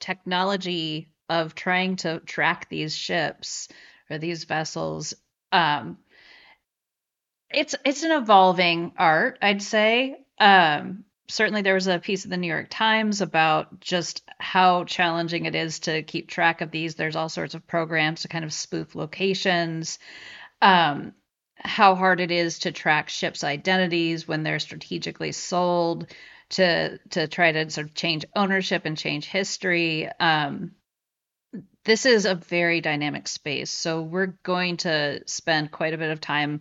technology 0.00 1.08
of 1.28 1.54
trying 1.54 1.96
to 1.96 2.20
track 2.20 2.68
these 2.68 2.94
ships 2.94 3.68
or 4.08 4.18
these 4.18 4.44
vessels 4.44 5.14
um, 5.52 5.98
it's 7.50 7.74
it's 7.84 8.02
an 8.02 8.12
evolving 8.12 8.92
art, 8.96 9.38
I'd 9.42 9.62
say. 9.62 10.16
Um, 10.38 11.04
certainly, 11.28 11.62
there 11.62 11.74
was 11.74 11.86
a 11.86 11.98
piece 11.98 12.24
of 12.24 12.30
the 12.30 12.36
New 12.36 12.48
York 12.48 12.68
Times 12.70 13.20
about 13.20 13.80
just 13.80 14.28
how 14.38 14.84
challenging 14.84 15.46
it 15.46 15.54
is 15.54 15.80
to 15.80 16.02
keep 16.02 16.28
track 16.28 16.60
of 16.60 16.70
these. 16.70 16.94
There's 16.94 17.16
all 17.16 17.28
sorts 17.28 17.54
of 17.54 17.66
programs 17.66 18.22
to 18.22 18.28
kind 18.28 18.44
of 18.44 18.52
spoof 18.52 18.94
locations. 18.94 19.98
Um, 20.60 21.14
how 21.58 21.94
hard 21.94 22.20
it 22.20 22.30
is 22.30 22.60
to 22.60 22.72
track 22.72 23.08
ships' 23.08 23.44
identities 23.44 24.28
when 24.28 24.42
they're 24.42 24.58
strategically 24.58 25.32
sold 25.32 26.06
to 26.50 26.98
to 27.10 27.26
try 27.26 27.52
to 27.52 27.70
sort 27.70 27.88
of 27.88 27.94
change 27.94 28.24
ownership 28.34 28.82
and 28.84 28.96
change 28.96 29.26
history. 29.26 30.08
Um, 30.20 30.72
this 31.84 32.04
is 32.04 32.26
a 32.26 32.34
very 32.34 32.80
dynamic 32.80 33.28
space, 33.28 33.70
so 33.70 34.02
we're 34.02 34.34
going 34.42 34.78
to 34.78 35.22
spend 35.26 35.70
quite 35.70 35.94
a 35.94 35.98
bit 35.98 36.10
of 36.10 36.20
time 36.20 36.60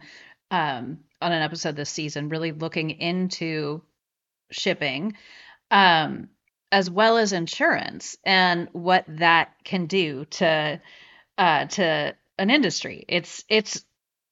um, 0.52 1.00
on 1.22 1.32
an 1.32 1.41
episode 1.41 1.76
this 1.76 1.89
season, 1.89 2.30
really 2.30 2.52
looking 2.52 2.91
into 2.91 3.82
shipping, 4.52 5.16
um, 5.72 6.30
as 6.72 6.89
well 6.89 7.18
as 7.18 7.34
insurance 7.34 8.18
and 8.24 8.70
what 8.72 9.06
that 9.08 9.54
can 9.64 9.86
do 9.86 10.26
to 10.26 10.82
uh, 11.38 11.66
to 11.66 12.16
an 12.38 12.50
industry. 12.50 13.06
It's 13.08 13.43
it's 13.50 13.84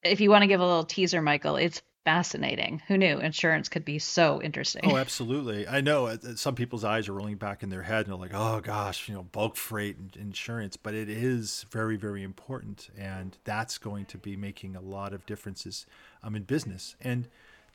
if 0.04 0.22
you 0.22 0.30
want 0.30 0.44
to 0.44 0.48
give 0.48 0.60
a 0.60 0.66
little 0.66 0.84
teaser, 0.84 1.22
Michael, 1.22 1.56
it's 1.56 1.82
fascinating. 2.06 2.82
Who 2.88 2.98
knew 2.98 3.20
insurance 3.20 3.70
could 3.70 3.86
be 3.86 4.00
so 4.00 4.42
interesting? 4.42 4.92
Oh, 4.92 4.98
absolutely. 4.98 5.68
I 5.68 5.82
know 5.82 6.08
uh, 6.08 6.18
some 6.36 6.56
people's 6.56 6.84
eyes 6.84 7.08
are 7.08 7.14
rolling 7.14 7.38
back 7.38 7.64
in 7.64 7.70
their 7.70 7.84
head 7.84 8.06
and 8.06 8.08
they're 8.08 8.20
like, 8.20 8.34
oh 8.34 8.62
gosh, 8.62 9.08
you 9.08 9.16
know, 9.16 9.24
bulk 9.24 9.56
freight 9.56 9.98
and 9.98 10.16
insurance. 10.16 10.78
But 10.78 10.94
it 10.94 11.10
is 11.10 11.66
very, 11.72 11.96
very 11.96 12.24
important. 12.24 12.90
And 12.98 13.38
that's 13.44 13.78
going 13.78 14.06
to 14.06 14.18
be 14.18 14.36
making 14.36 14.76
a 14.76 14.82
lot 14.82 15.14
of 15.14 15.26
differences 15.26 15.86
um, 16.22 16.36
in 16.36 16.44
business. 16.44 16.96
And 17.02 17.28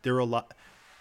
there 0.02 0.14
are 0.14 0.20
a 0.20 0.24
lot, 0.24 0.54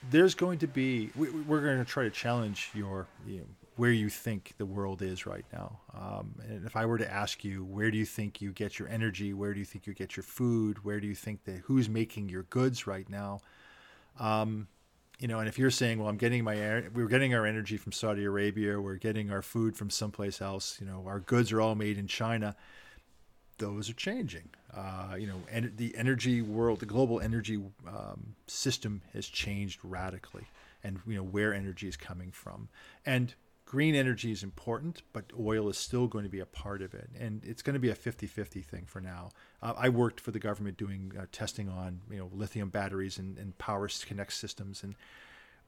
there's 0.10 0.36
going 0.36 0.60
to 0.60 0.68
be, 0.68 1.10
we, 1.16 1.28
are 1.28 1.62
going 1.62 1.80
to 1.80 1.86
try 1.86 2.04
to 2.04 2.10
challenge 2.10 2.70
your, 2.74 3.08
you 3.26 3.40
know, 3.40 3.46
where 3.78 3.92
you 3.92 4.10
think 4.10 4.54
the 4.58 4.66
world 4.66 5.02
is 5.02 5.26
right 5.26 5.46
now. 5.54 5.80
Um, 5.94 6.34
and 6.48 6.66
if 6.66 6.76
I 6.76 6.86
were 6.86 6.98
to 6.98 7.12
ask 7.12 7.44
you, 7.44 7.64
where 7.64 7.92
do 7.92 7.98
you 7.98 8.06
think 8.06 8.42
you 8.42 8.52
get 8.52 8.80
your 8.80 8.88
energy? 8.88 9.34
Where 9.34 9.54
do 9.54 9.60
you 9.60 9.66
think 9.66 9.86
you 9.86 9.94
get 9.94 10.18
your 10.18 10.24
food? 10.24 10.84
Where 10.84 11.00
do 11.00 11.08
you 11.08 11.14
think 11.14 11.44
that 11.46 11.62
who's 11.66 11.88
making 11.88 12.30
your 12.30 12.44
goods 12.44 12.88
right 12.88 13.08
now? 13.08 13.40
Um, 14.20 14.68
you 15.20 15.28
know, 15.28 15.40
and 15.40 15.48
if 15.48 15.58
you're 15.60 15.72
saying, 15.72 16.00
well, 16.00 16.10
I'm 16.10 16.18
getting 16.18 16.44
my, 16.44 16.84
we're 16.94 17.08
getting 17.08 17.34
our 17.36 17.46
energy 17.46 17.78
from 17.78 17.92
Saudi 17.92 18.24
Arabia, 18.24 18.80
we're 18.80 18.96
getting 18.96 19.32
our 19.32 19.42
food 19.42 19.76
from 19.76 19.90
someplace 19.90 20.42
else, 20.42 20.78
you 20.80 20.88
know, 20.88 21.04
our 21.08 21.20
goods 21.20 21.52
are 21.52 21.62
all 21.62 21.76
made 21.76 21.98
in 21.98 22.08
China. 22.08 22.56
Those 23.58 23.90
are 23.90 23.94
changing. 23.94 24.50
Uh, 24.76 25.16
you 25.18 25.28
know, 25.28 25.42
and 25.52 25.76
the 25.78 25.96
energy 25.96 26.42
world, 26.42 26.80
the 26.80 26.86
global 26.86 27.20
energy 27.20 27.60
um, 27.88 28.36
system 28.48 29.02
has 29.14 29.28
changed 29.28 29.80
radically, 29.84 30.46
and 30.84 31.00
you 31.08 31.16
know 31.16 31.24
where 31.24 31.54
energy 31.54 31.88
is 31.88 31.98
coming 31.98 32.32
from. 32.32 32.70
And 33.06 33.34
green 33.66 33.96
energy 33.96 34.32
is 34.32 34.44
important, 34.44 35.02
but 35.14 35.26
oil 35.40 35.68
is 35.70 35.78
still 35.78 36.08
going 36.08 36.24
to 36.24 36.30
be 36.30 36.40
a 36.40 36.46
part 36.46 36.82
of 36.82 36.94
it, 36.94 37.10
and 37.20 37.44
it's 37.44 37.62
going 37.62 37.74
to 37.74 37.80
be 37.80 37.90
a 37.90 37.96
50-50 37.96 38.64
thing 38.64 38.86
for 38.86 39.02
now. 39.02 39.30
Uh, 39.62 39.74
I 39.78 39.90
worked 39.90 40.20
for 40.20 40.32
the 40.32 40.40
government 40.40 40.78
doing 40.78 41.12
uh, 41.20 41.26
testing 41.32 41.70
on 41.70 42.02
you 42.12 42.18
know 42.18 42.30
lithium 42.34 42.70
batteries 42.70 43.18
and, 43.18 43.38
and 43.38 43.58
power 43.58 43.90
connect 44.06 44.34
systems, 44.34 44.84
and 44.84 44.96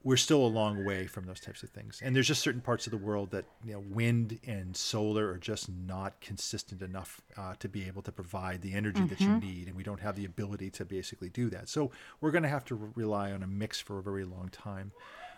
we're 0.02 0.16
still 0.16 0.44
a 0.46 0.48
long 0.48 0.84
way 0.84 1.06
from 1.06 1.26
those 1.26 1.40
types 1.40 1.62
of 1.62 1.68
things. 1.70 2.00
And 2.02 2.16
there's 2.16 2.26
just 2.26 2.40
certain 2.40 2.62
parts 2.62 2.86
of 2.86 2.90
the 2.90 2.98
world 2.98 3.30
that 3.32 3.44
you 3.64 3.74
know, 3.74 3.84
wind 3.90 4.38
and 4.46 4.74
solar 4.74 5.28
are 5.28 5.38
just 5.38 5.68
not 5.68 6.18
consistent 6.20 6.80
enough 6.80 7.20
uh, 7.36 7.54
to 7.58 7.68
be 7.68 7.86
able 7.86 8.00
to 8.02 8.12
provide 8.12 8.62
the 8.62 8.72
energy 8.72 9.00
mm-hmm. 9.00 9.08
that 9.08 9.20
you 9.20 9.28
mm-hmm. 9.28 9.46
need, 9.46 9.66
and 9.66 9.76
we 9.76 9.82
don't 9.82 10.00
have 10.00 10.16
the 10.16 10.24
ability 10.24 10.70
to 10.70 10.84
basically 10.84 11.28
do 11.28 11.50
that. 11.50 11.68
So 11.68 11.90
we're 12.20 12.30
going 12.30 12.44
to 12.44 12.48
have 12.48 12.64
to 12.66 12.74
re- 12.74 12.90
rely 12.94 13.32
on 13.32 13.42
a 13.42 13.46
mix 13.46 13.78
for 13.78 13.98
a 13.98 14.02
very 14.02 14.24
long 14.24 14.48
time. 14.50 14.92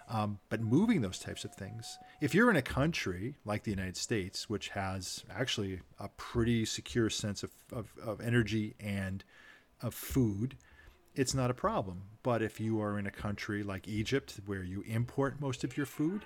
Um, 0.09 0.39
but 0.49 0.61
moving 0.61 1.01
those 1.01 1.19
types 1.19 1.45
of 1.45 1.55
things, 1.55 1.99
if 2.21 2.35
you're 2.35 2.51
in 2.51 2.57
a 2.57 2.63
country 2.63 3.37
like 3.45 3.65
the 3.65 3.71
United 3.71 3.97
States, 3.97 4.49
which 4.49 4.69
has 4.71 5.25
actually 5.35 5.81
a 5.99 6.09
pretty 6.09 6.65
secure 6.67 7.09
sense 7.09 7.43
of, 7.43 7.51
of, 7.73 7.93
of 8.05 8.21
energy 8.21 8.75
and 8.79 9.25
of 9.81 9.95
food, 9.95 10.57
it's 11.15 11.35
not 11.35 11.51
a 11.51 11.55
problem. 11.55 12.03
But 12.23 12.43
if 12.43 12.61
you 12.61 12.81
are 12.81 12.99
in 12.99 13.07
a 13.07 13.11
country 13.11 13.63
like 13.63 13.89
Egypt 13.89 14.41
where 14.47 14.63
you 14.63 14.83
import 14.87 15.41
most 15.41 15.65
of 15.65 15.77
your 15.77 15.87
food, 15.87 16.25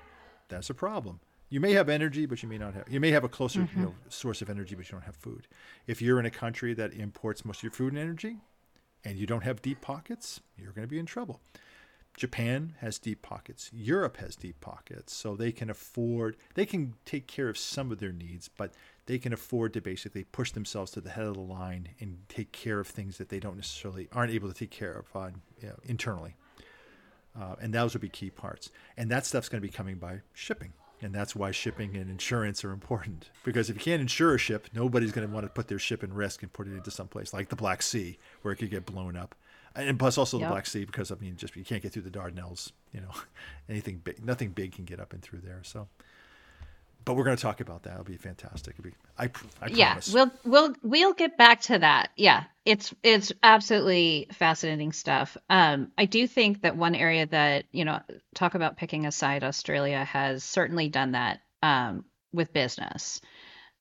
that's 0.48 0.70
a 0.70 0.74
problem. 0.74 1.20
You 1.48 1.60
may 1.60 1.72
have 1.72 1.88
energy, 1.88 2.26
but 2.26 2.42
you 2.42 2.48
may 2.48 2.58
not 2.58 2.74
have. 2.74 2.88
You 2.88 2.98
may 2.98 3.12
have 3.12 3.24
a 3.24 3.28
closer 3.28 3.60
mm-hmm. 3.60 3.78
you 3.78 3.86
know, 3.86 3.94
source 4.08 4.42
of 4.42 4.50
energy, 4.50 4.74
but 4.74 4.86
you 4.86 4.92
don't 4.92 5.04
have 5.04 5.16
food. 5.16 5.46
If 5.86 6.02
you're 6.02 6.18
in 6.18 6.26
a 6.26 6.30
country 6.30 6.74
that 6.74 6.92
imports 6.92 7.44
most 7.44 7.58
of 7.58 7.62
your 7.64 7.72
food 7.72 7.92
and 7.92 8.02
energy, 8.02 8.38
and 9.04 9.16
you 9.16 9.26
don't 9.26 9.44
have 9.44 9.62
deep 9.62 9.80
pockets, 9.80 10.40
you're 10.58 10.72
going 10.72 10.86
to 10.86 10.90
be 10.90 10.98
in 10.98 11.06
trouble. 11.06 11.40
Japan 12.16 12.74
has 12.80 12.98
deep 12.98 13.22
pockets. 13.22 13.70
Europe 13.72 14.16
has 14.16 14.34
deep 14.34 14.60
pockets, 14.60 15.14
so 15.14 15.36
they 15.36 15.52
can 15.52 15.70
afford. 15.70 16.36
They 16.54 16.66
can 16.66 16.94
take 17.04 17.28
care 17.28 17.48
of 17.48 17.58
some 17.58 17.92
of 17.92 17.98
their 17.98 18.12
needs, 18.12 18.48
but 18.48 18.72
they 19.06 19.18
can 19.18 19.32
afford 19.32 19.72
to 19.72 19.80
basically 19.80 20.24
push 20.24 20.52
themselves 20.52 20.90
to 20.92 21.00
the 21.00 21.10
head 21.10 21.24
of 21.24 21.34
the 21.34 21.40
line 21.40 21.88
and 22.00 22.18
take 22.28 22.52
care 22.52 22.80
of 22.80 22.88
things 22.88 23.18
that 23.18 23.28
they 23.28 23.38
don't 23.38 23.56
necessarily 23.56 24.08
aren't 24.12 24.32
able 24.32 24.48
to 24.48 24.54
take 24.54 24.70
care 24.70 24.92
of 24.92 25.06
on, 25.14 25.42
you 25.60 25.68
know, 25.68 25.76
internally. 25.84 26.34
Uh, 27.38 27.54
and 27.60 27.72
those 27.72 27.92
would 27.94 28.00
be 28.00 28.08
key 28.08 28.30
parts. 28.30 28.70
And 28.96 29.10
that 29.10 29.26
stuff's 29.26 29.48
going 29.48 29.60
to 29.60 29.66
be 29.66 29.72
coming 29.72 29.96
by 29.96 30.20
shipping. 30.32 30.72
And 31.02 31.14
that's 31.14 31.36
why 31.36 31.50
shipping 31.50 31.94
and 31.96 32.10
insurance 32.10 32.64
are 32.64 32.72
important. 32.72 33.30
Because 33.44 33.68
if 33.68 33.76
you 33.76 33.82
can't 33.82 34.00
insure 34.00 34.34
a 34.34 34.38
ship, 34.38 34.68
nobody's 34.72 35.12
going 35.12 35.28
to 35.28 35.32
want 35.32 35.44
to 35.44 35.50
put 35.50 35.68
their 35.68 35.78
ship 35.78 36.02
in 36.02 36.12
risk 36.12 36.42
and 36.42 36.52
put 36.52 36.66
it 36.66 36.72
into 36.72 36.90
some 36.90 37.06
place 37.06 37.34
like 37.34 37.50
the 37.50 37.56
Black 37.56 37.82
Sea, 37.82 38.18
where 38.42 38.52
it 38.52 38.56
could 38.56 38.70
get 38.70 38.86
blown 38.86 39.16
up. 39.16 39.34
And 39.74 39.98
plus, 39.98 40.16
also 40.16 40.38
yep. 40.38 40.48
the 40.48 40.52
Black 40.52 40.66
Sea, 40.66 40.86
because 40.86 41.12
I 41.12 41.16
mean, 41.16 41.36
just 41.36 41.54
you 41.54 41.64
can't 41.64 41.82
get 41.82 41.92
through 41.92 42.02
the 42.02 42.10
Dardanelles. 42.10 42.72
You 42.92 43.02
know, 43.02 43.10
anything 43.68 43.98
big, 43.98 44.24
nothing 44.24 44.50
big 44.50 44.72
can 44.72 44.86
get 44.86 44.98
up 44.98 45.12
and 45.12 45.20
through 45.20 45.40
there. 45.40 45.60
So, 45.64 45.86
but 47.06 47.14
we're 47.14 47.24
going 47.24 47.36
to 47.36 47.42
talk 47.42 47.60
about 47.60 47.84
that. 47.84 47.92
It'll 47.92 48.04
be 48.04 48.16
fantastic. 48.16 48.74
It'll 48.78 48.90
be, 48.90 48.96
I, 49.16 49.30
I 49.62 49.68
yeah, 49.68 49.86
promise. 49.92 50.12
we'll 50.12 50.30
we'll 50.44 50.74
we'll 50.82 51.14
get 51.14 51.38
back 51.38 51.62
to 51.62 51.78
that. 51.78 52.10
Yeah, 52.16 52.44
it's 52.66 52.92
it's 53.02 53.32
absolutely 53.42 54.26
fascinating 54.32 54.92
stuff. 54.92 55.36
Um, 55.48 55.92
I 55.96 56.06
do 56.06 56.26
think 56.26 56.62
that 56.62 56.76
one 56.76 56.96
area 56.96 57.24
that 57.26 57.66
you 57.70 57.84
know 57.84 58.00
talk 58.34 58.56
about 58.56 58.76
picking 58.76 59.06
a 59.06 59.12
side. 59.12 59.44
Australia 59.44 60.04
has 60.04 60.42
certainly 60.42 60.88
done 60.88 61.12
that 61.12 61.40
um, 61.62 62.04
with 62.32 62.52
business. 62.52 63.20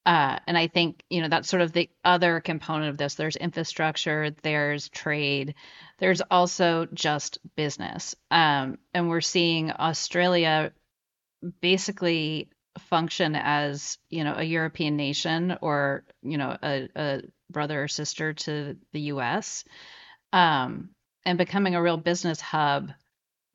Uh, 0.05 0.37
and 0.45 0.55
I 0.55 0.67
think 0.67 1.03
you 1.09 1.21
know 1.21 1.27
that's 1.27 1.49
sort 1.49 1.63
of 1.63 1.73
the 1.73 1.89
other 2.03 2.39
component 2.41 2.91
of 2.91 2.97
this. 2.97 3.15
There's 3.15 3.35
infrastructure, 3.35 4.35
there's 4.43 4.87
trade, 4.89 5.55
there's 5.97 6.21
also 6.29 6.85
just 6.93 7.39
business, 7.55 8.15
um, 8.29 8.77
and 8.93 9.09
we're 9.09 9.21
seeing 9.21 9.71
Australia 9.71 10.73
basically 11.59 12.49
function 12.79 13.35
as 13.35 13.97
you 14.09 14.23
know 14.23 14.35
a 14.35 14.43
European 14.43 14.95
nation 14.97 15.57
or 15.61 16.03
you 16.21 16.37
know 16.37 16.57
a, 16.61 16.89
a 16.95 17.21
brother 17.49 17.83
or 17.83 17.87
sister 17.87 18.33
to 18.33 18.77
the 18.91 19.01
U.S. 19.01 19.63
Um, 20.33 20.89
and 21.25 21.37
becoming 21.37 21.75
a 21.75 21.81
real 21.81 21.97
business 21.97 22.41
hub 22.41 22.91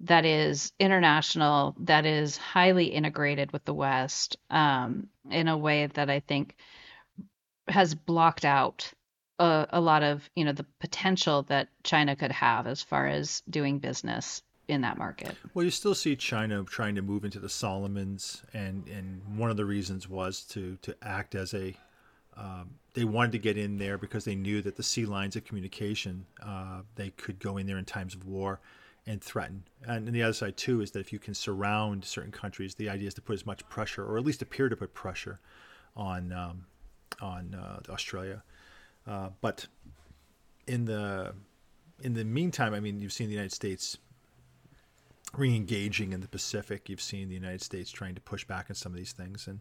that 0.01 0.25
is 0.25 0.73
international, 0.79 1.77
that 1.81 2.07
is 2.07 2.37
highly 2.37 2.87
integrated 2.87 3.53
with 3.53 3.65
the 3.65 3.75
West 3.75 4.39
um, 4.49 5.09
in 5.31 5.47
a 5.47 5.59
way 5.59 5.87
that 5.87 6.09
I 6.09 6.21
think 6.21 6.57
has 7.69 7.95
blocked 7.95 8.45
out 8.45 8.93
a, 9.39 9.67
a 9.71 9.81
lot 9.81 10.03
of 10.03 10.29
you 10.35 10.45
know 10.45 10.53
the 10.53 10.67
potential 10.81 11.43
that 11.45 11.69
China 11.83 12.17
could 12.17 12.33
have 12.33 12.67
as 12.67 12.83
far 12.83 13.07
as 13.07 13.43
doing 13.49 13.79
business 13.79 14.43
in 14.71 14.81
that 14.83 14.99
market. 14.99 15.37
Well, 15.55 15.65
you 15.65 15.71
still 15.71 15.95
see 15.95 16.17
China 16.17 16.65
trying 16.65 16.95
to 16.95 17.03
move 17.03 17.25
into 17.25 17.41
the 17.41 17.49
Solomons, 17.49 18.43
and 18.55 18.89
and 18.89 19.23
one 19.37 19.51
of 19.51 19.57
the 19.57 19.65
reasons 19.65 20.09
was 20.09 20.43
to 20.47 20.77
to 20.83 20.97
act 21.03 21.35
as 21.35 21.55
a 21.55 21.75
um, 22.37 22.71
they 22.95 23.05
wanted 23.05 23.33
to 23.33 23.39
get 23.39 23.59
in 23.59 23.79
there 23.79 23.99
because 23.99 24.25
they 24.25 24.35
knew 24.35 24.63
that 24.63 24.77
the 24.77 24.83
sea 24.83 25.05
lines 25.05 25.37
of 25.37 25.45
communication 25.45 26.27
uh, 26.43 26.83
they 26.95 27.11
could 27.11 27.39
go 27.39 27.57
in 27.57 27.67
there 27.67 27.79
in 27.79 27.85
times 27.85 28.15
of 28.15 28.25
war 28.25 28.61
and 29.07 29.23
threaten. 29.23 29.65
And, 29.87 30.07
the 30.09 30.23
other 30.23 30.33
side 30.33 30.57
too 30.57 30.81
is 30.81 30.91
that 30.93 31.01
if 31.01 31.13
you 31.13 31.19
can 31.19 31.35
surround 31.35 32.05
certain 32.05 32.33
countries, 32.33 32.75
the 32.75 32.89
idea 32.89 33.09
is 33.09 33.15
to 33.15 33.23
put 33.23 33.35
as 33.35 33.47
much 33.47 33.69
pressure, 33.69 34.05
or 34.05 34.19
at 34.19 34.25
least 34.25 34.43
appear 34.43 34.69
to 34.69 34.77
put 34.77 34.95
pressure, 34.95 35.41
on 35.97 36.33
um, 36.33 36.67
on 37.21 37.55
uh, 37.55 37.81
Australia. 37.93 38.43
Uh, 39.07 39.31
but 39.41 39.67
in 40.67 40.85
the 40.85 41.35
in 42.03 42.15
the 42.15 42.25
meantime, 42.25 42.75
I 42.75 42.81
mean, 42.81 43.01
you've 43.01 43.13
seen 43.13 43.27
the 43.27 43.35
United 43.35 43.53
States 43.53 43.99
re-engaging 45.37 46.13
in 46.13 46.21
the 46.21 46.29
Pacific. 46.29 46.89
You've 46.89 47.01
seen 47.01 47.29
the 47.29 47.35
United 47.35 47.63
States 47.63 47.91
trying 47.91 48.15
to 48.15 48.21
push 48.21 48.45
back 48.45 48.67
on 48.69 48.77
some 48.77 48.93
of 48.93 48.99
these 48.99 49.13
things, 49.13 49.47
and 49.47 49.61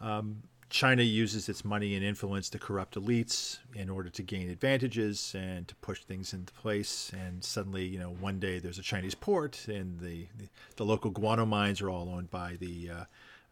um, 0.00 0.42
China 0.70 1.02
uses 1.02 1.48
its 1.48 1.64
money 1.64 1.94
and 1.94 2.04
influence 2.04 2.50
to 2.50 2.58
corrupt 2.58 2.96
elites 2.96 3.58
in 3.74 3.88
order 3.88 4.08
to 4.10 4.22
gain 4.22 4.50
advantages 4.50 5.34
and 5.38 5.68
to 5.68 5.74
push 5.76 6.02
things 6.02 6.32
into 6.32 6.52
place. 6.52 7.12
And 7.12 7.44
suddenly, 7.44 7.84
you 7.84 7.98
know, 7.98 8.10
one 8.10 8.40
day 8.40 8.58
there's 8.58 8.78
a 8.78 8.82
Chinese 8.82 9.14
port, 9.14 9.68
and 9.68 10.00
the 10.00 10.26
the, 10.36 10.48
the 10.76 10.84
local 10.84 11.10
guano 11.10 11.46
mines 11.46 11.80
are 11.80 11.90
all 11.90 12.08
owned 12.08 12.30
by 12.30 12.56
the 12.58 12.90
uh, 12.90 13.04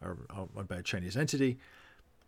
are 0.03 0.19
owned 0.57 0.69
by 0.69 0.77
a 0.77 0.83
Chinese 0.83 1.17
entity. 1.17 1.59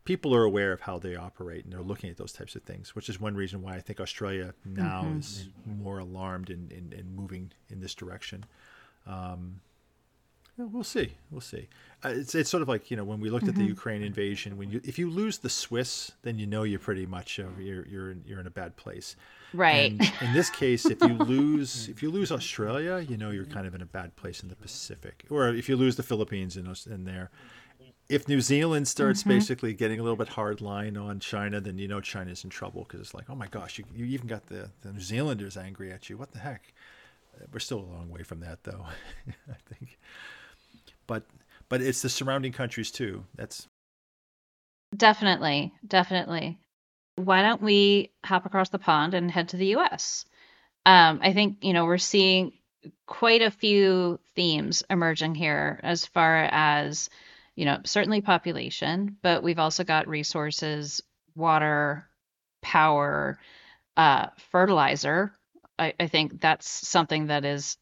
People 0.04 0.34
are 0.34 0.44
aware 0.44 0.72
of 0.72 0.82
how 0.82 0.98
they 0.98 1.16
operate, 1.16 1.64
and 1.64 1.72
they're 1.72 1.80
looking 1.80 2.10
at 2.10 2.18
those 2.18 2.32
types 2.32 2.54
of 2.54 2.62
things, 2.62 2.94
which 2.94 3.08
is 3.08 3.18
one 3.18 3.34
reason 3.34 3.62
why 3.62 3.74
I 3.74 3.80
think 3.80 4.00
Australia 4.00 4.52
now 4.66 5.04
mm-hmm. 5.04 5.20
is 5.20 5.48
more 5.66 5.98
alarmed 5.98 6.50
and, 6.50 6.70
and, 6.70 6.92
and 6.92 7.16
moving 7.16 7.52
in 7.70 7.80
this 7.80 7.94
direction. 7.94 8.44
Um, 9.06 9.60
we'll 10.56 10.84
see. 10.84 11.14
We'll 11.30 11.40
see. 11.40 11.68
Uh, 12.04 12.10
it's 12.10 12.34
it's 12.34 12.50
sort 12.50 12.62
of 12.62 12.68
like 12.68 12.90
you 12.90 12.96
know 12.96 13.04
when 13.04 13.20
we 13.20 13.30
looked 13.30 13.44
mm-hmm. 13.44 13.50
at 13.50 13.54
the 13.56 13.62
mm-hmm. 13.62 13.68
Ukraine 13.70 14.02
invasion. 14.02 14.56
When 14.56 14.70
you 14.70 14.80
if 14.84 14.98
you 14.98 15.10
lose 15.10 15.38
the 15.38 15.48
Swiss, 15.50 16.12
then 16.22 16.38
you 16.38 16.46
know 16.46 16.62
you're 16.62 16.78
pretty 16.78 17.06
much 17.06 17.40
uh, 17.40 17.44
you're 17.58 17.86
you're 17.86 18.10
in, 18.10 18.22
you're 18.26 18.40
in 18.40 18.46
a 18.46 18.50
bad 18.50 18.76
place. 18.76 19.16
Right. 19.52 19.92
And 19.92 20.12
in 20.20 20.32
this 20.32 20.50
case, 20.50 20.84
if 20.86 21.00
you 21.00 21.08
lose 21.18 21.88
if 21.88 22.02
you 22.02 22.10
lose 22.10 22.30
Australia, 22.30 22.98
you 22.98 23.16
know 23.16 23.30
you're 23.30 23.46
kind 23.46 23.66
of 23.66 23.74
in 23.74 23.82
a 23.82 23.86
bad 23.86 24.14
place 24.16 24.42
in 24.42 24.48
the 24.48 24.56
Pacific. 24.56 25.24
Or 25.30 25.48
if 25.48 25.68
you 25.68 25.76
lose 25.76 25.96
the 25.96 26.02
Philippines 26.02 26.56
in 26.56 26.72
in 26.90 27.04
there. 27.04 27.30
If 28.06 28.28
New 28.28 28.42
Zealand 28.42 28.86
starts 28.86 29.20
mm-hmm. 29.20 29.30
basically 29.30 29.72
getting 29.72 29.98
a 29.98 30.02
little 30.02 30.18
bit 30.18 30.28
hard 30.28 30.60
line 30.60 30.98
on 30.98 31.20
China, 31.20 31.58
then 31.58 31.78
you 31.78 31.88
know 31.88 32.02
China's 32.02 32.44
in 32.44 32.50
trouble 32.50 32.82
because 32.82 33.00
it's 33.00 33.14
like, 33.14 33.30
oh 33.30 33.34
my 33.34 33.46
gosh, 33.46 33.78
you, 33.78 33.84
you 33.94 34.04
even 34.04 34.26
got 34.26 34.46
the, 34.48 34.68
the 34.82 34.92
New 34.92 35.00
Zealanders 35.00 35.56
angry 35.56 35.90
at 35.90 36.10
you. 36.10 36.18
What 36.18 36.32
the 36.32 36.40
heck? 36.40 36.74
We're 37.52 37.60
still 37.60 37.80
a 37.80 37.92
long 37.92 38.10
way 38.10 38.22
from 38.22 38.40
that, 38.40 38.64
though. 38.64 38.84
I 39.48 39.56
think, 39.74 39.98
but 41.06 41.24
but 41.68 41.80
it's 41.80 42.02
the 42.02 42.08
surrounding 42.08 42.52
countries 42.52 42.90
too. 42.90 43.24
That's 43.34 43.68
definitely, 44.96 45.72
definitely. 45.86 46.58
Why 47.16 47.42
don't 47.42 47.62
we 47.62 48.10
hop 48.24 48.46
across 48.46 48.70
the 48.70 48.78
pond 48.78 49.14
and 49.14 49.30
head 49.30 49.50
to 49.50 49.56
the 49.56 49.66
U.S.? 49.66 50.24
Um, 50.86 51.20
I 51.22 51.32
think 51.32 51.58
you 51.62 51.72
know 51.72 51.84
we're 51.84 51.98
seeing 51.98 52.52
quite 53.06 53.42
a 53.42 53.50
few 53.50 54.20
themes 54.34 54.82
emerging 54.90 55.34
here 55.34 55.80
as 55.82 56.04
far 56.04 56.44
as 56.44 57.08
you 57.54 57.64
know 57.64 57.80
certainly 57.84 58.20
population, 58.20 59.16
but 59.22 59.42
we've 59.42 59.58
also 59.58 59.84
got 59.84 60.08
resources, 60.08 61.02
water, 61.34 62.08
power, 62.62 63.38
uh, 63.96 64.26
fertilizer, 64.50 65.36
I, 65.78 65.94
I 65.98 66.06
think 66.06 66.40
that's 66.40 66.68
something 66.68 67.26
that 67.26 67.44
is 67.44 67.76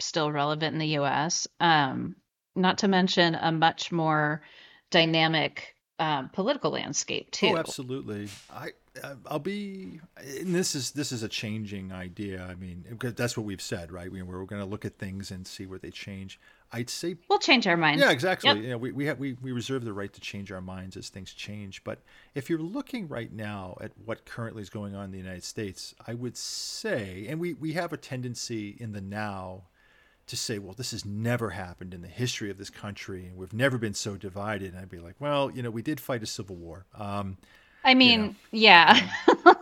still 0.00 0.30
relevant 0.30 0.74
in 0.74 0.78
the 0.78 0.98
US. 0.98 1.46
Um, 1.60 2.16
not 2.56 2.78
to 2.78 2.88
mention 2.88 3.34
a 3.34 3.52
much 3.52 3.92
more 3.92 4.42
dynamic 4.90 5.74
um, 5.98 6.28
political 6.30 6.72
landscape 6.72 7.30
too. 7.30 7.48
Oh, 7.48 7.56
absolutely. 7.56 8.28
I 8.50 8.72
I'll 9.26 9.38
be. 9.38 10.00
And 10.16 10.54
this 10.54 10.74
is 10.74 10.92
this 10.92 11.12
is 11.12 11.22
a 11.22 11.28
changing 11.28 11.92
idea. 11.92 12.44
I 12.44 12.54
mean, 12.54 12.84
that's 13.00 13.36
what 13.36 13.46
we've 13.46 13.62
said, 13.62 13.92
right? 13.92 14.10
We, 14.10 14.22
we're 14.22 14.44
going 14.44 14.62
to 14.62 14.68
look 14.68 14.84
at 14.84 14.98
things 14.98 15.30
and 15.30 15.46
see 15.46 15.66
where 15.66 15.78
they 15.78 15.90
change. 15.90 16.40
I'd 16.72 16.90
say 16.90 17.16
we'll 17.28 17.38
change 17.38 17.66
our 17.66 17.76
minds. 17.76 18.02
Yeah, 18.02 18.10
exactly. 18.10 18.48
Yep. 18.48 18.56
You 18.58 18.70
know, 18.70 18.78
we 18.78 18.92
we 18.92 19.06
have 19.06 19.18
we, 19.18 19.34
we 19.40 19.52
reserve 19.52 19.84
the 19.84 19.92
right 19.92 20.12
to 20.12 20.20
change 20.20 20.50
our 20.50 20.60
minds 20.60 20.96
as 20.96 21.08
things 21.08 21.32
change. 21.32 21.84
But 21.84 22.00
if 22.34 22.50
you're 22.50 22.58
looking 22.58 23.06
right 23.08 23.32
now 23.32 23.76
at 23.80 23.92
what 24.04 24.24
currently 24.24 24.62
is 24.62 24.70
going 24.70 24.94
on 24.94 25.04
in 25.06 25.10
the 25.12 25.18
United 25.18 25.44
States, 25.44 25.94
I 26.06 26.14
would 26.14 26.36
say, 26.36 27.26
and 27.28 27.38
we 27.40 27.54
we 27.54 27.74
have 27.74 27.92
a 27.92 27.96
tendency 27.96 28.76
in 28.78 28.92
the 28.92 29.00
now 29.00 29.64
to 30.26 30.36
say, 30.36 30.58
well, 30.58 30.74
this 30.74 30.92
has 30.92 31.04
never 31.04 31.50
happened 31.50 31.92
in 31.92 32.00
the 32.00 32.08
history 32.08 32.50
of 32.50 32.58
this 32.58 32.70
country, 32.70 33.26
and 33.26 33.36
we've 33.36 33.52
never 33.52 33.78
been 33.78 33.94
so 33.94 34.16
divided. 34.16 34.72
And 34.72 34.80
I'd 34.80 34.88
be 34.88 34.98
like, 34.98 35.16
well, 35.20 35.50
you 35.50 35.62
know, 35.62 35.70
we 35.70 35.82
did 35.82 36.00
fight 36.00 36.22
a 36.22 36.26
civil 36.26 36.56
war. 36.56 36.86
Um, 36.94 37.36
I 37.84 37.94
mean, 37.94 38.20
you 38.20 38.26
know, 38.28 38.34
yeah. 38.50 39.10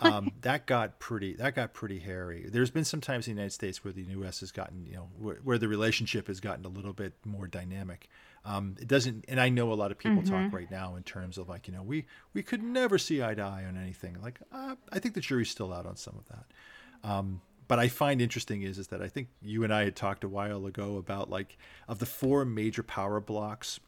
um, 0.01 0.31
that 0.43 0.67
got 0.67 1.01
pretty. 1.01 1.35
That 1.35 1.57
got 1.57 1.75
pretty 1.75 1.99
hairy. 1.99 2.49
There's 2.49 2.71
been 2.71 2.85
some 2.85 3.01
times 3.01 3.27
in 3.27 3.35
the 3.35 3.41
United 3.41 3.53
States 3.53 3.83
where 3.83 3.93
the 3.93 4.03
U.S. 4.03 4.41
has 4.41 4.53
gotten, 4.53 4.87
you 4.87 4.95
know, 4.95 5.09
where, 5.19 5.37
where 5.43 5.59
the 5.59 5.69
relationship 5.69 6.29
has 6.29 6.39
gotten 6.39 6.65
a 6.65 6.69
little 6.69 6.93
bit 6.93 7.15
more 7.25 7.49
dynamic. 7.49 8.09
Um, 8.45 8.77
it 8.81 8.87
doesn't, 8.87 9.25
and 9.29 9.41
I 9.41 9.49
know 9.49 9.73
a 9.73 9.75
lot 9.75 9.91
of 9.91 9.99
people 9.99 10.23
mm-hmm. 10.23 10.45
talk 10.45 10.53
right 10.53 10.71
now 10.71 10.95
in 10.97 11.03
terms 11.03 11.37
of 11.37 11.49
like, 11.49 11.67
you 11.67 11.75
know, 11.75 11.83
we 11.83 12.07
we 12.33 12.43
could 12.43 12.63
never 12.63 12.97
see 12.97 13.23
eye 13.23 13.35
to 13.35 13.43
eye 13.43 13.65
on 13.67 13.77
anything. 13.77 14.17
Like, 14.23 14.41
uh, 14.53 14.77
I 14.93 14.99
think 15.01 15.15
the 15.15 15.21
jury's 15.21 15.51
still 15.51 15.73
out 15.73 15.87
on 15.87 15.97
some 15.97 16.15
of 16.17 16.29
that. 16.29 17.09
Um, 17.09 17.41
but 17.67 17.79
I 17.79 17.89
find 17.89 18.21
interesting 18.21 18.63
is 18.63 18.79
is 18.79 18.89
that 18.89 19.03
I 19.03 19.09
think 19.09 19.29
you 19.41 19.65
and 19.65 19.75
I 19.75 19.85
had 19.85 19.97
talked 19.97 20.25
a 20.25 20.29
while 20.29 20.67
ago 20.67 20.97
about 20.97 21.31
like 21.31 21.57
of 21.89 21.99
the 21.99 22.07
four 22.07 22.45
major 22.45 22.83
power 22.83 23.21
blocks. 23.21 23.81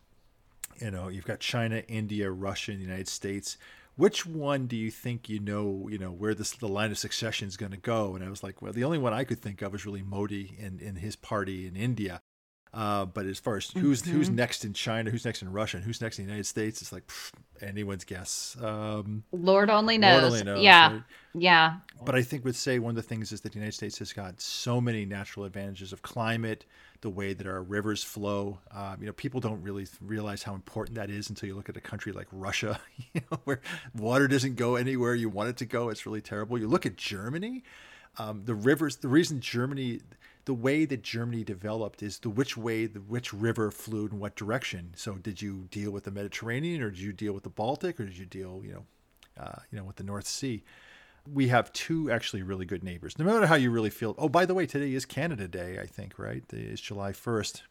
You 0.80 0.90
know, 0.90 1.08
you've 1.08 1.26
got 1.26 1.38
China, 1.38 1.82
India, 1.86 2.30
Russia, 2.30 2.72
and 2.72 2.80
the 2.80 2.84
United 2.84 3.06
States 3.08 3.58
which 3.96 4.26
one 4.26 4.66
do 4.66 4.76
you 4.76 4.90
think 4.90 5.28
you 5.28 5.40
know 5.40 5.88
you 5.90 5.98
know 5.98 6.10
where 6.10 6.34
this 6.34 6.52
the 6.52 6.68
line 6.68 6.90
of 6.90 6.98
succession 6.98 7.48
is 7.48 7.56
going 7.56 7.72
to 7.72 7.78
go? 7.78 8.14
And 8.14 8.24
i 8.24 8.28
was 8.28 8.42
like 8.42 8.60
well 8.62 8.72
the 8.72 8.84
only 8.84 8.98
one 8.98 9.12
i 9.12 9.24
could 9.24 9.40
think 9.40 9.62
of 9.62 9.74
is 9.74 9.86
really 9.86 10.02
modi 10.02 10.56
and 10.60 10.80
in 10.80 10.96
his 10.96 11.16
party 11.16 11.66
in 11.66 11.76
india 11.76 12.22
uh, 12.74 13.04
but 13.04 13.24
as 13.24 13.38
far 13.38 13.56
as 13.56 13.70
who's 13.70 14.02
mm-hmm. 14.02 14.12
who's 14.12 14.28
next 14.28 14.64
in 14.64 14.72
China, 14.72 15.08
who's 15.08 15.24
next 15.24 15.42
in 15.42 15.52
Russia, 15.52 15.76
and 15.76 15.86
who's 15.86 16.00
next 16.00 16.18
in 16.18 16.24
the 16.24 16.30
United 16.30 16.46
States, 16.46 16.82
it's 16.82 16.92
like 16.92 17.06
pff, 17.06 17.30
anyone's 17.60 18.04
guess. 18.04 18.56
Um, 18.60 19.22
Lord 19.30 19.70
only 19.70 19.96
knows. 19.96 20.22
Lord 20.22 20.32
only 20.32 20.44
knows 20.44 20.62
yeah, 20.62 20.92
right? 20.92 21.02
yeah. 21.34 21.76
But 22.04 22.16
I 22.16 22.22
think 22.22 22.44
would 22.44 22.56
say 22.56 22.80
one 22.80 22.90
of 22.90 22.96
the 22.96 23.02
things 23.02 23.30
is 23.30 23.42
that 23.42 23.52
the 23.52 23.58
United 23.58 23.74
States 23.74 23.98
has 24.00 24.12
got 24.12 24.40
so 24.40 24.80
many 24.80 25.04
natural 25.06 25.46
advantages 25.46 25.92
of 25.92 26.02
climate, 26.02 26.64
the 27.00 27.10
way 27.10 27.32
that 27.32 27.46
our 27.46 27.62
rivers 27.62 28.02
flow. 28.02 28.58
Um, 28.72 28.96
you 28.98 29.06
know, 29.06 29.12
people 29.12 29.38
don't 29.38 29.62
really 29.62 29.86
realize 30.00 30.42
how 30.42 30.56
important 30.56 30.96
that 30.96 31.10
is 31.10 31.30
until 31.30 31.48
you 31.48 31.54
look 31.54 31.68
at 31.68 31.76
a 31.76 31.80
country 31.80 32.10
like 32.10 32.26
Russia, 32.32 32.80
you 33.14 33.20
know, 33.30 33.38
where 33.44 33.60
water 33.94 34.26
doesn't 34.26 34.56
go 34.56 34.74
anywhere 34.74 35.14
you 35.14 35.28
want 35.28 35.48
it 35.48 35.56
to 35.58 35.64
go. 35.64 35.90
It's 35.90 36.06
really 36.06 36.22
terrible. 36.22 36.58
You 36.58 36.66
look 36.66 36.86
at 36.86 36.96
Germany. 36.96 37.62
Um, 38.18 38.42
the 38.44 38.54
rivers. 38.54 38.96
The 38.96 39.08
reason 39.08 39.40
Germany 39.40 40.00
the 40.44 40.54
way 40.54 40.84
that 40.84 41.02
Germany 41.02 41.42
developed 41.42 42.02
is 42.02 42.18
the 42.18 42.28
which 42.28 42.56
way 42.56 42.86
the 42.86 43.00
which 43.00 43.32
river 43.32 43.70
flew 43.70 44.06
in 44.06 44.18
what 44.18 44.36
direction. 44.36 44.92
So 44.96 45.14
did 45.14 45.40
you 45.40 45.68
deal 45.70 45.90
with 45.90 46.04
the 46.04 46.10
Mediterranean 46.10 46.82
or 46.82 46.90
did 46.90 47.00
you 47.00 47.12
deal 47.12 47.32
with 47.32 47.44
the 47.44 47.50
Baltic 47.50 47.98
or 47.98 48.04
did 48.04 48.18
you 48.18 48.26
deal, 48.26 48.62
you 48.64 48.72
know, 48.72 48.84
uh, 49.42 49.58
you 49.70 49.78
know, 49.78 49.84
with 49.84 49.96
the 49.96 50.04
North 50.04 50.26
Sea? 50.26 50.62
We 51.32 51.48
have 51.48 51.72
two 51.72 52.10
actually 52.10 52.42
really 52.42 52.66
good 52.66 52.84
neighbors. 52.84 53.18
No 53.18 53.24
matter 53.24 53.46
how 53.46 53.54
you 53.54 53.70
really 53.70 53.88
feel. 53.88 54.14
Oh, 54.18 54.28
by 54.28 54.44
the 54.44 54.52
way, 54.52 54.66
today 54.66 54.92
is 54.92 55.06
Canada 55.06 55.48
Day, 55.48 55.78
I 55.80 55.86
think, 55.86 56.18
right? 56.18 56.44
It's 56.52 56.82
July 56.82 57.12
1st. 57.12 57.62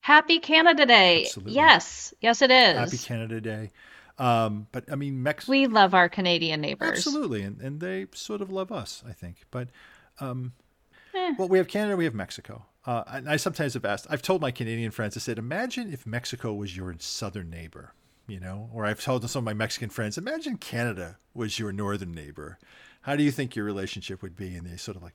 Happy 0.00 0.38
Canada 0.38 0.86
Day. 0.86 1.22
Absolutely. 1.24 1.54
Yes. 1.54 2.14
Yes, 2.20 2.40
it 2.42 2.52
is. 2.52 2.76
Happy 2.76 2.98
Canada 2.98 3.40
Day. 3.40 3.70
Um, 4.18 4.68
but 4.70 4.84
I 4.92 4.94
mean, 4.94 5.22
Mexico. 5.22 5.50
We 5.50 5.66
love 5.66 5.94
our 5.94 6.08
Canadian 6.08 6.60
neighbors. 6.60 6.98
Absolutely. 6.98 7.42
And, 7.42 7.60
and 7.60 7.80
they 7.80 8.06
sort 8.12 8.40
of 8.40 8.50
love 8.52 8.70
us, 8.70 9.02
I 9.08 9.12
think. 9.12 9.38
But 9.50 9.68
um, 10.20 10.52
Eh. 11.14 11.34
Well, 11.38 11.48
we 11.48 11.58
have 11.58 11.68
Canada, 11.68 11.96
we 11.96 12.04
have 12.04 12.14
Mexico. 12.14 12.66
Uh, 12.86 13.04
and 13.08 13.28
I 13.28 13.36
sometimes 13.36 13.74
have 13.74 13.84
asked, 13.84 14.06
I've 14.08 14.22
told 14.22 14.40
my 14.40 14.50
Canadian 14.50 14.90
friends, 14.90 15.16
I 15.16 15.20
said, 15.20 15.38
imagine 15.38 15.92
if 15.92 16.06
Mexico 16.06 16.54
was 16.54 16.76
your 16.76 16.94
southern 16.98 17.50
neighbor, 17.50 17.92
you 18.26 18.40
know? 18.40 18.70
Or 18.72 18.86
I've 18.86 19.02
told 19.02 19.28
some 19.28 19.40
of 19.40 19.44
my 19.44 19.54
Mexican 19.54 19.90
friends, 19.90 20.16
imagine 20.16 20.56
Canada 20.56 21.18
was 21.34 21.58
your 21.58 21.72
northern 21.72 22.12
neighbor. 22.12 22.58
How 23.02 23.16
do 23.16 23.22
you 23.22 23.30
think 23.30 23.54
your 23.54 23.64
relationship 23.64 24.22
would 24.22 24.36
be? 24.36 24.54
And 24.54 24.66
they 24.66 24.76
sort 24.76 24.96
of 24.96 25.02
like, 25.02 25.14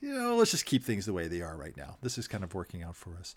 you 0.00 0.12
know, 0.12 0.36
let's 0.36 0.50
just 0.50 0.66
keep 0.66 0.82
things 0.82 1.06
the 1.06 1.12
way 1.12 1.28
they 1.28 1.42
are 1.42 1.56
right 1.56 1.76
now. 1.76 1.96
This 2.02 2.18
is 2.18 2.26
kind 2.26 2.42
of 2.42 2.54
working 2.54 2.82
out 2.82 2.96
for 2.96 3.16
us. 3.16 3.34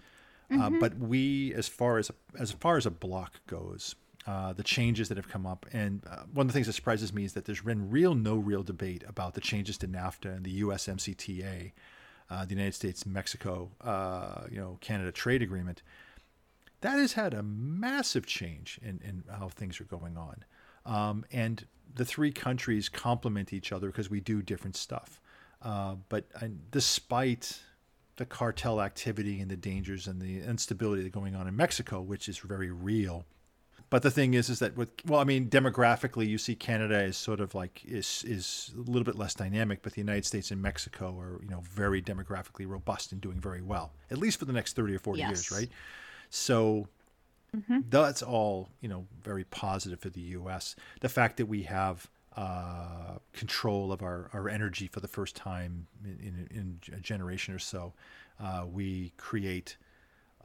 Uh, 0.50 0.56
mm-hmm. 0.56 0.76
Uh, 0.76 0.80
but 0.80 0.98
we, 0.98 1.54
as 1.54 1.68
far 1.68 1.98
as 1.98 2.12
as 2.38 2.52
far 2.52 2.78
as 2.78 2.86
a 2.86 2.92
block 2.92 3.40
goes, 3.48 3.96
uh, 4.26 4.54
the 4.54 4.64
changes 4.64 5.10
that 5.10 5.18
have 5.18 5.28
come 5.28 5.46
up. 5.46 5.66
And 5.74 6.02
uh, 6.10 6.24
one 6.34 6.46
of 6.46 6.48
the 6.48 6.54
things 6.54 6.68
that 6.68 6.74
surprises 6.74 7.14
me 7.14 7.26
is 7.26 7.34
that 7.34 7.46
there's 7.46 7.62
been 7.62 7.90
real, 7.90 8.16
no 8.16 8.36
real 8.36 8.64
debate 8.64 9.04
about 9.08 9.34
the 9.34 9.42
changes 9.42 9.78
to 9.80 9.88
NAFTA 9.88 10.36
and 10.36 10.46
the 10.46 10.62
USMCTA, 10.62 11.74
uh, 12.30 12.46
the 12.46 12.52
United 12.52 12.74
States 12.74 13.06
Mexico, 13.06 13.72
uh, 13.82 14.44
you 14.50 14.58
know, 14.58 14.78
Canada 14.82 15.12
trade 15.12 15.42
agreement. 15.42 15.82
That 16.82 17.00
has 17.00 17.14
had 17.14 17.34
a 17.34 17.44
massive 17.44 18.26
change 18.26 18.80
in, 18.82 19.02
in 19.04 19.24
how 19.30 19.50
things 19.50 19.80
are 19.82 19.86
going 19.86 20.18
on. 20.18 20.46
Um, 20.86 21.26
and 21.32 21.66
the 21.96 22.06
three 22.06 22.32
countries 22.32 22.90
complement 22.90 23.54
each 23.54 23.72
other 23.72 23.88
because 23.88 24.10
we 24.10 24.20
do 24.20 24.42
different 24.42 24.76
stuff. 24.76 25.22
Uh, 25.62 25.96
but 26.10 26.26
despite 26.72 27.62
the 28.18 28.26
cartel 28.26 28.82
activity 28.82 29.40
and 29.40 29.50
the 29.50 29.56
dangers 29.56 30.08
and 30.08 30.22
the 30.22 30.42
instability 30.42 31.02
that's 31.02 31.14
going 31.14 31.36
on 31.36 31.48
in 31.48 31.56
Mexico, 31.56 32.02
which 32.02 32.28
is 32.30 32.38
very 32.38 32.72
real, 32.72 33.26
but 33.94 34.02
the 34.02 34.10
thing 34.10 34.34
is, 34.34 34.50
is 34.50 34.58
that 34.58 34.76
with 34.76 34.90
well, 35.06 35.20
I 35.20 35.24
mean, 35.24 35.52
demographically, 35.52 36.28
you 36.28 36.40
see 36.40 36.56
Canada 36.56 37.00
is 37.04 37.16
sort 37.16 37.40
of 37.40 37.54
like 37.54 37.86
is 37.86 38.26
is 38.28 38.72
a 38.76 38.82
little 38.82 39.04
bit 39.04 39.20
less 39.20 39.36
dynamic, 39.36 39.84
but 39.84 39.94
the 39.94 40.02
United 40.02 40.26
States 40.26 40.50
and 40.50 40.60
Mexico 40.60 41.16
are 41.20 41.40
you 41.44 41.50
know 41.52 41.62
very 41.62 42.02
demographically 42.02 42.68
robust 42.68 43.12
and 43.12 43.22
doing 43.22 43.40
very 43.40 43.62
well, 43.62 43.94
at 44.10 44.18
least 44.18 44.40
for 44.40 44.46
the 44.46 44.52
next 44.52 44.76
thirty 44.76 44.96
or 44.96 44.98
forty 44.98 45.20
yes. 45.20 45.30
years, 45.30 45.52
right? 45.52 45.70
So 46.32 46.88
mm-hmm. 47.56 47.82
that's 47.92 48.24
all 48.24 48.70
you 48.82 48.90
know 48.90 49.06
very 49.22 49.44
positive 49.44 50.00
for 50.00 50.10
the 50.10 50.22
U.S. 50.22 50.76
The 51.02 51.10
fact 51.10 51.38
that 51.38 51.46
we 51.46 51.62
have 51.62 52.10
uh, 52.36 53.20
control 53.32 53.92
of 53.92 54.02
our, 54.02 54.32
our 54.34 54.50
energy 54.50 54.88
for 54.88 55.02
the 55.02 55.08
first 55.08 55.36
time 55.36 55.86
in, 56.04 56.48
in, 56.50 56.80
in 56.90 56.98
a 56.98 57.00
generation 57.00 57.54
or 57.54 57.60
so, 57.60 57.94
uh, 58.40 58.66
we 58.68 59.14
create 59.18 59.78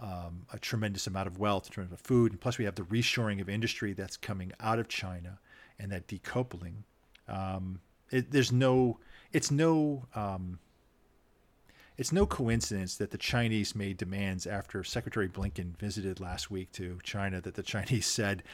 um, 0.01 0.47
a 0.53 0.59
tremendous 0.59 1.07
amount 1.07 1.27
of 1.27 1.39
wealth 1.39 1.67
in 1.67 1.73
terms 1.73 1.93
of 1.93 2.01
food. 2.01 2.33
And 2.33 2.41
plus, 2.41 2.59
we 2.59 2.65
have 2.65 2.77
the 2.77 2.83
reshoring 2.83 3.41
of 3.41 3.49
industry 3.49 3.93
that's 3.93 4.17
coming 4.17 4.53
out 4.61 4.79
of 4.79 4.89
China 4.89 5.39
and 5.79 5.91
that 5.93 6.07
decoupling. 6.07 6.85
Um, 7.29 7.81
it, 8.11 8.31
there's 8.31 8.53
no, 8.53 8.99
it's 9.33 9.51
no, 9.51 10.07
um, 10.15 10.59
it's 11.97 12.13
no 12.13 12.27
coincidence 12.27 12.97
that 12.97 13.11
the 13.11 13.19
Chinese 13.19 13.75
made 13.75 13.97
demands 13.97 14.47
after 14.47 14.85
Secretary 14.85 15.29
Blinken 15.29 15.77
visited 15.77 16.21
last 16.21 16.51
week 16.51 16.71
to 16.73 16.99
China 17.03 17.41
that 17.41 17.55
the 17.55 17.63
Chinese 17.63 18.07
said, 18.19 18.45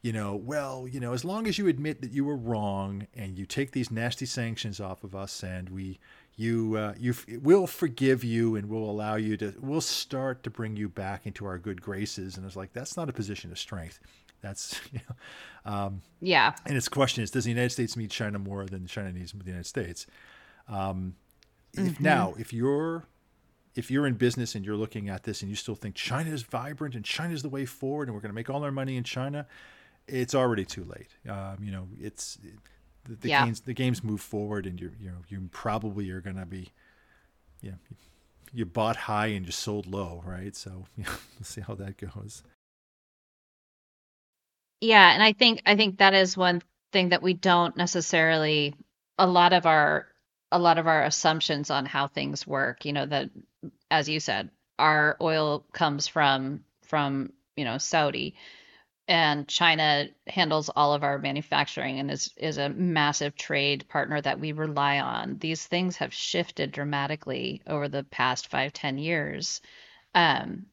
you 0.00 0.12
know, 0.12 0.34
well, 0.34 0.86
you 0.88 1.00
know, 1.00 1.12
as 1.12 1.24
long 1.24 1.46
as 1.46 1.58
you 1.58 1.66
admit 1.66 2.00
that 2.02 2.12
you 2.12 2.24
were 2.24 2.36
wrong 2.36 3.06
and 3.14 3.38
you 3.38 3.46
take 3.46 3.72
these 3.72 3.90
nasty 3.90 4.26
sanctions 4.26 4.80
off 4.80 5.04
of 5.04 5.14
us 5.14 5.42
and 5.42 5.68
we 5.70 5.98
you 6.36 6.76
uh, 6.76 6.94
you 6.98 7.14
we'll 7.42 7.66
forgive 7.66 8.24
you 8.24 8.56
and 8.56 8.68
we'll 8.68 8.90
allow 8.90 9.16
you 9.16 9.36
to 9.36 9.54
we'll 9.60 9.80
start 9.80 10.42
to 10.42 10.50
bring 10.50 10.76
you 10.76 10.88
back 10.88 11.26
into 11.26 11.46
our 11.46 11.58
good 11.58 11.80
graces. 11.80 12.36
And 12.36 12.44
it's 12.46 12.56
like 12.56 12.72
that's 12.72 12.96
not 12.96 13.08
a 13.08 13.12
position 13.12 13.52
of 13.52 13.58
strength. 13.58 14.00
That's 14.40 14.80
you 14.92 15.00
know, 15.08 15.72
um, 15.72 16.02
yeah. 16.20 16.54
and 16.66 16.76
its 16.76 16.88
question 16.88 17.22
is 17.22 17.30
does 17.30 17.44
the 17.44 17.50
united 17.50 17.70
states 17.70 17.96
need 17.96 18.10
china 18.10 18.38
more 18.38 18.66
than 18.66 18.86
china 18.86 19.12
needs 19.12 19.32
the 19.32 19.44
united 19.44 19.66
states? 19.66 20.06
Um, 20.68 21.14
mm-hmm. 21.76 21.86
if 21.86 22.00
now 22.00 22.34
if 22.38 22.52
you're 22.52 23.06
if 23.76 23.90
you're 23.90 24.06
in 24.06 24.14
business 24.14 24.54
and 24.54 24.64
you're 24.64 24.76
looking 24.76 25.08
at 25.08 25.24
this 25.24 25.42
and 25.42 25.50
you 25.50 25.56
still 25.56 25.74
think 25.74 25.94
china 25.94 26.30
is 26.30 26.42
vibrant 26.42 26.94
and 26.94 27.04
china 27.04 27.32
is 27.32 27.42
the 27.42 27.48
way 27.48 27.64
forward 27.64 28.08
and 28.08 28.14
we're 28.14 28.20
going 28.20 28.30
to 28.30 28.34
make 28.34 28.50
all 28.50 28.64
our 28.64 28.72
money 28.72 28.96
in 28.96 29.04
china 29.04 29.46
it's 30.06 30.34
already 30.34 30.64
too 30.64 30.84
late. 30.84 31.08
Um, 31.28 31.58
you 31.62 31.70
know 31.70 31.88
it's 32.00 32.38
it, 32.42 32.58
the, 33.04 33.16
the 33.16 33.28
yeah. 33.28 33.44
games 33.44 33.60
the 33.60 33.74
games 33.74 34.02
move 34.02 34.20
forward, 34.20 34.66
and 34.66 34.80
you 34.80 34.92
you 35.00 35.08
know 35.10 35.18
you 35.28 35.48
probably 35.52 36.10
are 36.10 36.20
going 36.20 36.36
to 36.36 36.46
be, 36.46 36.70
yeah, 37.60 37.72
you, 37.90 37.96
you 38.52 38.66
bought 38.66 38.96
high 38.96 39.28
and 39.28 39.46
you 39.46 39.52
sold 39.52 39.86
low, 39.86 40.22
right? 40.24 40.54
So 40.56 40.70
know, 40.96 41.10
we'll 41.38 41.44
see 41.44 41.60
how 41.60 41.74
that 41.74 41.96
goes. 41.98 42.42
Yeah, 44.80 45.12
and 45.12 45.22
I 45.22 45.32
think 45.32 45.62
I 45.66 45.76
think 45.76 45.98
that 45.98 46.14
is 46.14 46.36
one 46.36 46.62
thing 46.92 47.10
that 47.10 47.22
we 47.22 47.34
don't 47.34 47.76
necessarily 47.76 48.74
a 49.18 49.26
lot 49.26 49.52
of 49.52 49.66
our 49.66 50.06
a 50.52 50.58
lot 50.58 50.78
of 50.78 50.86
our 50.86 51.02
assumptions 51.04 51.70
on 51.70 51.84
how 51.86 52.06
things 52.06 52.46
work, 52.46 52.84
you 52.84 52.92
know, 52.92 53.06
that 53.06 53.30
as 53.90 54.08
you 54.08 54.20
said, 54.20 54.50
our 54.78 55.16
oil 55.20 55.64
comes 55.72 56.06
from 56.06 56.64
from, 56.82 57.32
you 57.56 57.64
know, 57.64 57.78
Saudi 57.78 58.36
and 59.06 59.46
China 59.46 60.06
handles 60.26 60.70
all 60.70 60.94
of 60.94 61.04
our 61.04 61.18
manufacturing 61.18 61.98
and 61.98 62.10
is 62.10 62.32
is 62.36 62.58
a 62.58 62.70
massive 62.70 63.36
trade 63.36 63.86
partner 63.88 64.20
that 64.20 64.40
we 64.40 64.52
rely 64.52 65.00
on. 65.00 65.38
These 65.38 65.66
things 65.66 65.96
have 65.96 66.14
shifted 66.14 66.72
dramatically 66.72 67.62
over 67.66 67.88
the 67.88 68.04
past 68.04 68.48
five 68.48 68.72
ten 68.72 68.98
years. 68.98 69.60
Um, 70.14 70.66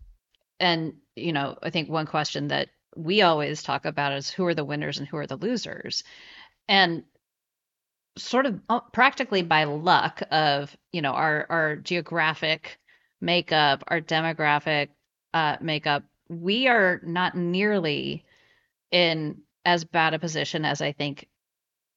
and 0.60 0.94
you 1.16 1.34
know, 1.34 1.58
I 1.62 1.70
think 1.70 1.90
one 1.90 2.06
question 2.06 2.50
that 2.50 2.70
we 2.96 3.22
always 3.22 3.64
talk 3.64 3.86
about 3.86 4.14
is 4.14 4.30
who 4.30 4.46
are 4.46 4.56
the 4.56 4.66
winners 4.66 4.98
and 4.98 5.08
who 5.08 5.18
are 5.18 5.28
the 5.28 5.38
losers. 5.38 6.04
And 6.68 7.04
sort 8.18 8.46
of 8.46 8.60
uh, 8.70 8.82
practically 8.92 9.42
by 9.42 9.66
luck 9.66 10.22
of, 10.32 10.76
you 10.92 11.02
know, 11.02 11.12
our 11.12 11.46
our 11.50 11.76
geographic 11.76 12.80
makeup, 13.20 13.84
our 13.88 14.02
demographic 14.02 14.90
uh, 15.34 15.58
makeup, 15.62 16.04
we 16.32 16.68
are 16.68 17.02
not 17.04 17.36
nearly 17.36 18.24
in 18.92 19.42
as 19.66 19.84
bad 19.84 20.14
a 20.14 20.20
position 20.20 20.66
as 20.66 20.82
I 20.82 20.92
think 20.92 21.28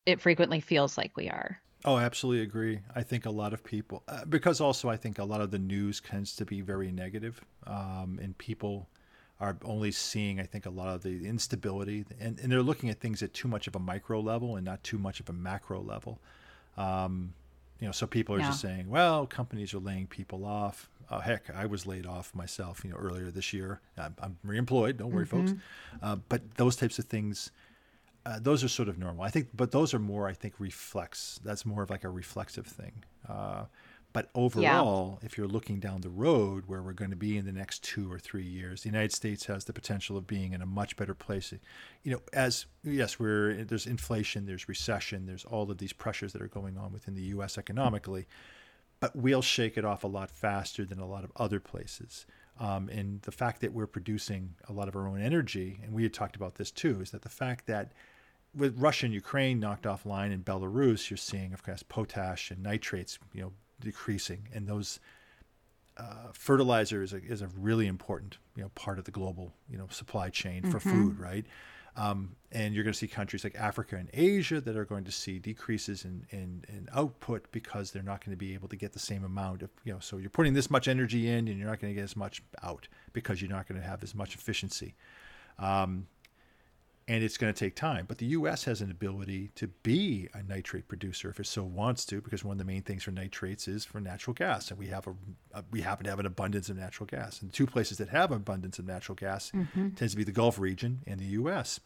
it 0.06 0.20
frequently 0.20 0.60
feels 0.60 0.98
like 0.98 1.16
we 1.16 1.28
are. 1.28 1.60
Oh, 1.84 1.98
absolutely 1.98 2.42
agree. 2.42 2.80
I 2.94 3.02
think 3.02 3.26
a 3.26 3.30
lot 3.30 3.52
of 3.52 3.62
people, 3.62 4.02
uh, 4.08 4.24
because 4.24 4.60
also 4.60 4.88
I 4.88 4.96
think 4.96 5.18
a 5.18 5.24
lot 5.24 5.40
of 5.40 5.50
the 5.50 5.58
news 5.58 6.00
tends 6.00 6.34
to 6.36 6.44
be 6.44 6.62
very 6.62 6.90
negative, 6.90 7.40
um, 7.66 8.18
and 8.22 8.36
people 8.38 8.88
are 9.40 9.56
only 9.64 9.92
seeing, 9.92 10.40
I 10.40 10.44
think, 10.44 10.64
a 10.64 10.70
lot 10.70 10.88
of 10.88 11.02
the 11.02 11.26
instability, 11.26 12.04
and, 12.18 12.38
and 12.40 12.50
they're 12.50 12.62
looking 12.62 12.88
at 12.88 13.00
things 13.00 13.22
at 13.22 13.34
too 13.34 13.48
much 13.48 13.66
of 13.66 13.76
a 13.76 13.78
micro 13.78 14.20
level 14.20 14.56
and 14.56 14.64
not 14.64 14.82
too 14.82 14.98
much 14.98 15.20
of 15.20 15.28
a 15.28 15.32
macro 15.32 15.80
level. 15.80 16.18
Um, 16.76 17.34
you 17.80 17.86
know, 17.86 17.92
so 17.92 18.06
people 18.06 18.34
are 18.34 18.38
yeah. 18.38 18.46
just 18.46 18.60
saying, 18.60 18.88
well, 18.88 19.26
companies 19.26 19.74
are 19.74 19.78
laying 19.78 20.06
people 20.06 20.46
off. 20.46 20.88
Uh, 21.10 21.20
heck, 21.20 21.50
I 21.54 21.66
was 21.66 21.86
laid 21.86 22.06
off 22.06 22.34
myself, 22.34 22.84
you 22.84 22.90
know, 22.90 22.96
earlier 22.96 23.30
this 23.30 23.52
year. 23.52 23.80
I'm, 23.96 24.14
I'm 24.20 24.38
reemployed. 24.46 24.96
Don't 24.96 25.12
worry, 25.12 25.26
mm-hmm. 25.26 25.46
folks. 25.46 25.60
Uh, 26.02 26.16
but 26.28 26.56
those 26.56 26.76
types 26.76 26.98
of 26.98 27.06
things 27.06 27.50
uh, 28.26 28.38
those 28.40 28.64
are 28.64 28.68
sort 28.68 28.88
of 28.88 28.98
normal. 28.98 29.22
I 29.22 29.30
think, 29.30 29.48
but 29.54 29.70
those 29.70 29.92
are 29.92 29.98
more, 29.98 30.26
I 30.26 30.32
think, 30.32 30.54
reflex. 30.58 31.38
That's 31.44 31.66
more 31.66 31.82
of 31.82 31.90
like 31.90 32.04
a 32.04 32.08
reflexive 32.08 32.66
thing. 32.66 33.04
Uh, 33.28 33.64
but 34.14 34.30
overall, 34.34 35.18
yeah. 35.20 35.26
if 35.26 35.36
you're 35.36 35.48
looking 35.48 35.80
down 35.80 36.00
the 36.00 36.08
road 36.08 36.64
where 36.68 36.80
we're 36.80 36.92
going 36.92 37.10
to 37.10 37.16
be 37.16 37.36
in 37.36 37.44
the 37.44 37.52
next 37.52 37.82
two 37.82 38.10
or 38.10 38.18
three 38.18 38.44
years, 38.44 38.82
the 38.82 38.88
United 38.88 39.12
States 39.12 39.44
has 39.46 39.64
the 39.64 39.72
potential 39.72 40.16
of 40.16 40.26
being 40.26 40.52
in 40.52 40.62
a 40.62 40.66
much 40.66 40.96
better 40.96 41.14
place. 41.14 41.52
You 42.04 42.12
know, 42.12 42.22
as 42.32 42.66
yes, 42.84 43.18
we're 43.18 43.64
there's 43.64 43.86
inflation, 43.86 44.46
there's 44.46 44.68
recession, 44.68 45.26
there's 45.26 45.44
all 45.44 45.68
of 45.68 45.78
these 45.78 45.92
pressures 45.92 46.32
that 46.32 46.40
are 46.40 46.48
going 46.48 46.78
on 46.78 46.92
within 46.92 47.14
the 47.14 47.22
U.S. 47.22 47.58
economically, 47.58 48.26
but 48.26 48.28
we'll 49.14 49.42
shake 49.42 49.76
it 49.76 49.84
off 49.84 50.04
a 50.04 50.08
lot 50.08 50.30
faster 50.30 50.84
than 50.84 50.98
a 50.98 51.06
lot 51.06 51.24
of 51.24 51.32
other 51.36 51.60
places. 51.60 52.26
Um, 52.60 52.88
and 52.88 53.20
the 53.22 53.32
fact 53.32 53.60
that 53.62 53.72
we're 53.72 53.86
producing 53.86 54.54
a 54.68 54.72
lot 54.72 54.88
of 54.88 54.94
our 54.94 55.08
own 55.08 55.20
energy, 55.20 55.80
and 55.82 55.92
we 55.92 56.04
had 56.04 56.14
talked 56.14 56.36
about 56.36 56.54
this 56.54 56.70
too, 56.70 57.00
is 57.00 57.10
that 57.10 57.22
the 57.22 57.28
fact 57.28 57.66
that 57.66 57.92
with 58.54 58.78
Russia 58.78 59.06
and 59.06 59.14
Ukraine 59.14 59.58
knocked 59.58 59.84
offline 59.84 60.32
in 60.32 60.44
Belarus, 60.44 61.10
you're 61.10 61.16
seeing, 61.16 61.52
of 61.52 61.64
course, 61.64 61.82
potash 61.82 62.50
and 62.50 62.62
nitrates, 62.62 63.18
you 63.32 63.42
know, 63.42 63.52
decreasing, 63.80 64.48
and 64.54 64.68
those 64.68 65.00
uh, 65.96 66.28
fertilizer 66.32 67.02
is 67.02 67.12
a, 67.12 67.22
is 67.22 67.42
a 67.42 67.48
really 67.58 67.86
important, 67.86 68.38
you 68.56 68.62
know, 68.62 68.70
part 68.76 68.98
of 68.98 69.04
the 69.04 69.10
global, 69.10 69.52
you 69.68 69.76
know, 69.76 69.86
supply 69.90 70.28
chain 70.28 70.62
for 70.62 70.78
mm-hmm. 70.78 70.90
food, 70.90 71.18
right? 71.18 71.46
Um, 71.96 72.36
and 72.50 72.74
you're 72.74 72.82
going 72.82 72.92
to 72.92 72.98
see 72.98 73.06
countries 73.06 73.44
like 73.44 73.54
Africa 73.54 73.96
and 73.96 74.08
Asia 74.12 74.60
that 74.60 74.76
are 74.76 74.84
going 74.84 75.04
to 75.04 75.12
see 75.12 75.38
decreases 75.38 76.04
in, 76.04 76.26
in, 76.30 76.64
in, 76.68 76.88
output 76.92 77.46
because 77.52 77.92
they're 77.92 78.02
not 78.02 78.24
going 78.24 78.32
to 78.32 78.36
be 78.36 78.52
able 78.54 78.68
to 78.68 78.76
get 78.76 78.92
the 78.92 78.98
same 78.98 79.24
amount 79.24 79.62
of, 79.62 79.70
you 79.84 79.92
know, 79.92 80.00
so 80.00 80.16
you're 80.16 80.30
putting 80.30 80.54
this 80.54 80.70
much 80.70 80.88
energy 80.88 81.28
in 81.28 81.46
and 81.46 81.56
you're 81.56 81.68
not 81.68 81.80
going 81.80 81.92
to 81.92 81.94
get 81.94 82.04
as 82.04 82.16
much 82.16 82.42
out 82.64 82.88
because 83.12 83.40
you're 83.40 83.50
not 83.50 83.68
going 83.68 83.80
to 83.80 83.86
have 83.86 84.02
as 84.02 84.14
much 84.14 84.34
efficiency. 84.34 84.94
Um, 85.58 86.08
and 87.06 87.22
it's 87.22 87.36
going 87.36 87.52
to 87.52 87.58
take 87.58 87.76
time. 87.76 88.06
But 88.08 88.18
the 88.18 88.26
U.S. 88.26 88.64
has 88.64 88.80
an 88.80 88.90
ability 88.90 89.50
to 89.56 89.68
be 89.68 90.28
a 90.32 90.42
nitrate 90.42 90.88
producer 90.88 91.28
if 91.30 91.38
it 91.38 91.46
so 91.46 91.62
wants 91.62 92.04
to, 92.06 92.20
because 92.20 92.44
one 92.44 92.54
of 92.54 92.58
the 92.58 92.64
main 92.64 92.82
things 92.82 93.02
for 93.02 93.10
nitrates 93.10 93.68
is 93.68 93.84
for 93.84 94.00
natural 94.00 94.34
gas, 94.34 94.70
and 94.70 94.78
we 94.78 94.86
have 94.88 95.06
a, 95.06 95.14
a 95.52 95.64
we 95.70 95.82
happen 95.82 96.04
to 96.04 96.10
have 96.10 96.20
an 96.20 96.26
abundance 96.26 96.68
of 96.68 96.76
natural 96.76 97.06
gas. 97.06 97.42
And 97.42 97.52
two 97.52 97.66
places 97.66 97.98
that 97.98 98.08
have 98.08 98.30
abundance 98.30 98.78
of 98.78 98.86
natural 98.86 99.16
gas 99.16 99.50
mm-hmm. 99.54 99.90
tends 99.90 100.14
to 100.14 100.16
be 100.16 100.24
the 100.24 100.32
Gulf 100.32 100.58
region 100.58 101.00
and 101.06 101.20
the 101.20 101.26
U.S. 101.26 101.80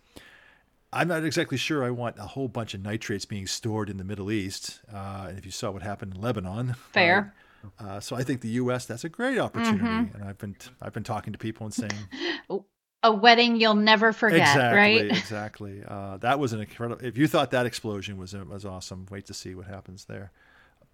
I'm 0.93 1.09
not 1.09 1.25
exactly 1.25 1.59
sure 1.59 1.85
I 1.85 1.91
want 1.91 2.19
a 2.19 2.23
whole 2.23 2.49
bunch 2.49 2.73
of 2.75 2.83
nitrates 2.83 3.27
being 3.27 3.47
stored 3.47 3.91
in 3.91 3.99
the 3.99 4.05
Middle 4.05 4.31
East. 4.31 4.81
Uh, 4.93 5.27
and 5.29 5.39
if 5.39 5.45
you 5.45 5.53
saw 5.53 5.71
what 5.71 5.83
happened 5.83 6.15
in 6.15 6.21
Lebanon, 6.21 6.75
fair. 6.93 7.35
Uh, 7.79 7.83
uh, 7.83 8.01
so 8.01 8.17
I 8.17 8.23
think 8.23 8.41
the 8.41 8.49
U.S. 8.51 8.87
that's 8.87 9.05
a 9.05 9.09
great 9.09 9.39
opportunity, 9.39 9.85
mm-hmm. 9.85 10.15
and 10.15 10.25
I've 10.25 10.39
been 10.39 10.57
I've 10.81 10.93
been 10.93 11.03
talking 11.03 11.33
to 11.33 11.39
people 11.39 11.67
and 11.67 11.75
saying, 11.75 11.91
oh, 12.51 12.65
a 13.03 13.13
wedding 13.13 13.57
you'll 13.57 13.75
never 13.75 14.13
forget, 14.13 14.41
exactly, 14.41 14.77
right? 14.77 15.05
Exactly. 15.17 15.83
Uh, 15.87 16.17
that 16.19 16.39
was 16.39 16.53
an 16.53 16.61
incredible. 16.61 17.05
If 17.05 17.17
you 17.17 17.29
thought 17.29 17.51
that 17.53 17.67
explosion 17.67 18.19
was 18.19 18.35
was 18.35 18.65
awesome, 18.65 19.07
wait 19.11 19.27
to 19.27 19.35
see 19.35 19.55
what 19.55 19.67
happens 19.67 20.05
there. 20.07 20.33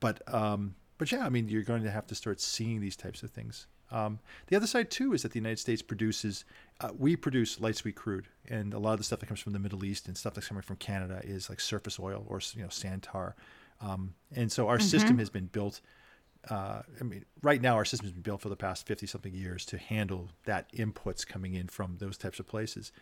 But 0.00 0.22
um, 0.32 0.74
but 0.98 1.10
yeah, 1.10 1.24
I 1.24 1.28
mean, 1.28 1.48
you're 1.48 1.62
going 1.62 1.82
to 1.82 1.90
have 1.90 2.06
to 2.08 2.14
start 2.14 2.40
seeing 2.40 2.80
these 2.80 2.96
types 2.96 3.22
of 3.22 3.30
things. 3.30 3.66
Um, 3.90 4.18
the 4.48 4.56
other 4.56 4.66
side 4.66 4.90
too 4.90 5.12
is 5.12 5.22
that 5.22 5.32
the 5.32 5.38
United 5.38 5.58
States 5.58 5.82
produces. 5.82 6.44
Uh, 6.80 6.90
we 6.98 7.16
produce 7.16 7.60
light 7.60 7.76
sweet 7.76 7.94
crude, 7.94 8.26
and 8.48 8.74
a 8.74 8.78
lot 8.78 8.92
of 8.92 8.98
the 8.98 9.04
stuff 9.04 9.20
that 9.20 9.26
comes 9.26 9.40
from 9.40 9.52
the 9.52 9.58
Middle 9.58 9.84
East 9.84 10.08
and 10.08 10.16
stuff 10.16 10.34
that's 10.34 10.48
coming 10.48 10.62
from 10.62 10.76
Canada 10.76 11.20
is 11.24 11.48
like 11.48 11.60
surface 11.60 11.98
oil 11.98 12.26
or 12.28 12.40
you 12.54 12.62
know 12.62 12.68
sand 12.68 13.02
tar. 13.02 13.34
Um, 13.80 14.14
and 14.34 14.50
so 14.50 14.68
our 14.68 14.78
mm-hmm. 14.78 14.86
system 14.86 15.18
has 15.18 15.30
been 15.30 15.46
built 15.46 15.80
uh, 16.50 16.82
I 17.00 17.04
mean, 17.04 17.24
right 17.42 17.60
now 17.60 17.74
our 17.74 17.84
system 17.84 18.06
has 18.06 18.12
been 18.12 18.22
built 18.22 18.40
for 18.40 18.48
the 18.48 18.56
past 18.56 18.86
50 18.86 19.06
something 19.06 19.34
years 19.34 19.64
to 19.66 19.78
handle 19.78 20.30
that 20.44 20.72
inputs 20.72 21.26
coming 21.26 21.54
in 21.54 21.68
from 21.68 21.96
those 21.98 22.16
types 22.18 22.38
of 22.38 22.46
places. 22.46 22.92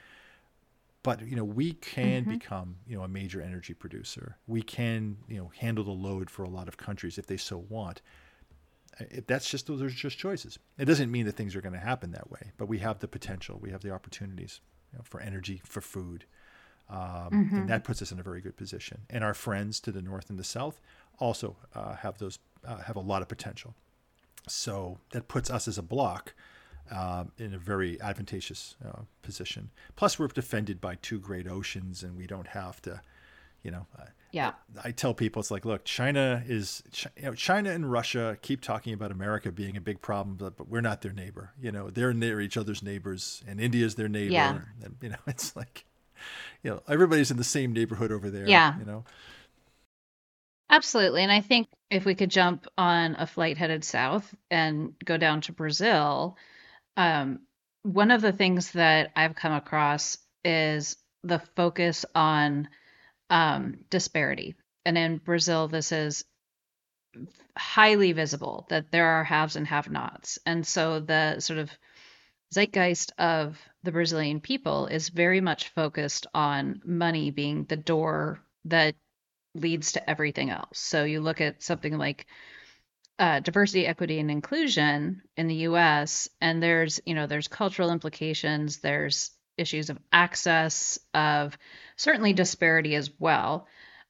But, 1.03 1.27
you 1.27 1.35
know, 1.35 1.45
we 1.45 1.73
can 1.73 2.23
mm-hmm. 2.23 2.33
become, 2.33 2.77
you 2.87 2.97
know, 2.97 3.03
a 3.03 3.09
major 3.09 3.43
energy 3.43 3.75
producer. 3.75 4.37
We 4.47 4.63
can, 4.63 5.17
you 5.29 5.39
know, 5.39 5.51
handle 5.59 5.83
the 5.83 5.91
load 5.91 6.31
for 6.31 6.45
a 6.45 6.49
lot 6.49 6.69
of 6.69 6.77
countries 6.77 7.19
if 7.19 7.27
they 7.27 7.37
so 7.37 7.65
want. 7.69 8.03
If 9.01 9.27
that's 9.27 9.51
just, 9.51 9.67
those 9.67 9.83
are 9.83 9.89
just 9.89 10.19
choices. 10.19 10.59
It 10.79 10.85
doesn't 10.85 11.11
mean 11.11 11.27
that 11.27 11.33
things 11.33 11.57
are 11.57 11.61
going 11.61 11.73
to 11.73 11.81
happen 11.81 12.13
that 12.13 12.31
way, 12.31 12.53
but 12.57 12.67
we 12.67 12.79
have 12.79 13.01
the 13.01 13.09
potential, 13.09 13.59
we 13.61 13.71
have 13.71 13.81
the 13.81 13.91
opportunities 13.91 14.61
you 14.93 14.99
know, 14.99 15.05
for 15.05 15.21
energy, 15.21 15.61
for 15.65 15.81
food. 15.81 16.25
Um, 16.89 16.99
mm-hmm. 16.99 17.57
And 17.57 17.69
that 17.69 17.85
puts 17.85 18.03
us 18.03 18.13
in 18.13 18.21
a 18.21 18.23
very 18.23 18.41
good 18.41 18.57
position. 18.57 19.01
And 19.11 19.25
our 19.25 19.35
friends 19.35 19.81
to 19.81 19.93
the 19.93 20.03
north 20.03 20.31
and 20.31 20.39
the 20.39 20.45
south 20.45 20.81
also 21.19 21.57
uh, 21.75 21.97
have 21.97 22.19
those 22.19 22.39
uh, 22.67 22.79
have 22.79 22.97
a 22.97 23.01
lot 23.01 23.23
of 23.23 23.29
potential. 23.29 23.75
So 24.49 24.99
that 25.13 25.29
puts 25.29 25.51
us 25.51 25.69
as 25.69 25.79
a 25.79 25.83
block 25.83 26.35
uh, 26.91 27.25
in 27.39 27.55
a 27.55 27.59
very 27.59 28.01
advantageous 28.01 28.77
uh, 28.85 29.03
position. 29.23 29.71
Plus, 29.97 30.19
we're 30.19 30.29
defended 30.29 30.81
by 30.81 30.97
two 30.97 31.19
great 31.19 31.47
oceans, 31.47 32.03
and 32.03 32.17
we 32.17 32.27
don't 32.27 32.49
have 32.49 32.83
to, 32.83 33.01
you 33.63 33.71
know. 33.71 33.87
Yeah. 34.33 34.53
I, 34.83 34.89
I 34.89 34.91
tell 34.91 35.15
people 35.15 35.41
it's 35.41 35.51
like, 35.51 35.65
look, 35.65 35.85
China 35.85 36.43
is, 36.47 36.83
you 37.17 37.23
know, 37.23 37.35
China 37.35 37.71
and 37.71 37.91
Russia 37.91 38.37
keep 38.43 38.63
talking 38.63 38.95
about 38.95 39.13
America 39.13 39.53
being 39.53 39.77
a 39.77 39.81
big 39.81 40.01
problem, 40.01 40.37
but, 40.37 40.57
but 40.57 40.69
we're 40.69 40.81
not 40.81 41.03
their 41.03 41.13
neighbor. 41.13 41.53
You 41.61 41.71
know, 41.71 41.91
they're 41.91 42.13
near 42.13 42.41
each 42.41 42.57
other's 42.57 42.83
neighbors, 42.83 43.43
and 43.47 43.61
India's 43.61 43.95
their 43.95 44.09
neighbor. 44.09 44.33
Yeah. 44.33 44.59
And, 44.83 44.97
you 45.01 45.11
know, 45.11 45.17
it's 45.27 45.55
like, 45.55 45.85
you 46.63 46.71
know, 46.71 46.83
everybody's 46.89 47.31
in 47.31 47.37
the 47.37 47.45
same 47.45 47.73
neighborhood 47.73 48.11
over 48.11 48.31
there. 48.31 48.49
Yeah. 48.49 48.79
You 48.79 48.85
know. 48.85 49.05
Absolutely. 50.71 51.23
And 51.23 51.31
I 51.31 51.43
think 51.43 51.69
if 51.93 52.07
we 52.07 52.15
could 52.15 52.31
jump 52.31 52.67
on 52.79 53.17
a 53.19 53.27
flight 53.27 53.59
headed 53.59 53.85
south 53.85 54.35
and 54.51 54.95
go 55.05 55.19
down 55.19 55.43
to 55.43 55.53
Brazil, 55.53 56.39
um, 56.97 57.41
one 57.83 58.11
of 58.11 58.23
the 58.23 58.33
things 58.33 58.73
that 58.73 59.11
I've 59.15 59.37
come 59.37 59.53
across 59.53 60.17
is 60.43 60.97
the 61.23 61.39
focus 61.55 62.07
on 62.15 62.69
um, 63.29 63.85
disparity. 63.91 64.55
And 64.87 64.97
in 64.97 65.19
Brazil, 65.19 65.69
this 65.69 65.93
is 65.93 66.25
highly 67.59 68.13
visible 68.13 68.67
that 68.71 68.91
there 68.91 69.07
are 69.07 69.25
haves 69.25 69.57
and 69.57 69.67
have 69.67 69.91
nots. 69.91 70.39
And 70.47 70.67
so 70.67 70.99
the 70.99 71.41
sort 71.41 71.59
of 71.59 71.71
zeitgeist 72.55 73.13
of 73.19 73.59
the 73.83 73.93
Brazilian 73.93 74.41
people 74.41 74.87
is 74.87 75.11
very 75.11 75.43
much 75.43 75.69
focused 75.69 76.27
on 76.33 76.81
money 76.87 77.31
being 77.31 77.65
the 77.65 77.77
door 77.77 78.41
that 78.65 78.95
leads 79.55 79.93
to 79.93 80.11
everything 80.11 80.51
else. 80.51 80.79
So 80.79 81.05
you 81.05 81.21
look 81.21 81.41
at 81.41 81.63
something 81.63 81.97
like 81.99 82.27
uh, 83.19 83.41
diversity, 83.41 83.87
equity, 83.87 84.19
and 84.19 84.31
inclusion 84.31 85.23
in 85.37 85.47
the 85.47 85.55
U.S., 85.55 86.29
and 86.41 86.63
there's 86.63 87.01
you 87.05 87.15
know 87.15 87.27
there's 87.27 87.49
cultural 87.49 87.91
implications, 87.91 88.79
there's 88.79 89.31
issues 89.57 89.91
of 89.91 89.99
access, 90.13 90.99
of 91.15 91.57
certainly 91.97 92.33
disparity 92.33 92.95
as 92.95 93.11
well. 93.19 93.67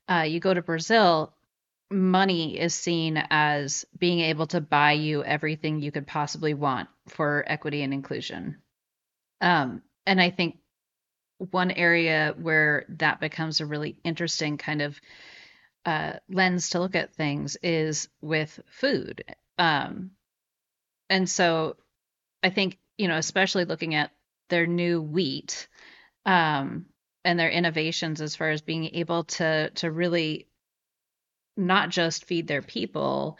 Uh, 0.08 0.24
you 0.26 0.40
go 0.40 0.54
to 0.54 0.62
Brazil, 0.62 1.34
money 1.90 2.58
is 2.58 2.74
seen 2.74 3.22
as 3.30 3.84
being 3.98 4.20
able 4.20 4.46
to 4.48 4.60
buy 4.60 4.92
you 4.92 5.22
everything 5.22 5.80
you 5.80 5.92
could 5.92 6.06
possibly 6.06 6.54
want 6.54 6.88
for 7.08 7.44
equity 7.46 7.82
and 7.82 7.92
inclusion. 7.92 8.58
Um, 9.40 9.82
and 10.06 10.20
I 10.20 10.30
think 10.30 10.58
one 11.38 11.70
area 11.70 12.34
where 12.40 12.86
that 12.88 13.20
becomes 13.20 13.60
a 13.60 13.66
really 13.66 13.96
interesting 14.04 14.56
kind 14.56 14.80
of 14.82 15.00
uh, 15.84 16.14
lens 16.28 16.70
to 16.70 16.80
look 16.80 16.94
at 16.94 17.14
things 17.14 17.56
is 17.62 18.08
with 18.20 18.60
food. 18.66 19.24
Um, 19.58 20.12
and 21.10 21.28
so 21.28 21.76
I 22.42 22.50
think, 22.50 22.78
you 22.98 23.08
know, 23.08 23.16
especially 23.16 23.64
looking 23.64 23.94
at 23.94 24.10
their 24.48 24.66
new 24.66 25.00
wheat 25.00 25.68
um, 26.26 26.86
and 27.24 27.38
their 27.38 27.50
innovations 27.50 28.20
as 28.20 28.36
far 28.36 28.50
as 28.50 28.62
being 28.62 28.94
able 28.94 29.24
to 29.24 29.70
to 29.70 29.90
really 29.90 30.48
not 31.56 31.90
just 31.90 32.24
feed 32.24 32.46
their 32.46 32.62
people, 32.62 33.38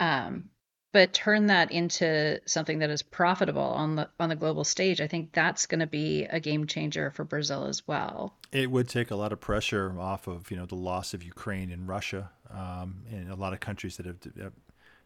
um, 0.00 0.50
but 0.94 1.12
turn 1.12 1.46
that 1.46 1.72
into 1.72 2.40
something 2.46 2.78
that 2.78 2.88
is 2.88 3.02
profitable 3.02 3.60
on 3.60 3.96
the 3.96 4.08
on 4.18 4.30
the 4.30 4.36
global 4.36 4.64
stage 4.64 5.00
i 5.02 5.06
think 5.06 5.32
that's 5.32 5.66
going 5.66 5.80
to 5.80 5.86
be 5.86 6.24
a 6.30 6.40
game 6.40 6.66
changer 6.66 7.10
for 7.10 7.24
brazil 7.24 7.66
as 7.66 7.86
well 7.86 8.34
it 8.52 8.70
would 8.70 8.88
take 8.88 9.10
a 9.10 9.16
lot 9.16 9.32
of 9.32 9.40
pressure 9.40 10.00
off 10.00 10.26
of 10.26 10.50
you 10.50 10.56
know 10.56 10.64
the 10.64 10.74
loss 10.74 11.12
of 11.12 11.22
ukraine 11.22 11.70
and 11.70 11.86
russia 11.86 12.30
um, 12.50 13.02
and 13.10 13.30
a 13.30 13.34
lot 13.34 13.52
of 13.52 13.60
countries 13.60 13.98
that 13.98 14.06
have 14.06 14.52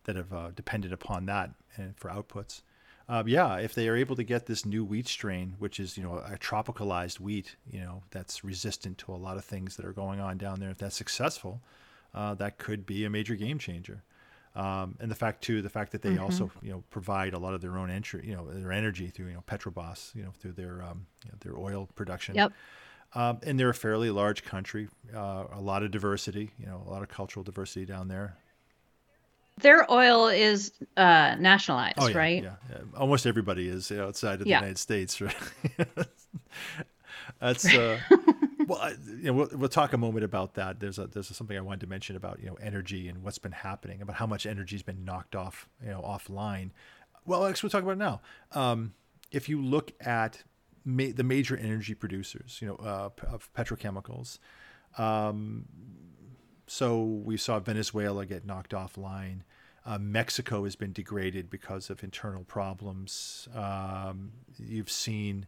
that 0.04 0.14
have 0.14 0.32
uh, 0.32 0.50
depended 0.54 0.92
upon 0.92 1.26
that 1.26 1.50
for 1.96 2.10
outputs 2.10 2.60
uh, 3.10 3.22
yeah, 3.26 3.56
if 3.56 3.74
they 3.74 3.88
are 3.88 3.96
able 3.96 4.14
to 4.16 4.22
get 4.22 4.44
this 4.44 4.66
new 4.66 4.84
wheat 4.84 5.08
strain, 5.08 5.54
which 5.58 5.80
is 5.80 5.96
you 5.96 6.02
know 6.02 6.18
a 6.18 6.36
tropicalized 6.36 7.18
wheat, 7.18 7.56
you 7.70 7.80
know 7.80 8.02
that's 8.10 8.44
resistant 8.44 8.98
to 8.98 9.14
a 9.14 9.16
lot 9.16 9.38
of 9.38 9.44
things 9.46 9.76
that 9.76 9.86
are 9.86 9.94
going 9.94 10.20
on 10.20 10.36
down 10.36 10.60
there, 10.60 10.68
if 10.68 10.76
that's 10.76 10.94
successful, 10.94 11.62
uh, 12.14 12.34
that 12.34 12.58
could 12.58 12.84
be 12.84 13.06
a 13.06 13.10
major 13.10 13.34
game 13.34 13.58
changer. 13.58 14.02
Um, 14.58 14.96
and 14.98 15.08
the 15.08 15.14
fact 15.14 15.42
too, 15.42 15.62
the 15.62 15.68
fact 15.68 15.92
that 15.92 16.02
they 16.02 16.10
mm-hmm. 16.10 16.24
also 16.24 16.50
you 16.62 16.72
know 16.72 16.82
provide 16.90 17.32
a 17.32 17.38
lot 17.38 17.54
of 17.54 17.60
their 17.60 17.78
own 17.78 17.90
entry, 17.90 18.26
you 18.26 18.34
know, 18.34 18.50
their 18.50 18.72
energy 18.72 19.06
through 19.06 19.28
you 19.28 19.34
know 19.34 19.44
Petrobras, 19.46 20.12
you 20.16 20.22
know, 20.24 20.32
through 20.32 20.52
their 20.52 20.82
um, 20.82 21.06
you 21.24 21.30
know, 21.30 21.38
their 21.40 21.56
oil 21.56 21.88
production. 21.94 22.34
Yep. 22.34 22.52
Um, 23.14 23.38
and 23.44 23.58
they're 23.58 23.70
a 23.70 23.74
fairly 23.74 24.10
large 24.10 24.44
country, 24.44 24.88
uh, 25.14 25.44
a 25.52 25.60
lot 25.60 25.82
of 25.82 25.92
diversity, 25.92 26.50
you 26.58 26.66
know, 26.66 26.82
a 26.86 26.90
lot 26.90 27.02
of 27.02 27.08
cultural 27.08 27.42
diversity 27.42 27.86
down 27.86 28.08
there. 28.08 28.36
Their 29.62 29.90
oil 29.90 30.28
is 30.28 30.72
uh, 30.96 31.36
nationalized, 31.38 31.96
oh, 31.98 32.08
yeah, 32.08 32.18
right? 32.18 32.42
Yeah, 32.42 32.56
yeah, 32.70 32.78
almost 32.96 33.26
everybody 33.26 33.68
is 33.68 33.90
outside 33.90 34.34
of 34.34 34.40
the 34.40 34.50
yeah. 34.50 34.58
United 34.58 34.78
States, 34.78 35.20
right? 35.22 35.34
That's 37.40 37.64
uh, 37.74 37.98
well, 38.68 38.92
you 39.06 39.24
know, 39.24 39.32
we'll, 39.32 39.48
we'll, 39.54 39.68
talk 39.68 39.94
a 39.94 39.98
moment 39.98 40.24
about 40.24 40.54
that. 40.54 40.78
There's 40.78 40.98
a, 40.98 41.06
there's 41.06 41.34
something 41.34 41.56
I 41.56 41.60
wanted 41.60 41.80
to 41.80 41.86
mention 41.86 42.16
about 42.16 42.38
you 42.40 42.46
know 42.46 42.58
energy 42.62 43.08
and 43.08 43.22
what's 43.22 43.38
been 43.38 43.52
happening, 43.52 44.02
about 44.02 44.16
how 44.16 44.26
much 44.26 44.44
energy's 44.44 44.82
been 44.82 45.04
knocked 45.04 45.34
off, 45.34 45.68
you 45.82 45.88
know, 45.88 46.02
offline. 46.02 46.70
Well, 47.24 47.46
actually, 47.46 47.68
we'll 47.68 47.70
talk 47.70 47.82
about 47.82 47.92
it 47.92 47.96
now. 47.96 48.20
Um, 48.52 48.92
if 49.32 49.48
you 49.48 49.62
look 49.62 49.92
at 50.00 50.44
ma- 50.84 51.12
the 51.14 51.24
major 51.24 51.56
energy 51.56 51.94
producers, 51.94 52.58
you 52.60 52.68
know, 52.68 52.76
uh, 52.76 53.08
of 53.26 53.50
petrochemicals, 53.54 54.38
um, 54.98 55.64
so 56.66 57.02
we 57.02 57.38
saw 57.38 57.58
Venezuela 57.58 58.26
get 58.26 58.44
knocked 58.44 58.72
offline. 58.72 59.40
Uh, 59.86 59.98
Mexico 59.98 60.64
has 60.64 60.76
been 60.76 60.92
degraded 60.92 61.48
because 61.48 61.88
of 61.88 62.04
internal 62.04 62.44
problems. 62.44 63.48
Um, 63.54 64.32
you've 64.58 64.90
seen, 64.90 65.46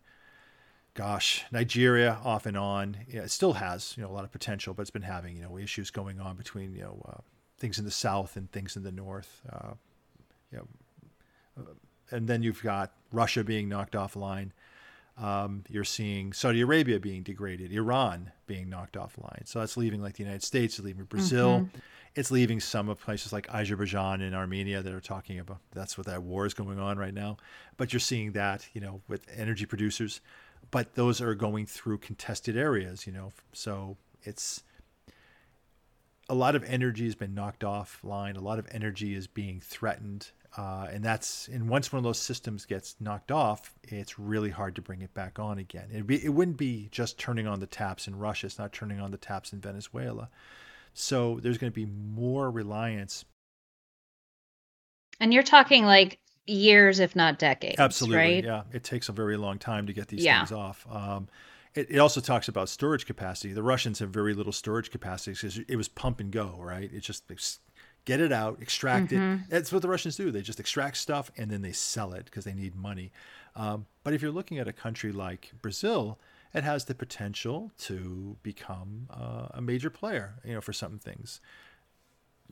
gosh, 0.95 1.45
Nigeria 1.51 2.19
off 2.25 2.47
and 2.47 2.57
on. 2.57 2.97
Yeah, 3.09 3.23
it 3.23 3.31
still 3.31 3.55
has 3.55 3.95
you 3.97 4.03
know 4.03 4.11
a 4.11 4.13
lot 4.13 4.25
of 4.25 4.33
potential, 4.33 4.75
but 4.75 4.83
it's 4.83 4.91
been 4.91 5.03
having 5.03 5.37
you 5.37 5.43
know 5.43 5.59
issues 5.59 5.91
going 5.91 6.21
on 6.21 6.37
between 6.37 6.75
you 6.75 6.83
know 6.83 7.03
uh, 7.09 7.21
things 7.59 7.79
in 7.79 7.85
the 7.85 7.91
south 7.91 8.37
and 8.37 8.51
things 8.51 8.77
in 8.77 8.83
the 8.83 8.93
north. 8.93 9.43
Uh, 9.51 9.75
you 10.53 10.59
know, 10.59 10.69
uh, 11.59 12.17
and 12.17 12.29
then 12.29 12.43
you've 12.43 12.63
got 12.63 12.93
Russia 13.13 13.45
being 13.45 13.69
knocked 13.69 13.95
offline. 13.95 14.51
Um, 15.17 15.65
you're 15.69 15.85
seeing 15.85 16.33
Saudi 16.33 16.63
Arabia 16.63 16.99
being 16.99 17.23
degraded, 17.23 17.73
Iran 17.73 18.33
being 18.47 18.71
knocked 18.71 18.95
offline. 18.95 19.47
So 19.47 19.59
that's 19.59 19.77
leaving 19.77 20.01
like 20.01 20.15
the 20.15 20.23
United 20.23 20.43
States, 20.43 20.79
it's 20.79 20.85
leaving 20.85 21.05
Brazil. 21.05 21.61
Mm-hmm. 21.61 21.79
It's 22.17 22.31
leaving 22.31 22.59
some 22.59 22.89
of 22.89 23.01
places 23.01 23.33
like 23.33 23.49
Azerbaijan 23.53 24.21
and 24.23 24.35
Armenia 24.35 24.83
that 24.83 24.93
are 24.93 25.01
talking 25.01 25.39
about 25.39 25.59
that's 25.73 25.97
what 25.97 26.07
that 26.07 26.23
war 26.23 26.47
is 26.47 26.55
going 26.55 26.81
on 26.81 26.99
right 26.99 27.15
now. 27.15 27.37
But 27.77 27.93
you're 27.93 28.01
seeing 28.01 28.33
that, 28.33 28.67
you 28.73 28.81
know, 28.81 29.03
with 29.09 29.27
energy 29.37 29.67
producers, 29.67 30.21
but 30.71 30.95
those 30.95 31.21
are 31.21 31.35
going 31.35 31.67
through 31.67 31.99
contested 31.99 32.57
areas, 32.57 33.07
you 33.07 33.13
know. 33.13 33.33
So 33.53 33.97
it's 34.23 34.63
a 36.29 36.35
lot 36.35 36.55
of 36.55 36.63
energy 36.65 37.05
has 37.05 37.15
been 37.15 37.35
knocked 37.35 37.63
offline. 37.63 38.37
A 38.37 38.41
lot 38.41 38.59
of 38.59 38.69
energy 38.71 39.15
is 39.15 39.27
being 39.27 39.61
threatened 39.61 40.31
uh, 40.57 40.89
and 40.91 41.05
that's 41.05 41.47
and 41.49 41.69
once 41.69 41.93
one 41.93 41.99
of 41.99 42.05
those 42.05 42.19
systems 42.19 42.67
gets 42.67 42.97
knocked 42.99 43.31
off, 43.31 43.73
it's 43.85 44.19
really 44.19 44.51
hard 44.51 44.75
to 44.75 44.83
bring 44.83 45.01
it 45.01 45.15
back 45.15 45.39
on 45.39 45.59
again. 45.59 45.89
It'd 45.93 46.09
be, 46.09 46.25
it 46.25 46.31
wouldn't 46.31 46.57
be 46.57 46.89
just 46.91 47.19
turning 47.19 47.47
on 47.47 47.61
the 47.61 47.67
taps 47.67 48.09
in 48.09 48.19
Russia; 48.19 48.47
it's 48.47 48.59
not 48.59 48.73
turning 48.73 49.01
on 49.01 49.13
the 49.13 49.17
taps 49.17 49.53
in 49.53 49.61
Venezuela. 49.61 50.29
So 50.93 51.39
there's 51.41 51.57
going 51.57 51.71
to 51.73 51.75
be 51.75 51.87
more 51.87 52.51
reliance. 52.51 53.25
And 55.21 55.33
you're 55.33 55.45
talking 55.45 55.85
like 55.85 56.19
years, 56.51 56.99
if 56.99 57.15
not 57.17 57.39
decades. 57.39 57.79
Absolutely, 57.79 58.17
right? 58.17 58.45
yeah. 58.45 58.63
It 58.73 58.85
takes 58.85 59.09
a 59.09 59.13
very 59.13 59.37
long 59.37 59.59
time 59.59 59.87
to 59.87 59.93
get 59.93 60.09
these 60.09 60.25
yeah. 60.25 60.41
things 60.41 60.53
off. 60.53 60.87
Um, 60.91 61.29
it, 61.75 61.89
it, 61.91 61.99
also 61.99 62.21
talks 62.21 62.49
about 62.49 62.69
storage 62.69 63.07
capacity. 63.07 63.53
The 63.53 63.63
Russians 63.63 64.01
have 64.01 64.11
very 64.11 64.35
little 64.35 64.53
storage 64.53 64.91
capacity 64.91 65.33
because 65.33 65.59
it 65.59 65.77
was 65.77 65.89
pump 65.89 66.21
and 66.21 66.33
go, 66.33 66.57
right? 66.59 66.91
It 66.93 67.01
just 67.01 67.25
get 68.05 68.21
it 68.21 68.33
out, 68.33 68.61
extract 68.61 69.13
mm-hmm. 69.13 69.45
it. 69.45 69.51
That's 69.51 69.73
what 69.73 69.83
the 69.83 69.89
Russians 69.89 70.17
do. 70.17 70.31
They 70.31 70.43
just 70.43 70.61
extract 70.61 70.97
stuff 70.97 71.31
and 71.37 71.51
then 71.51 71.63
they 71.63 71.73
sell 71.73 72.13
it 72.13 72.25
because 72.25 72.45
they 72.45 72.55
need 72.55 72.75
money. 72.75 73.13
Um, 73.55 73.87
but 74.03 74.15
if 74.15 74.23
you're 74.23 74.31
looking 74.31 74.59
at 74.59 74.69
a 74.69 74.73
country 74.73 75.13
like 75.13 75.53
Brazil, 75.63 76.19
it 76.53 76.65
has 76.65 76.87
the 76.87 76.95
potential 76.95 77.71
to 77.79 78.37
become 78.43 79.09
uh, 79.11 79.49
a 79.53 79.61
major 79.61 79.91
player, 79.91 80.35
you 80.45 80.55
know, 80.55 80.61
for 80.61 80.73
some 80.73 80.99
things. 80.99 81.41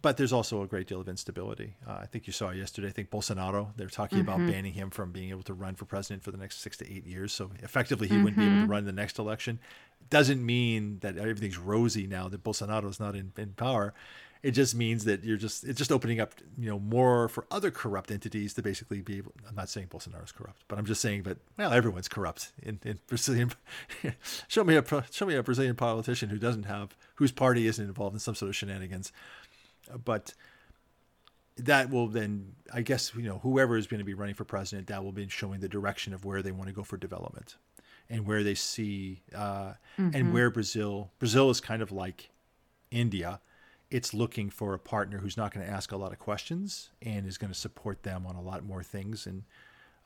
But 0.01 0.16
there's 0.16 0.33
also 0.33 0.62
a 0.62 0.66
great 0.66 0.87
deal 0.87 1.01
of 1.01 1.09
instability. 1.09 1.75
Uh, 1.87 1.99
I 2.03 2.07
think 2.07 2.27
you 2.27 2.33
saw 2.33 2.51
yesterday. 2.51 2.89
I 2.89 2.93
think 2.93 3.11
Bolsonaro. 3.11 3.69
They're 3.77 3.89
talking 3.89 4.19
mm-hmm. 4.19 4.29
about 4.29 4.47
banning 4.47 4.73
him 4.73 4.91
from 4.91 5.12
being 5.12 5.31
able 5.31 5.43
to 5.45 5.55
run 5.55 5.75
for 5.75 5.87
president 5.87 6.23
for 6.23 6.31
the 6.31 6.39
next 6.39 6.61
six 6.61 6.77
to 6.79 6.93
eight 6.93 7.07
years. 7.07 7.33
So 7.33 7.51
effectively, 7.62 8.09
he 8.09 8.15
mm-hmm. 8.15 8.25
wouldn't 8.25 8.39
be 8.39 8.45
able 8.45 8.55
to 8.57 8.62
mm-hmm. 8.62 8.70
run 8.70 8.85
the 8.85 8.93
next 8.93 9.19
election. 9.19 9.59
Doesn't 10.11 10.45
mean 10.45 10.99
that 11.01 11.19
everything's 11.19 11.59
rosy 11.59 12.07
now 12.07 12.29
that 12.29 12.45
Bolsonaro 12.45 12.89
is 12.89 13.01
not 13.01 13.16
in, 13.16 13.33
in 13.37 13.55
power 13.55 13.95
it 14.43 14.53
just 14.53 14.75
means 14.75 15.05
that 15.05 15.25
you're 15.25 15.37
just 15.37 15.65
it's 15.65 15.79
just 15.79 15.91
opening 15.91 16.20
up 16.20 16.35
you 16.57 16.69
know 16.69 16.79
more 16.79 17.29
for 17.29 17.47
other 17.51 17.70
corrupt 17.70 18.11
entities 18.11 18.55
to 18.55 18.62
basically 18.62 19.01
be 19.01 19.19
able 19.19 19.33
i'm 19.49 19.55
not 19.55 19.69
saying 19.69 19.87
bolsonaro 19.89 20.25
is 20.25 20.33
corrupt 20.33 20.62
but 20.69 20.79
i'm 20.79 20.87
just 20.87 21.01
saying 21.01 21.23
that 21.25 21.39
well 21.57 21.73
everyone's 21.73 22.09
corrupt 22.09 22.53
in, 22.62 22.79
in 22.85 22.99
brazilian 23.07 23.51
show 24.49 24.65
me 24.65 24.77
a 24.77 25.05
show 25.11 25.27
me 25.27 25.35
a 25.35 25.43
brazilian 25.43 25.75
politician 25.75 26.29
who 26.29 26.39
doesn't 26.39 26.65
have 26.65 26.97
whose 27.16 27.33
party 27.33 27.66
isn't 27.66 27.87
involved 27.87 28.15
in 28.15 28.20
some 28.20 28.35
sort 28.35 28.49
of 28.49 28.57
shenanigans 28.57 29.12
but 30.05 30.35
that 31.56 31.90
will 31.90 32.06
then 32.06 32.52
i 32.73 32.81
guess 32.81 33.12
you 33.15 33.23
know 33.23 33.39
whoever 33.39 33.77
is 33.77 33.86
going 33.86 33.98
to 33.98 34.05
be 34.05 34.15
running 34.15 34.35
for 34.35 34.44
president 34.44 34.86
that 34.86 35.02
will 35.02 35.12
be 35.12 35.28
showing 35.28 35.60
the 35.60 35.69
direction 35.69 36.15
of 36.15 36.24
where 36.24 36.43
they 36.43 36.52
want 36.52 36.69
to 36.69 36.74
go 36.74 36.82
for 36.82 36.97
development 36.97 37.56
and 38.10 38.27
where 38.27 38.43
they 38.43 38.55
see 38.55 39.23
uh, 39.35 39.73
mm-hmm. 39.98 40.10
and 40.15 40.32
where 40.32 40.51
brazil 40.51 41.10
brazil 41.19 41.51
is 41.51 41.60
kind 41.60 41.82
of 41.82 41.90
like 41.90 42.31
india 42.90 43.40
it's 43.90 44.12
looking 44.12 44.51
for 44.51 44.74
a 44.74 44.78
partner 44.78 45.19
who's 45.19 45.36
not 45.36 45.52
going 45.52 45.65
to 45.65 45.73
ask 45.73 45.93
a 45.93 45.97
lot 45.97 46.12
of 46.12 46.19
questions 46.19 46.90
and 47.01 47.27
is 47.27 47.39
going 47.39 47.52
to 47.52 47.59
support 47.59 48.02
them 48.02 48.27
on 48.27 48.35
a 48.36 48.43
lot 48.43 48.65
more 48.65 48.82
things. 48.82 49.27
And 49.27 49.44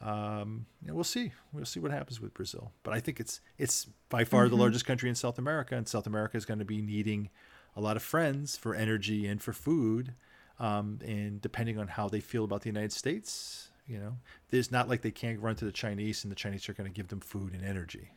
um, 0.00 0.66
we'll 0.86 1.04
see. 1.04 1.32
We'll 1.52 1.64
see 1.64 1.80
what 1.80 1.90
happens 1.90 2.20
with 2.20 2.32
Brazil. 2.32 2.72
But 2.84 2.94
I 2.94 3.00
think 3.00 3.18
it's 3.18 3.40
it's 3.59 3.88
by 4.09 4.24
far 4.24 4.44
mm-hmm. 4.44 4.54
the 4.54 4.60
largest 4.60 4.86
country 4.86 5.09
in 5.09 5.14
South 5.14 5.38
America, 5.38 5.76
and 5.76 5.88
South 5.88 6.06
America 6.06 6.36
is 6.36 6.44
going 6.44 6.60
to 6.60 6.64
be 6.64 6.80
needing 6.80 7.30
a 7.77 7.81
lot 7.81 7.97
of 7.97 8.03
friends 8.03 8.57
for 8.57 8.74
energy 8.74 9.27
and 9.27 9.43
for 9.43 9.53
food. 9.53 10.15
Um, 10.59 10.99
and 11.05 11.40
depending 11.40 11.78
on 11.78 11.89
how 11.89 12.09
they 12.09 12.20
feel 12.20 12.44
about 12.44 12.62
the 12.62 12.69
United 12.69 12.93
States, 12.93 13.70
you 13.86 13.99
know, 13.99 14.16
it's 14.51 14.70
not 14.70 14.89
like 14.89 15.03
they 15.03 15.11
can't 15.11 15.40
run 15.40 15.57
to 15.57 15.65
the 15.65 15.73
Chinese 15.73 16.24
and 16.24 16.31
the 16.31 16.36
Chinese 16.36 16.69
are 16.69 16.74
going 16.74 16.90
to 16.90 16.94
give 16.94 17.09
them 17.09 17.20
food 17.20 17.53
and 17.53 17.65
energy. 17.65 18.11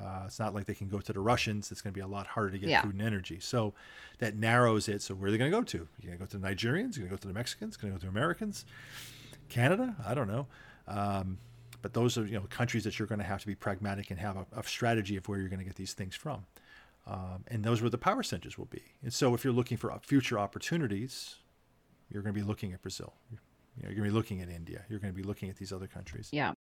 Uh, 0.00 0.22
it's 0.24 0.38
not 0.38 0.54
like 0.54 0.66
they 0.66 0.74
can 0.74 0.88
go 0.88 1.00
to 1.00 1.12
the 1.12 1.20
Russians. 1.20 1.72
It's 1.72 1.82
going 1.82 1.92
to 1.92 1.98
be 1.98 2.02
a 2.02 2.06
lot 2.06 2.26
harder 2.26 2.50
to 2.52 2.58
get 2.58 2.68
yeah. 2.68 2.82
food 2.82 2.94
and 2.94 3.02
energy. 3.02 3.38
So 3.40 3.74
that 4.18 4.36
narrows 4.36 4.88
it. 4.88 5.02
So 5.02 5.14
where 5.14 5.28
are 5.28 5.30
they 5.32 5.38
going 5.38 5.50
to 5.50 5.56
go 5.56 5.64
to? 5.64 5.78
You're 5.78 6.16
going 6.16 6.18
to 6.18 6.24
go 6.24 6.26
to 6.26 6.38
the 6.38 6.46
Nigerians? 6.46 6.96
You're 6.96 7.06
going 7.06 7.08
to 7.08 7.10
go 7.10 7.16
to 7.16 7.28
the 7.28 7.34
Mexicans? 7.34 7.76
Going 7.76 7.92
to 7.92 7.98
go 7.98 8.02
to 8.02 8.08
Americans? 8.08 8.64
Canada? 9.48 9.96
I 10.06 10.14
don't 10.14 10.28
know. 10.28 10.46
Um, 10.86 11.38
but 11.82 11.94
those 11.94 12.18
are 12.18 12.26
you 12.26 12.34
know 12.34 12.46
countries 12.50 12.84
that 12.84 12.98
you're 12.98 13.08
going 13.08 13.20
to 13.20 13.24
have 13.24 13.40
to 13.40 13.46
be 13.46 13.54
pragmatic 13.54 14.10
and 14.10 14.20
have 14.20 14.36
a, 14.36 14.46
a 14.56 14.62
strategy 14.62 15.16
of 15.16 15.28
where 15.28 15.38
you're 15.38 15.48
going 15.48 15.60
to 15.60 15.64
get 15.64 15.76
these 15.76 15.94
things 15.94 16.14
from. 16.14 16.44
Um, 17.06 17.44
and 17.48 17.64
those 17.64 17.80
where 17.80 17.90
the 17.90 17.98
power 17.98 18.22
centers 18.22 18.58
will 18.58 18.66
be. 18.66 18.82
And 19.02 19.12
so 19.12 19.34
if 19.34 19.42
you're 19.42 19.52
looking 19.52 19.76
for 19.76 19.98
future 20.02 20.38
opportunities, 20.38 21.36
you're 22.10 22.22
going 22.22 22.34
to 22.34 22.40
be 22.40 22.46
looking 22.46 22.72
at 22.72 22.82
Brazil. 22.82 23.14
You're 23.76 23.92
going 23.92 24.04
to 24.04 24.10
be 24.10 24.10
looking 24.10 24.40
at 24.42 24.48
India. 24.48 24.84
You're 24.88 24.98
going 24.98 25.12
to 25.12 25.16
be 25.16 25.26
looking 25.26 25.48
at 25.48 25.56
these 25.56 25.72
other 25.72 25.86
countries. 25.86 26.28
Yeah. 26.32 26.52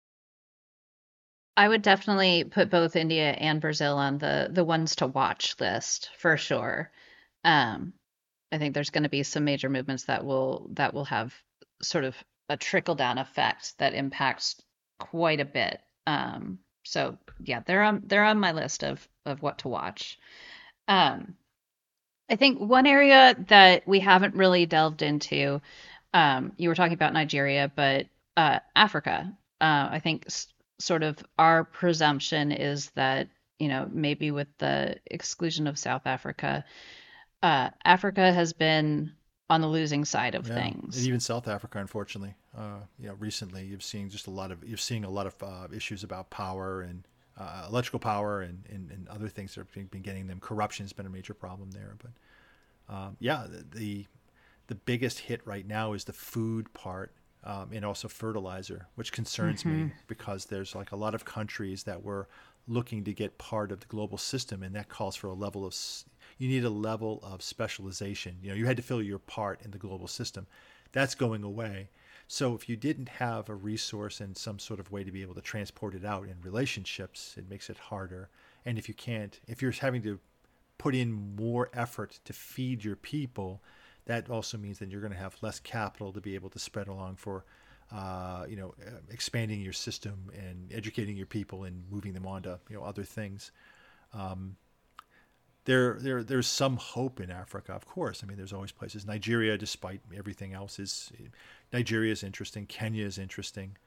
I 1.57 1.67
would 1.67 1.81
definitely 1.81 2.45
put 2.45 2.69
both 2.69 2.95
India 2.95 3.31
and 3.31 3.59
Brazil 3.59 3.97
on 3.97 4.17
the 4.17 4.47
the 4.49 4.63
ones 4.63 4.95
to 4.97 5.07
watch 5.07 5.55
list 5.59 6.09
for 6.17 6.37
sure. 6.37 6.89
Um, 7.43 7.93
I 8.51 8.57
think 8.57 8.73
there's 8.73 8.91
going 8.91 9.03
to 9.03 9.09
be 9.09 9.23
some 9.23 9.43
major 9.43 9.69
movements 9.69 10.05
that 10.05 10.23
will 10.23 10.69
that 10.75 10.93
will 10.93 11.05
have 11.05 11.33
sort 11.81 12.05
of 12.05 12.15
a 12.47 12.55
trickle 12.55 12.95
down 12.95 13.17
effect 13.17 13.77
that 13.77 13.93
impacts 13.93 14.55
quite 14.99 15.41
a 15.41 15.45
bit. 15.45 15.81
Um, 16.07 16.59
so 16.89 17.17
yeah, 17.39 17.61
they're 17.65 17.83
on 17.83 18.03
they're 18.05 18.25
on 18.25 18.39
my 18.39 18.51
list 18.51 18.83
of 18.83 19.07
of 19.25 19.41
what 19.41 19.59
to 19.59 19.67
watch. 19.67 20.17
Um, 20.87 21.35
I 22.29 22.35
think 22.35 22.59
one 22.59 22.87
area 22.87 23.35
that 23.47 23.87
we 23.87 23.99
haven't 23.99 24.35
really 24.35 24.65
delved 24.65 25.01
into, 25.01 25.61
um, 26.13 26.53
you 26.57 26.69
were 26.69 26.75
talking 26.75 26.93
about 26.93 27.13
Nigeria, 27.13 27.71
but 27.75 28.07
uh, 28.37 28.59
Africa. 28.75 29.31
Uh, 29.61 29.89
I 29.91 29.99
think 29.99 30.25
sort 30.79 31.03
of 31.03 31.17
our 31.37 31.63
presumption 31.63 32.51
is 32.51 32.89
that 32.91 33.27
you 33.59 33.67
know 33.67 33.87
maybe 33.91 34.31
with 34.31 34.47
the 34.57 34.97
exclusion 35.05 35.67
of 35.67 35.77
South 35.77 36.03
Africa, 36.05 36.65
uh, 37.43 37.69
Africa 37.85 38.33
has 38.33 38.53
been 38.53 39.13
on 39.49 39.61
the 39.61 39.67
losing 39.67 40.05
side 40.05 40.35
of 40.35 40.47
yeah. 40.47 40.55
things. 40.55 40.97
And 40.97 41.07
even 41.07 41.19
South 41.19 41.47
Africa, 41.47 41.79
unfortunately, 41.79 42.35
uh, 42.57 42.79
you 42.99 43.07
know, 43.07 43.15
recently 43.15 43.65
you've 43.65 43.83
seen 43.83 44.09
just 44.09 44.27
a 44.27 44.31
lot 44.31 44.51
of 44.51 44.63
you're 44.63 44.77
seeing 44.77 45.03
a 45.03 45.09
lot 45.09 45.27
of 45.27 45.35
uh, 45.41 45.67
issues 45.73 46.03
about 46.03 46.29
power 46.29 46.81
and 46.81 47.07
uh, 47.37 47.65
electrical 47.69 47.99
power 47.99 48.41
and, 48.41 48.65
and, 48.69 48.91
and, 48.91 49.07
other 49.07 49.29
things 49.29 49.55
that 49.55 49.65
have 49.73 49.91
been 49.91 50.01
getting 50.01 50.27
them. 50.27 50.41
Corruption 50.41 50.83
has 50.83 50.91
been 50.91 51.05
a 51.05 51.09
major 51.09 51.33
problem 51.33 51.71
there, 51.71 51.95
but 51.97 52.93
um, 52.93 53.15
yeah, 53.19 53.45
the, 53.47 53.77
the 53.77 54.05
the 54.67 54.75
biggest 54.75 55.19
hit 55.19 55.41
right 55.45 55.65
now 55.65 55.93
is 55.93 56.03
the 56.03 56.13
food 56.13 56.71
part 56.73 57.13
um, 57.43 57.69
and 57.71 57.85
also 57.85 58.07
fertilizer, 58.07 58.87
which 58.95 59.11
concerns 59.11 59.63
mm-hmm. 59.63 59.85
me 59.85 59.91
because 60.07 60.45
there's 60.45 60.75
like 60.75 60.91
a 60.91 60.95
lot 60.95 61.15
of 61.15 61.25
countries 61.25 61.83
that 61.83 62.03
were 62.03 62.27
looking 62.67 63.03
to 63.03 63.13
get 63.13 63.37
part 63.37 63.71
of 63.71 63.79
the 63.79 63.87
global 63.87 64.17
system, 64.17 64.61
and 64.61 64.75
that 64.75 64.89
calls 64.89 65.15
for 65.15 65.27
a 65.27 65.33
level 65.33 65.65
of 65.65 65.73
you 66.39 66.47
need 66.47 66.63
a 66.63 66.69
level 66.69 67.19
of 67.21 67.43
specialization. 67.43 68.37
You 68.41 68.49
know, 68.49 68.55
you 68.55 68.65
had 68.65 68.77
to 68.77 68.83
fill 68.83 69.03
your 69.03 69.19
part 69.19 69.61
in 69.63 69.71
the 69.71 69.77
global 69.77 70.07
system. 70.07 70.47
That's 70.91 71.13
going 71.13 71.43
away. 71.43 71.89
So 72.27 72.55
if 72.55 72.69
you 72.69 72.75
didn't 72.75 73.09
have 73.09 73.49
a 73.49 73.55
resource 73.55 74.21
and 74.21 74.35
some 74.35 74.57
sort 74.57 74.79
of 74.79 74.91
way 74.91 75.03
to 75.03 75.11
be 75.11 75.21
able 75.21 75.35
to 75.35 75.41
transport 75.41 75.93
it 75.95 76.05
out 76.05 76.23
in 76.23 76.35
relationships, 76.41 77.35
it 77.37 77.49
makes 77.49 77.69
it 77.69 77.77
harder. 77.77 78.29
And 78.65 78.77
if 78.77 78.87
you 78.87 78.93
can't, 78.93 79.39
if 79.47 79.61
you're 79.61 79.71
having 79.71 80.01
to 80.03 80.19
put 80.77 80.95
in 80.95 81.35
more 81.35 81.69
effort 81.73 82.19
to 82.23 82.33
feed 82.33 82.83
your 82.83 82.95
people, 82.95 83.61
that 84.05 84.29
also 84.29 84.57
means 84.57 84.79
that 84.79 84.89
you're 84.89 85.01
going 85.01 85.13
to 85.13 85.19
have 85.19 85.35
less 85.41 85.59
capital 85.59 86.13
to 86.13 86.21
be 86.21 86.35
able 86.35 86.49
to 86.51 86.59
spread 86.59 86.87
along 86.87 87.17
for, 87.17 87.45
uh, 87.91 88.45
you 88.47 88.55
know, 88.55 88.73
uh, 88.87 88.91
expanding 89.11 89.61
your 89.61 89.73
system 89.73 90.31
and 90.33 90.71
educating 90.71 91.17
your 91.17 91.25
people 91.25 91.65
and 91.65 91.83
moving 91.91 92.13
them 92.13 92.25
on 92.25 92.43
to 92.43 92.59
you 92.69 92.75
know 92.75 92.83
other 92.83 93.03
things. 93.03 93.51
Um, 94.13 94.55
there, 95.69 95.97
there, 95.99 96.23
there's 96.23 96.47
some 96.47 96.77
hope 96.77 97.19
in 97.19 97.29
Africa, 97.29 97.73
of 97.73 97.85
course. 97.85 98.23
I 98.23 98.27
mean, 98.27 98.37
there's 98.37 98.53
always 98.53 98.71
places. 98.71 99.05
Nigeria, 99.05 99.55
despite 99.55 100.01
everything 100.17 100.51
else, 100.51 100.79
is 100.79 101.11
Nigeria 101.71 102.11
is 102.11 102.23
interesting. 102.23 102.65
Kenya 102.65 103.05
is 103.05 103.19
interesting. 103.19 103.77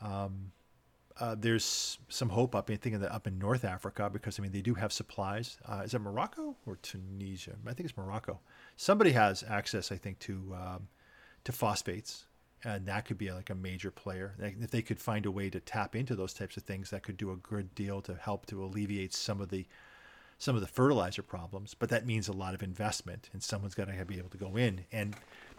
Um, 0.00 0.52
uh, 1.18 1.34
there's 1.36 1.98
some 2.08 2.28
hope 2.28 2.54
up 2.54 2.70
in 2.70 2.76
thinking 2.76 3.00
that 3.00 3.12
up 3.12 3.26
in 3.26 3.36
North 3.36 3.64
Africa 3.64 4.08
because 4.12 4.38
I 4.38 4.42
mean 4.42 4.52
they 4.52 4.60
do 4.60 4.74
have 4.74 4.92
supplies. 4.92 5.58
Uh, 5.66 5.82
is 5.84 5.92
it 5.92 5.98
Morocco 5.98 6.54
or 6.66 6.76
Tunisia? 6.76 7.56
I 7.66 7.72
think 7.72 7.88
it's 7.88 7.98
Morocco. 7.98 8.38
Somebody 8.76 9.10
has 9.10 9.42
access, 9.48 9.90
I 9.90 9.96
think, 9.96 10.20
to 10.20 10.54
um, 10.54 10.88
to 11.42 11.50
phosphates, 11.50 12.26
and 12.62 12.86
that 12.86 13.06
could 13.06 13.18
be 13.18 13.32
like 13.32 13.50
a 13.50 13.56
major 13.56 13.90
player. 13.90 14.36
If 14.38 14.70
they 14.70 14.82
could 14.82 15.00
find 15.00 15.26
a 15.26 15.32
way 15.32 15.50
to 15.50 15.58
tap 15.58 15.96
into 15.96 16.14
those 16.14 16.32
types 16.32 16.56
of 16.56 16.62
things, 16.62 16.90
that 16.90 17.02
could 17.02 17.16
do 17.16 17.32
a 17.32 17.36
good 17.36 17.74
deal 17.74 18.00
to 18.02 18.14
help 18.14 18.46
to 18.46 18.62
alleviate 18.62 19.12
some 19.12 19.40
of 19.40 19.48
the 19.48 19.66
some 20.38 20.54
of 20.54 20.60
the 20.60 20.66
fertilizer 20.66 21.22
problems. 21.22 21.74
But 21.74 21.88
that 21.90 22.06
means 22.06 22.28
a 22.28 22.32
lot 22.32 22.54
of 22.54 22.62
investment, 22.62 23.30
and 23.32 23.42
someone's 23.42 23.74
got 23.74 23.88
to 23.88 24.04
be 24.04 24.18
able 24.18 24.30
to 24.30 24.38
go 24.38 24.56
in 24.56 24.84
and 24.92 25.16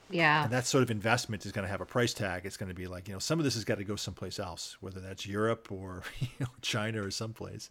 yeah. 0.09 0.43
And 0.43 0.53
that 0.53 0.65
sort 0.65 0.83
of 0.83 0.91
investment 0.91 1.45
is 1.45 1.51
going 1.51 1.63
to 1.63 1.69
have 1.69 1.81
a 1.81 1.85
price 1.85 2.13
tag. 2.13 2.45
It's 2.45 2.57
going 2.57 2.69
to 2.69 2.75
be 2.75 2.87
like, 2.87 3.07
you 3.07 3.13
know, 3.13 3.19
some 3.19 3.39
of 3.39 3.45
this 3.45 3.55
has 3.55 3.63
got 3.63 3.79
to 3.79 3.83
go 3.83 3.95
someplace 3.95 4.39
else, 4.39 4.77
whether 4.79 4.99
that's 4.99 5.25
Europe 5.25 5.71
or 5.71 6.03
you 6.19 6.27
know, 6.39 6.47
China 6.61 7.03
or 7.03 7.11
someplace. 7.11 7.69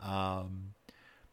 Um, 0.00 0.74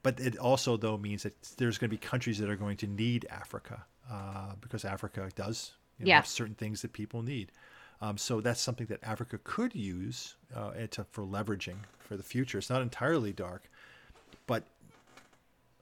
but 0.03 0.19
it 0.19 0.38
also, 0.38 0.77
though, 0.77 0.97
means 0.97 1.23
that 1.23 1.34
there's 1.57 1.77
going 1.77 1.89
to 1.89 1.93
be 1.93 1.97
countries 1.97 2.38
that 2.38 2.49
are 2.49 2.55
going 2.55 2.77
to 2.77 2.88
need 2.88 3.25
Africa 3.29 3.85
uh, 4.11 4.53
because 4.61 4.85
Africa 4.85 5.29
does 5.35 5.73
you 5.97 6.05
know, 6.05 6.09
yeah. 6.09 6.15
have 6.17 6.27
certain 6.27 6.55
things 6.55 6.81
that 6.81 6.93
people 6.93 7.23
need. 7.23 7.51
Um, 7.99 8.17
so 8.17 8.41
that's 8.41 8.61
something 8.61 8.85
that 8.88 8.99
Africa 9.01 9.39
could 9.43 9.73
use 9.73 10.35
uh, 10.55 10.71
to, 10.91 11.03
for 11.09 11.23
leveraging 11.23 11.77
for 11.97 12.15
the 12.15 12.23
future. 12.23 12.59
It's 12.59 12.69
not 12.69 12.84
entirely 12.84 13.34
dark, 13.34 13.69
but 14.45 14.65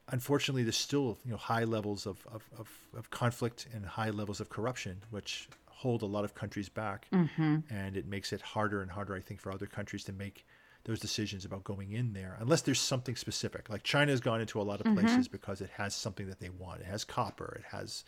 unfortunately, 0.08 0.62
there's 0.62 0.76
still 0.76 1.18
you 1.24 1.32
know 1.32 1.36
high 1.36 1.64
levels 1.64 2.06
of, 2.06 2.26
of, 2.32 2.42
of, 2.58 2.68
of, 2.96 3.10
conflict 3.10 3.66
and 3.74 3.84
high 3.84 4.10
levels 4.10 4.40
of 4.40 4.48
corruption, 4.48 5.02
which 5.10 5.48
hold 5.66 6.02
a 6.02 6.06
lot 6.06 6.24
of 6.24 6.34
countries 6.34 6.68
back, 6.68 7.06
mm-hmm. 7.12 7.58
and 7.70 7.96
it 7.96 8.06
makes 8.06 8.32
it 8.32 8.40
harder 8.40 8.82
and 8.82 8.90
harder, 8.90 9.14
I 9.14 9.20
think, 9.20 9.40
for 9.40 9.52
other 9.52 9.66
countries 9.66 10.04
to 10.04 10.12
make 10.12 10.46
those 10.84 11.00
decisions 11.00 11.44
about 11.44 11.64
going 11.64 11.92
in 11.92 12.12
there, 12.12 12.36
unless 12.40 12.62
there's 12.62 12.80
something 12.80 13.16
specific. 13.16 13.68
Like 13.68 13.82
China 13.82 14.12
has 14.12 14.20
gone 14.20 14.40
into 14.40 14.60
a 14.60 14.62
lot 14.62 14.80
of 14.80 14.86
mm-hmm. 14.86 15.00
places 15.00 15.28
because 15.28 15.60
it 15.60 15.70
has 15.76 15.94
something 15.94 16.28
that 16.28 16.38
they 16.40 16.48
want. 16.48 16.80
It 16.80 16.86
has 16.86 17.04
copper. 17.04 17.56
It 17.58 17.76
has 17.76 18.04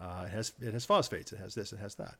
uh, 0.00 0.24
it 0.26 0.30
has 0.30 0.52
it 0.60 0.72
has 0.72 0.84
phosphates. 0.84 1.32
It 1.32 1.38
has 1.38 1.54
this. 1.54 1.72
It 1.72 1.78
has 1.78 1.94
that. 1.96 2.16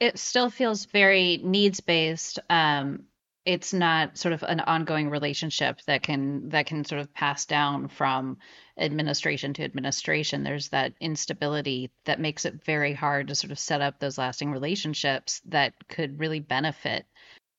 It 0.00 0.18
still 0.18 0.50
feels 0.50 0.86
very 0.86 1.40
needs 1.44 1.80
based. 1.80 2.40
Um, 2.50 3.04
it's 3.44 3.72
not 3.72 4.16
sort 4.16 4.32
of 4.34 4.42
an 4.44 4.60
ongoing 4.60 5.10
relationship 5.10 5.80
that 5.86 6.02
can 6.02 6.50
that 6.50 6.66
can 6.66 6.84
sort 6.84 7.00
of 7.00 7.12
pass 7.12 7.46
down 7.46 7.88
from 7.88 8.38
administration 8.78 9.52
to 9.54 9.64
administration. 9.64 10.44
There's 10.44 10.68
that 10.68 10.92
instability 11.00 11.90
that 12.04 12.20
makes 12.20 12.44
it 12.44 12.64
very 12.64 12.94
hard 12.94 13.28
to 13.28 13.34
sort 13.34 13.50
of 13.50 13.58
set 13.58 13.80
up 13.80 13.98
those 13.98 14.18
lasting 14.18 14.52
relationships 14.52 15.40
that 15.46 15.74
could 15.88 16.20
really 16.20 16.40
benefit 16.40 17.04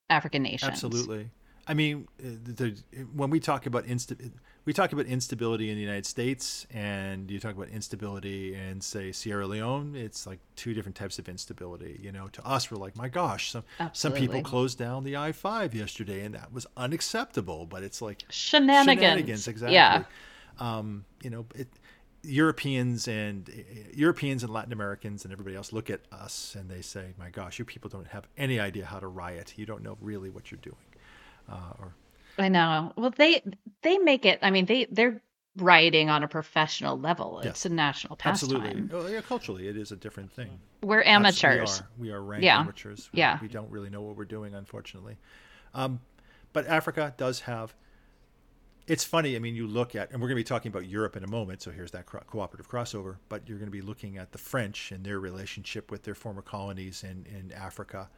african 0.09 0.43
nations. 0.43 0.71
Absolutely 0.71 1.29
i 1.67 1.73
mean 1.73 2.07
uh, 2.19 2.29
the, 2.43 2.77
when 3.13 3.29
we 3.29 3.39
talk 3.39 3.65
about 3.65 3.85
insta 3.85 4.31
we 4.65 4.71
talk 4.71 4.93
about 4.93 5.05
instability 5.07 5.69
in 5.69 5.75
the 5.75 5.81
United 5.81 6.05
States 6.05 6.65
and 6.71 7.29
you 7.29 7.39
talk 7.39 7.53
about 7.53 7.67
instability 7.69 8.55
in 8.55 8.79
say 8.79 9.11
Sierra 9.11 9.45
Leone, 9.45 9.93
it's 9.95 10.25
like 10.25 10.39
two 10.55 10.73
different 10.73 10.95
types 10.95 11.19
of 11.19 11.27
instability. 11.27 11.99
You 12.01 12.11
know, 12.11 12.27
to 12.29 12.45
us 12.45 12.71
we're 12.71 12.77
like, 12.77 12.95
my 12.95 13.09
gosh, 13.09 13.51
some 13.51 13.63
some 13.91 14.13
people 14.13 14.41
closed 14.41 14.77
down 14.77 15.03
the 15.03 15.17
I 15.17 15.31
five 15.33 15.75
yesterday 15.75 16.23
and 16.23 16.35
that 16.35 16.53
was 16.53 16.65
unacceptable. 16.77 17.65
But 17.65 17.83
it's 17.83 18.01
like 18.01 18.23
shenanigans. 18.29 19.01
Shenanigans, 19.01 19.47
exactly. 19.47 19.75
Yeah. 19.75 20.03
Um, 20.59 21.03
you 21.21 21.29
know, 21.29 21.45
it, 21.55 21.67
Europeans 22.25 23.09
and 23.09 23.49
Europeans 23.93 24.43
and 24.43 24.53
Latin 24.53 24.71
Americans 24.71 25.25
and 25.25 25.33
everybody 25.33 25.57
else 25.57 25.73
look 25.73 25.89
at 25.89 26.01
us 26.09 26.55
and 26.57 26.69
they 26.69 26.81
say, 26.81 27.13
"My 27.19 27.29
gosh, 27.29 27.59
you 27.59 27.65
people 27.65 27.89
don't 27.89 28.07
have 28.07 28.29
any 28.37 28.61
idea 28.61 28.85
how 28.85 28.99
to 28.99 29.07
riot. 29.07 29.55
You 29.57 29.65
don't 29.65 29.83
know 29.83 29.97
really 29.99 30.29
what 30.29 30.49
you're 30.49 30.61
doing." 30.61 30.77
Uh, 31.53 31.73
or 31.79 31.95
I 32.37 32.49
know. 32.49 32.93
Well, 32.95 33.13
they 33.15 33.41
they 33.81 33.97
make 33.97 34.25
it. 34.25 34.39
I 34.41 34.51
mean, 34.51 34.65
they 34.65 34.87
they're 34.89 35.21
writing 35.57 36.09
on 36.09 36.23
a 36.23 36.27
professional 36.27 36.99
level. 36.99 37.39
It's 37.39 37.45
yes. 37.45 37.65
a 37.65 37.69
national 37.69 38.15
pastime. 38.15 38.61
Absolutely. 38.61 38.89
Oh, 38.97 39.07
yeah, 39.07 39.21
culturally, 39.21 39.67
it 39.67 39.77
is 39.77 39.91
a 39.91 39.95
different 39.95 40.31
thing. 40.31 40.59
We're 40.81 41.03
amateurs. 41.03 41.83
we, 41.97 42.09
are. 42.09 42.11
we 42.11 42.17
are 42.17 42.23
ranked 42.23 42.45
yeah. 42.45 42.59
amateurs. 42.59 43.09
We, 43.13 43.19
yeah. 43.19 43.37
We 43.41 43.47
don't 43.47 43.69
really 43.69 43.89
know 43.89 44.01
what 44.01 44.15
we're 44.17 44.25
doing, 44.25 44.55
unfortunately. 44.55 45.17
Um, 45.73 45.99
but 46.53 46.67
Africa 46.67 47.13
does 47.17 47.41
have. 47.41 47.75
It's 48.85 49.05
funny. 49.05 49.37
I 49.37 49.39
mean, 49.39 49.55
you 49.55 49.65
look 49.65 49.95
at, 49.95 50.11
and 50.11 50.21
we're 50.21 50.27
going 50.27 50.35
to 50.35 50.41
be 50.41 50.43
talking 50.43 50.69
about 50.69 50.87
Europe 50.87 51.15
in 51.15 51.23
a 51.23 51.29
moment. 51.29 51.61
So 51.61 51.71
here's 51.71 51.91
that 51.91 52.05
cooperative 52.05 52.69
crossover. 52.69 53.15
But 53.29 53.47
you're 53.47 53.57
going 53.57 53.69
to 53.69 53.71
be 53.71 53.81
looking 53.81 54.17
at 54.17 54.33
the 54.33 54.37
French 54.37 54.91
and 54.91 55.05
their 55.05 55.19
relationship 55.19 55.89
with 55.89 56.03
their 56.03 56.15
former 56.15 56.41
colonies 56.41 57.03
in 57.03 57.25
in 57.33 57.51
Africa. 57.53 58.09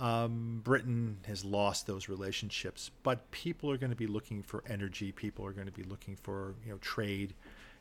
Um, 0.00 0.62
Britain 0.64 1.18
has 1.26 1.44
lost 1.44 1.86
those 1.86 2.08
relationships, 2.08 2.90
but 3.02 3.30
people 3.32 3.70
are 3.70 3.76
going 3.76 3.90
to 3.90 3.96
be 3.96 4.06
looking 4.06 4.42
for 4.42 4.64
energy. 4.66 5.12
People 5.12 5.44
are 5.44 5.52
going 5.52 5.66
to 5.66 5.72
be 5.72 5.82
looking 5.82 6.16
for 6.16 6.54
you 6.64 6.72
know 6.72 6.78
trade, 6.78 7.34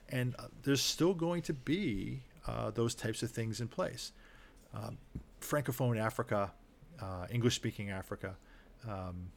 and 0.09 0.35
uh, 0.37 0.47
there's 0.63 0.81
still 0.81 1.13
going 1.13 1.41
to 1.43 1.53
be 1.53 2.19
uh, 2.45 2.71
those 2.71 2.93
types 2.93 3.23
of 3.23 3.31
things 3.31 3.61
in 3.61 3.69
place. 3.69 4.11
Um, 4.73 4.97
Francophone 5.39 5.97
Africa, 5.97 6.51
uh, 7.01 7.27
English-speaking 7.31 7.89
Africa, 7.89 8.35
um, 8.87 9.31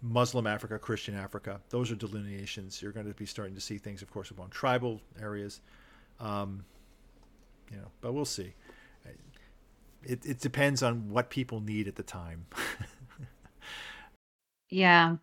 Muslim 0.00 0.46
Africa, 0.46 0.78
Christian 0.78 1.14
Africa. 1.14 1.60
Those 1.68 1.92
are 1.92 1.96
delineations. 1.96 2.80
You're 2.80 2.92
going 2.92 3.06
to 3.06 3.14
be 3.14 3.26
starting 3.26 3.54
to 3.54 3.60
see 3.60 3.76
things, 3.76 4.00
of 4.00 4.10
course, 4.10 4.30
among 4.30 4.48
tribal 4.48 5.02
areas. 5.20 5.60
Um, 6.18 6.64
you 7.70 7.76
know, 7.76 7.88
but 8.00 8.14
we'll 8.14 8.24
see 8.24 8.54
it, 10.08 10.26
it 10.26 10.40
depends 10.40 10.82
on 10.82 11.10
what 11.10 11.30
people 11.30 11.60
need 11.60 11.88
at 11.88 11.96
the 11.96 12.02
time. 12.02 12.46
yeah. 14.70 15.16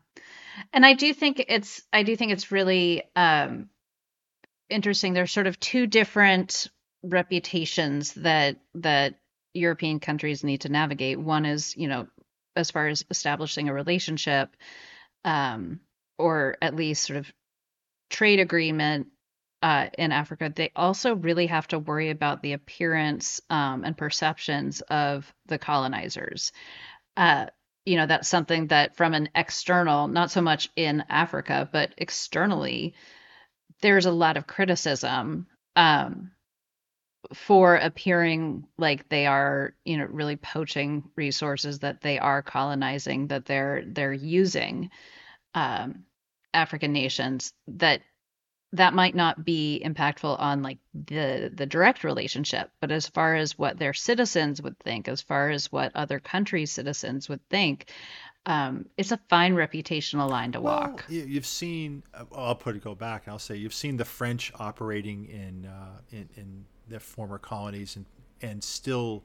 And 0.71 0.85
I 0.85 0.93
do 0.93 1.13
think 1.13 1.43
it's 1.47 1.81
I 1.91 2.03
do 2.03 2.15
think 2.15 2.31
it's 2.31 2.51
really 2.51 3.03
um 3.15 3.69
interesting. 4.69 5.13
There's 5.13 5.31
sort 5.31 5.47
of 5.47 5.59
two 5.59 5.87
different 5.87 6.69
reputations 7.03 8.13
that 8.13 8.57
that 8.75 9.15
European 9.53 9.99
countries 9.99 10.43
need 10.43 10.61
to 10.61 10.69
navigate. 10.69 11.19
One 11.19 11.45
is, 11.45 11.75
you 11.77 11.87
know, 11.87 12.07
as 12.55 12.71
far 12.71 12.87
as 12.87 13.03
establishing 13.09 13.69
a 13.69 13.73
relationship, 13.73 14.55
um, 15.25 15.79
or 16.17 16.57
at 16.61 16.75
least 16.75 17.05
sort 17.05 17.17
of 17.17 17.31
trade 18.09 18.39
agreement 18.39 19.07
uh, 19.63 19.87
in 19.97 20.11
Africa, 20.11 20.51
they 20.53 20.73
also 20.75 21.15
really 21.15 21.47
have 21.47 21.67
to 21.69 21.79
worry 21.79 22.09
about 22.09 22.43
the 22.43 22.51
appearance 22.51 23.39
um, 23.49 23.85
and 23.85 23.97
perceptions 23.97 24.81
of 24.81 25.33
the 25.45 25.57
colonizers. 25.57 26.51
Uh, 27.15 27.45
you 27.85 27.95
know, 27.95 28.05
that's 28.05 28.27
something 28.27 28.67
that 28.67 28.97
from 28.97 29.13
an 29.13 29.29
external, 29.33 30.09
not 30.09 30.31
so 30.31 30.41
much 30.41 30.69
in 30.75 31.05
Africa, 31.09 31.69
but 31.71 31.93
externally, 31.97 32.93
there's 33.81 34.05
a 34.05 34.11
lot 34.11 34.35
of 34.35 34.47
criticism 34.47 35.47
um, 35.77 36.31
for 37.33 37.77
appearing 37.77 38.65
like 38.77 39.07
they 39.07 39.27
are, 39.27 39.75
you 39.85 39.97
know, 39.97 40.05
really 40.05 40.35
poaching 40.35 41.09
resources 41.15 41.79
that 41.79 42.01
they 42.01 42.19
are 42.19 42.41
colonizing, 42.41 43.27
that 43.27 43.45
they're 43.45 43.85
they're 43.87 44.11
using 44.11 44.89
um, 45.55 46.03
African 46.53 46.91
nations 46.91 47.53
that 47.67 48.01
that 48.73 48.93
might 48.93 49.15
not 49.15 49.45
be 49.45 49.81
impactful 49.85 50.39
on 50.39 50.61
like 50.61 50.79
the 50.93 51.51
the 51.53 51.65
direct 51.65 52.03
relationship 52.03 52.69
but 52.81 52.91
as 52.91 53.07
far 53.07 53.35
as 53.35 53.57
what 53.57 53.77
their 53.77 53.93
citizens 53.93 54.61
would 54.61 54.77
think 54.79 55.07
as 55.07 55.21
far 55.21 55.49
as 55.49 55.71
what 55.71 55.95
other 55.95 56.19
countries 56.19 56.71
citizens 56.71 57.29
would 57.29 57.47
think 57.49 57.91
um, 58.45 58.87
it's 58.97 59.13
a 59.13 59.19
fine 59.29 59.53
reputational 59.55 60.29
line 60.29 60.51
to 60.51 60.59
well, 60.59 60.81
walk 60.81 61.05
you've 61.07 61.45
seen 61.45 62.03
uh, 62.13 62.25
i'll 62.35 62.55
put 62.55 62.75
it 62.75 62.83
go 62.83 62.95
back 62.95 63.27
i'll 63.27 63.39
say 63.39 63.55
you've 63.55 63.73
seen 63.73 63.97
the 63.97 64.05
french 64.05 64.51
operating 64.59 65.25
in 65.25 65.65
uh, 65.65 65.99
in, 66.11 66.29
in 66.35 66.65
their 66.89 66.99
former 66.99 67.37
colonies 67.37 67.95
and 67.95 68.05
and 68.41 68.63
still 68.63 69.23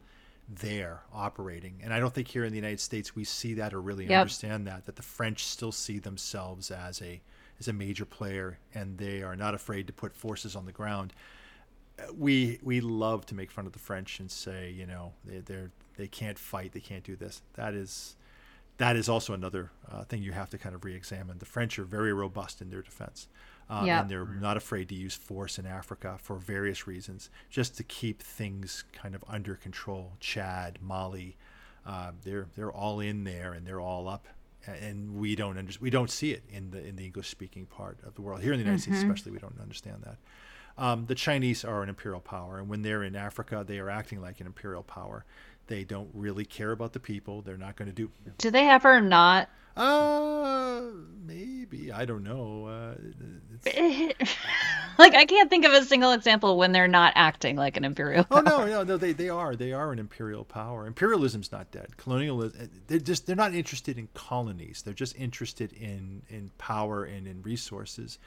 there 0.49 1.03
operating. 1.13 1.81
And 1.83 1.93
I 1.93 2.01
don't 2.01 2.15
think 2.15 2.29
here 2.29 2.45
in 2.45 2.51
the 2.51 2.57
United 2.57 2.81
States 2.81 3.15
we 3.15 3.25
see 3.25 3.55
that 3.55 3.75
or 3.75 3.81
really 3.81 4.09
Yep. 4.09 4.11
understand 4.11 4.67
that 4.67 4.87
that 4.87 4.97
the 4.97 5.03
French 5.03 5.45
still 5.45 5.73
see 5.73 5.99
themselves 5.99 6.71
as 6.71 7.03
a 7.03 7.21
as 7.61 7.69
a 7.69 7.73
major 7.73 8.05
player 8.05 8.59
and 8.75 8.99
they 8.99 9.23
are 9.23 9.37
not 9.37 9.55
afraid 9.55 9.87
to 9.87 9.93
put 9.93 10.15
forces 10.15 10.55
on 10.57 10.65
the 10.67 10.73
ground. 10.73 11.13
Uh, 11.99 12.13
We 12.15 12.59
we 12.63 12.81
love 12.81 13.27
to 13.27 13.35
make 13.35 13.51
fun 13.51 13.67
of 13.67 13.73
the 13.73 13.79
French 13.79 14.21
and 14.21 14.31
say, 14.31 14.71
you 14.71 14.87
know, 14.87 15.13
they 15.25 15.39
they're 15.41 15.71
they 15.97 16.09
can't 16.09 16.39
fight, 16.39 16.73
they 16.73 16.81
can't 16.81 17.05
do 17.05 17.17
this. 17.17 17.43
That 17.55 17.75
is 17.75 18.17
that 18.77 18.95
is 18.95 19.09
also 19.09 19.33
another 19.35 19.73
uh, 19.91 20.05
thing 20.05 20.23
you 20.23 20.31
have 20.33 20.49
to 20.51 20.59
kind 20.59 20.73
of 20.75 20.85
re-examine. 20.85 21.39
The 21.39 21.45
French 21.47 21.79
are 21.81 21.85
very 21.85 22.13
robust 22.13 22.63
in 22.63 22.71
their 22.71 22.81
defense, 22.83 23.27
um, 23.69 23.87
Yeah. 23.87 24.01
and 24.03 24.09
they're 24.09 24.25
not 24.25 24.57
afraid 24.57 24.89
to 24.91 24.95
use 24.95 25.17
force 25.17 25.59
in 25.59 25.67
Africa 25.67 26.17
for 26.23 26.37
various 26.37 26.87
reasons, 26.87 27.29
just 27.51 27.77
to 27.79 27.83
keep 27.83 28.23
things 28.23 28.85
kind 28.93 29.17
of 29.17 29.25
under 29.27 29.57
control. 29.57 30.13
Chad, 30.21 30.79
Mali, 30.81 31.37
uh, 31.85 32.13
they're 32.23 32.47
they're 32.55 32.71
all 32.71 33.01
in 33.01 33.25
there 33.25 33.53
and 33.53 33.67
they're 33.67 33.81
all 33.81 34.07
up, 34.09 34.29
and 34.67 35.15
we 35.15 35.35
don't 35.35 35.57
under, 35.59 35.73
we 35.81 35.91
don't 35.91 36.11
see 36.11 36.33
it 36.33 36.43
in 36.49 36.71
the 36.71 36.85
in 36.85 36.97
the 36.97 37.05
English 37.05 37.29
speaking 37.29 37.67
part 37.67 37.99
of 38.05 38.15
the 38.15 38.23
world. 38.23 38.43
Here 38.43 38.53
in 38.53 38.59
the 38.59 38.65
United 38.65 38.83
States, 38.83 38.99
especially, 38.99 39.33
we 39.33 39.39
don't 39.39 39.59
understand 39.61 40.03
that. 40.05 40.19
Um, 40.77 41.07
the 41.07 41.15
Chinese 41.15 41.65
are 41.65 41.83
an 41.83 41.89
imperial 41.89 42.21
power, 42.21 42.59
and 42.59 42.69
when 42.69 42.83
they're 42.83 43.03
in 43.03 43.17
Africa, 43.17 43.65
they 43.67 43.79
are 43.79 43.91
acting 43.91 44.21
like 44.21 44.41
an 44.41 44.47
imperial 44.47 44.83
power. 44.83 45.25
They 45.69 45.85
don't 45.85 46.11
really 46.13 46.45
care 46.45 46.73
about 46.73 46.93
the 46.93 47.01
people. 47.01 47.43
They're 47.43 47.57
not 47.57 47.77
going 47.77 47.89
to 47.89 47.95
do. 47.95 48.11
Do 48.39 48.51
they 48.51 48.69
ever 48.69 49.01
not? 49.01 49.49
Uh, 49.77 50.81
maybe 51.25 51.93
I 51.93 52.05
don't 52.05 52.25
know. 52.25 52.67
Uh, 52.67 52.95
like 54.99 55.15
I 55.15 55.25
can't 55.25 55.49
think 55.49 55.65
of 55.65 55.73
a 55.73 55.85
single 55.85 56.13
example 56.13 56.59
when 56.59 56.73
they're 56.73 56.89
not 56.89 57.13
acting 57.15 57.55
like 57.57 57.77
an 57.77 57.85
imperial. 57.85 58.27
oh 58.31 58.41
no, 58.41 58.65
no, 58.65 58.83
no. 58.83 58.97
They 58.97 59.13
they 59.13 59.29
are 59.29 59.55
they 59.55 59.73
are 59.73 59.93
an 59.93 60.01
imperial 60.01 60.45
power. 60.45 60.87
Imperialism's 60.87 61.53
not 61.53 61.71
dead. 61.71 61.97
Colonialism. 61.97 62.71
They're 62.89 62.99
just 62.99 63.27
they're 63.27 63.37
not 63.37 63.55
interested 63.55 63.99
in 63.99 64.09
colonies. 64.15 64.83
They're 64.85 64.95
just 64.95 65.15
interested 65.17 65.73
in 65.73 66.23
in 66.29 66.51
power 66.59 67.05
and 67.05 67.29
in 67.29 67.43
resources. 67.43 68.19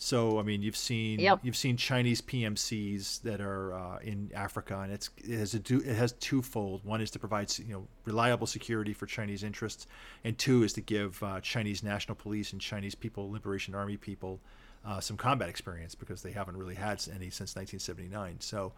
So 0.00 0.38
I 0.38 0.42
mean, 0.42 0.62
you've 0.62 0.76
seen 0.76 1.18
Yep. 1.18 1.40
you've 1.42 1.56
seen 1.56 1.76
Chinese 1.76 2.20
PMCs 2.22 3.22
that 3.22 3.40
are 3.40 3.74
uh, 3.74 3.98
in 3.98 4.30
Africa, 4.32 4.78
and 4.78 4.92
it's 4.92 5.10
it 5.16 5.36
has 5.36 5.54
a 5.54 5.58
do 5.58 5.78
it 5.78 5.96
has 5.96 6.12
twofold. 6.12 6.84
One 6.84 7.00
is 7.00 7.10
to 7.10 7.18
provide 7.18 7.52
you 7.58 7.74
know 7.74 7.88
reliable 8.04 8.46
security 8.46 8.92
for 8.92 9.06
Chinese 9.06 9.42
interests, 9.42 9.88
and 10.22 10.38
two 10.38 10.62
is 10.62 10.72
to 10.74 10.80
give 10.80 11.20
uh, 11.22 11.40
Chinese 11.40 11.82
national 11.82 12.14
police 12.14 12.52
and 12.52 12.60
Chinese 12.60 12.94
People 12.94 13.30
Liberation 13.30 13.74
Army 13.74 13.96
people 13.96 14.40
uh, 14.86 15.00
some 15.00 15.16
combat 15.16 15.48
experience 15.48 15.96
because 15.96 16.22
they 16.22 16.32
haven't 16.32 16.56
really 16.56 16.76
had 16.76 17.02
any 17.08 17.28
since 17.30 17.56
1979. 17.56 18.36
So, 18.38 18.72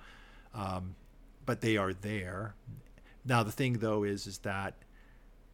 um, 0.54 0.94
but 1.44 1.60
they 1.60 1.76
are 1.76 1.92
there. 1.92 2.54
Now 3.26 3.42
the 3.42 3.52
thing 3.52 3.74
though 3.74 4.04
is 4.04 4.26
is 4.26 4.38
that 4.38 4.74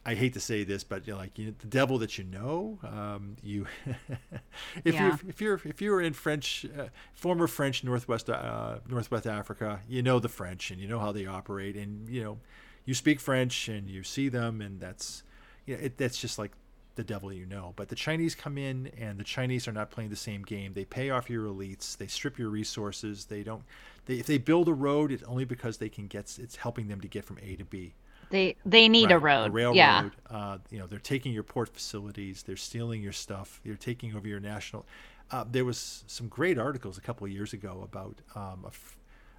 I 0.07 0.15
hate 0.15 0.33
to 0.35 0.39
say 0.39 0.63
this, 0.63 0.85
but 0.85 1.05
you 1.05 1.13
know, 1.13 1.19
like 1.19 1.37
you 1.37 1.53
the 1.59 1.67
devil 1.67 1.97
that 1.99 2.17
you 2.17 2.23
know, 2.23 2.79
um, 2.83 3.35
you 3.43 3.67
if 4.85 4.95
Yeah. 4.95 5.17
you 5.17 5.29
if 5.29 5.41
you're 5.41 5.61
if 5.65 5.81
you're 5.81 6.01
in 6.01 6.13
French, 6.13 6.65
uh, 6.79 6.87
former 7.13 7.45
French 7.45 7.83
Northwest 7.83 8.29
uh, 8.29 8.79
Northwest 8.87 9.27
Africa, 9.27 9.81
you 9.87 10.01
know 10.01 10.19
the 10.19 10.29
French 10.29 10.71
and 10.71 10.79
you 10.79 10.87
know 10.87 10.99
how 10.99 11.11
they 11.11 11.25
operate, 11.25 11.75
and 11.75 12.07
you 12.09 12.23
know 12.23 12.39
you 12.85 12.93
speak 12.93 13.19
French 13.19 13.67
and 13.67 13.89
you 13.89 14.01
see 14.01 14.29
them, 14.29 14.61
and 14.61 14.79
that's 14.79 15.23
you 15.65 15.75
know, 15.75 15.83
it, 15.83 15.97
that's 15.97 16.17
just 16.17 16.39
like 16.39 16.53
the 16.95 17.03
devil 17.03 17.31
you 17.33 17.45
know. 17.45 17.73
But 17.75 17.89
the 17.89 17.95
Chinese 17.95 18.33
come 18.33 18.57
in, 18.57 18.89
and 18.97 19.19
the 19.19 19.25
Chinese 19.25 19.67
are 19.67 19.73
not 19.73 19.91
playing 19.91 20.09
the 20.09 20.15
same 20.15 20.43
game. 20.43 20.73
They 20.73 20.85
pay 20.85 21.09
off 21.09 21.29
your 21.29 21.45
elites. 21.47 21.97
They 21.97 22.07
strip 22.07 22.39
your 22.39 22.49
resources. 22.49 23.25
They 23.25 23.43
don't. 23.43 23.63
They, 24.05 24.15
if 24.15 24.25
they 24.25 24.37
build 24.37 24.69
a 24.69 24.73
road, 24.73 25.11
it's 25.11 25.23
only 25.23 25.43
because 25.45 25.77
they 25.77 25.89
can 25.89 26.07
get. 26.07 26.37
It's 26.41 26.55
helping 26.55 26.87
them 26.87 27.01
to 27.01 27.07
get 27.09 27.25
from 27.25 27.39
A 27.43 27.57
to 27.57 27.65
B. 27.65 27.93
They 28.29 28.55
they 28.65 28.87
need 28.89 29.11
a 29.11 29.19
Right, 29.19 29.43
road. 29.43 29.53
railroad. 29.53 29.75
yeah. 29.75 30.09
Uh, 30.29 30.57
you 30.69 30.79
know, 30.79 30.87
they're 30.87 30.99
taking 30.99 31.31
your 31.33 31.43
port 31.43 31.69
facilities. 31.69 32.43
They're 32.43 32.57
stealing 32.57 33.01
your 33.01 33.13
stuff. 33.13 33.61
They're 33.63 33.75
taking 33.75 34.15
over 34.15 34.27
your 34.27 34.39
national. 34.41 34.85
Uh, 35.31 35.45
there 35.49 35.65
was 35.65 36.03
some 36.07 36.27
great 36.27 36.57
articles 36.57 36.97
a 36.97 37.01
couple 37.01 37.25
of 37.25 37.31
years 37.31 37.53
ago 37.53 37.81
about 37.83 38.15
um, 38.35 38.65
a 38.65 38.71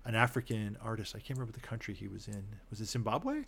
an 0.09 0.15
African 0.15 0.79
artist. 0.83 1.15
I 1.15 1.19
can't 1.19 1.39
remember 1.39 1.53
the 1.53 1.67
country 1.67 1.93
he 1.93 2.09
was 2.09 2.29
in. 2.29 2.43
Was 2.71 2.81
it 2.81 2.87
Zimbabwe? 2.87 3.45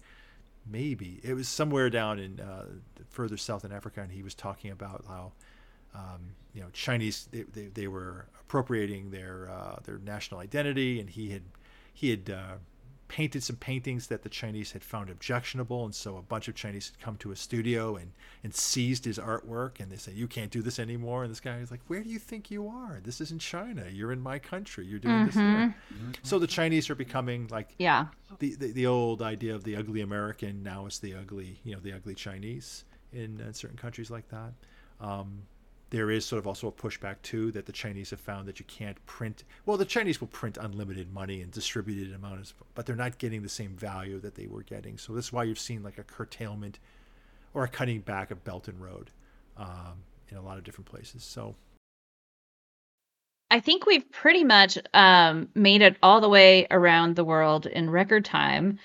Maybe 0.71 1.21
it 1.23 1.33
was 1.33 1.49
somewhere 1.49 1.89
down 1.89 2.19
in 2.19 2.39
uh, 2.39 2.67
further 3.09 3.39
south 3.39 3.65
in 3.65 3.73
Africa, 3.73 4.03
and 4.03 4.13
he 4.13 4.23
was 4.23 4.35
talking 4.35 4.71
about 4.71 5.05
how 5.09 5.33
um, 5.95 6.35
you 6.53 6.61
know 6.61 6.69
Chinese 6.73 7.29
they, 7.31 7.43
they, 7.45 7.67
they 7.69 7.87
were 7.89 8.27
appropriating 8.43 9.11
their 9.11 9.49
uh, 9.51 9.79
their 9.85 9.99
national 9.99 10.41
identity, 10.41 11.01
and 11.01 11.09
he 11.09 11.31
had 11.31 11.43
he 11.95 12.11
had 12.11 12.29
uh, 12.29 12.55
painted 13.11 13.43
some 13.43 13.57
paintings 13.57 14.07
that 14.07 14.23
the 14.23 14.29
Chinese 14.29 14.71
had 14.71 14.85
found 14.85 15.11
objectionable, 15.11 15.85
and 15.85 15.93
so 15.95 16.17
a 16.17 16.23
bunch 16.23 16.47
of 16.47 16.55
Chinese 16.55 16.89
had 16.91 17.01
come 17.01 17.17
to 17.19 17.31
his 17.31 17.41
studio 17.41 17.97
and 17.97 18.13
and 18.45 18.55
seized 18.55 19.05
his 19.05 19.19
artwork, 19.19 19.81
and 19.81 19.91
they 19.91 19.97
said 19.97 20.15
you 20.15 20.29
can't 20.29 20.53
do 20.53 20.63
this 20.63 20.79
anymore. 20.79 21.25
And 21.25 21.31
this 21.31 21.41
guy 21.41 21.59
was 21.61 21.71
like, 21.73 21.81
"Where 21.89 22.03
do 22.03 22.09
you 22.09 22.21
think 22.21 22.51
you 22.51 22.69
are? 22.69 23.01
This 23.03 23.21
isn't 23.21 23.41
China. 23.41 23.85
You're 23.93 24.13
in 24.13 24.21
my 24.21 24.39
country. 24.39 24.87
You're 24.87 25.01
doing 25.01 25.27
this." 25.27 25.35
Here. 25.35 25.75
So 26.23 26.39
the 26.39 26.47
Chinese 26.47 26.89
are 26.89 26.95
becoming 26.95 27.49
like 27.51 27.75
Yeah. 27.79 28.07
the, 28.39 28.55
the 28.55 28.73
the 28.73 28.87
old 28.87 29.21
idea 29.23 29.55
of 29.57 29.65
the 29.65 29.75
ugly 29.77 30.01
American 30.01 30.63
now 30.63 30.87
is 30.87 31.01
the 31.01 31.15
ugly 31.15 31.61
you 31.65 31.75
know 31.75 31.81
the 31.81 31.93
ugly 31.93 32.15
Chinese 32.15 32.85
in, 33.13 33.41
uh 33.41 33.53
certain 33.53 33.77
countries 33.77 34.11
like 34.11 34.29
that. 34.29 34.53
Um, 35.01 35.43
there 35.91 36.11
is 36.11 36.25
sort 36.25 36.39
of 36.39 36.47
also 36.47 36.69
a 36.69 36.73
pushback 36.73 37.17
too 37.23 37.51
that 37.53 37.67
the 37.67 37.73
Chinese 37.73 38.11
have 38.11 38.21
found 38.21 38.47
that 38.47 38.59
you 38.61 38.65
can't 38.67 39.05
print. 39.07 39.45
Well, 39.67 39.77
the 39.77 39.85
Chinese 39.85 40.21
will 40.21 40.29
print 40.29 40.57
unlimited 40.57 41.13
money 41.13 41.43
and 41.43 41.51
distributed 41.51 42.15
amounts, 42.15 42.55
but 42.75 42.87
they're 42.87 42.97
not 42.97 43.19
getting 43.19 43.43
the 43.43 43.49
same 43.49 43.77
value 43.77 44.21
that 44.21 44.37
they 44.37 44.47
were 44.47 44.63
getting. 44.63 44.99
So 44.99 45.13
this 45.13 45.27
is 45.27 45.33
why 45.33 45.45
you've 45.45 45.59
seen 45.59 45.83
like 45.83 45.99
a 45.99 46.05
curtailment 46.05 46.79
or 47.55 47.65
a 47.65 47.69
cutting 47.69 48.01
back 48.01 48.31
of 48.31 48.45
Belt 48.45 48.69
and 48.69 48.81
Road 48.81 49.11
um, 49.57 50.05
in 50.29 50.37
a 50.37 50.43
lot 50.43 50.59
of 50.59 50.65
different 50.65 50.87
places. 50.87 51.25
So 51.25 51.57
I 53.51 53.59
think 53.59 53.85
we've 53.85 54.09
pretty 54.13 54.45
much 54.45 54.79
um, 54.95 55.49
made 55.57 55.83
it 55.83 55.97
all 56.05 56.21
the 56.21 56.29
way 56.29 56.69
around 56.71 57.17
the 57.17 57.25
world 57.25 57.67
in 57.67 57.91
record 57.91 58.25
time. 58.25 58.79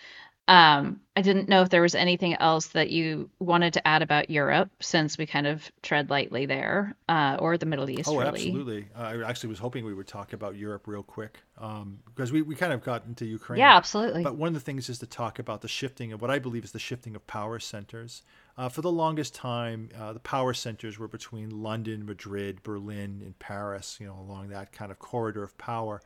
Um, 0.47 1.01
I 1.15 1.22
didn't 1.22 1.49
know 1.49 1.61
if 1.61 1.69
there 1.69 1.81
was 1.81 1.95
anything 1.95 2.35
else 2.35 2.67
that 2.67 2.91
you 2.91 3.30
wanted 3.39 3.73
to 3.73 3.88
add 3.88 4.03
about 4.03 4.30
Europe, 4.30 4.69
since 4.80 5.17
we 5.17 5.26
kind 5.26 5.47
of 5.47 5.72
tread 5.81 6.09
lightly 6.09 6.45
there, 6.45 6.95
uh, 7.09 7.38
or 7.39 7.57
the 7.57 7.65
Middle 7.65 7.89
East, 7.89 8.07
Oh, 8.07 8.17
really. 8.19 8.41
absolutely. 8.41 8.88
Uh, 8.95 9.01
I 9.01 9.30
actually 9.30 9.49
was 9.49 9.59
hoping 9.59 9.85
we 9.85 9.93
would 9.93 10.07
talk 10.07 10.34
about 10.34 10.55
Europe 10.55 10.88
real 10.88 11.01
quick 11.01 11.39
um, 11.57 11.99
because 12.05 12.31
we, 12.31 12.43
we 12.43 12.53
kind 12.53 12.73
of 12.73 12.84
got 12.84 13.05
into 13.07 13.26
Ukraine. 13.26 13.59
Yeah, 13.59 13.76
absolutely. 13.76 14.23
But 14.23 14.35
one 14.35 14.49
of 14.49 14.53
the 14.53 14.59
things 14.59 14.88
is 14.88 14.99
to 14.99 15.07
talk 15.07 15.39
about 15.39 15.61
the 15.61 15.67
shifting 15.67 16.13
of 16.13 16.22
what 16.22 16.30
I 16.30 16.38
believe 16.38 16.63
is 16.63 16.73
the 16.73 16.80
shifting 16.80 17.15
of 17.15 17.26
power 17.26 17.57
centers. 17.57 18.22
Uh, 18.57 18.69
for 18.69 18.81
the 18.81 18.91
longest 18.91 19.34
time, 19.34 19.89
uh, 19.97 20.13
the 20.13 20.19
power 20.19 20.53
centers 20.53 20.99
were 20.99 21.07
between 21.07 21.49
London, 21.63 22.05
Madrid, 22.05 22.61
Berlin, 22.61 23.22
and 23.26 23.38
Paris, 23.39 23.97
you 23.99 24.05
know, 24.05 24.17
along 24.19 24.49
that 24.49 24.72
kind 24.73 24.91
of 24.91 24.99
corridor 24.99 25.43
of 25.43 25.57
power. 25.57 26.01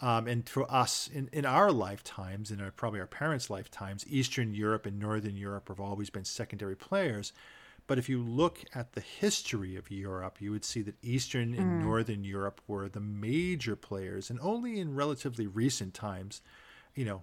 Um, 0.00 0.28
and 0.28 0.48
for 0.48 0.70
us, 0.72 1.08
in, 1.12 1.28
in 1.32 1.44
our 1.44 1.72
lifetimes, 1.72 2.50
in 2.50 2.60
our, 2.60 2.70
probably 2.70 3.00
our 3.00 3.06
parents' 3.06 3.50
lifetimes, 3.50 4.06
Eastern 4.06 4.54
Europe 4.54 4.86
and 4.86 4.98
Northern 4.98 5.36
Europe 5.36 5.68
have 5.68 5.80
always 5.80 6.08
been 6.08 6.24
secondary 6.24 6.76
players. 6.76 7.32
But 7.88 7.98
if 7.98 8.08
you 8.08 8.22
look 8.22 8.60
at 8.74 8.92
the 8.92 9.00
history 9.00 9.74
of 9.74 9.90
Europe, 9.90 10.40
you 10.40 10.50
would 10.50 10.64
see 10.64 10.82
that 10.82 10.94
Eastern 11.02 11.54
and 11.54 11.80
Northern 11.80 12.22
Europe 12.22 12.60
were 12.68 12.88
the 12.88 13.00
major 13.00 13.74
players, 13.76 14.28
and 14.30 14.38
only 14.40 14.78
in 14.78 14.94
relatively 14.94 15.46
recent 15.46 15.94
times, 15.94 16.42
you 16.94 17.06
know, 17.06 17.22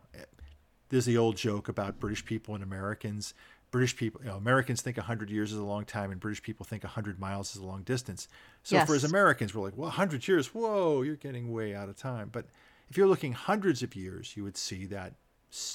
there's 0.89 1.05
the 1.05 1.17
old 1.17 1.37
joke 1.37 1.69
about 1.69 1.99
British 1.99 2.25
people 2.25 2.55
and 2.55 2.63
Americans. 2.63 3.33
British 3.69 3.95
people, 3.95 4.21
you 4.23 4.29
know, 4.29 4.37
Americans 4.37 4.81
think 4.81 4.97
100 4.97 5.29
years 5.29 5.51
is 5.51 5.59
a 5.59 5.63
long 5.63 5.85
time, 5.85 6.11
and 6.11 6.19
British 6.19 6.41
people 6.41 6.65
think 6.65 6.83
100 6.83 7.19
miles 7.19 7.55
is 7.55 7.61
a 7.61 7.65
long 7.65 7.83
distance. 7.83 8.27
So 8.63 8.79
for 8.85 8.95
as 8.95 9.03
Yes. 9.03 9.11
Americans, 9.11 9.53
we're 9.53 9.63
like, 9.63 9.77
well, 9.77 9.89
100 9.89 10.27
years, 10.27 10.53
whoa, 10.53 11.03
you're 11.03 11.15
getting 11.15 11.51
way 11.51 11.75
out 11.75 11.89
of 11.89 11.97
time. 11.97 12.29
But 12.31 12.45
if 12.89 12.97
you're 12.97 13.07
looking 13.07 13.33
hundreds 13.33 13.83
of 13.83 13.95
years, 13.95 14.35
you 14.35 14.43
would 14.43 14.57
see 14.57 14.85
that, 14.85 15.13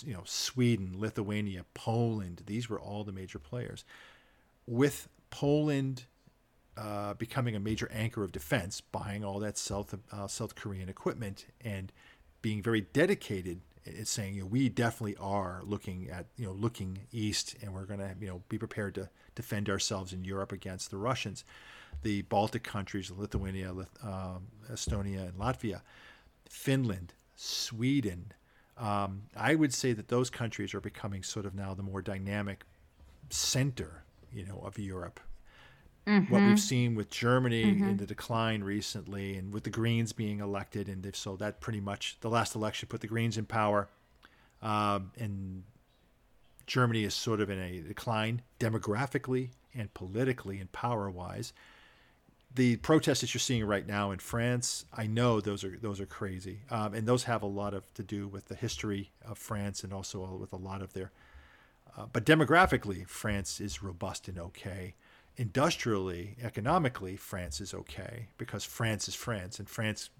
you 0.04 0.12
know, 0.12 0.22
Sweden, 0.24 0.92
Lithuania, 0.96 1.64
Poland, 1.74 2.42
these 2.46 2.68
were 2.68 2.80
all 2.80 3.04
the 3.04 3.12
major 3.12 3.38
players. 3.38 3.84
With 4.66 5.08
Poland 5.30 6.04
uh, 6.76 7.14
becoming 7.14 7.54
a 7.54 7.60
major 7.60 7.90
anchor 7.92 8.22
of 8.22 8.32
defense, 8.32 8.80
buying 8.80 9.24
all 9.24 9.38
that 9.40 9.58
South 9.58 9.94
uh, 10.12 10.26
South 10.26 10.54
Korean 10.54 10.88
equipment, 10.88 11.46
and 11.62 11.92
being 12.42 12.62
very 12.62 12.80
dedicated. 12.80 13.60
It's 13.84 14.10
saying 14.10 14.34
you 14.34 14.42
know, 14.42 14.46
we 14.46 14.68
definitely 14.68 15.16
are 15.16 15.62
looking 15.64 16.08
at 16.10 16.26
you 16.36 16.46
know 16.46 16.52
looking 16.52 17.00
east, 17.12 17.56
and 17.62 17.74
we're 17.74 17.84
going 17.84 18.00
to 18.00 18.14
you 18.20 18.28
know 18.28 18.42
be 18.48 18.56
prepared 18.56 18.94
to 18.94 19.10
defend 19.34 19.68
ourselves 19.68 20.12
in 20.12 20.24
Europe 20.24 20.52
against 20.52 20.90
the 20.90 20.96
Russians. 20.96 21.44
The 22.02 22.22
Baltic 22.22 22.62
countries, 22.62 23.10
Lithuania, 23.10 23.72
Lith- 23.72 23.98
um, 24.02 24.46
Estonia, 24.70 25.28
and 25.28 25.34
Latvia, 25.34 25.82
Finland, 26.50 27.14
Sweden. 27.36 28.32
Um, 28.76 29.22
I 29.36 29.54
would 29.54 29.72
say 29.72 29.92
that 29.94 30.08
those 30.08 30.28
countries 30.28 30.74
are 30.74 30.80
becoming 30.80 31.22
sort 31.22 31.46
of 31.46 31.54
now 31.54 31.72
the 31.74 31.82
more 31.82 32.02
dynamic 32.02 32.64
center, 33.30 34.04
you 34.32 34.44
know, 34.44 34.60
of 34.64 34.78
Europe 34.78 35.20
what 36.28 36.42
we've 36.42 36.60
seen 36.60 36.94
with 36.94 37.10
Germany 37.10 37.62
in 37.62 37.96
the 37.96 38.06
decline 38.06 38.64
recently, 38.64 39.36
and 39.36 39.52
with 39.52 39.64
the 39.64 39.70
Greens 39.70 40.12
being 40.12 40.40
elected, 40.40 40.88
and 40.88 41.02
they've 41.02 41.14
so 41.14 41.36
that 41.36 41.60
pretty 41.60 41.80
much 41.80 42.16
the 42.20 42.30
last 42.30 42.54
election 42.54 42.88
put 42.88 43.00
the 43.00 43.06
Greens 43.06 43.38
in 43.38 43.44
power, 43.44 43.88
um, 44.62 45.12
and 45.18 45.62
Germany 46.66 47.04
is 47.04 47.14
sort 47.14 47.40
of 47.40 47.50
in 47.50 47.58
a 47.58 47.80
decline 47.80 48.42
demographically 48.58 49.50
and 49.74 49.92
politically 49.94 50.58
and 50.58 50.72
power 50.72 51.10
wise. 51.10 51.52
The 52.52 52.76
protests 52.76 53.20
that 53.20 53.32
you're 53.32 53.40
seeing 53.40 53.64
right 53.64 53.86
now 53.86 54.10
in 54.10 54.18
France, 54.18 54.84
I 54.92 55.06
know 55.06 55.40
those 55.40 55.62
are 55.62 55.78
those 55.80 56.00
are 56.00 56.06
crazy, 56.06 56.60
um, 56.70 56.94
and 56.94 57.06
those 57.06 57.24
have 57.24 57.42
a 57.42 57.46
lot 57.46 57.74
of 57.74 57.92
to 57.94 58.02
do 58.02 58.26
with 58.26 58.46
the 58.46 58.56
history 58.56 59.12
of 59.24 59.38
France 59.38 59.84
and 59.84 59.92
also 59.92 60.36
with 60.36 60.52
a 60.52 60.56
lot 60.56 60.82
of 60.82 60.92
their. 60.92 61.12
Uh, 61.96 62.06
but 62.12 62.24
demographically, 62.24 63.06
France 63.06 63.60
is 63.60 63.82
robust 63.82 64.28
and 64.28 64.38
okay. 64.38 64.94
Industrially, 65.36 66.36
economically, 66.42 67.16
France 67.16 67.60
is 67.60 67.72
okay 67.72 68.28
because 68.36 68.64
France 68.64 69.06
is 69.06 69.14
France, 69.14 69.58
and 69.58 69.68
France 69.68 70.10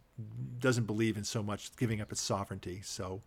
doesn't 0.59 0.85
believe 0.85 1.17
in 1.17 1.25
so 1.25 1.43
much 1.43 1.75
giving 1.77 2.01
up 2.01 2.13
its 2.13 2.21
sovereignty. 2.21 2.81
So 2.85 3.23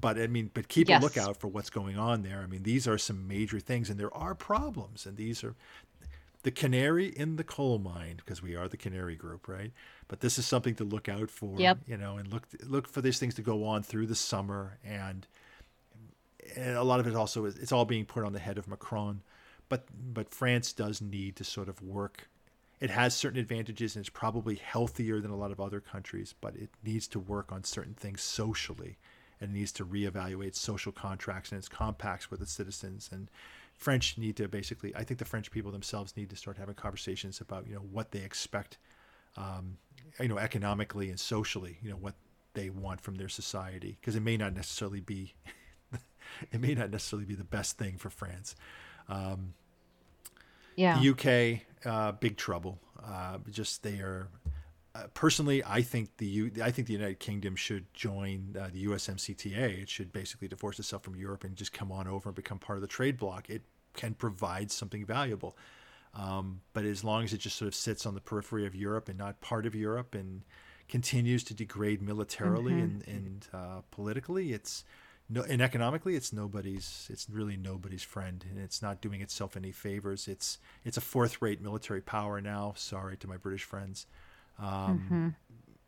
but 0.00 0.18
I 0.18 0.26
mean, 0.26 0.50
but 0.54 0.68
keep 0.68 0.88
yes. 0.88 1.00
a 1.00 1.04
lookout 1.04 1.36
for 1.36 1.48
what's 1.48 1.70
going 1.70 1.98
on 1.98 2.22
there. 2.22 2.40
I 2.40 2.46
mean, 2.46 2.62
these 2.62 2.86
are 2.88 2.98
some 2.98 3.26
major 3.26 3.60
things, 3.60 3.90
and 3.90 3.98
there 3.98 4.14
are 4.14 4.34
problems, 4.34 5.06
and 5.06 5.16
these 5.16 5.44
are 5.44 5.54
the 6.44 6.50
canary 6.50 7.06
in 7.06 7.36
the 7.36 7.42
coal 7.42 7.78
mine 7.78 8.16
because 8.16 8.42
we 8.42 8.54
are 8.54 8.68
the 8.68 8.76
canary 8.76 9.16
group, 9.16 9.48
right? 9.48 9.72
But 10.08 10.20
this 10.20 10.38
is 10.38 10.46
something 10.46 10.74
to 10.76 10.84
look 10.84 11.08
out 11.08 11.30
for, 11.30 11.58
yep. 11.58 11.78
you 11.86 11.96
know, 11.96 12.18
and 12.18 12.32
look 12.32 12.46
look 12.62 12.86
for 12.86 13.00
these 13.00 13.18
things 13.18 13.34
to 13.36 13.42
go 13.42 13.64
on 13.64 13.82
through 13.82 14.06
the 14.06 14.14
summer, 14.14 14.78
and, 14.84 15.26
and 16.54 16.76
a 16.76 16.82
lot 16.82 17.00
of 17.00 17.06
it 17.06 17.16
also 17.16 17.46
is 17.46 17.56
it's 17.56 17.72
all 17.72 17.86
being 17.86 18.04
put 18.04 18.24
on 18.24 18.34
the 18.34 18.38
head 18.38 18.58
of 18.58 18.68
Macron, 18.68 19.22
but 19.70 19.86
but 20.12 20.30
France 20.30 20.72
does 20.74 21.00
need 21.00 21.34
to 21.36 21.44
sort 21.44 21.68
of 21.68 21.82
work. 21.82 22.28
It 22.78 22.90
has 22.90 23.14
certain 23.14 23.40
advantages 23.40 23.96
and 23.96 24.02
it's 24.02 24.10
probably 24.10 24.56
healthier 24.56 25.20
than 25.20 25.30
a 25.30 25.36
lot 25.36 25.50
of 25.50 25.60
other 25.60 25.80
countries, 25.80 26.34
but 26.38 26.54
it 26.56 26.68
needs 26.84 27.08
to 27.08 27.18
work 27.18 27.50
on 27.50 27.64
certain 27.64 27.94
things 27.94 28.20
socially 28.20 28.98
and 29.40 29.54
needs 29.54 29.72
to 29.72 29.86
reevaluate 29.86 30.54
social 30.54 30.92
contracts 30.92 31.50
and 31.50 31.58
its 31.58 31.68
compacts 31.68 32.30
with 32.30 32.42
its 32.42 32.52
citizens. 32.52 33.08
And 33.10 33.30
French 33.84 34.16
need 34.16 34.34
to 34.36 34.48
basically, 34.48 34.96
I 34.96 35.04
think 35.04 35.18
the 35.18 35.26
French 35.26 35.50
people 35.50 35.70
themselves 35.70 36.16
need 36.16 36.30
to 36.30 36.36
start 36.36 36.56
having 36.56 36.74
conversations 36.74 37.42
about, 37.42 37.66
you 37.68 37.74
know, 37.74 37.82
what 37.92 38.12
they 38.12 38.20
expect, 38.20 38.78
um, 39.36 39.76
you 40.18 40.26
know, 40.26 40.38
economically 40.38 41.10
and 41.10 41.20
socially, 41.20 41.76
you 41.82 41.90
know, 41.90 41.96
what 41.96 42.14
they 42.54 42.70
want 42.70 43.02
from 43.02 43.16
their 43.16 43.28
society, 43.28 43.98
because 44.00 44.16
it 44.16 44.22
may 44.22 44.38
not 44.38 44.54
necessarily 44.54 45.00
be, 45.00 45.34
it 46.50 46.60
may 46.62 46.74
not 46.74 46.90
necessarily 46.90 47.26
be 47.26 47.34
the 47.34 47.44
best 47.44 47.76
thing 47.76 47.98
for 47.98 48.08
France. 48.08 48.56
Um, 49.06 49.52
yeah. 50.76 50.98
The 50.98 51.10
UK, 51.10 51.60
uh, 51.84 52.12
big 52.12 52.38
trouble. 52.38 52.78
Uh, 53.06 53.36
just 53.50 53.82
they 53.82 53.98
are 53.98 54.28
uh, 54.94 55.08
personally, 55.12 55.62
I 55.62 55.82
think 55.82 56.16
the 56.16 56.26
U, 56.26 56.50
I 56.62 56.70
think 56.70 56.86
the 56.86 56.94
United 56.94 57.20
Kingdom 57.20 57.54
should 57.54 57.92
join 57.92 58.56
uh, 58.58 58.68
the 58.72 58.86
USMCTA. 58.86 59.82
It 59.82 59.90
should 59.90 60.10
basically 60.10 60.48
divorce 60.48 60.78
itself 60.78 61.02
from 61.02 61.16
Europe 61.16 61.44
and 61.44 61.54
just 61.54 61.74
come 61.74 61.92
on 61.92 62.08
over 62.08 62.30
and 62.30 62.34
become 62.36 62.58
part 62.58 62.78
of 62.78 62.82
the 62.82 62.88
trade 62.88 63.18
bloc. 63.18 63.50
It 63.50 63.62
can 63.94 64.14
provide 64.14 64.70
something 64.70 65.04
valuable, 65.04 65.56
um, 66.14 66.60
but 66.72 66.84
as 66.84 67.02
long 67.02 67.24
as 67.24 67.32
it 67.32 67.38
just 67.38 67.56
sort 67.56 67.68
of 67.68 67.74
sits 67.74 68.06
on 68.06 68.14
the 68.14 68.20
periphery 68.20 68.66
of 68.66 68.74
Europe 68.74 69.08
and 69.08 69.18
not 69.18 69.40
part 69.40 69.66
of 69.66 69.74
Europe 69.74 70.14
and 70.14 70.42
continues 70.88 71.42
to 71.44 71.54
degrade 71.54 72.02
militarily 72.02 72.72
mm-hmm. 72.72 72.82
and, 72.82 73.08
and 73.08 73.48
uh, 73.52 73.80
politically, 73.90 74.52
it's 74.52 74.84
no, 75.28 75.42
and 75.42 75.62
economically, 75.62 76.16
it's 76.16 76.32
nobody's. 76.34 77.08
It's 77.10 77.28
really 77.30 77.56
nobody's 77.56 78.02
friend, 78.02 78.44
and 78.50 78.58
it's 78.58 78.82
not 78.82 79.00
doing 79.00 79.22
itself 79.22 79.56
any 79.56 79.72
favors. 79.72 80.28
It's 80.28 80.58
it's 80.84 80.98
a 80.98 81.00
fourth-rate 81.00 81.62
military 81.62 82.02
power 82.02 82.42
now. 82.42 82.74
Sorry 82.76 83.16
to 83.16 83.26
my 83.26 83.38
British 83.38 83.64
friends. 83.64 84.06
Um, 84.58 84.66
mm-hmm. 84.66 85.28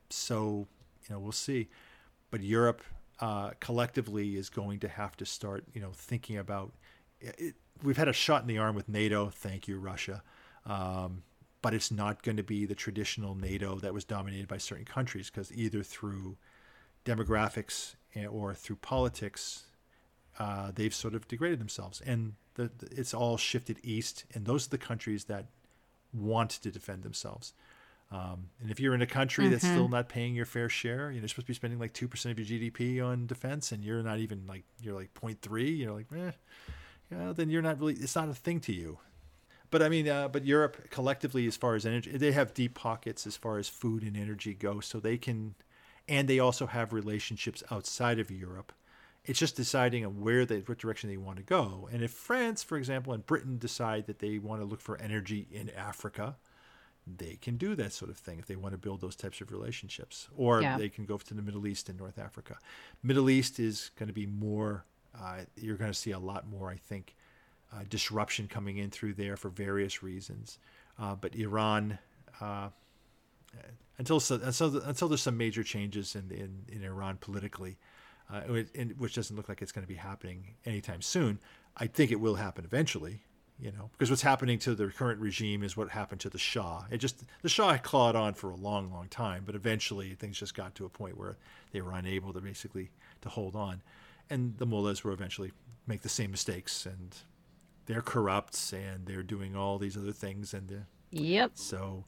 So, 0.09 0.67
you 1.07 1.15
know, 1.15 1.19
we'll 1.19 1.33
see. 1.33 1.69
But 2.31 2.41
Europe 2.41 2.83
uh, 3.21 3.51
collectively 3.61 4.37
is 4.37 4.49
going 4.49 4.79
to 4.81 4.89
have 4.89 5.17
to 5.19 5.27
start, 5.27 5.65
you 5.75 5.83
know, 5.83 5.91
thinking 5.93 6.39
about. 6.39 6.73
It, 7.21 7.57
we've 7.83 7.97
had 7.97 8.09
a 8.09 8.13
shot 8.13 8.43
in 8.43 8.49
the 8.49 8.59
arm 8.59 8.75
with 8.75 8.89
NATO. 8.89 9.31
Thank 9.31 9.69
you, 9.69 9.79
Russia. 9.79 10.23
Um, 10.65 11.23
but 11.63 11.75
it's 11.75 11.91
not 11.91 12.23
going 12.23 12.37
to 12.37 12.43
be 12.43 12.65
the 12.65 12.75
traditional 12.75 13.35
NATO 13.35 13.77
that 13.77 13.93
was 13.93 14.05
dominated 14.05 14.49
by 14.49 14.59
certain 14.59 14.85
countries 14.85 15.31
because 15.31 15.53
either 15.53 15.83
through 15.83 16.37
demographics 17.05 17.95
or 18.31 18.55
through 18.55 18.77
politics, 18.77 19.65
uh, 20.39 20.71
they've 20.75 20.95
sort 20.95 21.15
of 21.15 21.27
degraded 21.29 21.59
themselves, 21.59 22.01
and 22.05 22.35
the, 22.55 22.71
the, 22.79 22.89
it's 22.91 23.15
all 23.15 23.37
shifted 23.37 23.79
east. 23.83 24.25
And 24.35 24.45
those 24.45 24.67
are 24.67 24.71
the 24.71 24.79
countries 24.79 25.25
that 25.25 25.47
want 26.13 26.51
to 26.51 26.71
defend 26.71 27.03
themselves. 27.03 27.53
Um, 28.13 28.51
and 28.61 28.71
if 28.71 28.79
you're 28.79 28.95
in 28.95 29.03
a 29.03 29.07
country 29.07 29.45
mm-hmm. 29.45 29.53
that's 29.53 29.65
still 29.65 29.89
not 29.89 30.09
paying 30.09 30.35
your 30.35 30.47
fair 30.47 30.69
share, 30.69 31.11
you 31.11 31.17
know, 31.17 31.23
you're 31.23 31.29
supposed 31.29 31.47
to 31.47 31.51
be 31.51 31.55
spending 31.55 31.81
like 31.81 31.93
two 31.93 32.07
percent 32.07 32.39
of 32.39 32.49
your 32.49 32.61
GDP 32.61 33.05
on 33.05 33.27
defense, 33.27 33.73
and 33.73 33.85
you're 33.85 34.03
not 34.03 34.19
even 34.19 34.47
like 34.47 34.65
you're 34.81 34.95
like 34.95 35.13
0.3. 35.15 35.79
You're 35.79 35.93
like, 35.93 36.07
eh, 36.17 36.31
yeah, 37.11 37.33
then 37.35 37.51
you're 37.51 37.63
not 37.63 37.79
really. 37.79 37.95
It's 37.95 38.17
not 38.17 38.29
a 38.29 38.35
thing 38.35 38.61
to 38.61 38.73
you. 38.73 38.99
But 39.71 39.83
I 39.83 39.89
mean, 39.89 40.09
uh, 40.09 40.29
but 40.29 40.45
Europe 40.45 40.91
collectively, 40.91 41.47
as 41.47 41.57
far 41.57 41.75
as 41.75 41.85
energy, 41.85 42.17
they 42.17 42.33
have 42.33 42.55
deep 42.55 42.75
pockets 42.75 43.27
as 43.27 43.37
far 43.37 43.59
as 43.59 43.69
food 43.69 44.03
and 44.03 44.17
energy 44.17 44.55
go, 44.55 44.81
so 44.81 45.01
they 45.01 45.19
can, 45.19 45.55
and 46.09 46.29
they 46.29 46.39
also 46.39 46.67
have 46.67 46.93
relationships 46.93 47.63
outside 47.71 48.19
of 48.19 48.31
Europe. 48.31 48.73
It's 49.25 49.41
just 49.41 49.57
deciding 49.57 50.07
on 50.07 50.21
where 50.21 50.47
they, 50.47 50.61
what 50.61 50.79
direction 50.79 51.11
they 51.11 51.17
want 51.17 51.39
to 51.39 51.43
go. 51.43 51.89
And 51.93 52.03
if 52.03 52.13
France, 52.13 52.63
for 52.63 52.79
example, 52.79 53.13
and 53.13 53.27
Britain 53.27 53.59
decide 53.59 54.07
that 54.07 54.21
they 54.21 54.39
want 54.39 54.61
to 54.63 54.65
look 54.65 54.81
for 54.81 54.97
energy 54.99 55.49
in 55.51 55.69
Africa, 55.71 56.37
they 57.07 57.37
can 57.41 57.57
do 57.57 57.75
that 57.75 57.93
sort 57.93 58.11
of 58.11 58.17
thing 58.17 58.39
if 58.39 58.47
they 58.47 58.55
want 58.55 58.73
to 58.73 58.79
build 58.79 59.01
those 59.01 59.17
types 59.17 59.41
of 59.41 59.51
relationships. 59.51 60.29
Or 60.37 60.63
yeah. 60.63 60.79
they 60.79 60.89
can 60.89 61.07
go 61.07 61.19
to 61.19 61.35
the 61.35 61.43
Middle 61.43 61.67
East 61.67 61.89
and 61.89 61.99
North 61.99 62.19
Africa. 62.21 62.57
Middle 63.03 63.29
East 63.29 63.59
is 63.59 63.91
going 63.99 64.07
to 64.07 64.13
be 64.13 64.27
more, 64.27 64.85
uh, 65.21 65.41
you're 65.57 65.77
going 65.77 65.91
to 65.91 65.99
see 65.99 66.13
a 66.13 66.19
lot 66.19 66.49
more, 66.49 66.71
I 66.71 66.77
think, 66.77 67.15
uh, 67.73 67.81
disruption 67.89 68.49
coming 68.49 68.79
in 68.79 68.91
through 68.91 69.15
there 69.15 69.37
for 69.37 69.49
various 69.49 70.03
reasons. 70.03 70.59
Uh, 70.99 71.15
but 71.15 71.35
Iran, 71.35 71.99
uh, 72.41 72.69
until, 73.99 74.23
until, 74.31 74.79
until 74.79 75.09
there's 75.09 75.23
some 75.23 75.37
major 75.37 75.63
changes 75.63 76.15
in, 76.15 76.31
in, 76.31 76.65
in 76.75 76.85
Iran 76.85 77.17
politically, 77.21 77.77
uh, 78.33 78.41
which 78.99 79.15
doesn't 79.15 79.37
look 79.37 79.49
like 79.49 79.63
it's 79.63 79.73
going 79.73 79.85
to 79.85 79.89
be 79.89 79.95
happening 79.95 80.55
anytime 80.65 81.03
soon, 81.03 81.39
I 81.77 81.87
think 81.87 82.11
it 82.11 82.21
will 82.21 82.35
happen 82.35 82.65
eventually 82.65 83.23
you 83.59 83.73
know, 83.73 83.89
because 83.93 84.11
what's 84.11 84.23
happening 84.23 84.59
to 84.61 84.75
the 84.75 84.89
current 84.89 85.19
regime 85.19 85.63
is 85.63 85.77
what 85.77 85.89
happened 85.89 86.21
to 86.21 86.29
the 86.31 86.39
Shah. 86.39 86.85
It 86.91 86.99
just 86.99 87.23
the 87.41 87.49
Shah 87.49 87.79
clawed 87.79 88.15
on 88.15 88.35
for 88.35 88.51
a 88.51 88.57
long, 88.57 88.93
long 88.93 89.09
time, 89.09 89.45
but 89.47 89.55
eventually 89.55 90.15
things 90.15 90.39
just 90.39 90.55
got 90.55 90.75
to 90.75 90.85
a 90.85 90.91
point 90.91 91.17
where 91.17 91.39
they 91.73 91.81
were 91.81 91.93
unable 91.93 92.35
to 92.35 92.41
basically 92.41 92.91
to 93.23 93.31
hold 93.31 93.57
on, 93.57 93.81
and 94.31 94.57
the 94.59 94.67
mullahs 94.67 95.05
will 95.05 95.13
eventually 95.13 95.53
make 95.87 96.03
the 96.03 96.09
same 96.09 96.31
mistakes, 96.31 96.87
and 96.87 97.17
they're 97.87 98.03
corrupt 98.03 98.73
and 98.73 99.07
they're 99.07 99.23
doing 99.23 99.57
all 99.57 99.79
these 99.79 99.97
other 99.97 100.13
things, 100.13 100.55
and 100.55 100.87
yep. 101.11 101.53
So, 101.55 102.05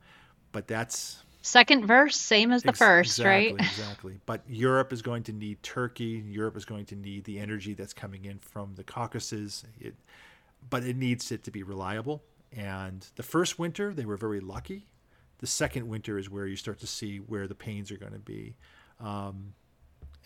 but 0.53 0.66
that's 0.66 1.23
second 1.43 1.86
verse, 1.86 2.16
same 2.16 2.53
as 2.53 2.62
the 2.62 2.70
ex- 2.70 2.78
first, 2.78 3.19
exactly, 3.19 3.53
right? 3.53 3.55
exactly. 3.61 4.20
But 4.27 4.43
Europe 4.49 4.93
is 4.93 5.03
going 5.03 5.23
to 5.24 5.32
need 5.32 5.62
Turkey. 5.62 6.23
Europe 6.27 6.57
is 6.57 6.65
going 6.65 6.86
to 6.86 6.97
need 6.97 7.24
the 7.24 7.39
energy 7.39 7.74
that's 7.74 7.93
coming 7.93 8.24
in 8.24 8.39
from 8.39 8.74
the 8.74 8.85
Caucasus. 8.85 9.65
It, 9.81 9.95
but 10.69 10.85
it 10.85 10.97
needs 10.97 11.31
it 11.32 11.45
to 11.45 11.51
be 11.51 11.62
reliable. 11.62 12.23
And 12.57 13.07
the 13.16 13.23
first 13.23 13.59
winter, 13.59 13.93
they 13.93 14.05
were 14.05 14.16
very 14.16 14.40
lucky. 14.40 14.86
The 15.39 15.47
second 15.47 15.89
winter 15.89 16.19
is 16.19 16.28
where 16.28 16.47
you 16.47 16.57
start 16.57 16.81
to 16.81 16.86
see 16.86 17.19
where 17.19 17.47
the 17.47 17.55
pains 17.55 17.93
are 17.93 17.97
going 17.97 18.12
to 18.12 18.19
be. 18.19 18.57
Um, 19.01 19.55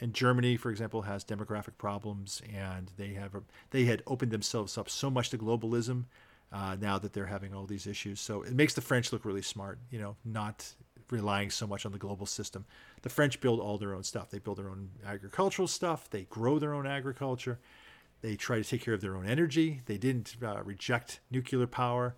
and 0.00 0.14
Germany, 0.14 0.56
for 0.56 0.70
example, 0.70 1.02
has 1.02 1.24
demographic 1.24 1.78
problems, 1.78 2.42
and 2.52 2.90
they 2.96 3.14
have 3.14 3.32
they 3.70 3.84
had 3.84 4.02
opened 4.06 4.32
themselves 4.32 4.76
up 4.76 4.88
so 4.88 5.10
much 5.10 5.30
to 5.30 5.38
globalism. 5.38 6.04
Uh, 6.52 6.76
now 6.78 6.98
that 6.98 7.14
they're 7.14 7.26
having 7.26 7.54
all 7.54 7.64
these 7.64 7.86
issues, 7.86 8.20
so 8.20 8.42
it 8.42 8.52
makes 8.52 8.74
the 8.74 8.82
French 8.82 9.10
look 9.10 9.24
really 9.24 9.40
smart. 9.40 9.78
You 9.90 9.98
know, 9.98 10.16
not 10.22 10.74
relying 11.10 11.50
so 11.50 11.66
much 11.66 11.86
on 11.86 11.92
the 11.92 11.98
global 11.98 12.26
system. 12.26 12.64
The 13.02 13.08
French 13.08 13.40
build 13.40 13.60
all 13.60 13.78
their 13.78 13.94
own 13.94 14.02
stuff. 14.02 14.30
They 14.30 14.38
build 14.38 14.58
their 14.58 14.68
own 14.68 14.90
agricultural 15.06 15.68
stuff. 15.68 16.10
They 16.10 16.22
grow 16.24 16.58
their 16.58 16.74
own 16.74 16.86
agriculture. 16.86 17.58
They 18.22 18.36
try 18.36 18.56
to 18.56 18.64
take 18.64 18.82
care 18.82 18.94
of 18.94 19.00
their 19.00 19.16
own 19.16 19.26
energy. 19.26 19.82
They 19.86 19.98
didn't 19.98 20.36
uh, 20.42 20.62
reject 20.64 21.20
nuclear 21.30 21.66
power. 21.66 22.14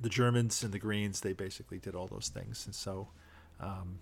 The 0.00 0.08
Germans 0.08 0.62
and 0.62 0.72
the 0.72 0.78
Greens, 0.78 1.20
they 1.20 1.32
basically 1.32 1.78
did 1.78 1.94
all 1.94 2.06
those 2.06 2.28
things. 2.28 2.66
And 2.66 2.74
so 2.74 3.08
um, 3.60 4.00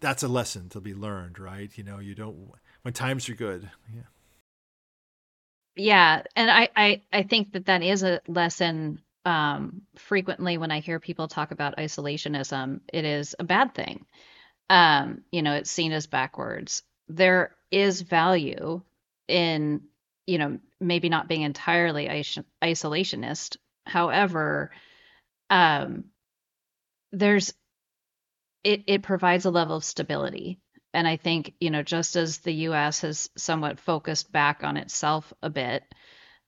that's 0.00 0.22
a 0.22 0.28
lesson 0.28 0.68
to 0.70 0.80
be 0.80 0.94
learned, 0.94 1.38
right? 1.38 1.70
You 1.76 1.84
know, 1.84 1.98
you 1.98 2.14
don't, 2.14 2.50
when 2.82 2.94
times 2.94 3.28
are 3.28 3.34
good. 3.34 3.70
Yeah. 3.94 4.02
Yeah. 5.76 6.22
And 6.34 6.50
I, 6.50 6.68
I, 6.74 7.02
I 7.12 7.22
think 7.22 7.52
that 7.52 7.66
that 7.66 7.82
is 7.82 8.02
a 8.02 8.20
lesson 8.26 9.00
um, 9.24 9.82
frequently 9.96 10.56
when 10.56 10.70
I 10.70 10.80
hear 10.80 11.00
people 11.00 11.28
talk 11.28 11.50
about 11.50 11.76
isolationism, 11.76 12.80
it 12.92 13.04
is 13.04 13.34
a 13.38 13.44
bad 13.44 13.74
thing. 13.74 14.06
Um, 14.70 15.22
you 15.30 15.42
know, 15.42 15.54
it's 15.54 15.70
seen 15.70 15.92
as 15.92 16.06
backwards. 16.06 16.82
There 17.08 17.54
is 17.70 18.00
value 18.00 18.82
in 19.28 19.82
you 20.26 20.38
know, 20.38 20.58
maybe 20.80 21.08
not 21.08 21.28
being 21.28 21.42
entirely 21.42 22.08
isolationist. 22.62 23.56
However, 23.86 24.72
um, 25.48 26.06
there's 27.12 27.54
it 28.66 28.84
it 28.86 29.02
provides 29.02 29.44
a 29.46 29.50
level 29.50 29.76
of 29.76 29.84
stability 29.84 30.60
And 30.94 31.06
I 31.08 31.16
think, 31.18 31.54
you 31.60 31.70
know, 31.70 31.82
just 31.82 32.16
as 32.16 32.38
the 32.38 32.54
US 32.68 33.02
has 33.02 33.30
somewhat 33.36 33.80
focused 33.80 34.32
back 34.32 34.64
on 34.64 34.76
itself 34.78 35.32
a 35.42 35.50
bit, 35.50 35.84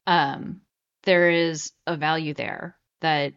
um, 0.06 0.62
there 1.04 1.30
is 1.30 1.72
a 1.86 1.96
value 1.96 2.34
there 2.34 2.76
that 3.00 3.34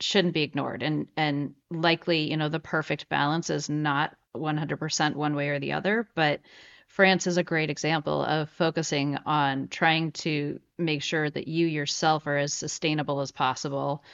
shouldn't 0.00 0.34
be 0.34 0.42
ignored. 0.42 0.82
And 0.82 1.08
and 1.16 1.54
likely, 1.70 2.30
you 2.30 2.36
know, 2.36 2.48
the 2.48 2.60
perfect 2.60 3.08
balance 3.08 3.50
is 3.50 3.68
not 3.70 4.16
100% 4.36 5.14
one 5.16 5.34
way 5.36 5.48
or 5.50 5.60
the 5.60 5.72
other, 5.72 6.08
but 6.14 6.40
France 6.88 7.26
is 7.26 7.36
a 7.38 7.44
great 7.44 7.70
example 7.70 8.24
of 8.24 8.50
focusing 8.50 9.16
on 9.26 9.68
trying 9.68 10.12
to 10.12 10.60
make 10.78 11.02
sure 11.02 11.30
that 11.30 11.48
you 11.48 11.66
yourself 11.66 12.26
are 12.26 12.38
as 12.38 12.52
sustainable 12.54 13.20
as 13.20 13.32
possible 13.32 14.04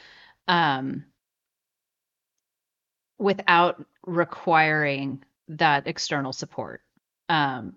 um, 0.48 1.04
without 3.18 3.84
requiring 4.06 5.22
that 5.48 5.86
external 5.86 6.32
support. 6.32 6.82
Um, 7.28 7.74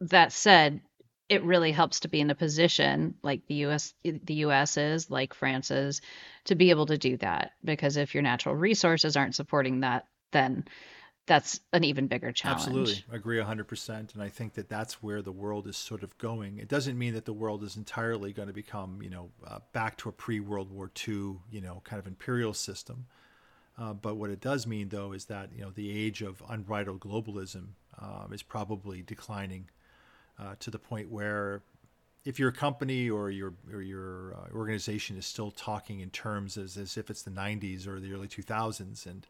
that 0.00 0.32
said, 0.32 0.80
it 1.28 1.44
really 1.44 1.72
helps 1.72 2.00
to 2.00 2.08
be 2.08 2.20
in 2.20 2.30
a 2.30 2.34
position 2.34 3.14
like 3.22 3.46
the 3.46 3.66
US 3.66 3.94
the 4.04 4.34
US 4.34 4.76
is, 4.76 5.10
like 5.10 5.32
France 5.32 5.70
is, 5.70 6.00
to 6.44 6.54
be 6.54 6.70
able 6.70 6.86
to 6.86 6.98
do 6.98 7.16
that. 7.18 7.52
Because 7.64 7.96
if 7.96 8.14
your 8.14 8.22
natural 8.22 8.54
resources 8.54 9.16
aren't 9.16 9.34
supporting 9.34 9.80
that, 9.80 10.06
then 10.32 10.64
that's 11.26 11.60
an 11.72 11.84
even 11.84 12.08
bigger 12.08 12.32
challenge. 12.32 12.62
Absolutely, 12.66 13.04
I 13.12 13.16
agree 13.16 13.38
100%. 13.38 14.12
And 14.12 14.22
I 14.22 14.28
think 14.28 14.54
that 14.54 14.68
that's 14.68 15.02
where 15.02 15.22
the 15.22 15.32
world 15.32 15.68
is 15.68 15.76
sort 15.76 16.02
of 16.02 16.18
going. 16.18 16.58
It 16.58 16.68
doesn't 16.68 16.98
mean 16.98 17.14
that 17.14 17.26
the 17.26 17.32
world 17.32 17.62
is 17.62 17.76
entirely 17.76 18.32
going 18.32 18.48
to 18.48 18.54
become, 18.54 19.00
you 19.02 19.10
know, 19.10 19.30
uh, 19.46 19.60
back 19.72 19.96
to 19.98 20.08
a 20.08 20.12
pre 20.12 20.40
World 20.40 20.70
War 20.70 20.90
II, 21.08 21.36
you 21.50 21.60
know, 21.60 21.80
kind 21.84 22.00
of 22.00 22.06
imperial 22.06 22.52
system. 22.52 23.06
Uh, 23.78 23.92
but 23.94 24.16
what 24.16 24.30
it 24.30 24.40
does 24.40 24.66
mean, 24.66 24.88
though, 24.88 25.12
is 25.12 25.26
that 25.26 25.50
you 25.56 25.62
know 25.62 25.70
the 25.70 25.90
age 25.90 26.22
of 26.22 26.42
unbridled 26.48 27.00
globalism 27.00 27.68
um, 28.00 28.30
is 28.32 28.42
probably 28.42 29.02
declining 29.02 29.68
uh, 30.38 30.54
to 30.60 30.70
the 30.70 30.78
point 30.78 31.10
where, 31.10 31.62
if 32.24 32.38
your 32.38 32.52
company 32.52 33.08
or 33.08 33.30
your 33.30 33.54
or 33.72 33.80
your 33.80 34.34
uh, 34.34 34.54
organization 34.54 35.16
is 35.16 35.24
still 35.24 35.50
talking 35.50 36.00
in 36.00 36.10
terms 36.10 36.58
as, 36.58 36.76
as 36.76 36.96
if 36.96 37.08
it's 37.08 37.22
the 37.22 37.30
90s 37.30 37.86
or 37.86 37.98
the 37.98 38.12
early 38.12 38.28
2000s, 38.28 39.06
and 39.06 39.26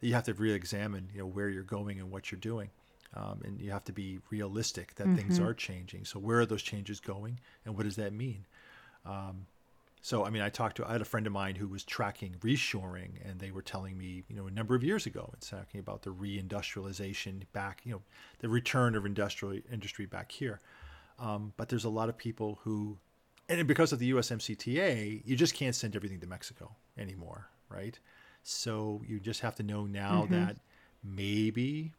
you 0.00 0.14
have 0.14 0.24
to 0.24 0.34
re-examine 0.34 1.08
you 1.12 1.20
know 1.20 1.26
where 1.26 1.48
you're 1.48 1.62
going 1.62 1.98
and 1.98 2.10
what 2.10 2.30
you're 2.30 2.40
doing 2.40 2.70
um, 3.14 3.40
and 3.44 3.60
you 3.60 3.70
have 3.70 3.84
to 3.84 3.92
be 3.92 4.18
realistic 4.30 4.94
that 4.96 5.06
mm-hmm. 5.06 5.16
things 5.16 5.40
are 5.40 5.54
changing 5.54 6.04
so 6.04 6.18
where 6.18 6.40
are 6.40 6.46
those 6.46 6.62
changes 6.62 7.00
going 7.00 7.38
and 7.64 7.74
what 7.74 7.84
does 7.84 7.96
that 7.96 8.12
mean 8.12 8.44
um, 9.04 9.46
so 10.06 10.24
i 10.24 10.30
mean 10.30 10.40
i 10.40 10.48
talked 10.48 10.76
to 10.76 10.86
i 10.86 10.92
had 10.92 11.00
a 11.00 11.04
friend 11.04 11.26
of 11.26 11.32
mine 11.32 11.56
who 11.56 11.66
was 11.66 11.82
tracking 11.82 12.36
reshoring 12.40 13.10
and 13.28 13.40
they 13.40 13.50
were 13.50 13.60
telling 13.60 13.98
me 13.98 14.22
you 14.28 14.36
know 14.36 14.46
a 14.46 14.50
number 14.52 14.76
of 14.76 14.84
years 14.84 15.04
ago 15.04 15.28
it's 15.32 15.50
talking 15.50 15.80
about 15.80 16.02
the 16.02 16.10
reindustrialization 16.10 17.42
back 17.52 17.80
you 17.84 17.90
know 17.90 18.02
the 18.38 18.48
return 18.48 18.94
of 18.94 19.04
industrial 19.04 19.60
industry 19.72 20.06
back 20.06 20.30
here 20.30 20.60
um, 21.18 21.52
but 21.56 21.68
there's 21.68 21.84
a 21.84 21.88
lot 21.88 22.08
of 22.08 22.16
people 22.16 22.60
who 22.62 22.96
and 23.48 23.66
because 23.66 23.92
of 23.92 23.98
the 23.98 24.12
usmcta 24.12 25.22
you 25.24 25.34
just 25.34 25.54
can't 25.54 25.74
send 25.74 25.96
everything 25.96 26.20
to 26.20 26.26
mexico 26.26 26.70
anymore 26.96 27.48
right 27.68 27.98
so 28.44 29.02
you 29.08 29.18
just 29.18 29.40
have 29.40 29.56
to 29.56 29.64
know 29.64 29.86
now 29.86 30.22
mm-hmm. 30.22 30.34
that 30.34 30.56
maybe 31.02 31.90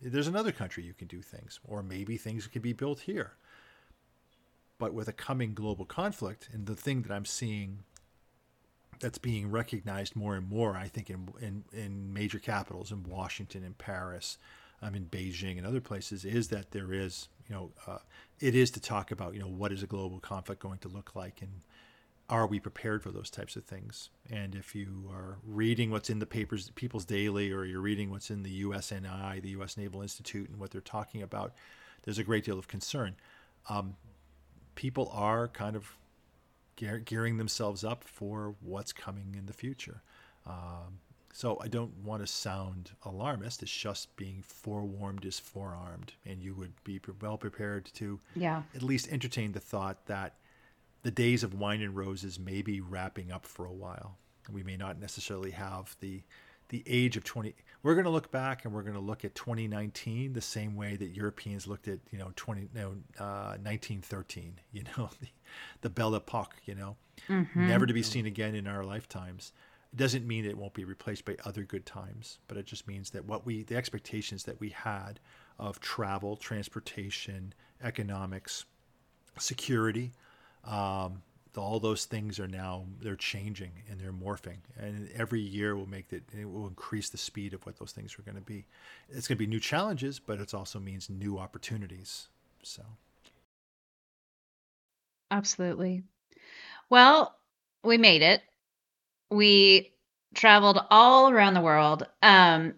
there's 0.00 0.28
another 0.28 0.52
country 0.52 0.84
you 0.84 0.94
can 0.94 1.08
do 1.08 1.20
things, 1.20 1.58
or 1.66 1.82
maybe 1.82 2.16
things 2.16 2.46
can 2.46 2.62
be 2.62 2.72
built 2.72 3.00
here. 3.00 3.32
But 4.78 4.94
with 4.94 5.08
a 5.08 5.12
coming 5.12 5.54
global 5.54 5.84
conflict, 5.84 6.48
and 6.52 6.66
the 6.66 6.76
thing 6.76 7.02
that 7.02 7.12
I'm 7.12 7.24
seeing 7.24 7.80
that's 9.00 9.18
being 9.18 9.50
recognized 9.50 10.16
more 10.16 10.34
and 10.34 10.48
more, 10.48 10.76
I 10.76 10.88
think, 10.88 11.10
in 11.10 11.28
in, 11.40 11.64
in 11.72 12.12
major 12.12 12.38
capitals, 12.38 12.92
in 12.92 13.02
Washington, 13.04 13.64
in 13.64 13.74
Paris, 13.74 14.38
um, 14.82 14.94
in 14.94 15.06
Beijing, 15.06 15.58
and 15.58 15.66
other 15.66 15.80
places, 15.80 16.24
is 16.24 16.48
that 16.48 16.70
there 16.70 16.92
is, 16.92 17.28
you 17.48 17.54
know, 17.54 17.70
uh, 17.86 17.98
it 18.40 18.54
is 18.54 18.70
to 18.72 18.80
talk 18.80 19.10
about, 19.10 19.34
you 19.34 19.40
know, 19.40 19.48
what 19.48 19.72
is 19.72 19.82
a 19.82 19.86
global 19.86 20.20
conflict 20.20 20.62
going 20.62 20.78
to 20.78 20.88
look 20.88 21.14
like, 21.14 21.42
and 21.42 21.60
are 22.30 22.46
we 22.46 22.60
prepared 22.60 23.02
for 23.02 23.10
those 23.10 23.30
types 23.30 23.56
of 23.56 23.64
things? 23.64 24.10
And 24.30 24.54
if 24.54 24.74
you 24.74 25.08
are 25.10 25.38
reading 25.46 25.90
what's 25.90 26.10
in 26.10 26.18
the 26.18 26.26
papers, 26.26 26.70
People's 26.74 27.06
Daily, 27.06 27.50
or 27.50 27.64
you're 27.64 27.80
reading 27.80 28.10
what's 28.10 28.30
in 28.30 28.42
the 28.42 28.64
USNI, 28.64 29.40
the 29.40 29.50
U.S. 29.50 29.76
Naval 29.76 30.02
Institute, 30.02 30.48
and 30.48 30.58
what 30.58 30.70
they're 30.70 30.80
talking 30.82 31.22
about, 31.22 31.54
there's 32.02 32.18
a 32.18 32.24
great 32.24 32.44
deal 32.44 32.58
of 32.58 32.68
concern. 32.68 33.16
Um, 33.70 33.96
people 34.78 35.10
are 35.12 35.48
kind 35.48 35.74
of 35.74 35.96
gear- 36.76 37.00
gearing 37.00 37.36
themselves 37.36 37.82
up 37.82 38.04
for 38.04 38.54
what's 38.60 38.92
coming 38.92 39.34
in 39.36 39.46
the 39.46 39.52
future. 39.52 40.02
Um, 40.46 41.00
so 41.32 41.58
I 41.60 41.66
don't 41.66 41.92
want 42.04 42.22
to 42.22 42.28
sound 42.28 42.92
alarmist. 43.04 43.60
It's 43.60 43.76
just 43.76 44.14
being 44.14 44.40
forewarned 44.40 45.24
is 45.24 45.40
forearmed, 45.40 46.12
and 46.24 46.40
you 46.40 46.54
would 46.54 46.72
be 46.84 47.00
well 47.20 47.36
prepared 47.36 47.86
to 47.94 48.20
yeah. 48.36 48.62
at 48.72 48.84
least 48.84 49.08
entertain 49.10 49.50
the 49.50 49.58
thought 49.58 50.06
that 50.06 50.36
the 51.02 51.10
days 51.10 51.42
of 51.42 51.54
wine 51.54 51.82
and 51.82 51.96
roses 51.96 52.38
may 52.38 52.62
be 52.62 52.80
wrapping 52.80 53.32
up 53.32 53.46
for 53.46 53.66
a 53.66 53.72
while. 53.72 54.16
We 54.48 54.62
may 54.62 54.76
not 54.76 55.00
necessarily 55.00 55.50
have 55.50 55.96
the 55.98 56.22
the 56.68 56.84
age 56.86 57.16
of 57.16 57.24
20 57.24 57.54
we're 57.82 57.94
going 57.94 58.04
to 58.04 58.10
look 58.10 58.30
back 58.30 58.64
and 58.64 58.74
we're 58.74 58.82
going 58.82 58.94
to 58.94 59.00
look 59.00 59.24
at 59.24 59.34
2019 59.34 60.32
the 60.32 60.40
same 60.40 60.74
way 60.74 60.96
that 60.96 61.08
Europeans 61.08 61.66
looked 61.66 61.88
at 61.88 61.98
you 62.10 62.18
know 62.18 62.32
20 62.36 62.60
you 62.60 62.68
know, 62.74 62.88
uh, 63.18 63.56
1913 63.62 64.60
you 64.72 64.82
know 64.96 65.10
the, 65.20 65.28
the 65.82 65.90
Belle 65.90 66.14
Epoque 66.14 66.56
you 66.64 66.74
know 66.74 66.96
mm-hmm. 67.28 67.68
never 67.68 67.86
to 67.86 67.92
be 67.92 68.02
seen 68.02 68.26
again 68.26 68.54
in 68.54 68.66
our 68.66 68.84
lifetimes 68.84 69.52
it 69.92 69.96
doesn't 69.96 70.26
mean 70.26 70.44
it 70.44 70.56
won't 70.56 70.74
be 70.74 70.84
replaced 70.84 71.24
by 71.24 71.36
other 71.44 71.62
good 71.62 71.86
times 71.86 72.38
but 72.48 72.56
it 72.56 72.66
just 72.66 72.86
means 72.86 73.10
that 73.10 73.24
what 73.24 73.46
we 73.46 73.62
the 73.62 73.76
expectations 73.76 74.44
that 74.44 74.60
we 74.60 74.70
had 74.70 75.20
of 75.58 75.80
travel 75.80 76.36
transportation 76.36 77.52
economics 77.82 78.64
security 79.38 80.12
um, 80.64 81.22
all 81.58 81.80
those 81.80 82.04
things 82.04 82.38
are 82.40 82.48
now 82.48 82.84
they're 83.00 83.16
changing 83.16 83.72
and 83.90 84.00
they're 84.00 84.12
morphing. 84.12 84.58
And 84.78 85.08
every 85.14 85.40
year 85.40 85.76
will 85.76 85.88
make 85.88 86.12
it 86.12 86.22
it 86.38 86.50
will 86.50 86.66
increase 86.66 87.10
the 87.10 87.18
speed 87.18 87.54
of 87.54 87.64
what 87.66 87.78
those 87.78 87.92
things 87.92 88.18
are 88.18 88.22
going 88.22 88.36
to 88.36 88.40
be. 88.40 88.66
It's 89.08 89.28
going 89.28 89.36
to 89.36 89.44
be 89.44 89.46
new 89.46 89.60
challenges 89.60 90.18
but 90.18 90.40
it 90.40 90.54
also 90.54 90.78
means 90.78 91.10
new 91.10 91.38
opportunities. 91.38 92.28
So. 92.62 92.82
Absolutely. 95.30 96.04
Well 96.90 97.34
we 97.84 97.98
made 97.98 98.22
it. 98.22 98.42
We 99.30 99.92
traveled 100.34 100.78
all 100.90 101.30
around 101.30 101.54
the 101.54 101.60
world. 101.60 102.06
Um 102.22 102.74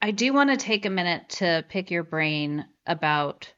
i 0.00 0.10
do 0.10 0.32
want 0.32 0.50
to 0.50 0.56
take 0.56 0.84
a 0.84 0.90
minute 0.90 1.28
to 1.28 1.64
pick 1.68 1.90
your 1.90 2.02
brain 2.02 2.64
about 2.86 3.52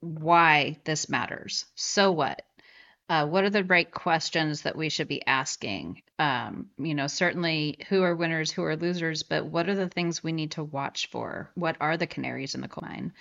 why 0.00 0.78
this 0.84 1.08
matters. 1.08 1.64
So 1.74 2.12
what? 2.12 2.42
Uh, 3.08 3.26
what 3.26 3.44
are 3.44 3.50
the 3.50 3.64
right 3.64 3.90
questions 3.90 4.62
that 4.62 4.76
we 4.76 4.88
should 4.88 5.08
be 5.08 5.26
asking? 5.26 6.00
Um, 6.18 6.70
you 6.78 6.94
know, 6.94 7.06
certainly 7.06 7.78
who 7.88 8.02
are 8.02 8.16
winners, 8.16 8.50
who 8.50 8.64
are 8.64 8.76
losers, 8.76 9.22
but 9.22 9.44
what 9.44 9.68
are 9.68 9.74
the 9.74 9.88
things 9.88 10.24
we 10.24 10.32
need 10.32 10.52
to 10.52 10.64
watch 10.64 11.10
for? 11.10 11.50
What 11.54 11.76
are 11.80 11.98
the 11.98 12.06
canaries 12.06 12.54
in 12.54 12.62
the 12.62 12.68
coal 12.68 12.88
mine? 12.88 13.12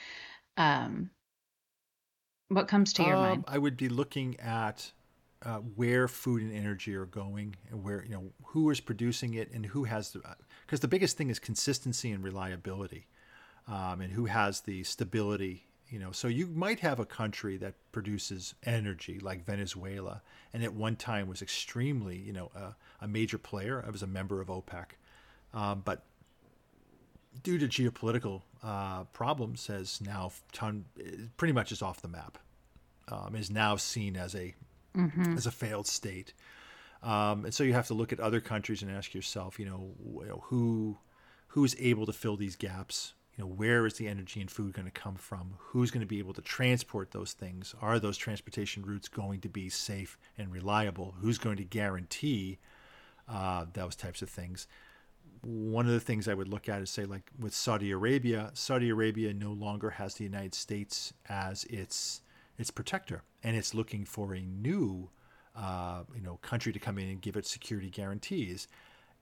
Um, 0.56 1.10
what 2.48 2.70
comes 2.70 2.94
to 2.94 3.04
your 3.04 3.16
um, 3.16 3.22
mind? 3.22 3.44
I 3.48 3.58
would 3.58 3.76
be 3.76 3.90
looking 3.90 4.40
at 4.40 4.90
uh, 5.42 5.58
where 5.58 6.08
food 6.08 6.42
and 6.42 6.54
energy 6.54 6.96
are 6.96 7.06
going, 7.06 7.56
and 7.70 7.84
where 7.84 8.04
you 8.04 8.14
know 8.14 8.32
who 8.46 8.70
is 8.70 8.80
producing 8.80 9.34
it, 9.34 9.52
and 9.52 9.66
who 9.66 9.84
has 9.84 10.12
the 10.12 10.22
because 10.66 10.80
the 10.80 10.88
biggest 10.88 11.18
thing 11.18 11.30
is 11.30 11.40
consistency 11.40 12.12
and 12.12 12.24
reliability, 12.24 13.08
um, 13.68 14.00
and 14.00 14.14
who 14.14 14.26
has 14.26 14.62
the 14.62 14.84
stability 14.84 15.68
you 15.94 16.00
know 16.00 16.12
so 16.12 16.28
you 16.28 16.48
might 16.48 16.80
have 16.80 17.00
a 17.00 17.06
country 17.06 17.56
that 17.58 17.76
produces 17.92 18.56
energy 18.66 19.20
like 19.20 19.46
venezuela 19.46 20.22
and 20.54 20.64
at 20.64 20.74
one 20.74 20.96
time 20.96 21.28
was 21.28 21.42
extremely 21.42 22.18
you 22.18 22.34
know 22.34 22.52
uh, 22.56 22.72
a 23.04 23.08
major 23.08 23.38
player. 23.38 23.84
I 23.86 23.92
was 23.92 24.02
a 24.02 24.08
member 24.08 24.42
of 24.42 24.48
opec. 24.48 24.86
Um, 25.54 25.84
but 25.86 26.04
due 27.44 27.58
to 27.60 27.68
geopolitical 27.68 28.42
uh, 28.64 29.04
problems 29.06 29.68
has 29.68 30.02
now 30.02 30.32
ton, 30.52 30.86
pretty 31.38 31.52
much 31.52 31.72
is 31.72 31.82
off 31.82 32.02
the 32.02 32.08
map. 32.08 32.38
Um, 33.10 33.36
is 33.36 33.52
now 33.52 33.76
seen 33.76 34.16
as 34.16 34.34
a 34.34 34.56
mm-hmm. 34.96 35.38
as 35.38 35.46
a 35.46 35.52
failed 35.52 35.88
state. 35.88 36.34
Um, 37.04 37.44
and 37.44 37.54
so 37.54 37.66
you 37.66 37.74
have 37.74 37.88
to 37.88 37.94
look 37.94 38.14
at 38.14 38.22
other 38.22 38.40
countries 38.40 38.82
and 38.82 38.90
ask 38.90 39.14
yourself 39.14 39.60
you 39.60 39.66
know 39.66 40.42
who 40.46 40.98
who's 41.50 41.76
able 41.78 42.06
to 42.06 42.14
fill 42.14 42.38
these 42.38 42.56
gaps 42.56 43.14
you 43.36 43.44
know 43.44 43.50
where 43.50 43.86
is 43.86 43.96
the 43.96 44.08
energy 44.08 44.42
and 44.42 44.50
food 44.50 44.74
going 44.74 44.86
to 44.86 44.92
come 44.92 45.16
from? 45.16 45.56
Who's 45.58 45.92
going 45.92 46.02
to 46.02 46.08
be 46.08 46.20
able 46.20 46.34
to 46.34 46.42
transport 46.42 47.12
those 47.12 47.34
things? 47.34 47.74
Are 47.82 48.00
those 48.00 48.18
transportation 48.18 48.84
routes 48.84 49.08
going 49.08 49.42
to 49.42 49.50
be 49.50 49.70
safe 49.70 50.18
and 50.38 50.52
reliable? 50.52 51.16
Who's 51.20 51.38
going 51.38 51.58
to 51.58 51.64
guarantee 51.64 52.60
uh, 53.28 53.66
those 53.74 53.96
types 53.96 54.22
of 54.22 54.30
things? 54.30 54.68
One 55.42 55.86
of 55.86 55.92
the 55.92 56.00
things 56.00 56.28
i 56.30 56.34
would 56.34 56.48
look 56.48 56.70
at 56.70 56.82
is 56.82 56.90
say 56.90 57.04
like 57.04 57.30
with 57.38 57.54
saudi 57.54 57.92
arabia 57.92 58.50
saudi 58.54 58.90
arabia 58.90 59.34
no 59.34 59.52
longer 59.52 59.90
has 59.90 60.14
the 60.14 60.24
united 60.24 60.54
states 60.54 61.12
as 61.28 61.66
its 61.66 62.22
its 62.58 62.72
protector 62.72 63.24
and 63.44 63.58
it's 63.58 63.74
looking 63.74 64.06
for 64.06 64.34
a 64.34 64.40
new 64.40 65.10
uh, 65.56 66.04
you 66.16 66.22
know 66.22 66.38
country 66.42 66.74
to 66.74 66.80
come 66.80 66.98
in 66.98 67.10
and 67.10 67.22
give 67.22 67.36
it 67.36 67.46
security 67.46 67.90
guarantees. 67.90 68.68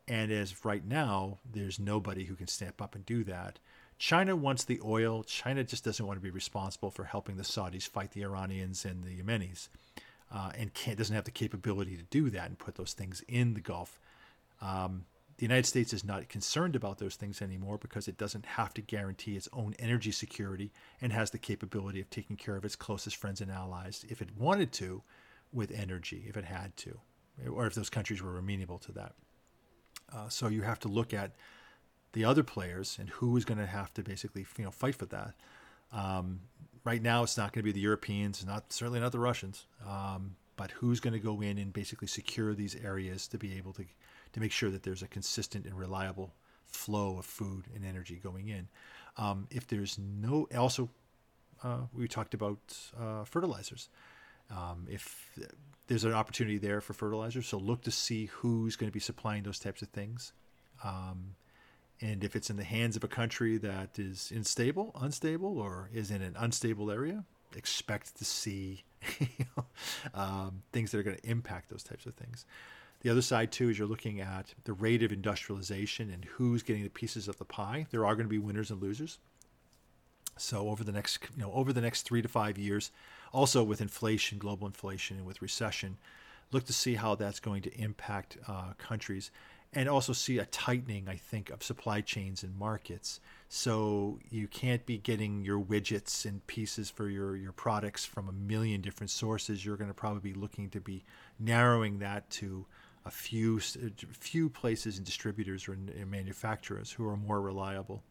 And 0.07 0.31
as 0.31 0.65
right 0.65 0.85
now 0.85 1.39
there's 1.49 1.79
nobody 1.79 2.25
who 2.25 2.35
can 2.35 2.47
step 2.47 2.81
up 2.81 2.95
and 2.95 3.05
do 3.05 3.23
that 3.25 3.59
China 4.01 4.35
wants 4.35 4.63
the 4.63 4.81
oil. 4.83 5.23
China 5.23 5.63
just 5.63 5.85
doesn't 5.85 6.07
want 6.07 6.17
to 6.17 6.23
be 6.23 6.31
responsible 6.31 6.89
for 6.89 7.03
helping 7.03 7.37
the 7.37 7.43
Saudis 7.43 7.87
fight 7.87 8.09
the 8.13 8.23
Iranians 8.23 8.83
and 8.83 9.03
the 9.03 9.21
Yemenis, 9.21 9.69
uh, 10.33 10.51
and 10.57 10.71
doesn't 10.73 11.15
have 11.15 11.25
the 11.25 11.29
capability 11.29 11.95
to 11.95 12.03
do 12.05 12.31
that 12.31 12.47
and 12.47 12.57
put 12.57 12.73
those 12.73 12.93
things 12.93 13.23
in 13.27 13.53
the 13.53 13.59
Gulf. 13.59 13.99
Um, 14.59 15.05
the 15.37 15.45
United 15.45 15.67
States 15.67 15.93
is 15.93 16.03
not 16.03 16.29
concerned 16.29 16.75
about 16.75 16.97
those 16.97 17.13
things 17.13 17.43
anymore 17.43 17.77
because 17.77 18.07
it 18.07 18.17
doesn't 18.17 18.47
have 18.47 18.73
to 18.73 18.81
guarantee 18.81 19.35
its 19.35 19.47
own 19.53 19.75
energy 19.77 20.11
security 20.11 20.71
and 20.99 21.13
has 21.13 21.29
the 21.29 21.37
capability 21.37 22.01
of 22.01 22.09
taking 22.09 22.37
care 22.37 22.55
of 22.55 22.65
its 22.65 22.75
closest 22.75 23.17
friends 23.17 23.39
and 23.39 23.51
allies 23.51 24.03
if 24.09 24.19
it 24.19 24.35
wanted 24.35 24.71
to 24.71 25.03
with 25.53 25.69
energy, 25.69 26.25
if 26.27 26.35
it 26.35 26.45
had 26.45 26.75
to, 26.77 26.99
or 27.47 27.67
if 27.67 27.75
those 27.75 27.91
countries 27.91 28.23
were 28.23 28.39
amenable 28.39 28.79
to 28.79 28.91
that. 28.93 29.13
Uh, 30.11 30.27
so 30.27 30.47
you 30.47 30.63
have 30.63 30.79
to 30.79 30.87
look 30.87 31.13
at 31.13 31.33
the 32.13 32.25
other 32.25 32.43
players 32.43 32.97
and 32.99 33.09
who 33.09 33.37
is 33.37 33.45
going 33.45 33.57
to 33.57 33.65
have 33.65 33.93
to 33.93 34.03
basically 34.03 34.45
you 34.57 34.65
know 34.65 34.71
fight 34.71 34.95
for 34.95 35.05
that. 35.07 35.33
Um, 35.93 36.41
right 36.83 37.01
now, 37.01 37.23
it's 37.23 37.37
not 37.37 37.53
going 37.53 37.61
to 37.61 37.65
be 37.65 37.71
the 37.71 37.81
Europeans, 37.81 38.45
not 38.45 38.71
certainly 38.71 38.99
not 38.99 39.11
the 39.11 39.19
Russians, 39.19 39.65
um, 39.87 40.35
but 40.55 40.71
who's 40.71 40.99
going 40.99 41.13
to 41.13 41.19
go 41.19 41.41
in 41.41 41.57
and 41.57 41.73
basically 41.73 42.07
secure 42.07 42.53
these 42.53 42.75
areas 42.75 43.27
to 43.29 43.37
be 43.37 43.57
able 43.57 43.73
to 43.73 43.85
to 44.33 44.39
make 44.39 44.51
sure 44.51 44.69
that 44.69 44.83
there's 44.83 45.01
a 45.01 45.07
consistent 45.07 45.65
and 45.65 45.77
reliable 45.77 46.33
flow 46.65 47.17
of 47.17 47.25
food 47.25 47.65
and 47.75 47.85
energy 47.85 48.19
going 48.21 48.47
in. 48.47 48.67
Um, 49.17 49.47
if 49.51 49.67
there's 49.67 49.97
no, 49.99 50.47
also, 50.57 50.89
uh, 51.63 51.81
we 51.93 52.07
talked 52.07 52.33
about 52.33 52.59
uh, 52.99 53.23
fertilizers. 53.25 53.89
Um, 54.49 54.87
if 54.89 55.29
there's 55.87 56.03
an 56.03 56.13
opportunity 56.13 56.57
there 56.57 56.81
for 56.81 56.93
fertilizers, 56.93 57.47
so 57.47 57.57
look 57.57 57.81
to 57.83 57.91
see 57.91 58.27
who's 58.27 58.75
going 58.75 58.89
to 58.89 58.93
be 58.93 58.99
supplying 58.99 59.43
those 59.43 59.59
types 59.59 59.81
of 59.81 59.89
things. 59.89 60.33
Um, 60.83 61.35
and 62.01 62.23
if 62.23 62.35
it's 62.35 62.49
in 62.49 62.57
the 62.57 62.63
hands 62.63 62.95
of 62.95 63.03
a 63.03 63.07
country 63.07 63.57
that 63.57 63.99
is 63.99 64.31
unstable, 64.35 64.91
unstable, 64.99 65.59
or 65.59 65.89
is 65.93 66.09
in 66.09 66.21
an 66.21 66.35
unstable 66.37 66.89
area, 66.89 67.23
expect 67.55 68.17
to 68.17 68.25
see 68.25 68.83
um, 70.13 70.63
things 70.71 70.91
that 70.91 70.99
are 70.99 71.03
going 71.03 71.17
to 71.17 71.29
impact 71.29 71.69
those 71.69 71.83
types 71.83 72.05
of 72.05 72.15
things. 72.15 72.45
The 73.01 73.09
other 73.09 73.21
side 73.21 73.51
too 73.51 73.69
is 73.69 73.79
you're 73.79 73.87
looking 73.87 74.19
at 74.19 74.53
the 74.63 74.73
rate 74.73 75.03
of 75.03 75.11
industrialization 75.11 76.11
and 76.11 76.25
who's 76.25 76.63
getting 76.63 76.83
the 76.83 76.89
pieces 76.89 77.27
of 77.27 77.37
the 77.37 77.45
pie. 77.45 77.87
There 77.89 78.05
are 78.05 78.15
going 78.15 78.27
to 78.27 78.29
be 78.29 78.37
winners 78.37 78.69
and 78.69 78.81
losers. 78.81 79.17
So 80.37 80.69
over 80.69 80.83
the 80.83 80.91
next 80.91 81.19
you 81.35 81.43
know 81.43 81.51
over 81.51 81.73
the 81.73 81.81
next 81.81 82.03
three 82.03 82.21
to 82.21 82.27
five 82.27 82.57
years, 82.57 82.91
also 83.33 83.63
with 83.63 83.81
inflation, 83.81 84.37
global 84.37 84.67
inflation, 84.67 85.17
and 85.17 85.25
with 85.25 85.41
recession, 85.41 85.97
look 86.51 86.65
to 86.65 86.73
see 86.73 86.95
how 86.95 87.15
that's 87.15 87.39
going 87.39 87.61
to 87.63 87.75
impact 87.75 88.37
uh, 88.47 88.73
countries 88.77 89.31
and 89.73 89.87
also 89.87 90.11
see 90.11 90.37
a 90.37 90.45
tightening, 90.45 91.07
I 91.07 91.15
think, 91.15 91.49
of 91.49 91.63
supply 91.63 92.01
chains 92.01 92.43
and 92.43 92.57
markets. 92.57 93.21
So 93.47 94.19
you 94.29 94.47
can't 94.47 94.85
be 94.85 94.97
getting 94.97 95.45
your 95.45 95.59
widgets 95.59 96.25
and 96.25 96.45
pieces 96.47 96.89
for 96.89 97.09
your, 97.09 97.35
your 97.37 97.53
products 97.53 98.03
from 98.03 98.27
a 98.27 98.33
million 98.33 98.81
different 98.81 99.09
sources. 99.09 99.65
You're 99.65 99.77
going 99.77 99.89
to 99.89 99.93
probably 99.93 100.33
be 100.33 100.37
looking 100.37 100.69
to 100.71 100.81
be 100.81 101.03
narrowing 101.39 101.99
that 101.99 102.29
to 102.31 102.65
a 103.05 103.11
few 103.11 103.59
few 103.59 104.49
places 104.49 104.97
and 104.97 105.05
distributors 105.05 105.67
or 105.67 105.77
manufacturers 106.05 106.91
who 106.91 107.07
are 107.07 107.17
more 107.17 107.41
reliable. 107.41 108.03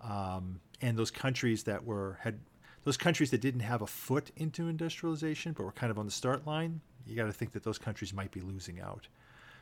Um, 0.00 0.60
and 0.80 0.96
those 0.96 1.10
countries 1.10 1.64
that 1.64 1.84
were 1.84 2.18
had 2.20 2.38
those 2.84 2.96
countries 2.96 3.30
that 3.30 3.40
didn't 3.40 3.60
have 3.60 3.82
a 3.82 3.86
foot 3.86 4.30
into 4.36 4.68
industrialization 4.68 5.52
but 5.52 5.64
were 5.64 5.72
kind 5.72 5.90
of 5.90 5.98
on 5.98 6.04
the 6.04 6.12
start 6.12 6.46
line, 6.46 6.80
you 7.06 7.16
got 7.16 7.24
to 7.24 7.32
think 7.32 7.52
that 7.52 7.64
those 7.64 7.78
countries 7.78 8.12
might 8.12 8.30
be 8.30 8.40
losing 8.40 8.80
out. 8.80 9.08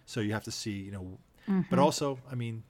So 0.06 0.20
you 0.20 0.32
have 0.32 0.44
to 0.44 0.50
see, 0.50 0.72
you 0.72 0.90
know, 0.90 1.18
mm-hmm. 1.48 1.62
but 1.70 1.78
also, 1.78 2.18
I 2.30 2.34
mean, 2.34 2.62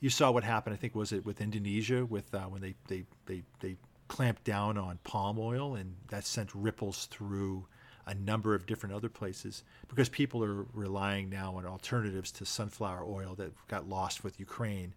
you 0.00 0.10
saw 0.10 0.30
what 0.30 0.44
happened. 0.44 0.74
I 0.74 0.76
think 0.76 0.94
was 0.94 1.12
it 1.12 1.24
with 1.24 1.40
Indonesia 1.40 2.04
with 2.04 2.34
uh, 2.34 2.40
when 2.42 2.60
they, 2.60 2.74
they 2.88 3.04
they 3.26 3.42
they 3.60 3.76
clamped 4.08 4.44
down 4.44 4.76
on 4.76 4.98
palm 5.04 5.38
oil, 5.38 5.74
and 5.74 5.96
that 6.08 6.26
sent 6.26 6.54
ripples 6.54 7.06
through 7.06 7.66
a 8.06 8.14
number 8.14 8.54
of 8.54 8.66
different 8.66 8.94
other 8.94 9.08
places 9.08 9.64
because 9.88 10.10
people 10.10 10.44
are 10.44 10.66
relying 10.74 11.30
now 11.30 11.56
on 11.56 11.64
alternatives 11.64 12.30
to 12.32 12.44
sunflower 12.44 13.02
oil 13.04 13.34
that 13.34 13.50
got 13.68 13.88
lost 13.88 14.22
with 14.22 14.38
Ukraine. 14.38 14.92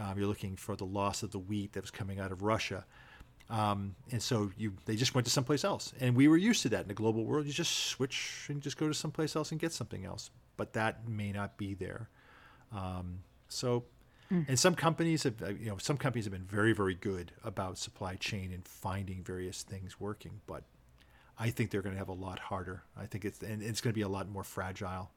Um, 0.00 0.18
you're 0.18 0.26
looking 0.26 0.56
for 0.56 0.74
the 0.74 0.84
loss 0.84 1.22
of 1.22 1.30
the 1.30 1.38
wheat 1.38 1.72
that 1.74 1.80
was 1.80 1.92
coming 1.92 2.18
out 2.18 2.32
of 2.32 2.42
Russia. 2.42 2.84
Um, 3.48 3.94
and 4.10 4.20
so 4.20 4.50
you 4.58 4.72
they 4.86 4.96
just 4.96 5.14
went 5.14 5.24
to 5.26 5.30
someplace 5.30 5.64
else, 5.64 5.94
and 6.00 6.16
we 6.16 6.26
were 6.28 6.36
used 6.36 6.62
to 6.62 6.68
that 6.70 6.82
in 6.82 6.88
the 6.88 6.94
global 6.94 7.24
world. 7.24 7.46
You 7.46 7.52
just 7.52 7.86
switch 7.86 8.46
and 8.48 8.60
just 8.60 8.76
go 8.76 8.88
to 8.88 8.94
someplace 8.94 9.36
else 9.36 9.52
and 9.52 9.60
get 9.60 9.72
something 9.72 10.04
else 10.04 10.30
but 10.58 10.74
that 10.74 11.08
may 11.08 11.32
not 11.32 11.56
be 11.56 11.72
there. 11.72 12.10
Um, 12.70 13.20
so, 13.48 13.84
mm. 14.30 14.46
and 14.46 14.58
some 14.58 14.74
companies 14.74 15.22
have, 15.22 15.42
uh, 15.42 15.48
you 15.48 15.70
know, 15.70 15.78
some 15.78 15.96
companies 15.96 16.26
have 16.26 16.32
been 16.32 16.44
very, 16.44 16.74
very 16.74 16.94
good 16.94 17.32
about 17.42 17.78
supply 17.78 18.16
chain 18.16 18.52
and 18.52 18.68
finding 18.68 19.22
various 19.24 19.62
things 19.62 19.98
working, 19.98 20.42
but 20.46 20.64
I 21.38 21.48
think 21.48 21.70
they're 21.70 21.80
going 21.80 21.94
to 21.94 21.98
have 21.98 22.10
a 22.10 22.12
lot 22.12 22.38
harder. 22.38 22.82
I 22.94 23.06
think 23.06 23.24
it's 23.24 23.40
and 23.40 23.62
it's 23.62 23.80
going 23.80 23.92
to 23.92 23.98
be 23.98 24.02
a 24.02 24.08
lot 24.08 24.28
more 24.28 24.44
fragile. 24.44 25.12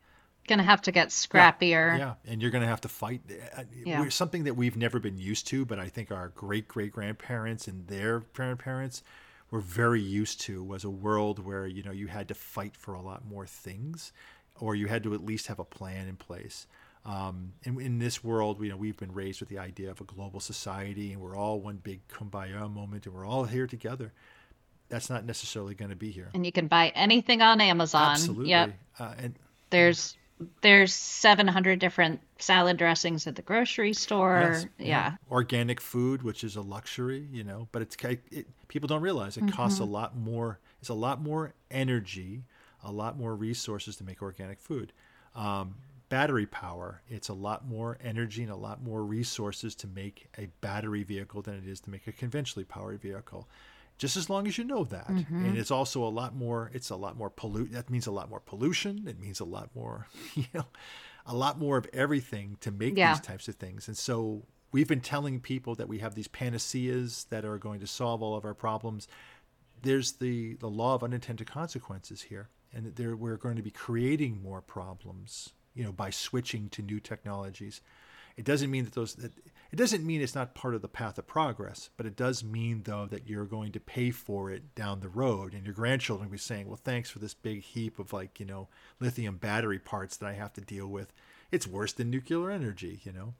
Going 0.48 0.60
to 0.60 0.66
have 0.66 0.82
to 0.84 0.92
get 0.92 1.10
scrappier. 1.10 1.98
Yeah, 1.98 1.98
yeah. 1.98 2.14
and 2.26 2.42
you're 2.42 2.52
going 2.52 2.64
to 2.64 2.68
have 2.68 2.82
to 2.82 2.90
fight. 2.90 3.22
Uh, 3.56 3.64
yeah. 3.86 4.08
something 4.10 4.46
that 4.46 4.56
we've 4.56 4.78
never 4.78 5.00
been 5.00 5.18
used 5.18 5.48
to, 5.48 5.66
but 5.66 5.80
I 5.80 5.88
think 5.88 6.12
our 6.12 6.30
great 6.30 6.68
great 6.68 6.92
grandparents 6.92 7.68
and 7.68 7.88
their 7.88 8.22
grandparents 8.34 9.04
were 9.52 9.60
very 9.60 10.02
used 10.02 10.42
to 10.42 10.64
was 10.64 10.84
a 10.84 10.90
world 10.90 11.44
where 11.46 11.68
you 11.68 11.84
know 11.84 11.92
you 11.92 12.08
had 12.08 12.28
to 12.30 12.34
fight 12.34 12.76
for 12.76 12.94
a 12.94 13.02
lot 13.02 13.26
more 13.26 13.46
things 13.46 14.14
or 14.62 14.76
you 14.76 14.88
had 14.88 15.04
to 15.04 15.14
at 15.14 15.26
least 15.26 15.48
have 15.48 15.60
a 15.60 15.66
plan 15.66 16.08
in 16.08 16.16
place. 16.16 16.68
Um, 17.04 17.54
and 17.66 17.82
in 17.82 17.98
this 17.98 18.24
world, 18.24 18.62
you 18.62 18.70
know, 18.70 18.78
we've 18.78 18.96
been 18.96 19.12
raised 19.12 19.40
with 19.40 19.50
the 19.50 19.58
idea 19.58 19.90
of 19.90 20.00
a 20.00 20.04
global 20.04 20.40
society, 20.40 21.12
and 21.12 21.22
we're 21.22 21.36
all 21.36 21.60
one 21.60 21.78
big 21.78 22.08
kumbaya 22.08 22.72
moment, 22.72 23.08
and 23.08 23.16
we're 23.16 23.26
all 23.26 23.44
here 23.44 23.66
together. 23.66 24.14
That's 24.90 25.10
not 25.10 25.26
necessarily 25.26 25.74
going 25.74 25.90
to 25.90 25.96
be 25.96 26.12
here. 26.12 26.30
And 26.34 26.46
you 26.46 26.52
can 26.52 26.68
buy 26.68 26.90
anything 26.90 27.42
on 27.42 27.60
Amazon. 27.60 28.12
Absolutely. 28.12 28.50
Yep. 28.50 28.74
Uh, 29.00 29.14
and 29.18 29.36
there's 29.72 30.16
there's 30.62 30.94
700 30.94 31.78
different 31.80 32.20
salad 32.40 32.78
dressings 32.78 33.28
at 33.28 33.36
the 33.36 33.44
grocery 33.44 33.94
store. 33.94 34.52
Yes, 34.54 34.66
yeah. 34.78 34.86
yeah. 34.86 35.16
Organic 35.32 35.80
food, 35.80 36.24
which 36.24 36.44
is 36.44 36.56
a 36.56 36.62
luxury, 36.62 37.28
you 37.32 37.44
know, 37.44 37.68
but 37.72 37.82
it's 37.82 37.96
it, 38.32 38.48
people 38.68 38.88
don't 38.88 39.02
realize 39.02 39.38
it 39.38 39.46
mm-hmm. 39.46 39.56
costs 39.56 39.80
a 39.80 39.86
lot 39.86 40.16
more. 40.16 40.60
It's 40.80 40.90
a 40.90 40.96
lot 40.96 41.22
more 41.22 41.54
energy 41.70 42.44
a 42.84 42.92
lot 42.92 43.18
more 43.18 43.36
resources 43.36 43.96
to 43.98 44.04
make 44.04 44.22
organic 44.22 44.60
food. 44.60 44.94
Um, 45.36 45.76
battery 46.10 46.46
power, 46.46 47.02
it's 47.08 47.30
a 47.30 47.34
lot 47.34 47.66
more 47.66 47.98
energy 48.04 48.44
and 48.44 48.52
a 48.52 48.56
lot 48.56 48.84
more 48.84 49.04
resources 49.04 49.74
to 49.76 49.88
make 49.88 50.28
a 50.38 50.48
battery 50.60 51.04
vehicle 51.04 51.42
than 51.42 51.56
it 51.56 51.66
is 51.66 51.80
to 51.80 51.90
make 51.90 52.06
a 52.06 52.12
conventionally 52.12 52.66
powered 52.66 53.02
vehicle. 53.02 53.48
Just 53.98 54.18
as 54.18 54.30
long 54.30 54.46
as 54.46 54.58
you 54.58 54.66
know 54.66 54.84
that, 54.84 55.08
mm-hmm. 55.08 55.46
and 55.46 55.58
it's 55.58 55.72
also 55.72 56.04
a 56.04 56.10
lot 56.10 56.36
more. 56.36 56.70
It's 56.74 56.90
a 56.90 56.96
lot 56.96 57.16
more 57.16 57.30
pollute. 57.30 57.72
That 57.72 57.90
means 57.90 58.08
a 58.08 58.12
lot 58.12 58.30
more 58.30 58.40
pollution. 58.40 59.08
It 59.08 59.20
means 59.20 59.40
a 59.40 59.46
lot 59.46 59.70
more, 59.76 60.08
you 60.34 60.46
know, 60.54 60.66
a 61.26 61.36
lot 61.36 61.60
more 61.60 61.78
of 61.78 61.88
everything 61.94 62.58
to 62.62 62.72
make 62.72 62.98
yeah. 62.98 63.14
these 63.14 63.22
types 63.22 63.48
of 63.48 63.56
things. 63.56 63.88
And 63.88 63.96
so 63.96 64.44
we've 64.72 64.88
been 64.88 65.02
telling 65.02 65.40
people 65.40 65.76
that 65.76 65.88
we 65.88 66.00
have 66.00 66.16
these 66.16 66.28
panaceas 66.28 67.26
that 67.30 67.46
are 67.46 67.58
going 67.58 67.80
to 67.80 67.88
solve 67.88 68.22
all 68.22 68.36
of 68.36 68.44
our 68.44 68.56
problems. 68.56 69.08
There's 69.82 70.14
the 70.14 70.56
the 70.56 70.70
law 70.70 70.96
of 70.96 71.04
unintended 71.04 71.48
consequences 71.48 72.24
here 72.24 72.50
and 72.74 72.86
that 72.86 72.96
there, 72.96 73.16
we're 73.16 73.38
going 73.38 73.56
to 73.56 73.62
be 73.62 73.72
creating 73.72 74.42
more 74.42 74.62
problems, 74.62 75.50
you 75.74 75.84
know, 75.84 75.92
by 75.92 76.10
switching 76.10 76.70
to 76.70 76.82
new 76.82 77.00
technologies. 77.00 77.82
It 78.38 78.46
doesn't 78.46 78.72
mean 78.72 78.86
that 78.86 78.94
those 78.94 79.16
that, 79.16 79.34
it 79.72 79.76
doesn't 79.76 80.06
mean 80.06 80.22
it's 80.22 80.36
not 80.36 80.56
part 80.56 80.76
of 80.76 80.82
the 80.82 80.88
path 80.88 81.18
of 81.18 81.28
progress, 81.28 81.90
but 81.98 82.06
it 82.06 82.16
does 82.16 82.44
mean 82.44 82.84
though 82.84 83.06
that 83.06 83.28
you're 83.28 83.46
going 83.46 83.72
to 83.74 83.80
pay 83.80 84.12
for 84.12 84.50
it 84.52 84.74
down 84.74 85.00
the 85.00 85.10
road, 85.10 85.54
and 85.54 85.66
your 85.66 85.74
grandchildren 85.74 86.30
will 86.30 86.34
be 86.34 86.38
saying, 86.38 86.68
"Well, 86.68 86.80
thanks 86.82 87.10
for 87.10 87.20
this 87.20 87.34
big 87.34 87.62
heap 87.62 88.00
of 88.00 88.14
like 88.14 88.40
you 88.40 88.46
know 88.46 88.68
lithium 89.00 89.38
battery 89.38 89.80
parts 89.80 90.18
that 90.18 90.28
I 90.28 90.34
have 90.34 90.54
to 90.54 90.62
deal 90.62 90.88
with. 90.88 91.14
It's 91.52 91.68
worse 91.68 91.94
than 91.94 92.10
nuclear 92.10 92.52
energy, 92.52 93.02
you 93.04 93.12
know." 93.12 93.34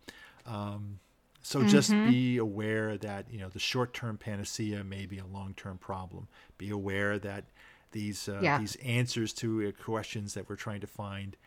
Um, 0.46 1.00
so 1.42 1.60
mm-hmm. 1.60 1.70
just 1.70 1.92
be 1.92 2.38
aware 2.38 2.98
that 2.98 3.26
you 3.32 3.40
know 3.40 3.50
the 3.50 3.60
short-term 3.60 4.18
panacea 4.18 4.84
may 4.84 5.06
be 5.06 5.20
a 5.20 5.26
long-term 5.26 5.80
problem. 5.80 6.28
Be 6.58 6.70
aware 6.70 7.18
that 7.20 7.46
these 7.92 8.30
uh, 8.30 8.40
yeah. 8.42 8.58
these 8.58 8.76
answers 8.78 9.34
to 9.34 9.68
uh, 9.68 9.84
questions 9.84 10.34
that 10.34 10.50
we're 10.50 10.56
trying 10.56 10.82
to 10.82 10.88
find 10.88 11.38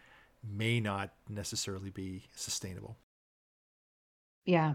may 0.42 0.80
not 0.80 1.10
necessarily 1.28 1.90
be 1.90 2.24
sustainable. 2.34 2.96
Yeah. 4.44 4.74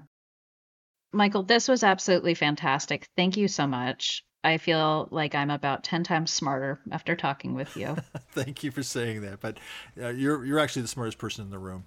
Michael, 1.12 1.44
this 1.44 1.68
was 1.68 1.84
absolutely 1.84 2.34
fantastic. 2.34 3.08
Thank 3.16 3.38
you 3.38 3.48
so 3.48 3.68
much. 3.68 4.24
I 4.44 4.58
feel 4.58 5.08
like 5.12 5.36
I'm 5.36 5.50
about 5.50 5.84
10 5.84 6.04
times 6.04 6.32
smarter 6.32 6.80
after 6.92 7.16
talking 7.16 7.56
with 7.56 7.76
you. 7.76 7.98
Thank 8.32 8.64
you 8.64 8.72
for 8.72 8.84
saying 8.84 9.22
that, 9.22 9.42
but 9.42 9.58
uh, 10.02 10.10
you're 10.10 10.46
you're 10.46 10.60
actually 10.60 10.84
the 10.84 10.88
smartest 10.88 11.18
person 11.18 11.44
in 11.46 11.52
the 11.52 11.60
room. 11.60 11.86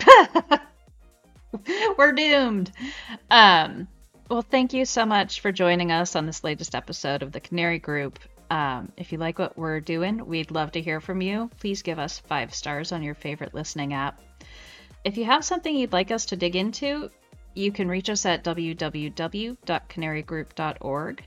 We're 1.98 2.12
doomed. 2.12 2.72
Um, 3.30 3.86
well, 4.28 4.42
thank 4.42 4.72
you 4.72 4.86
so 4.86 5.04
much 5.04 5.40
for 5.40 5.52
joining 5.52 5.92
us 5.92 6.16
on 6.16 6.24
this 6.24 6.42
latest 6.42 6.74
episode 6.74 7.22
of 7.22 7.32
the 7.32 7.40
Canary 7.40 7.78
Group. 7.78 8.18
Um, 8.52 8.92
if 8.98 9.12
you 9.12 9.18
like 9.18 9.38
what 9.38 9.56
we're 9.56 9.80
doing, 9.80 10.26
we'd 10.26 10.50
love 10.50 10.72
to 10.72 10.82
hear 10.82 11.00
from 11.00 11.22
you. 11.22 11.48
Please 11.58 11.80
give 11.80 11.98
us 11.98 12.18
five 12.18 12.54
stars 12.54 12.92
on 12.92 13.02
your 13.02 13.14
favorite 13.14 13.54
listening 13.54 13.94
app. 13.94 14.20
If 15.04 15.16
you 15.16 15.24
have 15.24 15.42
something 15.42 15.74
you'd 15.74 15.94
like 15.94 16.10
us 16.10 16.26
to 16.26 16.36
dig 16.36 16.54
into, 16.54 17.10
you 17.54 17.72
can 17.72 17.88
reach 17.88 18.10
us 18.10 18.26
at 18.26 18.44
www.canarygroup.org. 18.44 21.24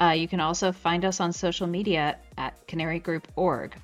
Uh, 0.00 0.16
you 0.18 0.26
can 0.26 0.40
also 0.40 0.72
find 0.72 1.04
us 1.04 1.20
on 1.20 1.32
social 1.32 1.68
media 1.68 2.18
at 2.36 2.66
canarygroup.org. 2.66 3.76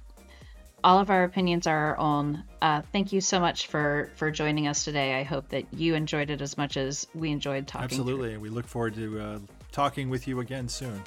All 0.83 0.99
of 0.99 1.11
our 1.11 1.23
opinions 1.23 1.69
are 1.69 1.79
our 1.79 1.97
own. 1.97 2.43
Uh, 2.61 2.83
thank 2.91 3.13
you 3.13 3.21
so 3.21 3.39
much 3.39 3.69
for 3.69 4.11
for 4.17 4.33
joining 4.33 4.67
us 4.67 4.85
today. 4.85 5.15
I 5.15 5.23
hope 5.23 5.51
that 5.51 5.73
you 5.73 5.95
enjoyed 5.95 6.31
it 6.31 6.43
as 6.43 6.59
much 6.59 6.77
as 6.77 7.07
we 7.15 7.31
enjoyed 7.31 7.69
talking. 7.69 7.85
Absolutely, 7.85 8.33
and 8.33 8.43
we 8.43 8.49
look 8.49 8.67
forward 8.67 8.97
to 8.97 9.21
uh, 9.21 9.39
talking 9.71 10.11
with 10.11 10.27
you 10.27 10.41
again 10.41 10.69
soon. 10.69 11.01